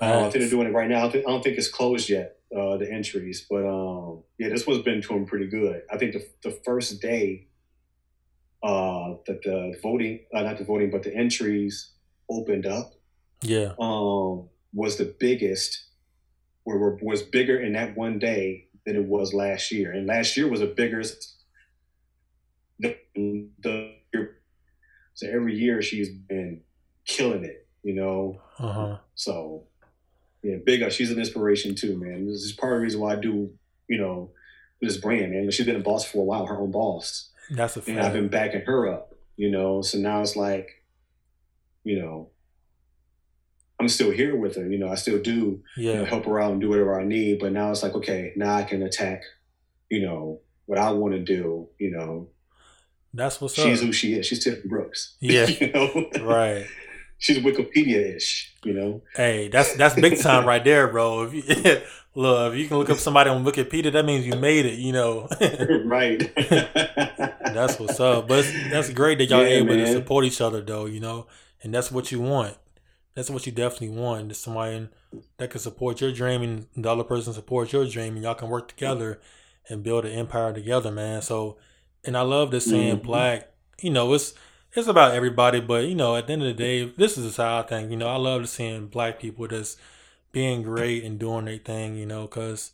Uh, 0.00 0.06
I 0.06 0.30
think 0.30 0.34
they're 0.34 0.48
doing 0.48 0.68
it 0.68 0.72
right 0.72 0.88
now. 0.88 0.98
I 0.98 1.00
don't 1.02 1.12
think, 1.12 1.26
I 1.26 1.30
don't 1.30 1.42
think 1.44 1.58
it's 1.58 1.68
closed 1.68 2.08
yet. 2.08 2.36
uh, 2.56 2.76
the 2.78 2.90
entries. 2.90 3.44
But 3.50 3.66
um, 3.66 4.22
yeah, 4.38 4.48
this 4.48 4.66
one's 4.66 4.82
been 4.82 5.02
to 5.02 5.12
him 5.14 5.26
pretty 5.26 5.46
good. 5.48 5.82
I 5.92 5.98
think 5.98 6.12
the 6.14 6.24
the 6.42 6.50
first 6.64 7.00
day 7.02 7.48
uh, 8.62 9.14
that 9.26 9.42
the 9.42 9.74
voting, 9.82 10.20
uh, 10.34 10.42
not 10.42 10.58
the 10.58 10.64
voting, 10.64 10.90
but 10.90 11.02
the 11.02 11.14
entries 11.14 11.90
opened 12.28 12.66
up, 12.66 12.92
Yeah. 13.42 13.72
um, 13.78 14.48
was 14.72 14.96
the 14.98 15.14
biggest, 15.18 15.84
or 16.64 16.96
was 17.02 17.22
bigger 17.22 17.58
in 17.58 17.72
that 17.72 17.96
one 17.96 18.18
day 18.18 18.68
than 18.86 18.96
it 18.96 19.04
was 19.04 19.32
last 19.34 19.72
year. 19.72 19.92
And 19.92 20.06
last 20.06 20.36
year 20.36 20.48
was 20.48 20.60
the 20.60 20.66
biggest. 20.66 21.36
The, 22.78 22.96
the 23.14 23.94
so 25.14 25.26
every 25.28 25.54
year 25.54 25.82
she's 25.82 26.08
been 26.08 26.62
killing 27.04 27.44
it, 27.44 27.66
you 27.82 27.94
know. 27.94 28.40
Uh 28.58 28.72
huh. 28.72 28.98
So 29.14 29.64
yeah, 30.42 30.56
big 30.64 30.82
up. 30.82 30.92
She's 30.92 31.10
an 31.10 31.18
inspiration 31.18 31.74
too, 31.74 31.98
man. 31.98 32.26
This 32.26 32.42
is 32.42 32.52
part 32.52 32.72
of 32.72 32.78
the 32.78 32.82
reason 32.84 33.00
why 33.00 33.12
I 33.14 33.16
do, 33.16 33.50
you 33.88 33.98
know, 33.98 34.30
this 34.80 34.96
brand, 34.96 35.32
man. 35.32 35.50
She's 35.50 35.66
been 35.66 35.76
a 35.76 35.80
boss 35.80 36.04
for 36.04 36.18
a 36.18 36.24
while, 36.24 36.46
her 36.46 36.58
own 36.58 36.70
boss, 36.70 37.29
That's 37.50 37.76
a 37.76 37.82
and 37.88 37.98
I've 38.00 38.12
been 38.12 38.28
backing 38.28 38.62
her 38.62 38.88
up, 38.88 39.14
you 39.36 39.50
know. 39.50 39.82
So 39.82 39.98
now 39.98 40.20
it's 40.22 40.36
like, 40.36 40.68
you 41.84 42.00
know, 42.00 42.30
I'm 43.80 43.88
still 43.88 44.10
here 44.10 44.36
with 44.36 44.56
her. 44.56 44.68
You 44.70 44.78
know, 44.78 44.88
I 44.88 44.94
still 44.94 45.20
do 45.20 45.62
you 45.76 45.92
know, 45.94 46.00
Yeah. 46.00 46.04
help 46.04 46.26
her 46.26 46.40
out 46.40 46.52
and 46.52 46.60
do 46.60 46.68
whatever 46.68 47.00
I 47.00 47.04
need. 47.04 47.38
But 47.40 47.52
now 47.52 47.70
it's 47.70 47.82
like, 47.82 47.94
okay, 47.94 48.32
now 48.36 48.54
I 48.54 48.62
can 48.62 48.82
attack, 48.82 49.22
you 49.90 50.02
know, 50.02 50.40
what 50.66 50.78
I 50.78 50.92
want 50.92 51.14
to 51.14 51.20
do. 51.20 51.68
You 51.78 51.90
know, 51.90 52.28
That's 53.14 53.40
what's 53.40 53.58
up. 53.58 53.64
she's 53.66 53.80
who 53.80 53.92
she 53.92 54.14
is. 54.14 54.26
She's 54.26 54.44
Tiffany 54.44 54.68
Brooks. 54.68 55.16
Yeah. 55.20 55.46
you 55.46 55.72
know, 55.72 56.10
Right. 56.22 56.66
She's 57.20 57.38
Wikipedia 57.38 58.16
ish. 58.16 58.52
You 58.64 58.72
know, 58.72 59.02
Hey, 59.14 59.48
that's 59.48 59.74
that's 59.74 59.94
big 59.94 60.18
time 60.20 60.44
right 60.46 60.64
there, 60.64 60.88
bro. 60.88 61.22
If 61.24 61.34
you, 61.34 61.42
look, 62.14 62.52
if 62.52 62.58
you 62.58 62.66
can 62.66 62.78
look 62.78 62.90
up 62.90 62.98
somebody 62.98 63.30
on 63.30 63.44
Wikipedia, 63.44 63.92
that 63.92 64.04
means 64.04 64.26
you 64.26 64.34
made 64.36 64.66
it. 64.66 64.78
You 64.78 64.92
know. 64.92 65.28
right? 65.84 66.18
That's 67.54 67.78
what's 67.78 68.00
up. 68.00 68.26
But 68.26 68.40
it's, 68.40 68.70
that's 68.70 68.90
great 68.90 69.18
that 69.18 69.26
y'all 69.26 69.42
Yeah, 69.42 69.58
able 69.58 69.76
to 69.76 69.86
support 69.92 70.24
each 70.24 70.40
other, 70.40 70.60
though. 70.62 70.86
You 70.86 71.00
know, 71.00 71.26
and 71.62 71.72
that's 71.74 71.92
what 71.92 72.10
you 72.10 72.20
want. 72.20 72.56
That's 73.14 73.28
what 73.28 73.44
you 73.44 73.52
definitely 73.52 73.90
want. 73.90 74.30
Is 74.30 74.38
somebody 74.38 74.88
that 75.36 75.50
can 75.50 75.60
support 75.60 76.00
your 76.00 76.12
dream, 76.12 76.42
and 76.42 76.66
the 76.76 76.90
other 76.90 77.04
person 77.04 77.32
supports 77.34 77.72
your 77.72 77.86
dream, 77.86 78.14
and 78.14 78.22
y'all 78.24 78.34
can 78.34 78.48
work 78.48 78.68
together 78.68 79.20
and 79.68 79.82
build 79.82 80.04
an 80.06 80.12
empire 80.12 80.52
together, 80.54 80.90
man. 80.90 81.20
So, 81.22 81.58
and 82.04 82.16
I 82.16 82.22
love 82.22 82.50
this 82.50 82.66
saying, 82.66 82.98
Mhm. 83.00 83.02
black. 83.02 83.48
You 83.82 83.90
know, 83.90 84.12
it's 84.14 84.34
it's 84.74 84.88
about 84.88 85.14
everybody, 85.14 85.60
but 85.60 85.86
you 85.86 85.94
know, 85.94 86.16
at 86.16 86.26
the 86.26 86.32
end 86.34 86.42
of 86.42 86.48
the 86.48 86.54
day, 86.54 86.84
this 86.84 87.18
is 87.18 87.36
how 87.36 87.58
I 87.60 87.62
think. 87.62 87.90
You 87.90 87.96
know, 87.96 88.08
I 88.08 88.16
love 88.16 88.48
seeing 88.48 88.86
black 88.86 89.18
people 89.18 89.46
just 89.48 89.78
being 90.32 90.62
great 90.62 91.04
and 91.04 91.18
doing 91.18 91.46
their 91.46 91.58
thing. 91.58 91.96
You 91.96 92.06
know, 92.06 92.22
because 92.22 92.72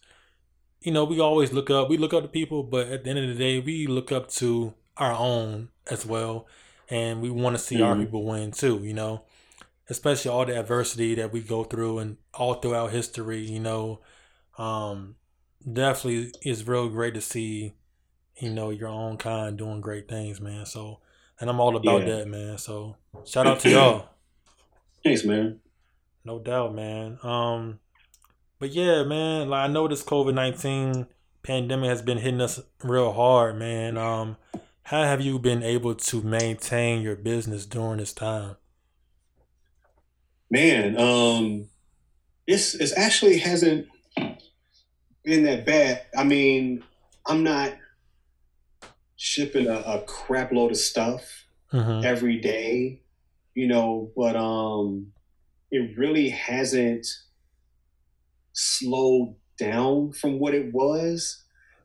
you 0.83 0.93
know, 0.93 1.05
we 1.05 1.21
always 1.21 1.53
look 1.53 1.71
up, 1.71 1.89
we 1.91 1.99
look 1.99 2.15
up 2.15 2.23
to 2.23 2.29
people, 2.29 2.63
but 2.63 2.89
at 2.89 3.05
the 3.05 3.11
end 3.11 3.19
of 3.21 3.29
the 3.29 3.35
day, 3.35 3.61
we 3.61 3.87
look 3.87 4.13
up 4.13 4.29
to 4.31 4.75
our 4.97 5.13
own 5.13 5.71
as 5.91 6.07
well. 6.07 6.47
And 6.91 7.21
we 7.23 7.31
want 7.31 7.57
to 7.57 7.63
see 7.63 7.83
our 7.83 7.97
Mhm. 7.97 8.01
people 8.01 8.25
win 8.25 8.53
too, 8.53 8.79
you 8.85 8.95
know, 8.95 9.25
especially 9.89 10.31
all 10.31 10.47
the 10.47 10.59
adversity 10.59 11.15
that 11.17 11.33
we 11.33 11.41
go 11.41 11.65
through 11.65 11.99
and 12.01 12.17
all 12.35 12.55
throughout 12.55 12.93
history, 12.93 13.41
you 13.41 13.61
know. 13.61 14.01
Um, 14.59 15.17
definitely 15.71 16.33
is 16.43 16.67
real 16.69 16.89
great 16.89 17.15
to 17.15 17.21
see, 17.21 17.75
you 18.41 18.51
know, 18.51 18.71
your 18.71 18.89
own 18.89 19.19
kind 19.19 19.57
doing 19.59 19.81
great 19.81 20.09
things, 20.09 20.41
man. 20.41 20.67
So, 20.67 21.01
and 21.41 21.51
I'm 21.51 21.61
all 21.61 21.77
about 21.77 22.01
Yeah. 22.07 22.17
that, 22.17 22.29
man. 22.29 22.59
So, 22.59 22.97
shout 23.25 23.47
out 23.47 23.61
to 23.61 23.71
y'all. 23.71 24.09
Thanks, 25.05 25.25
man. 25.25 25.61
No 26.25 26.39
doubt, 26.39 26.75
man. 26.75 27.19
Um, 27.23 27.79
but 28.59 28.71
yeah, 28.71 29.03
man, 29.05 29.49
like 29.51 29.69
I 29.69 29.73
know 29.73 29.87
this 29.87 30.03
COVID 30.03 30.35
nineteen 30.35 31.07
pandemic 31.43 31.89
has 31.89 32.03
been 32.03 32.19
hitting 32.19 32.41
us 32.41 32.61
real 32.83 33.13
hard, 33.13 33.57
man. 33.57 33.97
Um, 33.97 34.37
how 34.85 35.03
have 35.05 35.21
you 35.21 35.39
been 35.39 35.63
able 35.63 35.95
to 35.95 36.23
maintain 36.23 37.03
your 37.03 37.17
business 37.17 37.67
during 37.67 37.99
this 37.99 38.13
time? 38.13 38.57
Man, 40.51 40.99
um, 40.99 41.69
it's 42.47 42.75
it's 42.75 42.97
actually 42.97 43.39
hasn't 43.39 43.87
been 45.25 45.43
that 45.45 45.67
bad. 45.67 46.07
I 46.17 46.25
mean, 46.25 46.85
I'm 47.27 47.43
not 47.43 47.73
shipping 49.17 49.67
a, 49.67 49.79
a 49.81 50.03
crap 50.03 50.53
load 50.53 50.71
of 50.71 50.77
stuff 50.79 51.43
Mm-hmm. 51.73 52.05
every 52.07 52.39
day, 52.39 53.03
you 53.55 53.67
know, 53.67 54.13
but 54.17 54.37
um, 54.37 55.09
it 55.73 55.99
really 55.99 56.29
hasn't 56.29 57.07
slowed 58.53 59.35
down 59.59 60.13
from 60.13 60.39
what 60.39 60.55
it 60.55 60.73
was. 60.73 61.43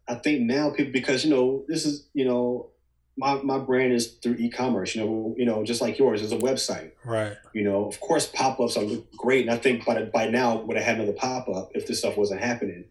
I 0.07 0.15
think 0.15 0.41
now 0.41 0.69
people 0.69 0.91
because 0.91 1.23
you 1.25 1.31
know 1.31 1.65
this 1.67 1.85
is 1.85 2.07
you 2.13 2.25
know 2.25 2.69
my 3.17 3.35
my 3.41 3.57
brand 3.57 3.93
is 3.93 4.13
through 4.21 4.35
e-commerce. 4.35 4.95
You 4.95 5.03
know, 5.03 5.35
you 5.37 5.45
know, 5.45 5.63
just 5.63 5.81
like 5.81 5.97
yours 5.97 6.21
is 6.21 6.31
a 6.31 6.37
website. 6.37 6.91
Right. 7.03 7.35
You 7.53 7.63
know, 7.63 7.85
of 7.87 7.99
course, 7.99 8.27
pop-ups 8.27 8.77
are 8.77 8.85
great, 9.17 9.47
and 9.47 9.51
I 9.53 9.57
think 9.57 9.83
by 9.85 10.03
by 10.03 10.27
now 10.29 10.57
would 10.61 10.77
have 10.77 10.85
had 10.85 10.95
another 10.97 11.13
pop-up 11.13 11.71
if 11.73 11.87
this 11.87 11.99
stuff 11.99 12.17
wasn't 12.17 12.41
happening. 12.41 12.85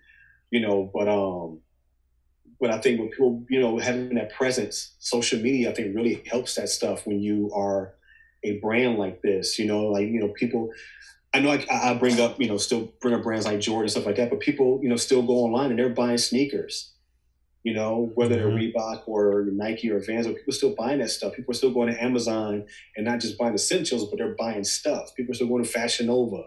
You 0.50 0.60
know, 0.60 0.90
but 0.92 1.08
um, 1.08 1.60
but 2.60 2.70
I 2.70 2.78
think 2.78 3.00
when 3.00 3.08
people, 3.08 3.44
you 3.48 3.58
know, 3.58 3.78
having 3.78 4.14
that 4.14 4.32
presence, 4.34 4.94
social 4.98 5.40
media, 5.40 5.70
I 5.70 5.74
think 5.74 5.96
really 5.96 6.22
helps 6.26 6.54
that 6.56 6.68
stuff 6.68 7.06
when 7.06 7.20
you 7.20 7.50
are 7.54 7.94
a 8.44 8.58
brand 8.58 8.98
like 8.98 9.22
this. 9.22 9.58
You 9.58 9.66
know, 9.66 9.86
like 9.86 10.08
you 10.08 10.20
know, 10.20 10.28
people. 10.28 10.70
I 11.32 11.38
know 11.38 11.52
I, 11.52 11.64
I 11.70 11.94
bring 11.94 12.18
up, 12.18 12.40
you 12.40 12.48
know, 12.48 12.56
still 12.56 12.92
bring 13.00 13.14
up 13.14 13.22
brands 13.22 13.46
like 13.46 13.60
Jordan 13.60 13.82
and 13.82 13.90
stuff 13.92 14.04
like 14.04 14.16
that, 14.16 14.30
but 14.30 14.40
people, 14.40 14.80
you 14.82 14.88
know, 14.88 14.96
still 14.96 15.22
go 15.22 15.34
online 15.34 15.70
and 15.70 15.78
they're 15.78 15.88
buying 15.88 16.18
sneakers. 16.18 16.92
You 17.62 17.74
know, 17.74 18.10
whether 18.14 18.34
they're 18.34 18.48
mm-hmm. 18.48 18.76
Reebok 18.76 19.02
or 19.06 19.46
Nike 19.52 19.90
or 19.90 20.00
Vans, 20.00 20.26
or 20.26 20.32
people 20.32 20.52
still 20.52 20.74
buying 20.74 20.98
that 20.98 21.10
stuff. 21.10 21.34
People 21.34 21.52
are 21.52 21.54
still 21.54 21.72
going 21.72 21.92
to 21.92 22.02
Amazon 22.02 22.64
and 22.96 23.06
not 23.06 23.20
just 23.20 23.38
buying 23.38 23.54
essentials, 23.54 24.08
but 24.08 24.16
they're 24.18 24.34
buying 24.34 24.64
stuff. 24.64 25.14
People 25.14 25.32
are 25.32 25.34
still 25.34 25.46
going 25.46 25.62
to 25.62 25.68
Fashion 25.68 26.06
Nova, 26.06 26.42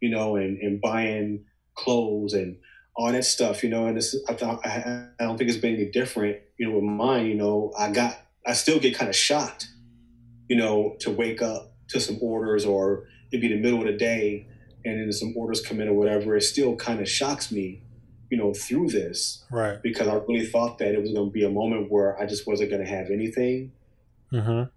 you 0.00 0.10
know, 0.10 0.36
and, 0.36 0.58
and 0.58 0.80
buying 0.80 1.44
clothes 1.74 2.34
and 2.34 2.58
all 2.94 3.10
that 3.12 3.24
stuff, 3.24 3.62
you 3.62 3.70
know. 3.70 3.86
And 3.86 3.96
this, 3.96 4.16
I, 4.28 4.34
thought, 4.34 4.64
I, 4.66 5.06
I 5.18 5.24
don't 5.24 5.36
think 5.38 5.50
it's 5.50 5.58
been 5.58 5.74
any 5.74 5.90
different, 5.90 6.38
you 6.58 6.68
know, 6.68 6.74
with 6.76 6.84
mine. 6.84 7.26
You 7.26 7.34
know, 7.34 7.72
I 7.78 7.90
got, 7.90 8.18
I 8.46 8.52
still 8.54 8.78
get 8.78 8.94
kind 8.96 9.08
of 9.08 9.16
shocked, 9.16 9.68
you 10.48 10.56
know, 10.56 10.96
to 11.00 11.10
wake 11.10 11.40
up 11.42 11.72
to 11.88 12.00
some 12.00 12.18
orders 12.20 12.64
or 12.64 13.06
it'd 13.30 13.40
be 13.40 13.48
the 13.48 13.60
middle 13.60 13.80
of 13.80 13.86
the 13.86 13.96
day 13.96 14.46
and 14.84 14.98
then 15.00 15.12
some 15.12 15.32
orders 15.36 15.60
come 15.64 15.80
in 15.80 15.88
or 15.88 15.94
whatever. 15.94 16.36
It 16.36 16.42
still 16.42 16.74
kind 16.76 17.00
of 17.00 17.08
shocks 17.08 17.52
me, 17.52 17.82
you 18.30 18.36
know, 18.38 18.52
through 18.52 18.88
this 18.88 19.44
Right. 19.50 19.80
because 19.82 20.08
I 20.08 20.14
really 20.14 20.46
thought 20.46 20.78
that 20.78 20.92
it 20.94 21.00
was 21.00 21.12
going 21.12 21.28
to 21.28 21.32
be 21.32 21.44
a 21.44 21.50
moment 21.50 21.90
where 21.90 22.18
I 22.20 22.26
just 22.26 22.46
wasn't 22.46 22.70
going 22.70 22.84
to 22.84 22.90
have 22.90 23.10
anything, 23.10 23.72
Mm-hmm. 24.32 24.70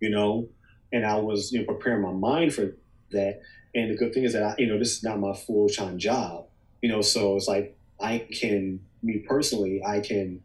you 0.00 0.10
know, 0.10 0.48
and 0.92 1.04
I 1.04 1.16
was, 1.16 1.50
you 1.52 1.58
know, 1.60 1.66
preparing 1.66 2.02
my 2.02 2.12
mind 2.12 2.54
for 2.54 2.76
that. 3.12 3.40
And 3.74 3.90
the 3.90 3.96
good 3.96 4.14
thing 4.14 4.24
is 4.24 4.32
that 4.32 4.42
I, 4.42 4.54
you 4.58 4.66
know, 4.66 4.78
this 4.78 4.96
is 4.96 5.02
not 5.02 5.18
my 5.20 5.34
full 5.34 5.68
time 5.68 5.98
job, 5.98 6.46
you 6.82 6.88
know, 6.88 7.00
so 7.02 7.36
it's 7.36 7.48
like 7.48 7.76
I 8.00 8.26
can, 8.32 8.80
me 9.02 9.18
personally, 9.18 9.82
I 9.84 10.00
can 10.00 10.42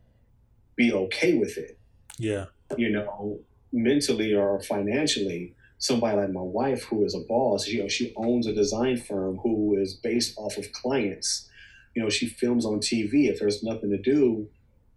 be 0.76 0.92
okay 0.92 1.38
with 1.38 1.58
it, 1.58 1.78
Yeah. 2.20 2.46
you 2.78 2.90
know, 2.90 3.40
mentally 3.72 4.34
or 4.34 4.62
financially. 4.62 5.56
Somebody 5.78 6.18
like 6.18 6.32
my 6.32 6.42
wife, 6.42 6.84
who 6.84 7.04
is 7.06 7.14
a 7.16 7.20
boss, 7.20 7.68
you 7.68 7.82
know, 7.82 7.88
she 7.90 8.14
owns 8.16 8.48
a 8.48 8.54
design 8.54 8.98
firm 8.98 9.38
who 9.38 9.76
is 9.78 9.94
based 9.94 10.34
off 10.38 10.58
of 10.58 10.72
clients. 10.72 11.50
You 11.94 12.02
know, 12.04 12.10
she 12.10 12.28
films 12.28 12.66
on 12.66 12.80
TV. 12.80 13.30
If 13.30 13.40
there's 13.40 13.62
nothing 13.64 13.90
to 13.92 13.98
do, 13.98 14.48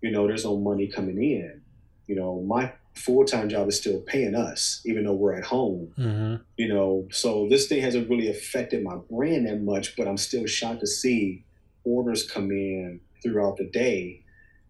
you 0.00 0.10
know, 0.10 0.26
there's 0.26 0.44
no 0.44 0.56
money 0.56 0.86
coming 0.86 1.22
in. 1.22 1.60
You 2.06 2.16
know, 2.16 2.40
my 2.40 2.72
full 2.98 3.24
time 3.24 3.48
job 3.48 3.68
is 3.68 3.78
still 3.78 4.00
paying 4.00 4.34
us, 4.34 4.82
even 4.84 5.04
though 5.04 5.14
we're 5.14 5.34
at 5.34 5.44
home. 5.44 5.92
Mm-hmm. 5.98 6.42
You 6.56 6.68
know, 6.68 7.08
so 7.10 7.46
this 7.48 7.68
thing 7.68 7.80
hasn't 7.80 8.10
really 8.10 8.28
affected 8.28 8.82
my 8.82 8.96
brand 9.10 9.46
that 9.46 9.62
much, 9.62 9.96
but 9.96 10.08
I'm 10.08 10.16
still 10.16 10.46
shocked 10.46 10.80
to 10.80 10.86
see 10.86 11.44
orders 11.84 12.28
come 12.28 12.50
in 12.50 13.00
throughout 13.22 13.56
the 13.56 13.64
day. 13.64 14.24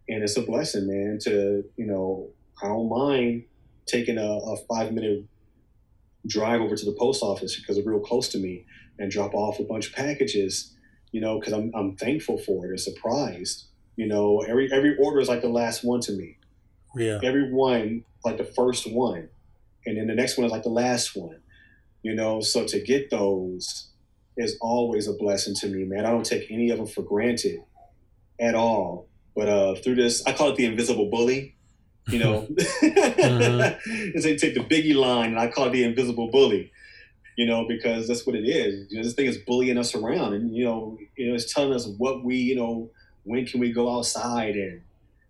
And 0.07 0.23
it's 0.23 0.37
a 0.37 0.41
blessing, 0.41 0.87
man, 0.87 1.19
to, 1.23 1.63
you 1.75 1.85
know, 1.85 2.29
I 2.61 2.67
don't 2.67 2.89
mind 2.89 3.43
taking 3.85 4.17
a, 4.17 4.21
a 4.27 4.57
five 4.69 4.91
minute 4.93 5.25
drive 6.27 6.61
over 6.61 6.75
to 6.75 6.85
the 6.85 6.95
post 6.97 7.23
office 7.23 7.59
because 7.59 7.77
it's 7.77 7.87
real 7.87 7.99
close 7.99 8.29
to 8.29 8.37
me 8.37 8.65
and 8.97 9.11
drop 9.11 9.33
off 9.33 9.59
a 9.59 9.63
bunch 9.63 9.87
of 9.87 9.93
packages, 9.93 10.75
you 11.11 11.21
know, 11.21 11.39
because 11.39 11.53
I'm, 11.53 11.71
I'm 11.75 11.95
thankful 11.95 12.37
for 12.37 12.65
it 12.65 12.69
and 12.69 12.79
surprised. 12.79 13.65
You 13.95 14.07
know, 14.07 14.39
every 14.47 14.71
every 14.71 14.95
order 14.97 15.19
is 15.19 15.27
like 15.27 15.41
the 15.41 15.49
last 15.49 15.83
one 15.83 15.99
to 16.01 16.13
me 16.13 16.38
Yeah. 16.95 17.19
every 17.23 17.51
one 17.51 18.03
like 18.25 18.37
the 18.37 18.43
first 18.43 18.91
one 18.91 19.29
and 19.85 19.97
then 19.97 20.07
the 20.07 20.15
next 20.15 20.37
one 20.37 20.45
is 20.45 20.51
like 20.51 20.63
the 20.63 20.69
last 20.69 21.15
one 21.15 21.39
you 22.03 22.15
know 22.15 22.41
so 22.41 22.65
to 22.65 22.79
get 22.81 23.09
those 23.09 23.89
is 24.37 24.57
always 24.61 25.07
a 25.07 25.13
blessing 25.13 25.53
to 25.55 25.67
me 25.67 25.83
man 25.83 26.05
i 26.05 26.11
don't 26.11 26.25
take 26.25 26.49
any 26.49 26.69
of 26.69 26.77
them 26.77 26.87
for 26.87 27.01
granted 27.03 27.59
at 28.39 28.55
all 28.55 29.07
but 29.35 29.47
uh 29.47 29.75
through 29.75 29.95
this 29.95 30.25
i 30.25 30.33
call 30.33 30.49
it 30.49 30.55
the 30.55 30.65
invisible 30.65 31.09
bully 31.09 31.55
you 32.09 32.19
know 32.19 32.47
Mhm. 32.81 33.79
and 34.15 34.23
they 34.23 34.35
take 34.35 34.53
the 34.55 34.61
biggie 34.61 34.95
line 34.95 35.31
and 35.31 35.39
i 35.39 35.47
call 35.47 35.67
it 35.67 35.71
the 35.71 35.83
invisible 35.83 36.29
bully 36.31 36.71
you 37.37 37.45
know, 37.45 37.65
because 37.65 38.05
that's 38.09 38.27
what 38.27 38.35
it 38.35 38.43
is. 38.45 38.91
You 38.91 38.97
know, 38.97 39.03
this 39.05 39.13
thing 39.13 39.25
is 39.27 39.37
bullying 39.37 39.77
us 39.77 39.95
around, 39.95 40.33
and 40.33 40.53
you 40.53 40.65
know, 40.65 40.97
you 41.15 41.29
know, 41.29 41.35
it's 41.35 41.53
telling 41.53 41.73
us 41.73 41.87
what 41.97 42.21
we, 42.21 42.35
you 42.35 42.57
know, 42.57 42.91
when 43.23 43.45
can 43.45 43.61
we 43.61 43.71
go 43.71 43.95
outside 43.97 44.55
and 44.57 44.81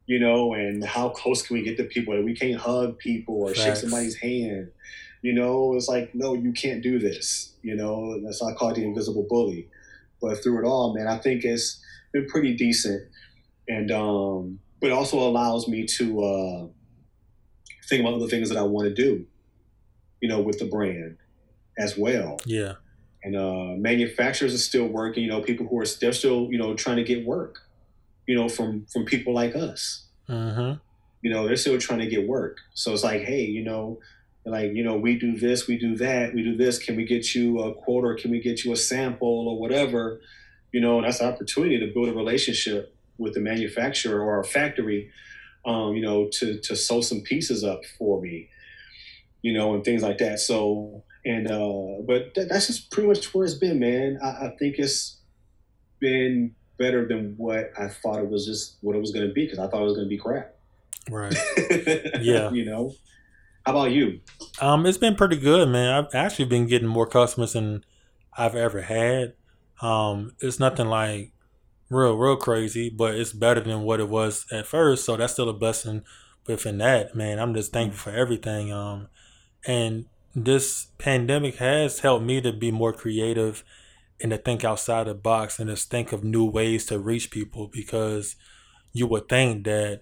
you 0.09 0.19
know, 0.19 0.55
and 0.55 0.83
how 0.83 1.09
close 1.09 1.43
can 1.43 1.55
we 1.55 1.61
get 1.61 1.77
to 1.77 1.83
people? 1.83 2.19
We 2.23 2.33
can't 2.33 2.59
hug 2.59 2.97
people 2.97 3.43
or 3.43 3.49
Facts. 3.49 3.59
shake 3.59 3.75
somebody's 3.75 4.15
hand. 4.15 4.71
You 5.21 5.33
know, 5.33 5.75
it's 5.75 5.87
like, 5.87 6.15
no, 6.15 6.33
you 6.33 6.51
can't 6.51 6.81
do 6.81 6.97
this. 6.97 7.53
You 7.61 7.75
know, 7.75 8.19
that's 8.23 8.41
why 8.41 8.49
I 8.49 8.55
call 8.55 8.71
it 8.71 8.77
the 8.77 8.85
invisible 8.85 9.27
bully. 9.29 9.69
But 10.19 10.41
through 10.41 10.65
it 10.65 10.67
all, 10.67 10.95
man, 10.95 11.07
I 11.07 11.19
think 11.19 11.43
it's 11.43 11.79
been 12.11 12.25
pretty 12.25 12.55
decent, 12.55 13.07
and 13.67 13.91
um, 13.91 14.59
but 14.81 14.91
also 14.91 15.19
allows 15.19 15.67
me 15.67 15.85
to 15.85 16.23
uh, 16.23 16.67
think 17.87 18.01
about 18.01 18.15
other 18.15 18.27
things 18.27 18.49
that 18.49 18.57
I 18.57 18.63
want 18.63 18.87
to 18.87 18.93
do. 18.95 19.27
You 20.21 20.29
know, 20.29 20.41
with 20.41 20.57
the 20.57 20.65
brand 20.65 21.17
as 21.77 21.99
well. 21.99 22.39
Yeah. 22.47 22.73
And 23.23 23.35
uh, 23.35 23.75
manufacturers 23.77 24.55
are 24.55 24.57
still 24.57 24.87
working. 24.87 25.23
You 25.23 25.29
know, 25.29 25.41
people 25.41 25.67
who 25.67 25.79
are 25.79 25.85
they're 26.01 26.13
still 26.13 26.51
you 26.51 26.57
know 26.57 26.73
trying 26.73 26.97
to 26.97 27.03
get 27.03 27.27
work 27.27 27.59
you 28.29 28.35
know, 28.35 28.47
from 28.47 28.85
from 28.93 29.05
people 29.05 29.33
like 29.33 29.55
us. 29.55 30.05
Mm-hmm. 30.29 30.77
You 31.23 31.31
know, 31.31 31.47
they're 31.47 31.55
still 31.55 31.79
trying 31.79 31.97
to 31.99 32.05
get 32.05 32.27
work. 32.27 32.57
So 32.75 32.93
it's 32.93 33.03
like, 33.03 33.23
hey, 33.23 33.41
you 33.41 33.63
know, 33.63 33.99
like 34.45 34.71
you 34.75 34.83
know, 34.83 34.97
we 34.97 35.17
do 35.17 35.35
this, 35.35 35.67
we 35.67 35.79
do 35.79 35.97
that, 35.97 36.35
we 36.35 36.43
do 36.43 36.55
this. 36.55 36.77
Can 36.77 36.95
we 36.95 37.05
get 37.05 37.33
you 37.33 37.59
a 37.59 37.73
quote 37.73 38.05
or 38.05 38.13
can 38.13 38.29
we 38.29 38.39
get 38.39 38.63
you 38.63 38.71
a 38.71 38.75
sample 38.75 39.47
or 39.47 39.59
whatever? 39.59 40.21
You 40.71 40.79
know, 40.79 41.01
that's 41.01 41.21
an 41.21 41.33
opportunity 41.33 41.79
to 41.79 41.91
build 41.91 42.09
a 42.09 42.13
relationship 42.13 42.95
with 43.17 43.33
the 43.33 43.39
manufacturer 43.39 44.21
or 44.21 44.39
a 44.39 44.45
factory. 44.45 45.09
Um, 45.65 45.95
you 45.95 46.03
know, 46.03 46.29
to 46.33 46.59
to 46.59 46.75
sew 46.75 47.01
some 47.01 47.21
pieces 47.21 47.63
up 47.63 47.81
for 47.97 48.21
me. 48.21 48.49
You 49.41 49.53
know, 49.53 49.73
and 49.73 49.83
things 49.83 50.03
like 50.03 50.19
that. 50.19 50.39
So 50.39 51.03
and 51.25 51.49
uh, 51.49 52.03
but 52.05 52.35
th- 52.35 52.47
that's 52.47 52.67
just 52.67 52.91
pretty 52.91 53.09
much 53.09 53.33
where 53.33 53.43
it's 53.43 53.55
been, 53.55 53.79
man. 53.79 54.19
I, 54.21 54.27
I 54.27 54.55
think 54.59 54.75
it's 54.77 55.17
been 55.99 56.53
better 56.79 57.07
than 57.07 57.35
what 57.37 57.71
I 57.77 57.87
thought 57.87 58.19
it 58.19 58.29
was 58.29 58.45
just 58.45 58.77
what 58.81 58.95
it 58.95 58.99
was 58.99 59.11
going 59.11 59.27
to 59.27 59.33
be 59.33 59.45
because 59.45 59.59
I 59.59 59.67
thought 59.67 59.81
it 59.81 59.85
was 59.85 59.93
going 59.93 60.05
to 60.05 60.09
be 60.09 60.17
crap. 60.17 60.55
Right. 61.09 61.35
yeah. 62.21 62.49
You 62.51 62.65
know. 62.65 62.93
How 63.65 63.73
about 63.73 63.91
you? 63.91 64.21
Um, 64.61 64.85
it's 64.85 64.97
been 64.97 65.15
pretty 65.15 65.37
good, 65.37 65.67
man. 65.69 65.91
I've 65.91 66.15
actually 66.15 66.45
been 66.45 66.65
getting 66.65 66.87
more 66.87 67.05
customers 67.05 67.53
than 67.53 67.83
I've 68.35 68.55
ever 68.55 68.81
had. 68.81 69.33
Um, 69.81 70.33
it's 70.39 70.59
nothing 70.59 70.87
like 70.87 71.33
real, 71.89 72.15
real 72.15 72.37
crazy, 72.37 72.89
but 72.89 73.15
it's 73.15 73.33
better 73.33 73.61
than 73.61 73.81
what 73.81 73.99
it 73.99 74.09
was 74.09 74.45
at 74.51 74.65
first. 74.65 75.05
So 75.05 75.17
that's 75.17 75.33
still 75.33 75.49
a 75.49 75.53
blessing 75.53 76.03
within 76.47 76.77
that, 76.79 77.15
man. 77.15 77.37
I'm 77.37 77.53
just 77.53 77.71
thankful 77.71 78.11
for 78.11 78.17
everything. 78.17 78.71
Um, 78.71 79.07
and 79.67 80.05
this 80.35 80.87
pandemic 80.97 81.55
has 81.57 81.99
helped 81.99 82.25
me 82.25 82.41
to 82.41 82.53
be 82.53 82.71
more 82.71 82.93
creative 82.93 83.63
and 84.21 84.31
to 84.31 84.37
think 84.37 84.63
outside 84.63 85.07
the 85.07 85.13
box 85.13 85.59
and 85.59 85.69
to 85.69 85.75
think 85.75 86.11
of 86.11 86.23
new 86.23 86.45
ways 86.45 86.85
to 86.87 86.99
reach 86.99 87.31
people 87.31 87.67
because 87.67 88.35
you 88.91 89.07
would 89.07 89.29
think 89.29 89.63
that 89.65 90.01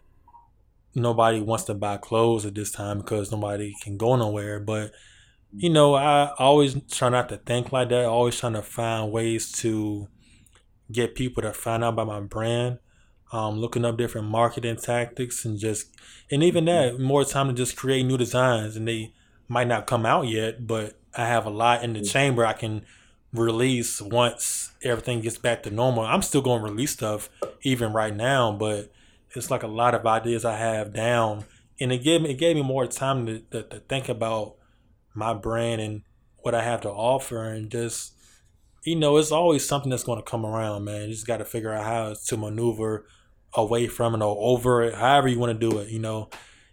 nobody 0.95 1.39
wants 1.39 1.65
to 1.65 1.73
buy 1.73 1.97
clothes 1.97 2.45
at 2.45 2.55
this 2.55 2.71
time 2.71 2.99
because 2.99 3.31
nobody 3.31 3.73
can 3.81 3.97
go 3.97 4.15
nowhere. 4.15 4.59
But 4.59 4.91
you 5.55 5.69
know, 5.69 5.95
I 5.95 6.31
always 6.37 6.75
try 6.91 7.09
not 7.09 7.29
to 7.29 7.37
think 7.37 7.71
like 7.71 7.89
that. 7.89 8.05
Always 8.05 8.39
trying 8.39 8.53
to 8.53 8.61
find 8.61 9.11
ways 9.11 9.51
to 9.53 10.07
get 10.91 11.15
people 11.15 11.43
to 11.43 11.53
find 11.53 11.83
out 11.83 11.93
about 11.93 12.07
my 12.07 12.19
brand. 12.19 12.79
Um, 13.31 13.59
looking 13.59 13.83
up 13.83 13.97
different 13.97 14.29
marketing 14.29 14.77
tactics 14.77 15.43
and 15.43 15.59
just 15.59 15.93
and 16.31 16.41
even 16.41 16.63
that 16.65 16.97
more 16.97 17.25
time 17.25 17.47
to 17.47 17.53
just 17.53 17.75
create 17.75 18.03
new 18.03 18.17
designs 18.17 18.77
and 18.77 18.87
they 18.87 19.13
might 19.49 19.67
not 19.67 19.85
come 19.85 20.05
out 20.05 20.27
yet, 20.27 20.65
but 20.65 20.97
I 21.13 21.25
have 21.27 21.45
a 21.45 21.49
lot 21.49 21.83
in 21.83 21.93
the 21.93 22.01
chamber 22.01 22.45
I 22.45 22.53
can 22.53 22.85
release 23.33 24.01
once 24.01 24.71
everything 24.83 25.21
gets 25.21 25.37
back 25.37 25.63
to 25.63 25.71
normal. 25.71 26.05
I'm 26.05 26.21
still 26.21 26.41
going 26.41 26.63
to 26.63 26.69
release 26.69 26.91
stuff 26.91 27.29
even 27.61 27.93
right 27.93 28.15
now, 28.15 28.51
but 28.51 28.91
it's 29.35 29.51
like 29.51 29.63
a 29.63 29.67
lot 29.67 29.93
of 29.93 30.05
ideas 30.05 30.45
I 30.45 30.57
have 30.57 30.93
down, 30.93 31.45
and 31.79 31.91
it 31.91 32.03
gave 32.03 32.21
me 32.21 32.31
it 32.31 32.37
gave 32.37 32.55
me 32.55 32.63
more 32.63 32.87
time 32.87 33.25
to, 33.25 33.39
to, 33.51 33.63
to 33.63 33.79
think 33.81 34.09
about 34.09 34.55
my 35.13 35.33
brand 35.33 35.81
and 35.81 36.01
what 36.37 36.55
I 36.55 36.63
have 36.63 36.81
to 36.81 36.89
offer, 36.89 37.43
and 37.43 37.69
just 37.69 38.13
you 38.83 38.95
know, 38.95 39.17
it's 39.17 39.31
always 39.31 39.67
something 39.67 39.89
that's 39.89 40.05
going 40.05 40.19
to 40.19 40.23
come 40.23 40.45
around, 40.45 40.85
man. 40.85 41.07
You 41.07 41.13
just 41.13 41.27
got 41.27 41.37
to 41.37 41.45
figure 41.45 41.73
out 41.73 41.83
how 41.83 42.13
to 42.13 42.37
maneuver 42.37 43.05
away 43.53 43.87
from 43.87 44.15
it 44.15 44.21
or 44.21 44.37
over 44.39 44.83
it, 44.83 44.95
however 44.95 45.27
you 45.27 45.39
want 45.39 45.59
to 45.59 45.69
do 45.69 45.79
it. 45.79 45.89
You 45.89 45.99
know, 45.99 46.29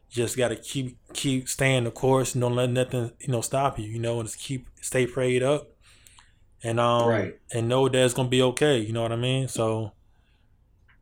just 0.09 0.37
got 0.37 0.49
to 0.49 0.57
keep 0.57 0.97
keep 1.13 1.49
staying 1.49 1.85
the 1.85 1.91
course 1.91 2.35
and 2.35 2.43
don't 2.43 2.55
let 2.55 2.71
nothing 2.71 3.11
you 3.19 3.33
know 3.33 3.41
stop 3.41 3.79
you. 3.79 3.87
You 3.87 3.99
know, 3.99 4.21
and 4.21 4.29
just 4.29 4.39
keep 4.39 4.69
stay 4.81 5.07
prayed 5.07 5.43
up 5.43 5.74
and 6.65 6.81
um 6.81 7.09
right. 7.09 7.39
and 7.53 7.69
know 7.69 7.89
that 7.89 8.05
it's 8.05 8.15
gonna 8.15 8.29
be 8.29 8.43
okay. 8.43 8.79
You 8.79 8.93
know 8.93 9.03
what 9.03 9.13
I 9.13 9.17
mean? 9.17 9.47
So 9.47 9.93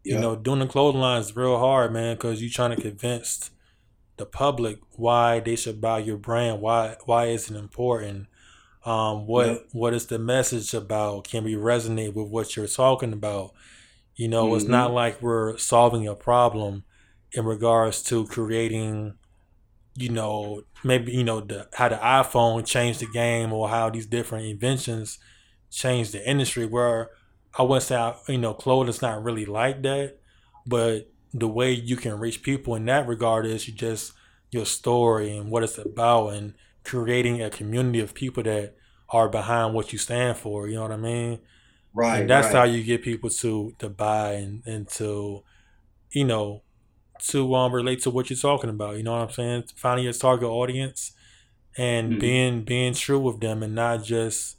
you 0.05 0.19
know, 0.19 0.35
doing 0.35 0.59
the 0.59 0.67
clothing 0.67 1.01
line 1.01 1.21
is 1.21 1.37
real 1.37 1.59
hard, 1.59 1.93
man, 1.93 2.17
because 2.17 2.43
you're 2.43 2.51
trying 2.51 2.75
to 2.75 2.83
convince 2.83 3.51
the 4.17 4.27
public 4.27 4.79
why 4.97 5.41
they 5.41 5.57
should 5.57 5.81
buy 5.81 6.01
your 6.01 6.17
brand. 6.17 6.61
Why 6.61 6.97
why 7.05 7.27
is 7.27 7.51
it 7.51 7.57
important? 7.57 8.27
Um, 8.85 9.27
what 9.27 9.67
what 9.73 9.95
is 9.95 10.07
the 10.07 10.19
message 10.19 10.75
about? 10.75 11.25
Can 11.25 11.45
we 11.45 11.55
resonate 11.55 12.15
with 12.15 12.29
what 12.29 12.57
you're 12.57 12.67
talking 12.67 13.13
about? 13.13 13.53
You 14.17 14.29
know, 14.29 14.47
mm-hmm. 14.47 14.57
it's 14.57 14.67
not 14.67 14.93
like 14.93 15.23
we're 15.23 15.57
solving 15.57 16.09
a 16.09 16.17
problem 16.17 16.85
in 17.33 17.45
regards 17.45 18.03
to 18.03 18.27
creating, 18.27 19.15
you 19.95 20.09
know, 20.09 20.65
maybe 20.83 21.13
you 21.13 21.23
know 21.23 21.41
the 21.41 21.69
how 21.75 21.89
the 21.89 21.97
iPhone 21.97 22.67
changed 22.67 23.01
the 23.01 23.07
game 23.07 23.53
or 23.53 23.69
how 23.69 23.89
these 23.89 24.07
different 24.07 24.47
inventions 24.47 25.19
changed 25.73 26.13
the 26.13 26.29
industry 26.29 26.67
where 26.67 27.11
I 27.59 27.63
wouldn't 27.63 27.83
say, 27.83 27.97
I, 27.97 28.15
you 28.29 28.39
know, 28.39 28.55
clothing's 28.55 29.03
not 29.03 29.23
really 29.23 29.45
like 29.45 29.83
that, 29.83 30.19
but 30.67 31.11
the 31.35 31.49
way 31.49 31.73
you 31.73 31.97
can 31.97 32.19
reach 32.19 32.43
people 32.43 32.75
in 32.75 32.85
that 32.85 33.09
regard 33.09 33.47
is 33.47 33.67
you 33.67 33.75
just 33.75 34.13
your 34.51 34.67
story 34.67 35.35
and 35.37 35.51
what 35.51 35.63
it's 35.63 35.79
about 35.79 36.29
and 36.29 36.55
creating 36.85 37.43
a 37.43 37.49
community 37.49 38.01
of 38.01 38.13
people 38.15 38.43
that 38.43 38.75
are 39.09 39.29
behind 39.29 39.75
what 39.75 39.93
you 39.93 39.99
stand 39.99 40.37
for. 40.37 40.69
You 40.69 40.77
know 40.77 40.83
what 40.83 40.93
I 40.93 40.97
mean? 40.97 41.39
Right. 41.95 42.21
And 42.21 42.31
that's 42.31 42.47
right. 42.49 42.57
how 42.57 42.65
you 42.65 42.83
get 42.83 43.03
people 43.03 43.31
to 43.31 43.75
to 43.79 43.89
buy 43.89 44.33
and, 44.33 44.63
and 44.67 44.89
to, 44.91 45.43
you 46.11 46.25
know, 46.25 46.63
to 47.29 47.55
um 47.55 47.73
relate 47.73 48.03
to 48.03 48.11
what 48.11 48.29
you're 48.29 48.39
talking 48.39 48.71
about. 48.71 48.97
You 48.97 49.03
know 49.03 49.13
what 49.13 49.23
I'm 49.23 49.31
saying? 49.31 49.65
Finding 49.75 50.05
your 50.05 50.13
target 50.13 50.49
audience 50.49 51.13
and 51.77 52.13
mm-hmm. 52.13 52.21
being 52.21 52.63
being 52.63 52.95
true 52.95 53.21
with 53.21 53.41
them 53.41 53.63
and 53.63 53.75
not 53.75 54.05
just 54.05 54.57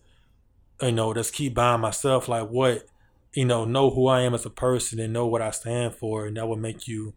you 0.86 0.92
know, 0.92 1.14
just 1.14 1.34
keep 1.34 1.54
buying 1.54 1.82
myself. 1.82 2.28
Like 2.28 2.50
what, 2.50 2.86
you 3.34 3.46
know, 3.46 3.66
know 3.66 3.90
who 3.90 4.08
I 4.08 4.22
am 4.22 4.34
as 4.34 4.46
a 4.46 4.50
person 4.50 5.00
and 5.00 5.14
know 5.14 5.26
what 5.26 5.42
I 5.42 5.52
stand 5.52 5.96
for, 5.96 6.28
and 6.28 6.38
that 6.38 6.48
will 6.48 6.58
make 6.58 6.88
you, 6.88 7.14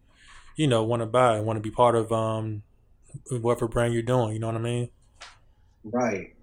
you 0.57 0.67
know, 0.67 0.83
want 0.85 1.03
to 1.03 1.07
buy 1.07 1.37
and 1.37 1.47
want 1.47 1.57
to 1.57 1.61
be 1.61 1.71
part 1.71 1.95
of 1.95 2.13
um 2.13 2.63
whatever 3.31 3.69
brand 3.69 3.95
you're 3.95 4.03
doing. 4.03 4.33
You 4.33 4.39
know 4.39 4.47
what 4.47 4.57
I 4.57 4.61
mean? 4.61 4.91
Right. 5.85 6.35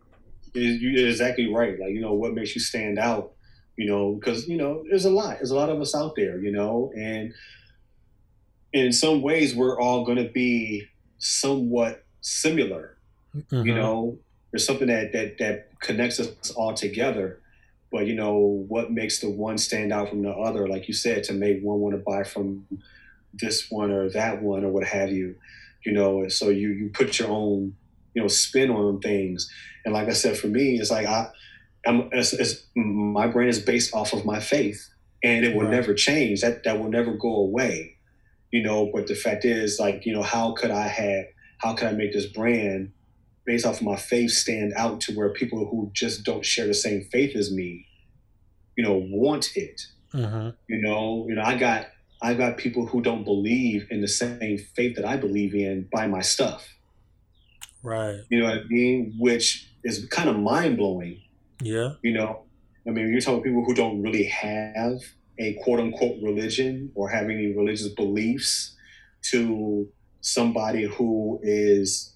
You're 0.54 1.08
exactly 1.08 1.52
right. 1.52 1.80
Like 1.80 1.92
you 1.92 2.02
know, 2.02 2.14
what 2.14 2.34
makes 2.34 2.54
you 2.56 2.62
stand 2.62 3.00
out? 3.00 3.34
You 3.76 3.88
know, 3.88 4.14
because 4.14 4.48
you 4.48 4.58
know, 4.58 4.84
there's 4.90 5.06
a 5.06 5.10
lot. 5.10 5.38
There's 5.38 5.52
a 5.52 5.56
lot 5.56 5.70
of 5.70 5.82
us 5.82 5.96
out 5.96 6.14
there. 6.16 6.40
You 6.40 6.52
know, 6.52 6.92
and 6.96 7.34
in 8.72 8.92
some 8.92 9.22
ways, 9.22 9.56
we're 9.56 9.80
all 9.80 10.06
going 10.06 10.18
to 10.18 10.30
be 10.30 10.88
somewhat 11.18 12.04
similar. 12.22 12.98
Mm-hmm. 13.36 13.68
You 13.68 13.76
know, 13.76 14.18
there's 14.54 14.66
something 14.66 14.88
that 14.88 15.12
that 15.12 15.40
that 15.40 15.80
connects 15.82 16.20
us 16.20 16.52
all 16.52 16.74
together. 16.74 17.40
But 17.92 18.06
you 18.08 18.16
know 18.16 18.66
what 18.68 18.92
makes 18.92 19.20
the 19.20 19.30
one 19.30 19.58
stand 19.58 19.92
out 19.92 20.10
from 20.10 20.22
the 20.22 20.32
other, 20.32 20.68
like 20.68 20.88
you 20.88 20.94
said, 20.94 21.24
to 21.26 21.34
make 21.34 21.62
one 21.62 21.80
want 21.80 21.96
to 21.96 22.02
buy 22.02 22.24
from 22.24 22.68
this 23.34 23.70
one 23.70 23.92
or 23.92 24.10
that 24.12 24.42
one 24.42 24.64
or 24.64 24.70
what 24.70 24.86
have 24.86 25.12
you. 25.12 25.36
You 25.84 25.92
know, 25.92 26.28
so 26.28 26.50
you 26.50 26.70
you 26.70 26.90
put 26.94 27.20
your 27.20 27.30
own 27.30 27.76
you 28.14 28.22
know 28.22 28.28
spin 28.28 28.70
on 28.70 29.00
things. 29.00 29.52
And 29.86 29.94
like 29.94 30.08
I 30.08 30.14
said, 30.14 30.38
for 30.38 30.48
me, 30.48 30.80
it's 30.80 30.92
like 30.92 31.08
I, 31.08 31.30
I'm 31.86 32.10
it's, 32.12 32.34
it's, 32.34 32.64
my 32.76 33.28
brain 33.28 33.50
is 33.50 33.60
based 33.60 33.94
off 33.94 34.14
of 34.14 34.24
my 34.24 34.40
faith, 34.40 34.88
and 35.24 35.44
it 35.44 35.56
will 35.56 35.64
right. 35.64 35.72
never 35.72 35.96
change. 35.96 36.42
That 36.42 36.64
that 36.64 36.80
will 36.80 36.90
never 36.90 37.14
go 37.14 37.36
away. 37.36 37.98
You 38.52 38.62
know, 38.62 38.92
but 38.94 39.08
the 39.08 39.16
fact 39.16 39.46
is, 39.46 39.80
like 39.80 40.06
you 40.06 40.14
know, 40.14 40.22
how 40.22 40.54
could 40.54 40.70
I 40.70 40.88
have 40.88 41.26
how 41.58 41.74
could 41.74 41.88
I 41.88 41.94
make 41.94 42.14
this 42.14 42.28
brand 42.28 42.92
based 43.46 43.66
off 43.66 43.78
of 43.78 43.84
my 43.84 43.96
faith 43.96 44.32
stand 44.32 44.74
out 44.76 45.02
to 45.02 45.14
where 45.14 45.30
people 45.30 45.66
who 45.66 45.90
just 45.94 46.24
don't 46.24 46.46
share 46.46 46.68
the 46.68 46.74
same 46.74 47.08
faith 47.12 47.36
as 47.36 47.52
me, 47.52 47.86
you 48.78 48.84
know, 48.84 49.04
want 49.10 49.56
it. 49.56 49.82
Mm-hmm. 50.14 50.50
You 50.68 50.82
know, 50.82 51.26
you 51.28 51.36
know, 51.36 51.42
I 51.42 51.58
got 51.58 51.88
I 52.22 52.34
got 52.36 52.58
people 52.58 52.86
who 52.86 53.02
don't 53.02 53.24
believe 53.24 53.88
in 53.90 54.02
the 54.02 54.08
same 54.08 54.58
faith 54.76 54.96
that 54.96 55.06
I 55.06 55.18
believe 55.18 55.54
in 55.54 55.90
buy 55.92 56.08
my 56.08 56.22
stuff. 56.22 56.68
Right. 57.84 58.22
You 58.30 58.40
know 58.40 58.46
what 58.46 58.60
I 58.60 58.64
mean? 58.70 59.16
Which 59.20 59.70
is 59.84 60.08
kind 60.10 60.30
of 60.30 60.38
mind 60.38 60.78
blowing. 60.78 61.22
Yeah. 61.62 61.94
You 62.02 62.14
know, 62.14 62.44
I 62.88 62.92
mean, 62.92 63.12
you're 63.12 63.20
talking 63.20 63.44
people 63.44 63.66
who 63.66 63.74
don't 63.74 64.02
really 64.02 64.24
have 64.26 65.00
a 65.38 65.54
quote 65.64 65.80
unquote 65.80 66.22
religion 66.22 66.92
or 66.96 67.10
have 67.10 67.26
any 67.26 67.54
religious 67.54 67.90
beliefs 67.90 68.76
to 69.24 69.90
somebody 70.22 70.84
who 70.86 71.40
is 71.44 72.13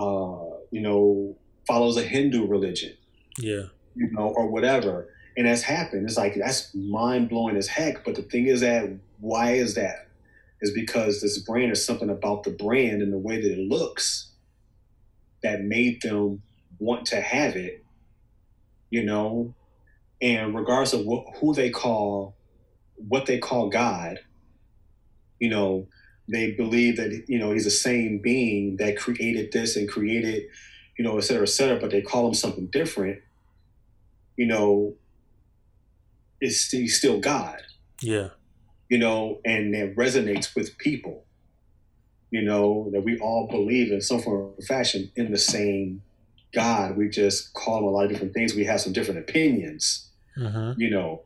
uh, 0.00 0.56
you 0.70 0.80
know, 0.80 1.36
follows 1.66 1.96
a 1.96 2.02
Hindu 2.02 2.46
religion. 2.46 2.96
Yeah. 3.38 3.64
You 3.94 4.10
know, 4.10 4.32
or 4.34 4.46
whatever. 4.46 5.08
And 5.36 5.46
that's 5.46 5.62
happened. 5.62 6.06
It's 6.06 6.16
like 6.16 6.34
that's 6.34 6.74
mind 6.74 7.28
blowing 7.28 7.56
as 7.56 7.68
heck. 7.68 8.04
But 8.04 8.14
the 8.14 8.22
thing 8.22 8.46
is 8.46 8.60
that 8.60 8.90
why 9.20 9.52
is 9.52 9.74
that? 9.74 10.08
Is 10.62 10.72
because 10.72 11.20
this 11.20 11.38
brand 11.38 11.72
is 11.72 11.84
something 11.84 12.10
about 12.10 12.42
the 12.42 12.50
brand 12.50 13.02
and 13.02 13.12
the 13.12 13.18
way 13.18 13.40
that 13.40 13.52
it 13.52 13.58
looks 13.58 14.32
that 15.42 15.62
made 15.62 16.02
them 16.02 16.42
want 16.78 17.06
to 17.06 17.20
have 17.20 17.56
it, 17.56 17.84
you 18.90 19.02
know, 19.02 19.54
and 20.20 20.54
regardless 20.54 20.92
of 20.92 21.06
what, 21.06 21.24
who 21.36 21.54
they 21.54 21.70
call, 21.70 22.36
what 22.96 23.24
they 23.24 23.38
call 23.38 23.70
God, 23.70 24.18
you 25.38 25.48
know, 25.48 25.86
they 26.30 26.52
believe 26.52 26.96
that 26.96 27.24
you 27.26 27.38
know 27.38 27.52
he's 27.52 27.64
the 27.64 27.70
same 27.70 28.18
being 28.18 28.76
that 28.76 28.96
created 28.96 29.52
this 29.52 29.76
and 29.76 29.88
created, 29.88 30.44
you 30.98 31.04
know, 31.04 31.18
et 31.18 31.22
cetera, 31.22 31.42
et 31.42 31.48
cetera. 31.48 31.78
But 31.80 31.90
they 31.90 32.02
call 32.02 32.28
him 32.28 32.34
something 32.34 32.66
different. 32.66 33.20
You 34.36 34.46
know, 34.46 34.94
it's 36.40 36.70
he's 36.70 36.96
still 36.96 37.20
God. 37.20 37.60
Yeah. 38.00 38.30
You 38.88 38.98
know, 38.98 39.40
and 39.44 39.74
that 39.74 39.94
resonates 39.96 40.54
with 40.54 40.76
people. 40.78 41.24
You 42.30 42.42
know 42.42 42.88
that 42.92 43.02
we 43.02 43.18
all 43.18 43.48
believe 43.48 43.90
in 43.90 44.00
some 44.00 44.22
form 44.22 44.52
of 44.56 44.64
fashion 44.64 45.10
in 45.16 45.32
the 45.32 45.38
same 45.38 46.02
God. 46.52 46.96
We 46.96 47.08
just 47.08 47.52
call 47.54 47.78
him 47.78 47.84
a 47.84 47.90
lot 47.90 48.04
of 48.04 48.10
different 48.10 48.34
things. 48.34 48.54
We 48.54 48.64
have 48.64 48.80
some 48.80 48.92
different 48.92 49.20
opinions. 49.20 50.08
Mm-hmm. 50.38 50.80
You 50.80 50.90
know 50.90 51.22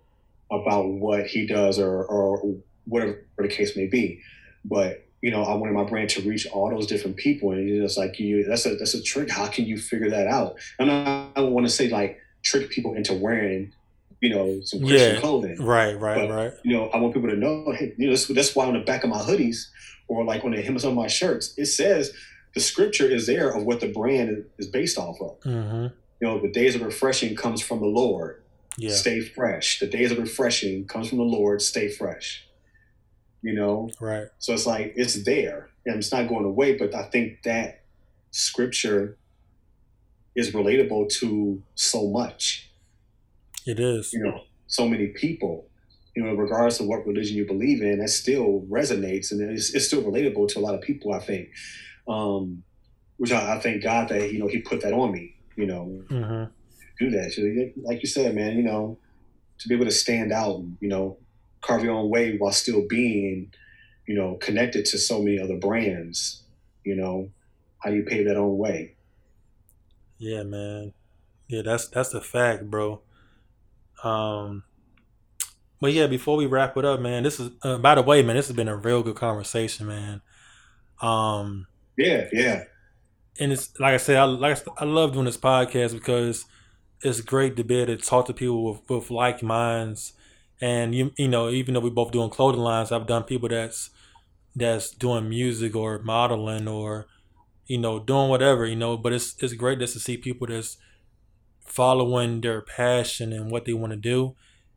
about 0.51 0.89
what 0.89 1.27
he 1.27 1.47
does 1.47 1.79
or 1.79 2.05
or 2.05 2.57
whatever 2.87 3.25
the 3.39 3.49
case 3.49 3.77
may 3.77 3.87
be. 3.87 4.21
But 4.65 5.07
you 5.21 5.31
know, 5.31 5.43
I 5.43 5.55
wanted 5.55 5.73
my 5.73 5.85
brand 5.85 6.11
to 6.11 6.23
reach 6.23 6.47
all 6.47 6.69
those 6.71 6.87
different 6.87 7.17
people, 7.17 7.53
and 7.53 7.69
it's 7.69 7.83
just 7.83 7.99
like 7.99 8.19
you. 8.19 8.45
That's 8.45 8.67
a 8.67 8.77
that's 8.77 8.95
a 8.95 9.03
trick. 9.03 9.31
How 9.31 9.47
can 9.47 9.65
you 9.65 9.79
figure 9.79 10.11
that 10.11 10.27
out? 10.27 10.57
And 10.79 10.91
I, 10.91 11.29
I 11.35 11.41
don't 11.41 11.53
want 11.53 11.67
to 11.67 11.73
say 11.73 11.89
like 11.89 12.19
trick 12.43 12.69
people 12.71 12.95
into 12.95 13.15
wearing, 13.15 13.73
you 14.21 14.29
know, 14.35 14.61
some 14.65 14.81
Christian 14.81 15.15
Yeah. 15.15 15.21
clothing. 15.21 15.57
Right, 15.63 15.99
right, 15.99 16.29
But- 16.29 16.35
right. 16.35 16.53
You 16.63 16.77
know, 16.77 16.89
I 16.89 16.99
want 16.99 17.15
people 17.15 17.31
to 17.31 17.37
know. 17.37 17.73
Hey, 17.73 17.95
you 17.97 18.07
know, 18.07 18.13
that's, 18.13 18.27
that's 18.27 18.55
why 18.55 18.67
on 18.67 18.75
the 18.75 18.81
back 18.81 19.03
of 19.03 19.09
my 19.11 19.19
hoodies 19.19 19.69
or 20.09 20.25
like 20.25 20.45
on 20.45 20.51
the 20.51 20.61
hems 20.61 20.85
of 20.85 20.93
my 20.93 21.07
shirts, 21.07 21.55
it 21.57 21.67
says 21.67 22.13
the 22.55 22.61
scripture 22.61 23.07
is 23.09 23.27
there 23.27 23.49
of 23.49 23.65
what 23.65 23.81
the 23.81 23.89
brand 23.93 24.45
is 24.59 24.67
based 24.67 24.99
off 24.99 25.21
of. 25.23 25.41
Mm-hmm. 25.41 25.87
You 26.21 26.29
know, 26.29 26.39
the 26.39 26.51
days 26.53 26.75
of 26.75 26.83
refreshing 26.83 27.35
comes 27.35 27.63
from 27.63 27.81
the 27.81 27.87
Lord. 27.87 28.43
Yeah. 28.77 28.93
Stay 28.93 29.21
fresh. 29.23 29.79
The 29.79 29.87
days 29.87 30.13
of 30.13 30.19
refreshing 30.19 30.87
comes 30.87 31.09
from 31.09 31.19
the 31.19 31.25
Lord. 31.25 31.63
Stay 31.63 31.89
fresh. 31.89 32.47
You 33.45 33.53
know, 33.55 33.91
Right. 34.01 34.27
so 34.39 34.55
it's 34.55 34.67
like 34.67 34.95
it's 34.97 35.23
there 35.25 35.69
and 35.85 35.97
it's 35.99 36.11
not 36.11 36.29
going 36.29 36.47
away. 36.47 36.79
But 36.79 36.95
I 36.95 37.05
think 37.11 37.43
that 37.45 37.83
scripture 38.31 39.19
is 40.35 40.51
relatable 40.53 41.11
to 41.21 41.63
so 41.75 42.09
much. 42.09 42.71
It 43.67 43.79
is. 43.79 44.13
You 44.15 44.23
know, 44.25 44.41
so 44.67 44.89
many 44.89 45.09
people. 45.09 45.69
You 46.17 46.25
know, 46.25 46.35
regardless 46.35 46.79
of 46.81 46.87
what 46.87 47.05
religion 47.07 47.37
you 47.37 47.45
believe 47.45 47.83
in, 47.83 47.99
that 47.99 48.09
still 48.09 48.65
resonates 48.71 49.31
and 49.33 49.41
it's, 49.51 49.75
it's 49.75 49.87
still 49.89 50.03
relatable 50.03 50.49
to 50.53 50.59
a 50.61 50.63
lot 50.63 50.75
of 50.75 50.81
people. 50.81 51.13
I 51.13 51.19
think, 51.19 51.49
um, 52.09 52.63
which 53.19 53.33
I, 53.33 53.57
I 53.57 53.61
thank 53.61 53.83
God 53.83 54.09
that 54.11 54.33
you 54.33 54.39
know 54.39 54.47
He 54.47 54.61
put 54.63 54.81
that 54.83 54.93
on 54.93 55.13
me. 55.13 55.35
You 55.57 55.67
know, 55.67 56.03
Mm-hmm. 56.09 56.45
do 57.01 57.11
that. 57.11 57.33
So, 57.33 57.43
like 57.87 58.01
you 58.03 58.09
said, 58.09 58.35
man, 58.35 58.57
you 58.57 58.63
know, 58.63 58.97
to 59.59 59.69
be 59.69 59.75
able 59.75 59.85
to 59.87 59.91
stand 59.91 60.33
out, 60.33 60.57
and, 60.61 60.77
you 60.81 60.89
know, 60.89 61.19
carve 61.65 61.85
your 61.85 61.95
own 61.95 62.11
way 62.11 62.37
while 62.39 62.53
still 62.53 62.87
being, 62.89 63.53
you 64.07 64.17
know, 64.17 64.37
connected 64.37 64.87
to 64.87 64.99
so 64.99 65.23
many 65.23 65.41
other 65.41 65.59
brands. 65.59 66.45
You 66.85 66.97
know, 66.97 67.31
how 67.81 67.91
do 67.91 67.97
you 67.97 68.05
pave 68.05 68.27
that 68.27 68.37
own 68.39 68.59
way? 68.59 68.97
Yeah, 70.19 70.43
man. 70.43 70.93
Yeah, 71.49 71.63
that's 71.63 71.89
that's 71.89 72.11
the 72.11 72.21
fact, 72.21 72.71
bro. 72.71 73.03
Um, 74.03 74.65
but 75.81 75.93
yeah, 75.93 76.07
before 76.07 76.37
we 76.37 76.47
wrap 76.47 76.77
it 76.77 76.85
up, 76.85 77.01
man, 77.01 77.23
this 77.23 77.39
is 77.41 77.51
uh, 77.63 77.79
by 77.79 77.95
the 77.95 78.03
way, 78.03 78.23
man, 78.23 78.37
this 78.37 78.47
has 78.49 78.57
been 78.57 78.69
a 78.69 78.77
real 78.77 79.03
good 79.03 79.17
conversation, 79.17 79.87
man. 79.87 80.23
Um, 81.03 81.69
Yeah, 81.97 82.29
yeah, 82.33 82.65
and 83.39 83.53
it's 83.53 83.79
like 83.81 83.95
I 83.95 83.99
said, 83.99 84.17
I 84.17 84.25
like 84.25 84.59
I 84.79 84.85
love 84.85 85.13
doing 85.13 85.25
this 85.25 85.37
podcast 85.37 85.93
because 85.93 86.47
it's 87.03 87.21
great 87.23 87.57
to 87.57 87.65
be 87.65 87.77
able 87.77 87.97
to 87.97 88.05
talk 88.05 88.27
to 88.27 88.35
people 88.35 88.65
with, 88.65 88.91
with 88.91 89.11
like 89.11 89.43
minds, 89.43 90.15
and 90.61 90.95
you 90.95 91.13
you 91.19 91.29
know 91.29 91.49
even 91.51 91.75
though 91.75 91.81
we 91.81 91.91
both 91.91 92.13
doing 92.13 92.31
clothing 92.31 92.61
lines, 92.61 92.93
I've 92.93 93.07
done 93.07 93.25
people 93.25 93.49
that's 93.49 93.91
that's 94.57 94.91
doing 94.91 95.29
music 95.29 95.75
or 95.77 95.99
modeling 96.01 96.69
or 96.69 97.07
you 97.67 97.79
know 97.79 97.99
doing 97.99 98.29
whatever 98.29 98.67
you 98.67 98.77
know, 98.77 98.97
but 98.97 99.13
it's 99.13 99.43
it's 99.43 99.55
great 99.55 99.79
just 99.79 99.95
to 99.95 100.01
see 100.01 100.17
people 100.17 100.47
that's 100.47 100.77
following 101.61 102.41
their 102.41 102.61
passion 102.61 103.33
and 103.33 103.51
what 103.51 103.65
they 103.65 103.73
want 103.73 103.93
to 103.93 103.97
do, 103.99 104.35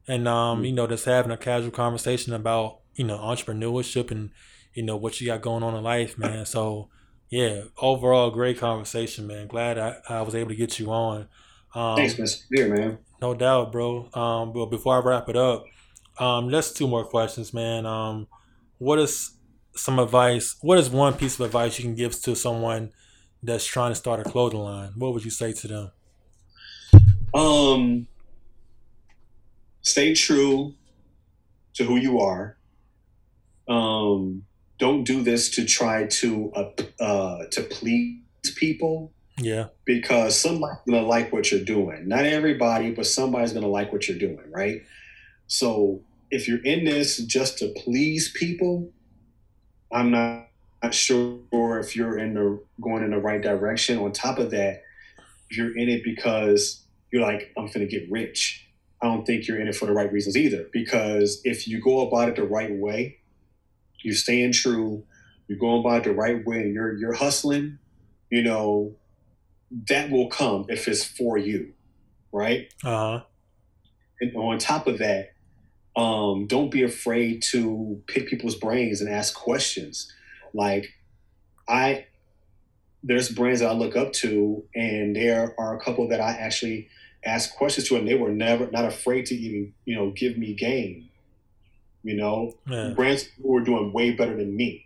and 0.07 0.27
um 0.27 0.63
you 0.63 0.71
know 0.71 0.87
just 0.87 1.05
having 1.05 1.31
a 1.31 1.37
casual 1.37 1.71
conversation 1.71 2.33
about 2.33 2.79
you 2.95 3.05
know 3.05 3.17
entrepreneurship 3.17 4.11
and 4.11 4.31
you 4.73 4.83
know 4.83 4.95
what 4.97 5.19
you 5.19 5.27
got 5.27 5.41
going 5.41 5.63
on 5.63 5.75
in 5.75 5.83
life, 5.83 6.17
man. 6.17 6.45
So 6.45 6.89
yeah, 7.29 7.63
overall 7.77 8.31
great 8.31 8.57
conversation, 8.57 9.27
man. 9.27 9.47
Glad 9.47 9.77
I, 9.77 9.97
I 10.07 10.21
was 10.21 10.35
able 10.35 10.49
to 10.49 10.55
get 10.55 10.79
you 10.79 10.91
on. 10.91 11.27
Um, 11.75 11.97
thanks, 11.97 12.15
Mr. 12.15 12.43
Beer, 12.49 12.73
man. 12.73 12.99
No 13.21 13.33
doubt, 13.33 13.71
bro. 13.71 14.09
Um, 14.13 14.53
but 14.53 14.67
before 14.67 14.95
I 14.95 15.05
wrap 15.05 15.29
it 15.29 15.35
up, 15.35 15.65
um, 16.19 16.49
just 16.49 16.77
two 16.77 16.87
more 16.87 17.05
questions, 17.05 17.53
man. 17.53 17.85
Um, 17.85 18.27
what 18.77 18.99
is 18.99 19.31
some 19.75 19.99
advice? 19.99 20.55
What 20.61 20.77
is 20.77 20.89
one 20.89 21.13
piece 21.13 21.39
of 21.39 21.45
advice 21.45 21.77
you 21.77 21.85
can 21.85 21.95
give 21.95 22.19
to 22.21 22.35
someone 22.35 22.91
that's 23.43 23.65
trying 23.65 23.91
to 23.91 23.95
start 23.95 24.19
a 24.19 24.23
clothing 24.23 24.59
line? 24.59 24.91
What 24.95 25.13
would 25.13 25.25
you 25.25 25.31
say 25.31 25.53
to 25.53 25.67
them? 25.67 25.91
Um, 27.33 28.07
stay 29.81 30.13
true 30.13 30.75
to 31.75 31.83
who 31.83 31.97
you 31.97 32.19
are. 32.19 32.57
Um, 33.67 34.43
don't 34.79 35.03
do 35.03 35.23
this 35.23 35.49
to 35.51 35.65
try 35.65 36.05
to 36.05 36.51
uh, 36.55 37.03
uh, 37.03 37.45
to 37.51 37.61
please 37.63 38.21
people. 38.55 39.11
Yeah, 39.39 39.67
because 39.85 40.39
somebody's 40.39 40.79
gonna 40.87 41.05
like 41.05 41.31
what 41.31 41.51
you're 41.51 41.63
doing. 41.63 42.07
Not 42.07 42.25
everybody, 42.25 42.91
but 42.91 43.05
somebody's 43.05 43.53
gonna 43.53 43.67
like 43.67 43.91
what 43.93 44.07
you're 44.07 44.17
doing, 44.17 44.51
right? 44.51 44.81
So 45.47 46.01
if 46.31 46.47
you're 46.47 46.63
in 46.63 46.85
this 46.85 47.17
just 47.17 47.59
to 47.59 47.73
please 47.77 48.31
people, 48.31 48.91
I'm 49.91 50.11
not, 50.11 50.47
not 50.83 50.93
sure 50.93 51.79
if 51.79 51.95
you're 51.95 52.17
in 52.17 52.33
the 52.33 52.61
going 52.81 53.03
in 53.03 53.11
the 53.11 53.19
right 53.19 53.41
direction. 53.41 53.99
On 53.99 54.11
top 54.11 54.39
of 54.39 54.51
that, 54.51 54.83
you're 55.51 55.77
in 55.77 55.87
it 55.87 56.03
because 56.03 56.83
you're 57.11 57.21
like, 57.21 57.53
I'm 57.57 57.67
gonna 57.67 57.85
get 57.85 58.09
rich. 58.09 58.67
I 59.01 59.05
don't 59.05 59.25
think 59.25 59.47
you're 59.47 59.61
in 59.61 59.67
it 59.67 59.75
for 59.75 59.85
the 59.85 59.93
right 59.93 60.11
reasons 60.11 60.35
either. 60.35 60.67
Because 60.73 61.41
if 61.43 61.67
you 61.67 61.79
go 61.79 62.07
about 62.07 62.29
it 62.29 62.35
the 62.35 62.43
right 62.43 62.73
way, 62.73 63.19
you're 64.01 64.15
staying 64.15 64.53
true, 64.53 65.03
you're 65.47 65.59
going 65.59 65.81
about 65.81 65.97
it 65.97 66.03
the 66.05 66.13
right 66.15 66.43
way, 66.45 66.61
and 66.61 66.73
you're 66.73 66.97
you're 66.97 67.13
hustling, 67.13 67.77
you 68.31 68.41
know, 68.41 68.95
that 69.89 70.09
will 70.09 70.29
come 70.29 70.65
if 70.69 70.87
it's 70.87 71.03
for 71.03 71.37
you, 71.37 71.73
right? 72.31 72.71
uh 72.83 73.19
huh, 73.19 73.23
And 74.21 74.35
on 74.35 74.57
top 74.57 74.87
of 74.87 74.99
that, 74.99 75.33
um, 75.95 76.45
don't 76.47 76.69
be 76.69 76.83
afraid 76.83 77.41
to 77.51 78.01
pick 78.07 78.27
people's 78.27 78.55
brains 78.55 79.01
and 79.01 79.09
ask 79.11 79.33
questions. 79.35 80.13
Like, 80.53 80.93
I, 81.67 82.05
there's 83.03 83.29
brands 83.29 83.61
that 83.61 83.69
I 83.69 83.73
look 83.73 83.95
up 83.95 84.13
to, 84.13 84.63
and 84.75 85.15
there 85.15 85.53
are 85.59 85.75
a 85.75 85.79
couple 85.79 86.07
that 86.09 86.21
I 86.21 86.31
actually 86.31 86.87
ask 87.25 87.53
questions 87.55 87.87
to, 87.89 87.95
and 87.95 88.07
they 88.07 88.15
were 88.15 88.31
never 88.31 88.69
not 88.71 88.85
afraid 88.85 89.25
to 89.27 89.35
even, 89.35 89.73
you 89.85 89.95
know, 89.95 90.11
give 90.11 90.37
me 90.37 90.53
game. 90.53 91.09
You 92.03 92.15
know, 92.15 92.53
yeah, 92.69 92.93
brands 92.95 93.27
who 93.41 93.55
are 93.57 93.61
doing 93.61 93.91
way 93.91 94.11
better 94.11 94.37
than 94.37 94.55
me, 94.55 94.85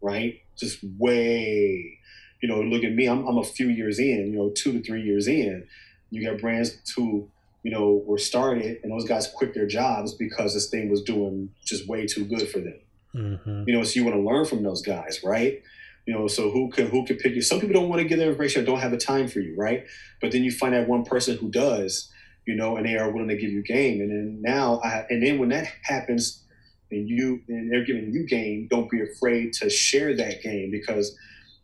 right? 0.00 0.40
Just 0.56 0.78
way, 0.98 1.98
you 2.42 2.48
know, 2.48 2.60
look 2.60 2.84
at 2.84 2.92
me. 2.92 3.08
I'm, 3.08 3.26
I'm 3.26 3.38
a 3.38 3.44
few 3.44 3.68
years 3.68 3.98
in, 3.98 4.32
you 4.32 4.38
know, 4.38 4.50
two 4.50 4.72
to 4.72 4.82
three 4.82 5.02
years 5.02 5.28
in. 5.28 5.66
You 6.10 6.28
got 6.28 6.40
brands 6.40 6.76
who, 6.94 7.28
you 7.62 7.70
know, 7.70 8.02
were 8.04 8.18
started 8.18 8.80
and 8.82 8.92
those 8.92 9.08
guys 9.08 9.28
quit 9.28 9.54
their 9.54 9.66
jobs 9.66 10.12
because 10.12 10.52
this 10.52 10.68
thing 10.68 10.90
was 10.90 11.02
doing 11.02 11.50
just 11.64 11.88
way 11.88 12.06
too 12.06 12.24
good 12.24 12.48
for 12.48 12.58
them. 12.58 12.80
mm-hmm. 13.14 13.64
You 13.66 13.74
know, 13.74 13.84
so 13.84 14.00
you 14.00 14.04
want 14.04 14.16
to 14.16 14.22
learn 14.22 14.44
from 14.44 14.64
those 14.64 14.82
guys, 14.82 15.20
right? 15.24 15.62
You 16.04 16.14
know, 16.14 16.26
so 16.26 16.50
who 16.50 16.68
can 16.70 16.88
who 16.88 17.06
can 17.06 17.16
pick 17.16 17.32
you? 17.32 17.40
Some 17.40 17.60
people 17.60 17.80
don't 17.80 17.88
want 17.88 18.02
to 18.02 18.08
give 18.08 18.18
their 18.18 18.28
information 18.28 18.62
or 18.62 18.66
don't 18.66 18.80
have 18.80 18.90
the 18.90 18.98
time 18.98 19.28
for 19.28 19.38
you, 19.38 19.54
right? 19.56 19.86
But 20.20 20.32
then 20.32 20.42
you 20.42 20.50
find 20.50 20.74
that 20.74 20.88
one 20.88 21.04
person 21.04 21.38
who 21.38 21.48
does, 21.48 22.10
you 22.44 22.56
know, 22.56 22.76
and 22.76 22.84
they 22.84 22.96
are 22.96 23.08
willing 23.12 23.28
to 23.28 23.36
give 23.36 23.50
you 23.50 23.62
game. 23.62 24.00
And 24.00 24.10
then 24.10 24.42
now, 24.42 24.80
I, 24.82 25.06
and 25.08 25.22
then 25.22 25.38
when 25.38 25.50
that 25.50 25.68
happens, 25.82 26.42
and 26.90 27.08
you 27.08 27.40
and 27.48 27.70
they're 27.70 27.84
giving 27.84 28.12
you 28.12 28.26
game, 28.26 28.66
don't 28.68 28.90
be 28.90 29.00
afraid 29.00 29.52
to 29.54 29.70
share 29.70 30.16
that 30.16 30.42
game 30.42 30.72
because 30.72 31.16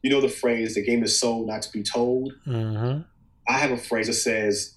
you 0.03 0.11
know 0.11 0.20
the 0.20 0.29
phrase 0.29 0.75
"the 0.75 0.85
game 0.85 1.03
is 1.03 1.19
sold, 1.19 1.47
not 1.47 1.62
to 1.62 1.73
be 1.73 1.83
told." 1.83 2.33
Mm-hmm. 2.47 3.03
I 3.49 3.53
have 3.53 3.70
a 3.70 3.77
phrase 3.79 4.07
that 4.09 4.15
says 4.15 4.75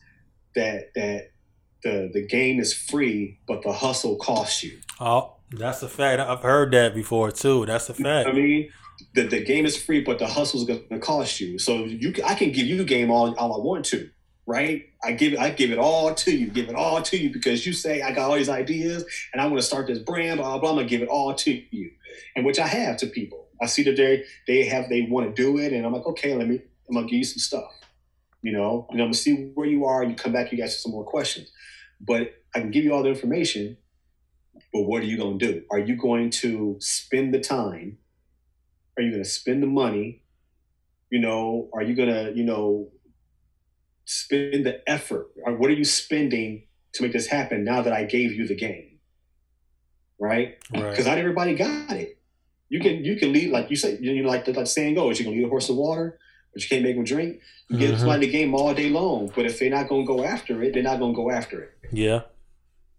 that 0.55 0.93
that 0.95 1.31
the 1.83 2.09
the 2.13 2.25
game 2.25 2.59
is 2.59 2.73
free, 2.73 3.39
but 3.47 3.63
the 3.63 3.73
hustle 3.73 4.15
costs 4.17 4.63
you. 4.63 4.79
Oh, 4.99 5.35
that's 5.51 5.83
a 5.83 5.89
fact. 5.89 6.21
I've 6.21 6.41
heard 6.41 6.71
that 6.71 6.93
before 6.93 7.31
too. 7.31 7.65
That's 7.65 7.89
a 7.89 7.93
fact. 7.93 8.29
I 8.29 8.31
mean, 8.31 8.71
the, 9.13 9.23
the 9.23 9.43
game 9.43 9.65
is 9.65 9.81
free, 9.81 10.01
but 10.01 10.19
the 10.19 10.27
hustle's 10.27 10.65
going 10.65 10.87
to 10.89 10.99
cost 10.99 11.39
you. 11.39 11.59
So 11.59 11.85
you, 11.85 12.13
I 12.25 12.35
can 12.35 12.51
give 12.51 12.67
you 12.67 12.77
the 12.77 12.83
game 12.83 13.11
all, 13.11 13.33
all 13.35 13.55
I 13.59 13.63
want 13.63 13.85
to, 13.87 14.09
right? 14.45 14.85
I 15.03 15.13
give 15.13 15.37
I 15.39 15.49
give 15.49 15.71
it 15.71 15.79
all 15.79 16.13
to 16.13 16.31
you, 16.31 16.47
give 16.47 16.69
it 16.69 16.75
all 16.75 17.01
to 17.01 17.17
you 17.17 17.31
because 17.31 17.65
you 17.65 17.73
say 17.73 18.01
I 18.01 18.11
got 18.11 18.29
all 18.29 18.35
these 18.35 18.49
ideas 18.49 19.05
and 19.33 19.41
I 19.41 19.45
want 19.45 19.57
to 19.57 19.65
start 19.65 19.87
this 19.87 19.99
brand, 19.99 20.39
blah 20.39 20.57
blah. 20.57 20.69
I'm 20.71 20.75
gonna 20.77 20.87
give 20.87 21.01
it 21.01 21.09
all 21.09 21.33
to 21.33 21.63
you, 21.71 21.91
and 22.35 22.45
which 22.45 22.59
I 22.59 22.67
have 22.67 22.97
to 22.97 23.07
people. 23.07 23.40
I 23.61 23.67
see 23.67 23.83
that 23.83 23.95
they 23.95 24.23
they 24.47 24.65
have 24.65 24.89
they 24.89 25.03
want 25.03 25.33
to 25.33 25.41
do 25.41 25.57
it, 25.59 25.71
and 25.73 25.85
I'm 25.85 25.93
like, 25.93 26.05
okay, 26.07 26.35
let 26.35 26.47
me 26.47 26.61
I'm 26.89 26.95
gonna 26.95 27.07
give 27.07 27.19
you 27.19 27.23
some 27.23 27.39
stuff, 27.39 27.71
you 28.41 28.51
know, 28.51 28.87
and 28.89 28.99
I'm 28.99 29.07
gonna 29.07 29.13
see 29.13 29.51
where 29.53 29.67
you 29.67 29.85
are, 29.85 30.01
and 30.01 30.11
you 30.11 30.17
come 30.17 30.33
back, 30.33 30.51
you 30.51 30.57
guys 30.57 30.81
some 30.81 30.91
more 30.91 31.05
questions, 31.05 31.51
but 31.99 32.33
I 32.55 32.59
can 32.59 32.71
give 32.71 32.83
you 32.83 32.93
all 32.93 33.03
the 33.03 33.09
information, 33.09 33.77
but 34.73 34.81
what 34.81 35.01
are 35.03 35.05
you 35.05 35.17
gonna 35.17 35.37
do? 35.37 35.63
Are 35.71 35.79
you 35.79 35.95
going 35.95 36.31
to 36.41 36.77
spend 36.79 37.33
the 37.33 37.39
time? 37.39 37.97
Are 38.97 39.03
you 39.03 39.11
gonna 39.11 39.25
spend 39.25 39.63
the 39.63 39.67
money? 39.67 40.23
You 41.09 41.19
know, 41.19 41.69
are 41.73 41.83
you 41.83 41.95
gonna 41.95 42.31
you 42.33 42.43
know 42.43 42.89
spend 44.05 44.65
the 44.65 44.81
effort? 44.89 45.27
Or 45.45 45.55
what 45.55 45.69
are 45.69 45.75
you 45.75 45.85
spending 45.85 46.67
to 46.93 47.03
make 47.03 47.13
this 47.13 47.27
happen 47.27 47.63
now 47.63 47.81
that 47.81 47.93
I 47.93 48.03
gave 48.03 48.33
you 48.33 48.47
the 48.47 48.55
game? 48.55 48.99
Right? 50.19 50.59
Because 50.71 50.97
Right. 50.99 51.05
not 51.05 51.17
everybody 51.17 51.55
got 51.55 51.91
it. 51.91 52.20
You 52.71 52.79
can 52.79 53.03
you 53.03 53.17
can 53.17 53.33
lead 53.33 53.51
like 53.51 53.69
you 53.69 53.75
say, 53.75 53.97
you 53.99 54.23
know, 54.23 54.29
like 54.29 54.45
the 54.45 54.53
like 54.53 54.65
saying 54.65 54.95
goes, 54.95 55.19
you 55.19 55.25
can 55.25 55.33
lead 55.35 55.43
a 55.45 55.49
horse 55.49 55.67
to 55.67 55.73
water, 55.73 56.17
but 56.53 56.63
you 56.63 56.69
can't 56.69 56.83
make 56.83 56.95
them 56.95 57.03
drink. 57.03 57.41
You 57.69 57.77
Mhm. 57.77 57.97
somebody 57.99 58.25
the 58.27 58.31
game 58.31 58.55
all 58.55 58.73
day 58.73 58.89
long, 58.89 59.29
but 59.35 59.45
if 59.45 59.59
they're 59.59 59.69
not 59.69 59.89
gonna 59.89 60.05
go 60.05 60.23
after 60.23 60.63
it, 60.63 60.73
they're 60.73 60.81
not 60.91 60.99
gonna 61.01 61.13
go 61.13 61.29
after 61.29 61.61
it. 61.63 61.71
Yeah. 61.91 62.21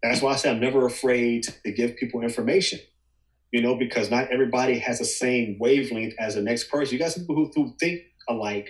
That's 0.03 0.21
why 0.21 0.33
I 0.33 0.37
say 0.37 0.51
I'm 0.51 0.61
never 0.61 0.85
afraid 0.85 1.45
to 1.65 1.73
give 1.73 1.97
people 1.97 2.21
information. 2.23 2.81
You 3.51 3.63
know, 3.63 3.75
because 3.77 4.11
not 4.11 4.31
everybody 4.31 4.79
has 4.79 4.99
the 4.99 5.05
same 5.07 5.57
wavelength 5.59 6.15
as 6.19 6.35
the 6.35 6.43
next 6.43 6.65
person. 6.71 6.93
You 6.95 6.99
got 6.99 7.13
some 7.13 7.23
people 7.23 7.37
who, 7.37 7.51
who 7.55 7.75
think 7.81 8.01
alike, 8.29 8.69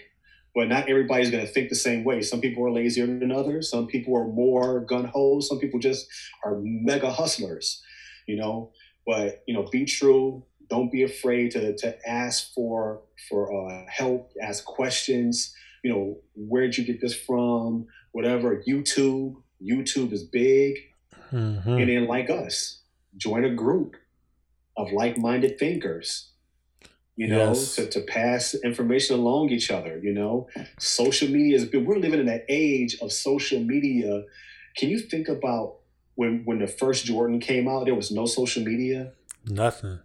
but 0.55 0.69
not 0.69 0.89
everybody's 0.89 1.31
going 1.31 1.47
to 1.47 1.53
think 1.53 1.69
the 1.69 1.77
same 1.89 2.03
way. 2.05 2.21
Some 2.23 2.41
people 2.41 2.65
are 2.67 2.71
lazier 2.73 3.07
than 3.07 3.31
others. 3.33 3.71
Some 3.71 3.87
people 3.87 4.17
are 4.17 4.27
more 4.27 4.81
gun 4.81 5.05
ho. 5.05 5.41
Some 5.41 5.59
people 5.61 5.79
just 5.81 6.07
are 6.45 6.61
mega 6.63 7.11
hustlers. 7.11 7.81
You 8.27 8.37
know, 8.37 8.73
but 9.07 9.43
you 9.47 9.55
know, 9.55 9.65
be 9.71 9.85
true. 9.85 10.45
Don't 10.73 10.91
be 10.99 11.03
afraid 11.13 11.47
to 11.55 11.63
to 11.83 11.89
ask 12.09 12.39
for 12.55 13.03
for 13.29 13.41
uh, 13.61 13.85
help. 14.01 14.21
Ask 14.51 14.61
questions. 14.81 15.35
You 15.85 15.91
know, 15.93 16.05
where'd 16.51 16.77
you 16.79 16.85
get 16.91 16.99
this 17.05 17.15
from? 17.29 17.87
Whatever. 18.17 18.49
YouTube. 18.71 19.27
YouTube 19.73 20.11
is 20.17 20.25
big 20.25 20.73
hmm 21.31 21.79
and 21.81 21.89
then 21.91 22.05
like 22.17 22.29
us 22.43 22.57
join 23.27 23.43
a 23.45 23.55
group 23.65 23.91
of 24.81 24.87
like-minded 25.01 25.53
thinkers 25.63 26.09
you 27.21 27.27
know 27.29 27.49
Yes. 27.51 27.77
to, 27.77 27.83
to 27.95 28.01
pass 28.01 28.55
information 28.71 29.13
along 29.21 29.45
each 29.57 29.69
other 29.71 29.95
you 30.07 30.13
know 30.21 30.35
social 30.79 31.29
media 31.37 31.55
is 31.59 31.65
we're 31.73 31.99
living 32.07 32.21
in 32.25 32.29
an 32.39 32.43
age 32.49 32.93
of 33.03 33.09
social 33.13 33.61
media 33.75 34.11
can 34.79 34.89
you 34.93 34.99
think 35.13 35.27
about 35.29 35.67
when 36.19 36.33
when 36.47 36.59
the 36.65 36.67
first 36.81 37.01
jordan 37.11 37.39
came 37.51 37.67
out 37.73 37.85
there 37.87 37.95
was 38.03 38.11
no 38.11 38.27
social 38.27 38.63
media 38.73 38.99
Nothing. 39.45 39.99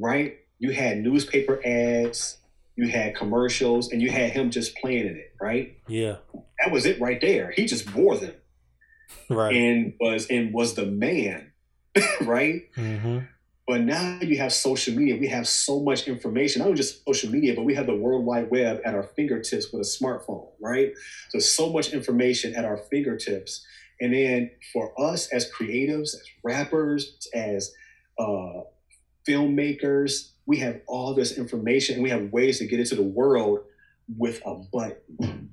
Right 0.00 0.36
you 0.58 0.70
had 0.72 0.98
newspaper 0.98 1.60
ads 1.66 2.38
you 2.76 2.88
had 2.88 3.14
commercials 3.16 3.90
and 3.92 4.00
you 4.02 4.10
had 4.10 4.30
him 4.30 4.50
just 4.50 4.76
playing 4.76 5.06
in 5.06 5.16
it 5.16 5.32
right 5.40 5.76
Yeah. 5.88 6.16
that 6.62 6.70
was 6.72 6.86
it 6.86 7.00
right 7.00 7.20
there 7.20 7.50
he 7.50 7.66
just 7.66 7.92
wore 7.94 8.16
them 8.16 8.34
Right. 9.30 9.54
and 9.56 9.94
was 10.00 10.26
and 10.28 10.52
was 10.52 10.74
the 10.74 10.86
man 10.86 11.52
right 12.22 12.62
hmm 12.74 13.18
But 13.66 13.82
now 13.82 14.18
you 14.22 14.38
have 14.38 14.52
social 14.54 14.94
media. 14.94 15.18
We 15.20 15.28
have 15.28 15.46
so 15.46 15.80
much 15.80 16.08
information, 16.08 16.62
not 16.64 16.74
just 16.74 17.04
social 17.04 17.30
media, 17.30 17.52
but 17.54 17.64
we 17.68 17.74
have 17.74 17.84
the 17.86 17.94
World 17.94 18.24
Wide 18.24 18.50
Web 18.50 18.80
at 18.82 18.94
our 18.94 19.02
fingertips 19.14 19.70
with 19.70 19.82
a 19.82 19.90
smartphone, 19.98 20.48
right? 20.58 20.92
So, 21.28 21.38
so 21.38 21.68
much 21.70 21.92
information 21.92 22.54
at 22.54 22.64
our 22.64 22.78
fingertips. 22.90 23.66
And 24.00 24.14
then 24.14 24.50
for 24.72 24.84
us 24.98 25.28
as 25.36 25.50
creatives, 25.52 26.14
as 26.16 26.24
rappers, 26.42 27.02
as 27.34 27.70
uh, 28.18 28.60
filmmakers, 29.28 30.30
we 30.46 30.58
have 30.58 30.80
all 30.86 31.14
this 31.14 31.36
information 31.36 31.94
and 31.96 32.02
we 32.02 32.10
have 32.10 32.32
ways 32.32 32.58
to 32.58 32.66
get 32.66 32.80
into 32.80 32.94
the 32.94 33.02
world 33.02 33.60
with 34.16 34.40
a 34.46 34.54
button. 34.54 35.52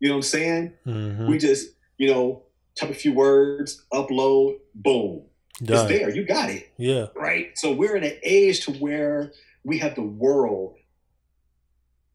You 0.00 0.08
know 0.08 0.14
what 0.14 0.18
I'm 0.18 0.22
saying? 0.22 0.72
hmm 0.84 1.26
We 1.26 1.38
just, 1.38 1.70
you 1.98 2.08
know, 2.10 2.42
type 2.78 2.90
a 2.90 2.94
few 2.94 3.12
words, 3.12 3.84
upload, 3.92 4.58
boom. 4.74 5.22
Done. 5.62 5.90
It's 5.90 5.98
there. 6.00 6.10
You 6.14 6.24
got 6.24 6.50
it 6.50 6.72
Yeah. 6.78 7.06
right? 7.16 7.50
So 7.58 7.72
we're 7.72 7.96
in 7.96 8.04
an 8.04 8.16
age 8.22 8.64
to 8.66 8.72
where 8.72 9.32
we 9.64 9.78
have 9.78 9.96
the 9.96 10.02
world 10.02 10.76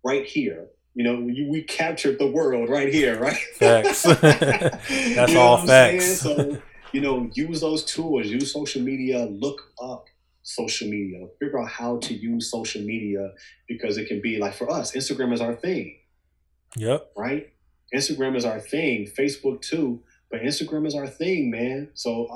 right 0.04 0.26
here. 0.26 0.68
You 0.96 1.04
know, 1.04 1.16
we, 1.20 1.48
we 1.50 1.64
captured 1.64 2.20
the 2.20 2.28
world 2.28 2.70
right 2.70 2.92
here, 2.94 3.20
right? 3.20 3.38
Facts. 3.56 4.04
That's 4.22 5.16
That's 5.16 5.36
all 5.36 5.58
facts. 5.58 6.22
So, 6.22 6.58
you 6.94 7.02
know, 7.02 7.30
use 7.34 7.60
those 7.62 7.84
tools, 7.84 8.28
use 8.28 8.54
social 8.54 8.82
media, 8.82 9.26
look 9.26 9.60
up 9.82 10.06
social 10.44 10.88
media, 10.90 11.26
figure 11.40 11.60
out 11.60 11.70
how 11.70 11.98
to 11.98 12.14
use 12.14 12.52
social 12.52 12.82
media 12.82 13.32
because 13.68 13.98
it 13.98 14.08
can 14.08 14.22
be 14.22 14.38
like 14.38 14.54
for 14.54 14.70
us, 14.70 14.94
Instagram 14.96 15.34
is 15.34 15.42
our 15.42 15.56
thing, 15.56 15.98
Yep. 16.76 17.12
right? 17.18 17.50
Instagram 17.94 18.36
is 18.36 18.46
our 18.46 18.60
thing, 18.60 19.08
Facebook 19.08 19.62
too, 19.62 20.02
but 20.30 20.42
Instagram 20.42 20.86
is 20.86 20.96
our 20.96 21.08
thing, 21.08 21.50
man. 21.52 21.90
So 21.94 22.28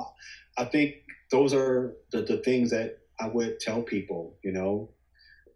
I, 0.56 0.62
I 0.62 0.64
think 0.64 0.96
those 1.30 1.52
are 1.52 1.94
the, 2.12 2.22
the 2.22 2.38
things 2.38 2.70
that 2.70 2.98
I 3.20 3.28
would 3.28 3.60
tell 3.60 3.82
people, 3.82 4.36
you 4.42 4.52
know. 4.52 4.90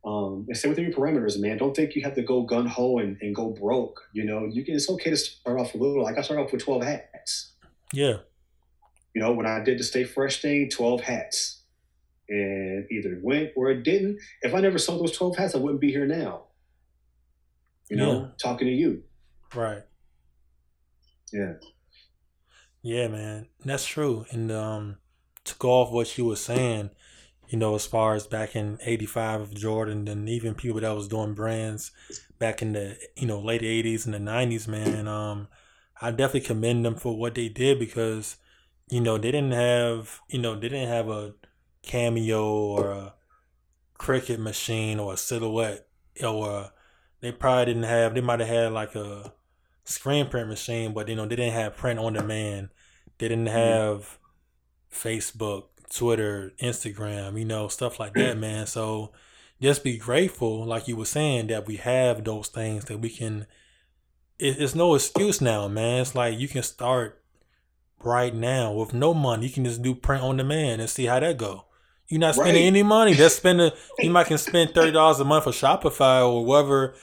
Um, 0.05 0.47
and 0.49 0.57
stay 0.57 0.69
within 0.69 0.85
your 0.85 0.95
parameters, 0.95 1.39
man. 1.41 1.59
Don't 1.59 1.77
think 1.77 1.95
you 1.95 2.03
have 2.03 2.17
to 2.17 2.23
go 2.23 2.43
gun 2.43 2.67
ho 2.67 2.99
and, 2.99 3.17
and 3.21 3.33
go 3.33 3.51
broke. 3.51 4.01
You 4.13 4.25
know, 4.25 4.47
you 4.51 4.65
can. 4.65 4.75
It's 4.75 4.91
okay 4.91 5.11
to 5.11 5.17
start 5.17 5.61
off 5.61 5.75
a 5.75 5.79
little. 5.79 6.03
Like 6.03 6.19
I 6.19 6.23
started 6.23 6.43
off 6.43 6.53
with 6.53 6.65
twelve 6.65 6.83
hats. 6.83 7.53
Yeah. 7.93 8.17
You 9.15 9.23
know, 9.23 9.31
when 9.33 9.47
I 9.47 9.61
did 9.63 9.79
the 9.79 9.85
Stay 9.85 10.03
Fresh 10.03 10.43
thing, 10.43 10.69
twelve 10.71 11.03
hats, 11.03 11.62
and 12.29 12.87
either 12.91 13.15
it 13.15 13.23
went 13.25 13.51
or 13.57 13.71
it 13.71 13.83
didn't. 13.85 14.19
If 14.43 14.55
I 14.55 14.61
never 14.61 14.79
sold 14.79 15.01
those 15.03 15.17
twelve 15.17 15.37
hats, 15.37 15.55
I 15.55 15.59
wouldn't 15.59 15.81
be 15.81 15.91
here 15.93 16.07
now. 16.07 16.47
You 17.89 17.97
know, 17.97 18.27
Yeah. 18.27 18.33
talking 18.43 18.67
to 18.67 18.73
you. 18.75 19.05
Right. 19.55 19.85
Yeah. 21.33 21.55
Yeah, 22.83 23.09
man, 23.09 23.49
that's 23.65 23.87
true. 23.87 24.27
And 24.31 24.51
um, 24.51 24.99
to 25.45 25.55
go 25.57 25.71
off 25.71 25.93
what 25.93 26.17
you 26.19 26.27
were 26.27 26.37
saying, 26.37 26.91
you 27.49 27.59
know, 27.59 27.75
as 27.75 27.87
far 27.87 28.15
as 28.15 28.27
back 28.27 28.57
in 28.57 28.79
'85 28.83 29.41
of 29.43 29.55
Jordan, 29.55 30.09
and 30.09 30.29
even 30.29 30.55
people 30.55 30.81
that 30.81 30.91
was 30.95 31.09
doing 31.09 31.35
brands 31.35 31.93
back 32.39 32.63
in 32.63 32.73
the 32.73 32.99
you 33.17 33.27
know 33.27 33.41
late 33.41 33.63
'80s 33.63 34.05
and 34.07 34.15
the 34.15 34.19
'90s, 34.19 34.67
man, 34.67 35.07
um, 35.09 35.49
I 36.01 36.11
definitely 36.11 36.41
commend 36.49 36.85
them 36.85 36.97
for 36.97 37.17
what 37.17 37.35
they 37.35 37.49
did 37.49 37.79
because 37.79 38.37
you 38.91 39.01
know 39.01 39.19
they 39.19 39.31
didn't 39.31 39.53
have 39.53 40.21
you 40.29 40.41
know 40.41 40.55
they 40.55 40.69
didn't 40.69 40.89
have 40.89 41.09
a 41.09 41.35
cameo 41.83 42.45
or 42.47 42.91
a 42.91 43.15
Cricut 43.99 44.39
machine 44.39 44.99
or 44.99 45.15
a 45.15 45.17
silhouette 45.17 45.87
or 46.25 46.73
they 47.21 47.33
probably 47.33 47.67
didn't 47.67 47.85
have 47.85 48.15
they 48.15 48.21
might 48.21 48.41
have 48.41 48.49
had 48.49 48.73
like 48.73 48.95
a 48.95 49.33
screen 49.85 50.29
print 50.29 50.49
machine, 50.49 50.93
but 50.93 51.09
you 51.09 51.17
know 51.17 51.27
they 51.27 51.37
didn't 51.37 51.55
have 51.55 51.77
print 51.77 51.99
on 51.99 52.15
demand. 52.15 52.71
They 53.19 53.29
didn't 53.29 53.47
hmm. 53.47 53.53
have 53.53 54.19
Facebook, 54.93 55.65
Twitter, 55.95 56.53
Instagram, 56.61 57.39
you 57.39 57.45
know, 57.45 57.69
stuff 57.69 57.99
like 57.99 58.15
that, 58.15 58.39
man. 58.39 58.67
So 58.67 59.13
just 59.61 59.85
be 59.85 59.99
grateful, 59.99 60.65
like 60.65 60.89
you 60.89 60.97
were 60.97 61.05
saying, 61.05 61.49
that 61.49 61.67
we 61.67 61.77
have 61.77 62.25
those 62.25 62.49
things 62.49 62.87
that 62.87 62.99
we 62.99 63.11
can. 63.11 63.47
It, 64.39 64.61
it's 64.61 64.75
no 64.75 64.95
excuse 64.95 65.41
now, 65.41 65.69
man. 65.69 66.01
It's 66.03 66.15
like 66.15 66.39
you 66.39 66.49
can 66.49 66.63
start 66.63 67.23
right 68.03 68.35
now 68.35 68.73
with 68.73 68.93
no 68.93 69.15
money. 69.15 69.47
You 69.47 69.53
can 69.53 69.65
just 69.65 69.83
do 69.83 69.95
print 69.95 70.23
on 70.23 70.37
demand 70.37 70.81
and 70.81 70.91
see 70.91 71.07
how 71.07 71.21
that 71.21 71.37
go. 71.37 71.67
You're 72.13 72.21
not 72.21 72.35
spending 72.35 72.57
Right. 72.63 72.67
any 72.67 72.83
money. 72.83 73.15
Just 73.15 73.37
spend 73.39 73.59
a, 73.63 73.73
you 73.99 74.11
might 74.11 74.27
can 74.27 74.37
spend 74.37 74.75
thirty 74.75 74.93
dollars 74.93 75.19
a 75.19 75.25
month 75.25 75.45
for 75.45 75.51
Shopify 75.51 76.21
or 76.29 76.45
whatever 76.45 76.95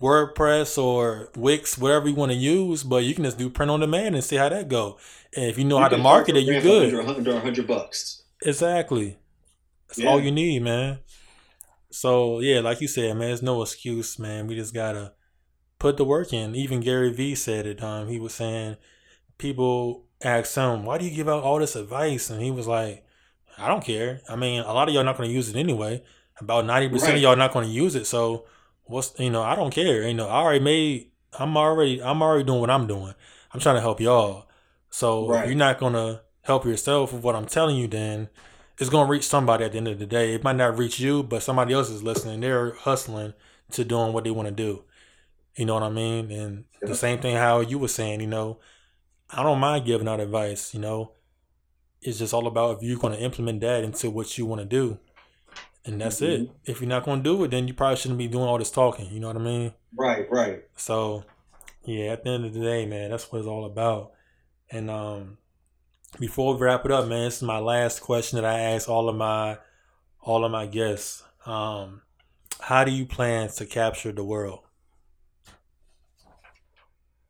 WordPress 0.00 0.82
or 0.82 1.28
Wix, 1.36 1.76
whatever 1.76 2.08
you 2.08 2.14
want 2.14 2.32
to 2.32 2.36
use, 2.38 2.82
but 2.82 3.04
you 3.04 3.14
can 3.14 3.24
just 3.24 3.36
do 3.36 3.50
print 3.50 3.70
on 3.70 3.80
demand 3.80 4.14
and 4.14 4.24
see 4.24 4.36
how 4.36 4.48
that 4.48 4.68
go. 4.68 4.98
And 5.36 5.44
if 5.46 5.58
you 5.58 5.64
know 5.64 5.78
how 5.78 5.88
to 5.88 5.98
market 5.98 6.34
it, 6.36 6.40
you 6.44 6.54
Under 6.56 6.62
good. 6.62 6.94
100, 6.94 7.18
under 7.18 7.32
100 7.34 7.66
bucks. 7.66 8.22
Exactly. 8.42 9.18
That's 9.88 9.98
Yeah. 10.00 10.08
all 10.08 10.20
you 10.20 10.30
need, 10.30 10.62
man. 10.62 11.00
So 11.90 12.40
yeah, 12.40 12.60
like 12.60 12.80
you 12.80 12.88
said, 12.88 13.16
man, 13.16 13.28
there's 13.28 13.42
no 13.42 13.60
excuse, 13.62 14.18
man. 14.18 14.46
We 14.46 14.54
just 14.56 14.72
gotta 14.74 15.12
put 15.78 15.96
the 15.98 16.04
work 16.04 16.32
in. 16.32 16.54
Even 16.54 16.80
Gary 16.80 17.12
Vee 17.12 17.34
said 17.34 17.66
it. 17.66 17.82
Um, 17.82 18.08
he 18.08 18.18
was 18.18 18.32
saying 18.34 18.76
people 19.38 20.06
ask 20.22 20.54
him, 20.54 20.84
"Why 20.86 20.96
do 20.98 21.04
you 21.04 21.10
give 21.14 21.28
out 21.28 21.42
all 21.42 21.58
this 21.58 21.76
advice?" 21.76 22.30
And 22.30 22.42
he 22.42 22.50
was 22.50 22.66
like, 22.66 23.03
"I 23.58 23.68
don't 23.68 23.84
care. 23.84 24.20
I 24.28 24.36
mean, 24.36 24.60
a 24.60 24.72
lot 24.72 24.88
of 24.88 24.94
y'all 24.94 25.04
not 25.04 25.16
gonna 25.16 25.28
use 25.28 25.48
it 25.48 25.56
anyway. 25.56 26.02
About 26.40 26.64
ninety 26.66 26.88
percent 26.88 27.10
Right. 27.10 27.16
of 27.16 27.22
y'all 27.22 27.36
not 27.36 27.52
gonna 27.52 27.66
use 27.66 27.94
it. 27.94 28.06
So 28.06 28.44
what's 28.84 29.12
you 29.18 29.30
know, 29.30 29.42
I 29.42 29.54
don't 29.54 29.70
care. 29.70 30.06
You 30.06 30.14
know, 30.14 30.28
I 30.28 30.36
already 30.42 30.64
made. 30.64 31.10
I'm 31.38 31.56
already. 31.56 32.02
I'm 32.02 32.22
already 32.22 32.44
doing 32.44 32.60
what 32.60 32.70
I'm 32.70 32.86
doing. 32.86 33.14
I'm 33.52 33.60
trying 33.60 33.76
to 33.76 33.80
help 33.80 34.00
y'all. 34.00 34.46
So 34.90 35.24
if 35.24 35.30
Right. 35.30 35.46
you're 35.48 35.56
not 35.56 35.78
gonna 35.78 36.22
help 36.42 36.64
yourself 36.64 37.12
with 37.12 37.22
what 37.22 37.34
I'm 37.34 37.46
telling 37.46 37.76
you, 37.76 37.86
then 37.88 38.28
it's 38.78 38.90
gonna 38.90 39.08
reach 39.08 39.24
somebody 39.24 39.64
at 39.64 39.72
the 39.72 39.78
end 39.78 39.88
of 39.88 39.98
the 39.98 40.06
day. 40.06 40.34
It 40.34 40.42
might 40.44 40.56
not 40.56 40.76
reach 40.76 40.98
you, 40.98 41.22
but 41.22 41.42
somebody 41.42 41.72
else 41.74 41.88
is 41.90 42.02
listening. 42.02 42.40
They're 42.40 42.72
hustling 42.74 43.34
to 43.72 43.84
doing 43.84 44.12
what 44.12 44.24
they 44.24 44.30
want 44.30 44.48
to 44.48 44.54
do. 44.54 44.84
You 45.56 45.66
know 45.66 45.74
what 45.74 45.84
I 45.84 45.88
mean? 45.90 46.30
And 46.32 46.64
the 46.82 46.94
same 46.96 47.20
thing 47.20 47.36
how 47.36 47.60
you 47.60 47.78
were 47.78 47.88
saying, 47.88 48.20
you 48.20 48.26
know, 48.26 48.58
I 49.30 49.42
don't 49.42 49.60
mind 49.60 49.86
giving 49.86 50.08
out 50.08 50.20
advice, 50.20 50.74
you 50.74 50.80
know. 50.80 51.12
It's 52.04 52.18
just 52.18 52.34
all 52.34 52.46
about 52.46 52.76
if 52.76 52.82
you're 52.82 52.98
going 52.98 53.14
to 53.14 53.20
implement 53.20 53.62
that 53.62 53.82
into 53.82 54.10
what 54.10 54.36
you 54.36 54.44
want 54.44 54.60
to 54.60 54.66
do. 54.66 54.98
And 55.86 56.00
that's 56.00 56.20
mm-hmm. 56.20 56.44
it. 56.44 56.50
If 56.64 56.80
you're 56.80 56.88
not 56.88 57.04
going 57.04 57.22
to 57.22 57.24
do 57.24 57.42
it, 57.44 57.50
then 57.50 57.66
you 57.66 57.74
probably 57.74 57.96
shouldn't 57.96 58.18
be 58.18 58.28
doing 58.28 58.44
all 58.44 58.58
this 58.58 58.70
talking. 58.70 59.10
You 59.10 59.20
know 59.20 59.28
what 59.28 59.36
I 59.36 59.40
mean? 59.40 59.72
Right, 59.96 60.30
right. 60.30 60.64
So, 60.76 61.24
yeah, 61.84 62.12
at 62.12 62.24
the 62.24 62.30
end 62.30 62.44
of 62.44 62.52
the 62.54 62.60
day, 62.60 62.86
man, 62.86 63.10
that's 63.10 63.30
what 63.32 63.38
it's 63.38 63.48
all 63.48 63.64
about. 63.64 64.12
And 64.70 64.90
um, 64.90 65.38
before 66.18 66.54
we 66.54 66.60
wrap 66.60 66.84
it 66.84 66.90
up, 66.90 67.08
man, 67.08 67.24
this 67.24 67.36
is 67.36 67.42
my 67.42 67.58
last 67.58 68.00
question 68.00 68.36
that 68.36 68.44
I 68.44 68.60
ask 68.60 68.88
all 68.88 69.08
of 69.08 69.16
my 69.16 69.58
all 70.20 70.44
of 70.44 70.52
my 70.52 70.66
guests. 70.66 71.22
Um, 71.44 72.02
how 72.60 72.84
do 72.84 72.90
you 72.90 73.04
plan 73.04 73.48
to 73.50 73.66
capture 73.66 74.12
the 74.12 74.24
world? 74.24 74.60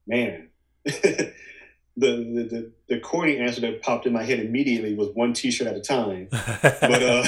Man, 0.06 0.50
the, 1.96 2.08
the, 2.08 2.44
the 2.44 2.72
the 2.88 3.00
corny 3.00 3.38
answer 3.38 3.60
that 3.60 3.82
popped 3.82 4.06
in 4.06 4.12
my 4.12 4.24
head 4.24 4.40
immediately 4.40 4.94
was 4.94 5.10
one 5.14 5.32
T-shirt 5.32 5.68
at 5.68 5.76
a 5.76 5.80
time. 5.80 6.28
but 6.30 7.02
uh, 7.02 7.24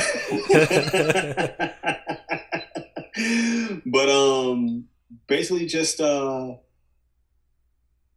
but 3.87 4.09
um, 4.09 4.87
basically 5.29 5.67
just 5.67 6.01
uh, 6.01 6.55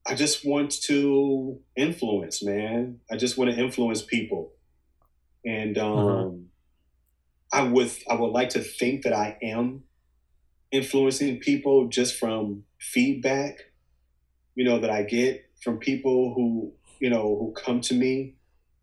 I 0.08 0.16
just 0.16 0.44
want 0.46 0.72
to 0.84 1.60
influence, 1.76 2.44
man. 2.44 3.00
I 3.12 3.18
just 3.18 3.38
want 3.38 3.52
to 3.52 3.58
influence 3.58 4.02
people, 4.02 4.54
and 5.46 5.78
um, 5.78 5.98
mm-hmm. 5.98 6.42
I 7.54 7.64
would 7.64 7.92
I 8.10 8.16
would 8.16 8.32
like 8.32 8.50
to 8.50 8.60
think 8.60 9.04
that 9.04 9.14
I 9.14 9.38
am 9.44 9.84
influencing 10.72 11.40
people 11.40 11.88
just 11.88 12.16
from 12.16 12.64
feedback, 12.80 13.60
you 14.56 14.64
know, 14.64 14.80
that 14.80 14.90
I 14.90 15.04
get 15.04 15.49
from 15.62 15.78
people 15.78 16.34
who 16.34 16.74
you 17.00 17.10
know 17.10 17.38
who 17.40 17.54
come 17.54 17.82
to 17.82 17.94
me 17.94 18.36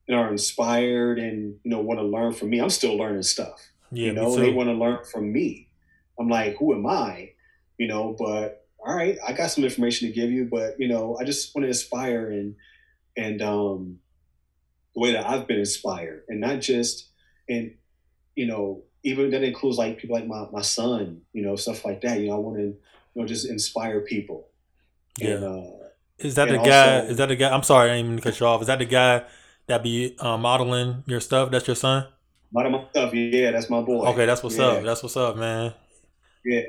and 0.08 0.16
are 0.16 0.30
inspired 0.30 1.18
and 1.18 1.56
you 1.62 1.70
know 1.70 1.80
want 1.80 2.00
to 2.00 2.06
learn 2.06 2.32
from 2.32 2.50
me. 2.50 2.58
I'm 2.58 2.70
still 2.70 2.96
learning 2.96 3.22
stuff. 3.22 3.60
Yeah, 3.90 4.06
you 4.06 4.12
know, 4.12 4.34
they 4.36 4.52
want 4.52 4.68
to 4.68 4.74
learn 4.74 5.04
from 5.04 5.32
me. 5.32 5.68
I'm 6.18 6.28
like, 6.28 6.56
who 6.56 6.74
am 6.74 6.86
I? 6.86 7.32
You 7.78 7.88
know, 7.88 8.16
but 8.18 8.66
all 8.78 8.94
right, 8.94 9.18
I 9.26 9.32
got 9.32 9.50
some 9.50 9.64
information 9.64 10.08
to 10.08 10.14
give 10.14 10.30
you, 10.30 10.44
but 10.44 10.78
you 10.78 10.88
know, 10.88 11.18
I 11.20 11.24
just 11.24 11.54
want 11.54 11.64
to 11.64 11.68
inspire 11.68 12.30
and 12.30 12.54
and 13.16 13.42
um, 13.42 13.98
the 14.94 15.00
way 15.00 15.12
that 15.12 15.28
I've 15.28 15.46
been 15.46 15.58
inspired, 15.58 16.24
and 16.28 16.40
not 16.40 16.60
just 16.60 17.08
and 17.48 17.74
you 18.34 18.46
know, 18.46 18.82
even 19.02 19.30
that 19.30 19.42
includes 19.42 19.78
like 19.78 19.98
people 19.98 20.16
like 20.16 20.26
my 20.26 20.46
my 20.52 20.62
son, 20.62 21.22
you 21.32 21.42
know, 21.42 21.56
stuff 21.56 21.84
like 21.84 22.00
that. 22.02 22.20
You 22.20 22.28
know, 22.28 22.34
I 22.34 22.38
want 22.38 22.56
to 22.58 22.62
you 22.62 22.76
know 23.14 23.26
just 23.26 23.48
inspire 23.48 24.00
people. 24.00 24.48
Yeah. 25.18 25.30
And, 25.30 25.44
uh, 25.44 25.75
is 26.18 26.34
that 26.36 26.48
the 26.48 26.58
guy? 26.58 26.96
Also, 26.96 27.10
is 27.10 27.16
that 27.18 27.28
the 27.28 27.36
guy? 27.36 27.54
I'm 27.54 27.62
sorry, 27.62 27.90
I 27.90 27.96
didn't 27.96 28.12
even 28.12 28.22
cut 28.22 28.40
you 28.40 28.46
off. 28.46 28.60
Is 28.60 28.66
that 28.68 28.78
the 28.78 28.84
guy 28.84 29.24
that 29.66 29.82
be 29.82 30.16
uh, 30.18 30.36
modeling 30.36 31.04
your 31.06 31.20
stuff? 31.20 31.50
That's 31.50 31.66
your 31.66 31.76
son. 31.76 32.06
Model 32.52 32.72
my 32.72 32.84
stuff. 32.90 33.12
Yeah, 33.14 33.50
that's 33.50 33.68
my 33.68 33.82
boy. 33.82 34.06
Okay, 34.06 34.26
that's 34.26 34.42
what's 34.42 34.56
yeah. 34.56 34.66
up. 34.66 34.84
That's 34.84 35.02
what's 35.02 35.16
up, 35.16 35.36
man. 35.36 35.74
Yeah 36.44 36.62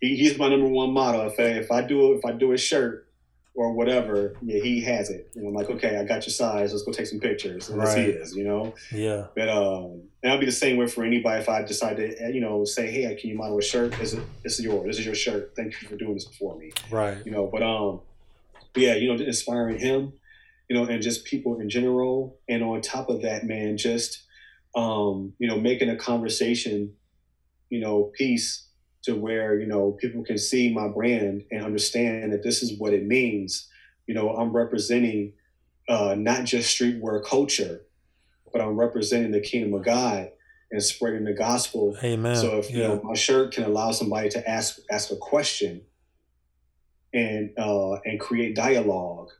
he, 0.00 0.16
he's 0.16 0.38
my 0.38 0.48
number 0.48 0.68
one 0.68 0.92
model. 0.92 1.26
If 1.26 1.38
I, 1.38 1.42
if 1.42 1.70
I 1.70 1.82
do 1.82 2.14
if 2.14 2.24
I 2.24 2.32
do 2.32 2.52
a 2.52 2.58
shirt 2.58 3.06
or 3.54 3.72
whatever, 3.72 4.36
yeah, 4.42 4.60
he 4.62 4.80
has 4.82 5.10
it. 5.10 5.30
And 5.34 5.46
I'm 5.46 5.54
like, 5.54 5.68
okay, 5.68 5.98
I 5.98 6.04
got 6.04 6.26
your 6.26 6.32
size. 6.32 6.72
Let's 6.72 6.84
go 6.84 6.92
take 6.92 7.06
some 7.06 7.20
pictures. 7.20 7.68
And 7.68 7.78
right. 7.78 7.98
he 7.98 8.04
is, 8.04 8.34
you 8.34 8.44
know. 8.44 8.74
Yeah. 8.92 9.26
But 9.36 9.48
um, 9.48 10.02
and 10.22 10.32
I'll 10.32 10.38
be 10.38 10.46
the 10.46 10.52
same 10.52 10.76
way 10.76 10.86
for 10.86 11.04
anybody 11.04 11.40
if 11.40 11.48
I 11.48 11.62
decide 11.62 11.96
to, 11.98 12.24
uh, 12.24 12.28
you 12.28 12.40
know, 12.40 12.64
say, 12.64 12.90
hey, 12.90 13.14
can 13.14 13.30
you 13.30 13.36
model 13.36 13.58
a 13.58 13.62
shirt? 13.62 13.92
This 13.92 14.14
is 14.14 14.20
this 14.42 14.58
is 14.58 14.64
yours. 14.64 14.86
This 14.86 14.98
is 15.00 15.06
your 15.06 15.14
shirt. 15.14 15.52
Thank 15.56 15.80
you 15.82 15.88
for 15.88 15.96
doing 15.96 16.14
this 16.14 16.26
for 16.38 16.56
me. 16.56 16.72
Right. 16.90 17.18
You 17.24 17.32
know, 17.32 17.46
but 17.46 17.62
um, 17.62 18.00
but 18.72 18.82
yeah, 18.82 18.94
you 18.94 19.08
know, 19.08 19.22
inspiring 19.22 19.78
him, 19.78 20.12
you 20.68 20.76
know, 20.76 20.84
and 20.84 21.02
just 21.02 21.24
people 21.24 21.60
in 21.60 21.68
general, 21.68 22.38
and 22.48 22.62
on 22.62 22.80
top 22.80 23.08
of 23.08 23.22
that, 23.22 23.44
man, 23.44 23.76
just 23.76 24.24
um, 24.74 25.32
you 25.38 25.48
know, 25.48 25.58
making 25.58 25.90
a 25.90 25.96
conversation, 25.96 26.94
you 27.70 27.80
know, 27.80 28.12
piece 28.14 28.68
to 29.02 29.14
where 29.14 29.58
you 29.58 29.66
know 29.66 29.92
people 29.92 30.22
can 30.22 30.38
see 30.38 30.72
my 30.72 30.88
brand 30.88 31.44
and 31.50 31.64
understand 31.64 32.32
that 32.32 32.42
this 32.42 32.62
is 32.62 32.78
what 32.78 32.92
it 32.92 33.06
means. 33.06 33.68
You 34.06 34.14
know, 34.14 34.30
I'm 34.30 34.52
representing 34.52 35.32
uh, 35.88 36.14
not 36.16 36.44
just 36.44 36.78
streetwear 36.78 37.24
culture, 37.24 37.82
but 38.52 38.60
I'm 38.60 38.78
representing 38.78 39.32
the 39.32 39.40
kingdom 39.40 39.74
of 39.74 39.84
God 39.84 40.30
and 40.70 40.82
spreading 40.82 41.24
the 41.24 41.32
gospel. 41.32 41.96
Amen. 42.02 42.36
So 42.36 42.58
if 42.58 42.70
you 42.70 42.78
know 42.78 43.00
my 43.02 43.14
shirt 43.14 43.52
can 43.52 43.64
allow 43.64 43.90
somebody 43.90 44.28
to 44.30 44.48
ask 44.48 44.78
ask 44.90 45.10
a 45.10 45.16
question 45.16 45.82
and 47.12 47.50
uh, 47.58 47.94
and 48.04 48.20
create 48.20 48.54
dialogue, 48.54 49.30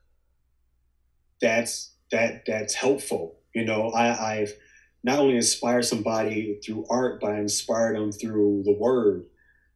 that's 1.40 1.94
that 2.10 2.44
that's 2.46 2.74
helpful. 2.74 3.38
You 3.54 3.64
know, 3.64 3.90
I, 3.90 4.34
I've 4.34 4.52
not 5.02 5.18
only 5.18 5.36
inspired 5.36 5.84
somebody 5.84 6.60
through 6.64 6.86
art, 6.90 7.20
but 7.20 7.32
I 7.32 7.38
inspired 7.38 7.96
them 7.96 8.12
through 8.12 8.62
the 8.64 8.76
word 8.78 9.24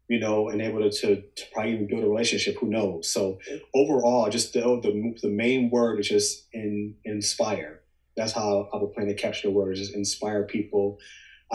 you 0.08 0.18
know, 0.18 0.48
and 0.48 0.60
able 0.60 0.80
to, 0.80 0.90
to, 0.90 1.16
to, 1.16 1.44
probably 1.52 1.72
even 1.72 1.86
build 1.86 2.04
a 2.04 2.08
relationship. 2.08 2.56
Who 2.60 2.68
knows? 2.68 3.10
So 3.10 3.38
overall, 3.74 4.28
just 4.28 4.52
the 4.52 4.60
the, 4.60 5.14
the 5.22 5.28
main 5.28 5.70
word 5.70 6.00
is 6.00 6.08
just 6.08 6.46
in, 6.52 6.94
inspire. 7.04 7.80
That's 8.16 8.32
how 8.32 8.68
I 8.72 8.76
would 8.76 8.92
plan 8.92 9.08
to 9.08 9.14
capture 9.14 9.48
the 9.48 9.54
word 9.54 9.72
is 9.72 9.80
just 9.80 9.94
inspire 9.94 10.44
people. 10.44 10.98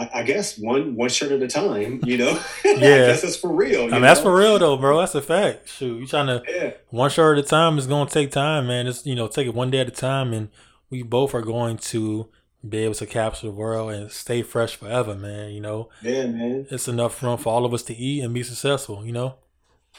I, 0.00 0.20
I, 0.20 0.22
guess 0.22 0.56
one 0.56 0.96
one 0.96 1.10
shirt 1.10 1.30
at 1.30 1.42
a 1.42 1.46
time. 1.46 2.00
You 2.04 2.16
know, 2.16 2.30
yeah, 2.64 2.72
I 2.72 2.78
guess 2.78 3.22
that's 3.22 3.36
for 3.36 3.52
real. 3.52 3.82
I 3.82 3.90
mean, 3.90 4.00
that's 4.00 4.20
for 4.20 4.34
real 4.34 4.58
though, 4.58 4.78
bro. 4.78 4.98
That's 4.98 5.14
a 5.14 5.20
fact. 5.20 5.68
Shoot, 5.68 6.00
you 6.00 6.06
trying 6.06 6.28
to 6.28 6.42
yeah. 6.48 6.72
one 6.88 7.10
shirt 7.10 7.36
at 7.36 7.44
a 7.44 7.46
time 7.46 7.76
is 7.76 7.86
going 7.86 8.08
to 8.08 8.12
take 8.12 8.30
time, 8.30 8.66
man. 8.66 8.86
It's 8.86 9.04
you 9.04 9.14
know 9.14 9.28
take 9.28 9.46
it 9.46 9.54
one 9.54 9.70
day 9.70 9.80
at 9.80 9.88
a 9.88 9.92
time, 9.92 10.32
and 10.32 10.48
we 10.88 11.02
both 11.02 11.34
are 11.34 11.42
going 11.42 11.76
to 11.76 12.30
be 12.66 12.78
able 12.78 12.94
to 12.94 13.06
capture 13.06 13.48
the 13.48 13.52
world 13.52 13.92
and 13.92 14.10
stay 14.10 14.40
fresh 14.40 14.74
forever, 14.74 15.14
man. 15.14 15.50
You 15.50 15.60
know, 15.60 15.90
yeah, 16.00 16.26
man. 16.26 16.66
It's 16.70 16.88
enough 16.88 17.22
room 17.22 17.36
for 17.36 17.52
all 17.52 17.66
of 17.66 17.74
us 17.74 17.82
to 17.84 17.94
eat 17.94 18.24
and 18.24 18.32
be 18.32 18.42
successful. 18.42 19.04
You 19.04 19.12
know, 19.12 19.34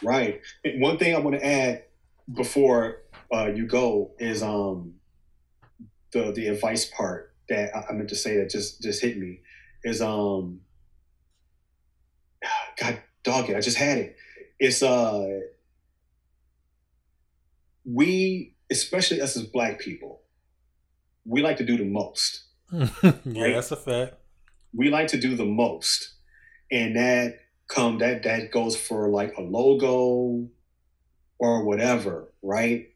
right. 0.02 0.42
One 0.66 0.98
thing 0.98 1.16
I 1.16 1.20
want 1.20 1.40
to 1.40 1.46
add 1.46 1.84
before 2.34 3.04
uh, 3.32 3.52
you 3.54 3.68
go 3.68 4.14
is 4.18 4.42
um 4.42 4.96
the 6.12 6.32
the 6.32 6.48
advice 6.48 6.86
part 6.86 7.36
that 7.50 7.72
I 7.76 7.94
meant 7.94 8.10
to 8.10 8.16
say 8.16 8.38
that 8.38 8.50
just 8.50 8.82
just 8.82 9.00
hit 9.00 9.20
me 9.20 9.42
is 9.84 10.02
um 10.02 10.62
God 12.80 13.02
dog 13.24 13.50
it 13.50 13.56
I 13.56 13.62
just 13.62 13.78
had 13.78 13.98
it. 13.98 14.16
It's 14.60 14.84
uh 14.84 15.40
we 17.86 18.56
especially 18.72 19.22
us 19.22 19.36
as 19.36 19.44
black 19.44 19.80
people 19.80 20.22
we 21.26 21.42
like 21.42 21.58
to 21.58 21.66
do 21.66 21.78
the 21.78 21.86
most 21.86 22.46
yeah, 22.72 23.44
right? 23.44 23.56
that's 23.56 23.72
a 23.72 23.76
fact. 23.76 24.16
We 24.74 24.90
like 24.90 25.08
to 25.08 25.20
do 25.20 25.36
the 25.36 25.46
most, 25.46 26.14
and 26.72 26.96
that 26.96 27.40
come 27.68 27.98
that 27.98 28.24
that 28.24 28.52
goes 28.52 28.78
for 28.78 29.10
like 29.10 29.36
a 29.38 29.42
logo 29.42 30.48
or 31.38 31.66
whatever, 31.66 32.32
right? 32.42 32.88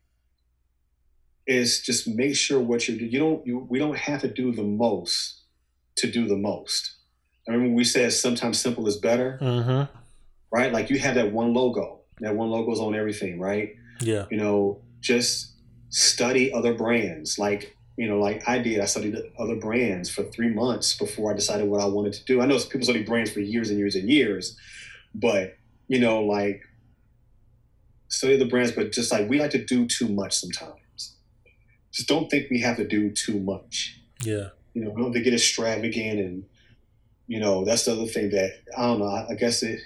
Is 1.45 1.81
just 1.81 2.07
make 2.07 2.35
sure 2.35 2.59
what 2.59 2.87
you 2.87 2.97
do. 2.97 3.05
You 3.05 3.19
don't. 3.19 3.45
You, 3.45 3.67
we 3.69 3.79
don't 3.79 3.97
have 3.97 4.21
to 4.21 4.29
do 4.29 4.53
the 4.53 4.63
most 4.63 5.41
to 5.97 6.11
do 6.11 6.27
the 6.27 6.37
most. 6.37 6.95
I 7.47 7.51
remember 7.51 7.75
we 7.75 7.83
said 7.83 8.11
sometimes 8.13 8.59
simple 8.59 8.87
is 8.87 8.97
better, 8.97 9.37
mm-hmm. 9.41 9.91
right? 10.51 10.73
Like 10.73 10.89
you 10.89 10.99
have 10.99 11.15
that 11.15 11.31
one 11.31 11.53
logo. 11.53 12.01
That 12.19 12.35
one 12.35 12.49
logo's 12.49 12.79
on 12.79 12.95
everything, 12.95 13.39
right? 13.39 13.75
Yeah. 14.01 14.25
You 14.31 14.37
know, 14.37 14.81
just 15.01 15.53
study 15.89 16.51
other 16.51 16.73
brands. 16.73 17.37
Like 17.37 17.75
you 17.97 18.07
know, 18.07 18.19
like 18.19 18.47
I 18.47 18.59
did, 18.59 18.79
I 18.79 18.85
studied 18.85 19.15
other 19.39 19.55
brands 19.55 20.09
for 20.09 20.23
three 20.23 20.49
months 20.49 20.97
before 20.97 21.31
I 21.31 21.35
decided 21.35 21.69
what 21.69 21.81
I 21.81 21.85
wanted 21.85 22.13
to 22.13 22.25
do. 22.25 22.41
I 22.41 22.45
know 22.45 22.59
people 22.59 22.83
study 22.83 23.03
brands 23.03 23.31
for 23.31 23.39
years 23.39 23.69
and 23.69 23.79
years 23.79 23.95
and 23.95 24.09
years, 24.09 24.57
but 25.13 25.57
you 25.87 25.99
know, 25.99 26.21
like 26.21 26.61
study 28.09 28.37
the 28.37 28.45
brands, 28.45 28.71
but 28.71 28.91
just 28.91 29.11
like 29.11 29.29
we 29.29 29.39
like 29.39 29.51
to 29.51 29.63
do 29.63 29.85
too 29.85 30.09
much 30.09 30.33
sometimes. 30.33 31.15
Just 31.91 32.09
don't 32.09 32.29
think 32.29 32.49
we 32.49 32.59
have 32.59 32.75
to 32.77 32.87
do 32.87 33.11
too 33.11 33.39
much. 33.39 34.01
Yeah. 34.21 34.49
You 34.75 34.83
know, 34.83 34.93
don't 34.95 35.13
to 35.13 35.21
get 35.21 35.33
extravagant 35.33 36.19
and 36.19 36.43
you 37.27 37.39
know, 37.39 37.65
that's 37.65 37.85
the 37.85 37.93
other 37.93 38.05
thing 38.05 38.29
that 38.29 38.51
I 38.77 38.83
don't 38.83 38.99
know, 38.99 39.07
I, 39.07 39.31
I 39.31 39.33
guess 39.33 39.63
it 39.63 39.79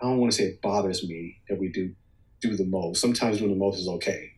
I 0.00 0.06
don't 0.06 0.18
want 0.18 0.32
to 0.32 0.38
say 0.38 0.44
it 0.44 0.62
bothers 0.62 1.06
me 1.06 1.40
that 1.48 1.58
we 1.58 1.68
do 1.68 1.94
do 2.40 2.56
the 2.56 2.64
most. 2.64 3.00
Sometimes 3.00 3.38
doing 3.38 3.50
the 3.50 3.56
most 3.56 3.78
is 3.78 3.88
okay. 3.88 4.32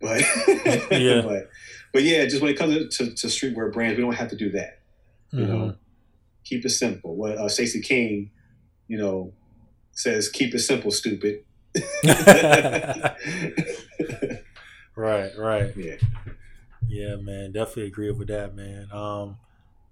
But 0.00 0.20
yeah. 0.90 1.20
but 1.24 1.50
but 1.92 2.02
yeah, 2.02 2.24
just 2.26 2.42
when 2.42 2.50
it 2.50 2.58
comes 2.58 2.96
to, 2.96 3.06
to, 3.06 3.14
to 3.14 3.26
streetwear 3.28 3.72
brands, 3.72 3.96
we 3.96 4.04
don't 4.04 4.14
have 4.14 4.30
to 4.30 4.36
do 4.36 4.50
that. 4.50 4.80
You 5.32 5.40
mm-hmm. 5.40 5.52
know, 5.52 5.74
keep 6.44 6.64
it 6.64 6.70
simple. 6.70 7.16
What 7.16 7.38
uh, 7.38 7.48
Stacey 7.48 7.80
King, 7.80 8.30
you 8.86 8.98
know, 8.98 9.32
says, 9.92 10.28
"Keep 10.28 10.54
it 10.54 10.60
simple, 10.60 10.90
stupid." 10.90 11.44
right, 14.96 15.30
right. 15.36 15.76
Yeah. 15.76 15.96
Yeah, 16.86 17.16
man. 17.16 17.52
Definitely 17.52 17.86
agree 17.86 18.10
with 18.10 18.28
that, 18.28 18.54
man. 18.54 18.88
Um, 18.92 19.38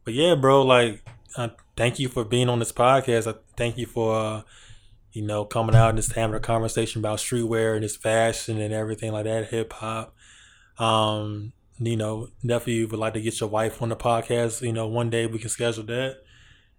but 0.04 0.14
yeah, 0.14 0.34
bro, 0.34 0.62
like, 0.62 1.04
uh, 1.36 1.48
thank 1.76 1.98
you 1.98 2.08
for 2.08 2.24
being 2.24 2.48
on 2.48 2.58
this 2.60 2.72
podcast. 2.72 3.32
I 3.32 3.38
thank 3.56 3.78
you 3.78 3.86
for, 3.86 4.16
uh, 4.18 4.42
you 5.12 5.22
know, 5.22 5.44
coming 5.44 5.76
out 5.76 5.90
and 5.90 5.98
just 5.98 6.12
having 6.14 6.36
a 6.36 6.40
conversation 6.40 7.00
about 7.00 7.18
streetwear 7.18 7.74
and 7.76 7.84
this 7.84 7.96
fashion 7.96 8.60
and 8.60 8.74
everything 8.74 9.12
like 9.12 9.24
that, 9.24 9.48
hip 9.48 9.72
hop. 9.74 10.14
Um, 10.78 11.52
you 11.78 11.96
know, 11.96 12.28
definitely 12.44 12.86
would 12.86 13.00
like 13.00 13.14
to 13.14 13.20
get 13.20 13.40
your 13.40 13.50
wife 13.50 13.82
on 13.82 13.90
the 13.90 13.96
podcast. 13.96 14.62
You 14.62 14.72
know, 14.72 14.86
one 14.88 15.10
day 15.10 15.26
we 15.26 15.38
can 15.38 15.50
schedule 15.50 15.84
that. 15.84 16.18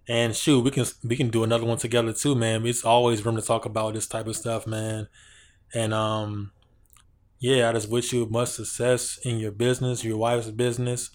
And 0.07 0.35
shoot, 0.35 0.61
we 0.63 0.71
can 0.71 0.85
we 1.03 1.17
can 1.17 1.29
do 1.29 1.43
another 1.43 1.65
one 1.65 1.77
together 1.77 2.13
too, 2.13 2.35
man. 2.35 2.65
It's 2.65 2.85
always 2.85 3.25
room 3.25 3.37
to 3.37 3.41
talk 3.41 3.65
about 3.65 3.93
this 3.93 4.07
type 4.07 4.27
of 4.27 4.35
stuff, 4.37 4.67
man. 4.67 5.07
And 5.73 5.93
um, 5.93 6.51
yeah, 7.39 7.69
I 7.69 7.73
just 7.73 7.89
wish 7.89 8.13
you 8.13 8.25
much 8.27 8.49
success 8.49 9.19
in 9.23 9.37
your 9.37 9.51
business, 9.51 10.03
your 10.03 10.17
wife's 10.17 10.49
business. 10.51 11.09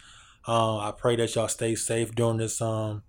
Uh, 0.47 0.79
I 0.79 0.93
pray 0.97 1.17
that 1.17 1.35
y'all 1.35 1.49
stay 1.49 1.75
safe 1.75 2.15
during 2.15 2.39
this 2.39 2.61
um 2.61 3.03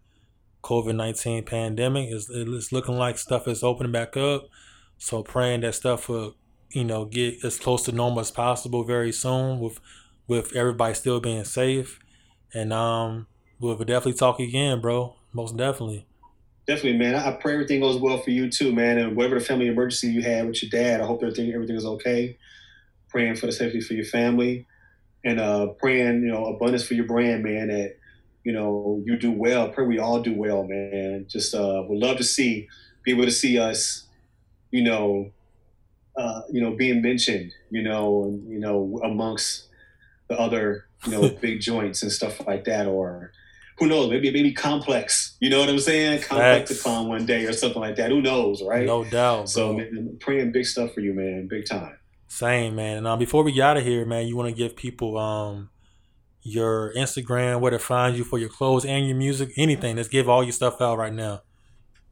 COVID 0.63 0.95
nineteen 0.95 1.43
pandemic. 1.43 2.09
It's, 2.09 2.29
it's 2.29 2.71
looking 2.71 2.97
like 2.97 3.17
stuff 3.17 3.47
is 3.47 3.63
opening 3.63 3.91
back 3.91 4.15
up, 4.17 4.47
so 4.97 5.23
praying 5.23 5.61
that 5.61 5.75
stuff 5.75 6.09
will 6.09 6.35
you 6.71 6.83
know 6.83 7.05
get 7.05 7.43
as 7.43 7.59
close 7.59 7.83
to 7.85 7.91
normal 7.91 8.21
as 8.21 8.31
possible 8.31 8.83
very 8.83 9.11
soon 9.11 9.59
with 9.59 9.79
with 10.27 10.55
everybody 10.55 10.93
still 10.93 11.19
being 11.19 11.43
safe. 11.43 11.99
And 12.53 12.71
um, 12.71 13.27
we'll 13.59 13.77
definitely 13.77 14.13
talk 14.13 14.39
again, 14.39 14.79
bro. 14.79 15.15
Most 15.33 15.57
definitely. 15.57 16.07
Definitely, 16.65 16.99
man. 16.99 17.15
I 17.15 17.31
pray 17.33 17.53
everything 17.53 17.81
goes 17.81 17.99
well 17.99 18.19
for 18.19 18.29
you 18.29 18.49
too, 18.49 18.71
man. 18.71 18.97
And 18.97 19.17
whatever 19.17 19.37
the 19.39 19.43
family 19.45 19.67
emergency 19.67 20.07
you 20.07 20.21
had 20.21 20.47
with 20.47 20.63
your 20.63 20.69
dad, 20.69 21.01
I 21.01 21.05
hope 21.05 21.21
everything 21.21 21.51
everything 21.51 21.75
is 21.75 21.85
okay. 21.85 22.37
Praying 23.13 23.35
for 23.35 23.45
the 23.45 23.51
safety 23.53 23.79
for 23.79 23.93
your 23.93 24.05
family, 24.05 24.65
and 25.23 25.39
uh, 25.39 25.67
praying 25.67 26.23
you 26.23 26.31
know 26.31 26.47
abundance 26.47 26.83
for 26.85 26.95
your 26.95 27.05
brand, 27.05 27.43
man. 27.43 27.67
That 27.67 27.95
you 28.43 28.51
know 28.51 29.01
you 29.05 29.17
do 29.17 29.31
well. 29.31 29.69
Pray 29.69 29.85
we 29.85 29.99
all 29.99 30.19
do 30.19 30.33
well, 30.33 30.63
man. 30.63 31.27
Just 31.29 31.53
uh, 31.53 31.83
would 31.87 31.99
love 31.99 32.17
to 32.17 32.23
see 32.23 32.67
be 33.03 33.11
able 33.11 33.25
to 33.25 33.31
see 33.31 33.59
us, 33.59 34.07
you 34.71 34.83
know, 34.83 35.31
uh, 36.17 36.41
you 36.51 36.61
know, 36.61 36.71
being 36.71 37.01
mentioned, 37.01 37.51
you 37.69 37.83
know, 37.83 38.23
and 38.23 38.49
you 38.49 38.59
know 38.59 38.99
amongst 39.03 39.67
the 40.27 40.39
other 40.39 40.85
you 41.05 41.11
know 41.11 41.29
big 41.41 41.61
joints 41.61 42.01
and 42.01 42.11
stuff 42.11 42.45
like 42.47 42.65
that, 42.65 42.87
or 42.87 43.31
who 43.77 43.87
knows, 43.87 44.09
maybe 44.09 44.31
maybe 44.31 44.53
complex. 44.53 45.35
You 45.39 45.49
know 45.49 45.59
what 45.59 45.69
I'm 45.69 45.79
saying? 45.79 46.23
Complex 46.23 46.69
to 46.69 46.83
come 46.83 47.07
one 47.07 47.25
day 47.25 47.45
or 47.45 47.53
something 47.53 47.81
like 47.81 47.95
that. 47.97 48.09
Who 48.11 48.21
knows, 48.21 48.63
right? 48.63 48.85
No 48.85 49.03
doubt. 49.03 49.49
So 49.49 49.73
man, 49.73 50.17
praying 50.19 50.51
big 50.51 50.65
stuff 50.65 50.93
for 50.93 51.01
you, 51.01 51.13
man, 51.13 51.47
big 51.47 51.65
time. 51.65 51.97
Same, 52.33 52.75
man. 52.75 52.97
And 52.97 53.05
um, 53.05 53.19
before 53.19 53.43
we 53.43 53.51
get 53.51 53.61
out 53.61 53.77
of 53.77 53.83
here, 53.83 54.07
man, 54.07 54.25
you 54.25 54.35
want 54.35 54.49
to 54.49 54.55
give 54.55 54.75
people 54.75 55.19
um 55.19 55.69
your 56.41 56.91
Instagram, 56.95 57.59
where 57.59 57.69
to 57.69 57.77
find 57.77 58.17
you 58.17 58.23
for 58.23 58.39
your 58.39 58.49
clothes 58.49 58.85
and 58.85 59.05
your 59.07 59.15
music, 59.15 59.51
anything. 59.55 59.97
Let's 59.97 60.09
give 60.09 60.27
all 60.27 60.43
your 60.43 60.51
stuff 60.51 60.81
out 60.81 60.97
right 60.97 61.13
now. 61.13 61.43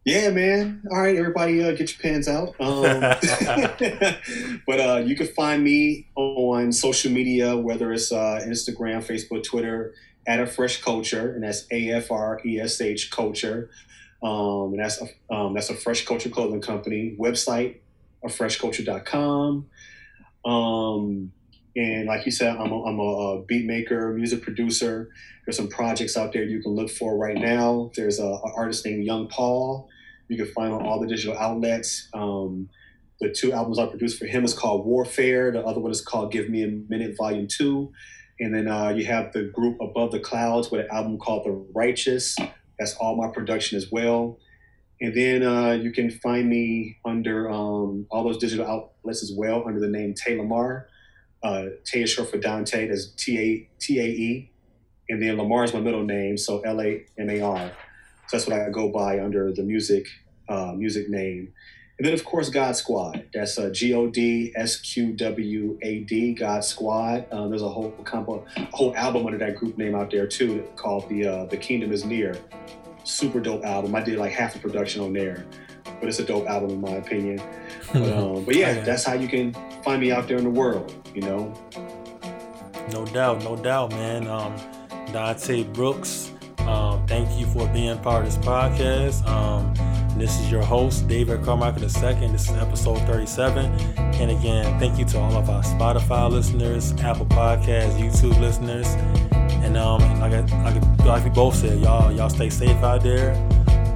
Yeah, 0.05 0.29
man. 0.29 0.83
All 0.91 1.01
right, 1.01 1.15
everybody, 1.15 1.63
uh, 1.63 1.71
get 1.71 1.91
your 1.91 1.99
pens 2.03 2.27
out. 2.27 2.49
Um, 2.59 2.99
but 4.67 4.79
uh, 4.79 5.01
you 5.03 5.15
can 5.15 5.25
find 5.35 5.63
me 5.63 6.07
on 6.15 6.71
social 6.71 7.11
media, 7.11 7.57
whether 7.57 7.91
it's 7.91 8.11
uh, 8.11 8.41
Instagram, 8.45 9.03
Facebook, 9.03 9.43
Twitter, 9.43 9.95
at 10.27 10.39
a 10.39 10.45
fresh 10.45 10.83
culture, 10.83 11.33
and 11.33 11.43
that's 11.43 11.65
A 11.71 11.89
F 11.93 12.11
R 12.11 12.39
E 12.45 12.59
S 12.59 12.79
H 12.79 13.09
culture. 13.09 13.71
Um, 14.21 14.73
and 14.73 14.79
that's 14.79 15.01
a, 15.01 15.33
um, 15.33 15.55
that's 15.55 15.71
a 15.71 15.75
fresh 15.75 16.05
culture 16.05 16.29
clothing 16.29 16.61
company 16.61 17.15
website, 17.19 17.77
afreshculture.com. 18.23 19.65
Um, 20.45 21.31
and 21.75 22.05
like 22.07 22.25
you 22.25 22.31
said, 22.31 22.57
I'm 22.57 22.71
a, 22.71 22.83
I'm 22.83 22.99
a 22.99 23.43
beat 23.43 23.65
maker, 23.65 24.13
music 24.13 24.41
producer. 24.41 25.09
There's 25.45 25.55
some 25.55 25.69
projects 25.69 26.17
out 26.17 26.33
there 26.33 26.43
you 26.43 26.61
can 26.61 26.73
look 26.73 26.89
for 26.89 27.17
right 27.17 27.37
now. 27.37 27.91
There's 27.95 28.19
an 28.19 28.39
artist 28.55 28.85
named 28.85 29.05
Young 29.05 29.27
Paul. 29.27 29.89
You 30.27 30.37
can 30.37 30.53
find 30.53 30.73
on 30.73 30.85
all 30.85 30.99
the 30.99 31.07
digital 31.07 31.37
outlets. 31.37 32.09
Um, 32.13 32.69
the 33.21 33.29
two 33.29 33.53
albums 33.53 33.79
I 33.79 33.85
produced 33.85 34.17
for 34.19 34.25
him 34.25 34.43
is 34.43 34.53
called 34.53 34.85
Warfare. 34.85 35.51
The 35.51 35.63
other 35.63 35.79
one 35.79 35.91
is 35.91 36.01
called 36.01 36.31
Give 36.31 36.49
Me 36.49 36.63
a 36.63 36.67
Minute 36.67 37.15
Volume 37.17 37.47
2. 37.47 37.91
And 38.39 38.53
then 38.53 38.67
uh, 38.67 38.89
you 38.89 39.05
have 39.05 39.31
the 39.33 39.43
group 39.43 39.77
Above 39.79 40.11
the 40.11 40.19
Clouds 40.19 40.71
with 40.71 40.81
an 40.81 40.87
album 40.91 41.19
called 41.19 41.45
The 41.45 41.51
Righteous. 41.73 42.35
That's 42.79 42.95
all 42.95 43.15
my 43.15 43.27
production 43.27 43.77
as 43.77 43.91
well. 43.91 44.39
And 45.01 45.15
then 45.15 45.41
uh, 45.43 45.71
you 45.71 45.91
can 45.91 46.11
find 46.11 46.47
me 46.47 46.99
under 47.03 47.49
um, 47.49 48.05
all 48.11 48.23
those 48.23 48.37
digital 48.37 48.67
outlets 48.67 49.23
as 49.23 49.33
well 49.35 49.63
under 49.65 49.79
the 49.79 49.87
name 49.87 50.13
Tay 50.13 50.37
Lamar. 50.37 50.87
Uh, 51.43 51.65
Tay 51.83 52.03
is 52.03 52.11
short 52.11 52.29
for 52.29 52.37
Dante, 52.37 52.87
that's 52.87 53.07
T 53.07 53.39
A 53.39 53.69
T 53.79 53.99
A 53.99 54.03
E. 54.03 54.51
And 55.09 55.21
then 55.21 55.37
Lamar 55.37 55.63
is 55.63 55.73
my 55.73 55.79
middle 55.79 56.03
name, 56.03 56.37
so 56.37 56.61
L 56.61 56.79
A 56.79 57.03
M 57.17 57.29
A 57.29 57.41
R. 57.41 57.71
So 58.27 58.37
that's 58.37 58.47
what 58.47 58.61
I 58.61 58.69
go 58.69 58.89
by 58.89 59.19
under 59.19 59.51
the 59.51 59.63
music 59.63 60.05
uh, 60.47 60.73
music 60.73 61.09
name. 61.09 61.51
And 61.97 62.07
then, 62.07 62.13
of 62.13 62.23
course, 62.23 62.49
God 62.49 62.75
Squad. 62.75 63.25
That's 63.33 63.57
uh, 63.57 63.69
G 63.69 63.93
O 63.93 64.07
D 64.07 64.53
S 64.55 64.79
Q 64.79 65.13
W 65.13 65.79
A 65.81 65.99
D, 65.99 66.33
God 66.33 66.63
Squad. 66.63 67.25
Um, 67.31 67.49
there's 67.49 67.61
a 67.61 67.69
whole 67.69 67.91
compo, 68.03 68.45
a 68.55 68.65
whole 68.75 68.95
album 68.95 69.25
under 69.25 69.37
that 69.39 69.55
group 69.55 69.77
name 69.77 69.95
out 69.95 70.11
there 70.11 70.27
too, 70.27 70.67
called 70.75 71.09
the 71.09 71.27
uh, 71.27 71.45
the 71.45 71.57
Kingdom 71.57 71.91
Is 71.91 72.05
Near. 72.05 72.37
Super 73.03 73.39
dope 73.39 73.63
album. 73.63 73.95
I 73.95 74.01
did 74.01 74.17
like 74.17 74.31
half 74.31 74.53
the 74.53 74.59
production 74.59 75.01
on 75.01 75.13
there, 75.13 75.45
but 75.99 76.07
it's 76.07 76.19
a 76.19 76.25
dope 76.25 76.47
album 76.47 76.71
in 76.71 76.81
my 76.81 76.91
opinion. 76.91 77.41
But, 77.93 78.13
um, 78.13 78.45
but 78.45 78.55
yeah, 78.55 78.79
that's 78.85 79.03
how 79.03 79.15
you 79.15 79.27
can 79.27 79.53
find 79.83 79.99
me 79.99 80.13
out 80.13 80.25
there 80.25 80.37
in 80.37 80.45
the 80.45 80.49
world. 80.49 80.95
You 81.13 81.23
know. 81.23 81.53
No 82.93 83.05
doubt, 83.05 83.43
no 83.43 83.57
doubt, 83.57 83.91
man. 83.91 84.27
Um, 84.27 84.55
Dante 85.11 85.63
Brooks. 85.63 86.31
Um, 86.59 87.05
thank 87.07 87.37
you 87.37 87.45
for 87.47 87.67
being 87.69 87.97
part 87.99 88.25
of 88.25 88.33
this 88.33 88.45
podcast. 88.45 89.27
Um, 89.27 89.73
this 90.17 90.39
is 90.39 90.51
your 90.51 90.63
host, 90.63 91.07
David 91.07 91.43
Carmichael 91.43 91.81
II. 91.83 92.27
This 92.31 92.49
is 92.49 92.55
episode 92.57 92.99
37. 93.07 93.65
And 93.97 94.31
again, 94.31 94.79
thank 94.79 94.99
you 94.99 95.05
to 95.05 95.19
all 95.19 95.35
of 95.35 95.49
our 95.49 95.63
Spotify 95.63 96.29
listeners, 96.29 96.93
Apple 97.01 97.25
Podcasts, 97.25 97.97
YouTube 97.99 98.39
listeners. 98.39 98.87
And 99.71 99.77
um, 99.77 100.19
like, 100.19 100.33
I, 100.33 100.69
like, 100.69 101.05
like 101.05 101.23
we 101.23 101.29
both 101.29 101.55
said, 101.55 101.79
y'all, 101.79 102.11
y'all 102.11 102.27
stay 102.27 102.49
safe 102.49 102.75
out 102.83 103.03
there. 103.03 103.31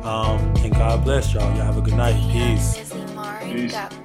Um, 0.05 0.39
and 0.63 0.71
God 0.73 1.03
bless 1.03 1.33
y'all. 1.33 1.53
Y'all 1.57 1.65
have 1.65 1.77
a 1.77 1.81
good 1.81 1.95
night. 1.95 2.15
Peace. 2.31 2.93
Peace. 3.43 4.04